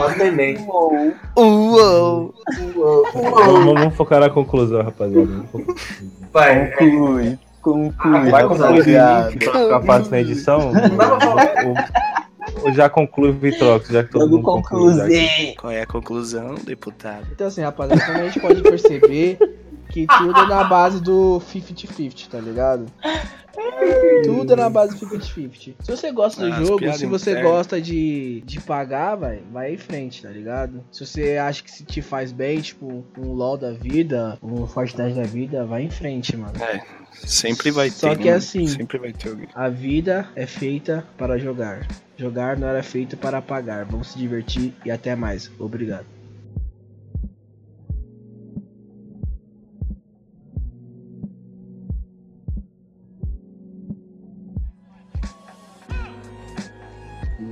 WoW. 1.36 2.34
Uou. 2.76 3.06
Vamos, 3.14 3.96
focar 3.96 4.20
na 4.22 4.30
conclusão, 4.30 4.82
rapaziada. 4.84 5.44
Vai, 6.32 6.72
Conclui. 6.72 7.38
Conclui. 7.62 8.30
Vai 8.32 8.44
rapaziada. 8.48 9.32
Pra 9.32 9.32
ficar 9.62 9.82
fácil 9.84 10.12
na 10.12 10.20
edição, 10.20 10.72
dá 10.74 10.90
pra 10.90 11.20
falar. 11.20 11.54
o- 11.66 12.70
o- 12.70 12.74
já 12.74 12.90
conclui 12.90 13.30
o 13.30 13.34
Vitrox, 13.34 13.88
já 13.90 14.04
que 14.04 14.12
todo 14.12 14.30
mundo 14.30 14.44
concluir. 14.44 15.56
Qual 15.58 15.72
é 15.72 15.82
a 15.82 15.86
conclusão, 15.86 16.56
deputado? 16.56 17.28
Então, 17.32 17.48
assim, 17.48 17.62
rapaziada, 17.62 18.04
como 18.06 18.18
a 18.18 18.24
gente 18.24 18.40
pode 18.40 18.62
perceber 18.62 19.38
que 19.90 20.08
tudo 20.08 20.40
é 20.40 20.48
na 20.48 20.64
base 20.64 21.02
do 21.02 21.40
50-50, 21.42 22.30
tá 22.30 22.40
ligado? 22.40 22.86
Tudo 24.24 24.54
é 24.54 24.56
na 24.56 24.70
base 24.70 24.94
do 24.98 25.00
50-50. 25.06 25.76
Se 25.82 25.92
você 25.92 26.12
gosta 26.12 26.42
do 26.48 26.54
Ah, 26.54 26.64
jogo, 26.64 26.94
se 26.94 27.06
você 27.06 27.32
internas. 27.32 27.52
gosta 27.52 27.82
de, 27.82 28.42
de 28.46 28.60
pagar, 28.62 29.16
vai, 29.16 29.42
vai 29.52 29.74
em 29.74 29.78
frente, 29.78 30.22
tá 30.24 30.30
ligado? 30.30 30.82
Se 30.92 31.06
você 31.06 31.38
acha 31.38 31.62
que 31.64 31.70
se 31.72 31.84
te 31.84 32.02
faz 32.02 32.32
bem, 32.32 32.62
tipo, 32.62 33.04
um 33.18 33.34
LoL 33.34 33.58
da 33.58 33.72
vida, 33.72 34.38
um 34.42 34.66
Fortnite 34.66 35.14
da 35.16 35.24
vida, 35.24 35.66
vai 35.66 35.84
em 35.84 35.90
frente, 35.90 36.36
mano. 36.38 36.54
Sempre 37.14 37.72
vai 37.72 37.90
ter. 37.90 37.96
Só 37.96 38.16
que 38.16 38.26
né? 38.30 38.36
assim- 38.36 38.68
Sempre 38.68 38.98
vai 38.98 39.12
ter 39.14 39.30
alguém. 39.30 39.48
A 39.54 39.70
vida 39.70 40.28
é 40.36 40.46
feita 40.46 41.06
para 41.18 41.38
jogar. 41.38 41.86
Jogar 42.18 42.58
não 42.58 42.68
era 42.68 42.82
feito 42.84 43.18
para 43.18 43.42
pagar. 43.42 43.86
Vamos 43.86 44.10
se 44.12 44.18
divertir 44.18 44.74
e 44.86 44.92
até 44.92 45.16
mais. 45.16 45.52
Obrigado. 45.60 46.06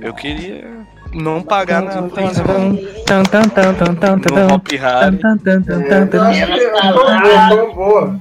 Eu 0.00 0.14
queria 0.14 0.86
não 1.12 1.42
pagar 1.42 1.82
na 1.82 2.02
PlayStation. 2.02 2.76
Tan, 3.06 3.22
tan, 3.24 3.42
tan, 3.48 3.74
tan, 3.74 3.94
tan, 3.96 4.16
No 4.16 4.20
tan, 4.22 4.54
Hop 4.54 4.68
Harry. 4.72 5.18
tan, 5.18 5.36
tan, 5.38 5.62
tan, 5.62 5.82
tan, 5.82 6.00
Eu 6.02 6.08
tan. 6.10 6.28
acho 6.28 6.46
que 6.46 6.60
é 6.60 7.48
tão 7.48 7.74
boa, 7.74 8.20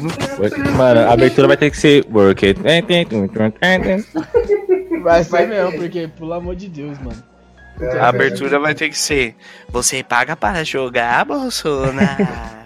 não 0.00 0.76
Mano, 0.76 1.00
a 1.00 1.12
abertura 1.12 1.48
vai 1.48 1.56
ter 1.56 1.70
que 1.70 1.76
ser 1.76 2.04
work 2.12 2.46
it. 2.46 2.60
Vai 5.02 5.24
ser 5.24 5.48
mesmo, 5.48 5.72
porque, 5.78 6.08
pelo 6.08 6.32
amor 6.32 6.54
de 6.54 6.68
Deus, 6.68 6.98
mano. 6.98 7.22
A 8.00 8.08
abertura 8.08 8.58
vai 8.58 8.74
ter 8.74 8.88
que 8.88 8.98
ser. 8.98 9.34
Você 9.68 10.02
paga 10.02 10.36
para 10.36 10.64
jogar, 10.64 11.24
Bolsonaro? 11.24 12.26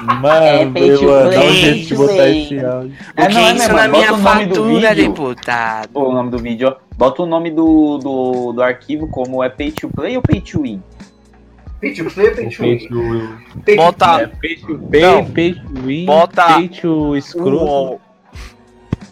Mano, 0.00 0.64
to 0.64 0.70
meu, 0.70 1.02
mano, 1.02 1.30
dá 1.30 1.40
um 1.40 1.50
jeito 1.50 1.88
de 1.88 1.94
botar 1.96 2.12
play. 2.14 2.44
esse 2.44 2.64
áudio. 2.64 2.96
É, 3.16 3.24
o 3.24 3.28
que 3.28 3.34
não, 3.34 3.40
é 3.40 3.50
é 3.50 3.54
isso 3.56 3.72
na 3.72 3.88
bota 3.88 3.88
minha 3.88 4.14
o 4.14 4.16
nome 4.16 4.46
do 4.46 4.54
fatura, 4.54 4.94
vídeo. 4.94 5.08
deputado? 5.08 5.88
Pô, 5.88 6.08
o 6.08 6.12
nome 6.12 6.30
do 6.30 6.38
vídeo, 6.38 6.68
ó. 6.68 6.76
Bota 6.96 7.22
o 7.22 7.26
nome 7.26 7.50
do, 7.50 7.98
do, 7.98 8.52
do 8.52 8.62
arquivo 8.62 9.08
como 9.08 9.42
é 9.42 9.48
pay 9.48 9.72
to 9.72 9.88
play 9.88 10.16
ou 10.16 10.22
pay 10.22 10.40
to 10.40 10.62
win? 10.62 10.82
Pay 11.80 11.94
to 11.94 12.04
play, 12.10 12.30
pay 12.34 12.48
to 12.48 12.56
Pay 12.58 12.70
win. 12.70 12.78
to 12.88 13.38
Pay 13.64 13.76
to- 13.76 13.82
é, 13.82 13.84
Bota. 13.84 14.30
pay 14.40 14.56
to 14.56 14.78
pay, 14.90 15.00
Não. 15.02 15.24
pay 15.30 15.54
to 15.54 15.60
win, 15.84 16.06
Bota 16.06 16.46
pay 16.54 16.68
to. 16.68 17.14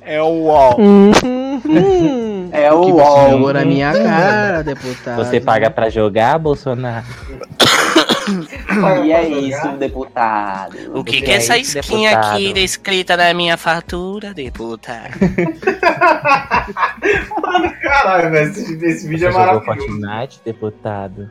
É 0.02 0.20
o 0.22 0.26
UOL. 0.26 0.76
É 2.52 2.72
o 2.72 2.80
UOL. 2.94 3.30
jogou 3.32 3.52
na 3.52 3.64
minha 3.64 3.92
cara, 3.92 4.62
deputado. 4.62 5.16
Você 5.16 5.40
paga 5.40 5.68
pra 5.70 5.90
jogar, 5.90 6.38
Bolsonaro? 6.38 7.04
E 9.04 9.12
é 9.12 9.28
isso, 9.28 9.68
deputado. 9.78 10.76
O 10.98 11.04
que, 11.04 11.22
que 11.22 11.30
é 11.30 11.34
é 11.34 11.36
essa 11.36 11.56
isso, 11.56 11.78
esquinha 11.78 12.10
deputado? 12.10 12.34
aqui 12.34 12.58
escrita 12.60 13.16
na 13.16 13.32
minha 13.32 13.56
fatura, 13.56 14.34
deputado? 14.34 15.14
Mano, 17.40 17.72
caralho, 17.80 18.30
velho. 18.32 18.50
Esse, 18.50 18.84
esse 18.84 19.06
vídeo 19.08 19.28
é 19.28 19.32
Você 19.32 19.38
jogou 19.38 19.64
maravilhoso. 19.64 20.00
Fortnite, 20.00 20.40
deputado? 20.44 21.30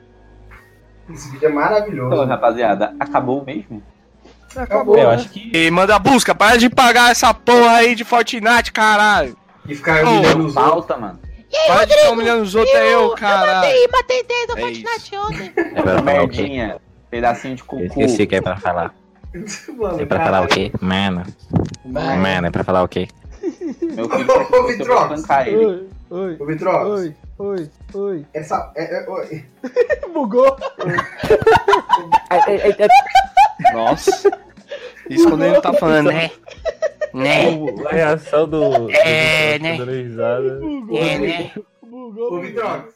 Esse 1.10 1.30
vídeo 1.32 1.48
é 1.48 1.52
maravilhoso. 1.52 2.14
Então, 2.16 2.26
rapaziada, 2.28 2.96
acabou 3.00 3.44
mesmo? 3.46 3.82
Acabou, 4.56 4.98
Eu 4.98 5.10
né? 5.10 5.16
acho 5.16 5.30
que 5.30 5.52
E 5.56 5.70
manda 5.70 6.00
busca, 6.00 6.34
para 6.34 6.58
de 6.58 6.70
pagar 6.70 7.12
essa 7.12 7.34
porra 7.34 7.72
aí 7.78 7.94
de 7.96 8.04
Fortnite, 8.04 8.72
caralho. 8.72 9.36
E 9.68 9.76
ficar 9.76 10.04
humilhando 10.06 10.46
os 10.46 10.56
outros. 10.56 11.00
Mano. 11.00 11.20
Para 11.68 11.86
de 11.86 11.94
ficar 11.94 12.12
humilhando 12.12 12.44
os 12.44 12.56
outros, 12.56 12.74
é 12.76 12.94
eu, 12.94 13.12
caralho. 13.12 13.92
matei 13.92 14.24
dentro 14.24 14.56
do 14.56 14.58
É 14.58 14.62
Fortnite 14.62 15.18
ontem. 15.18 15.54
é 15.76 15.82
pra? 15.82 16.02
Merdinha. 16.02 16.78
Pedacinho 17.10 17.56
de 17.56 17.62
Eu 17.62 17.68
cocô. 17.68 17.84
esqueci 17.86 18.26
que 18.28 18.36
é 18.36 18.42
pra 18.42 18.58
falar. 18.58 18.94
Mano, 19.78 20.02
É 20.02 20.06
pra 20.06 20.20
falar 20.24 20.42
o 20.44 20.48
quê? 20.48 20.72
Mano, 20.80 21.24
mano, 21.84 22.48
é 22.48 22.50
pra 22.50 22.64
falar 22.64 22.84
o 22.84 22.88
quê? 22.88 23.10
Meu 23.82 24.10
filho, 24.10 24.32
Ô, 24.32 24.68
Vitrox. 24.68 25.24
Oi, 26.16 26.22
oi, 26.32 26.38
Ô, 26.40 26.46
Vitrox, 26.46 26.88
oi, 26.88 27.16
oi, 27.40 27.70
oi. 27.94 28.26
essa. 28.34 28.72
É, 28.76 29.04
é, 29.04 29.10
oi. 29.10 29.46
Bugou. 30.14 30.56
Nossa. 33.74 34.32
Isso 35.10 35.30
quando 35.30 35.44
ele 35.44 35.60
tá 35.60 35.74
falando, 35.74 36.12
né? 36.12 36.32
Né? 37.14 37.48
A 37.90 37.94
reação 37.94 38.48
do. 38.48 38.90
É, 38.92 39.58
do- 39.60 39.64
né? 39.64 39.78
Bugou. 40.60 40.98
É, 40.98 41.18
né? 41.20 41.52
Bugou. 41.82 42.34
Ô, 42.34 42.40
Vitrox, 42.42 42.94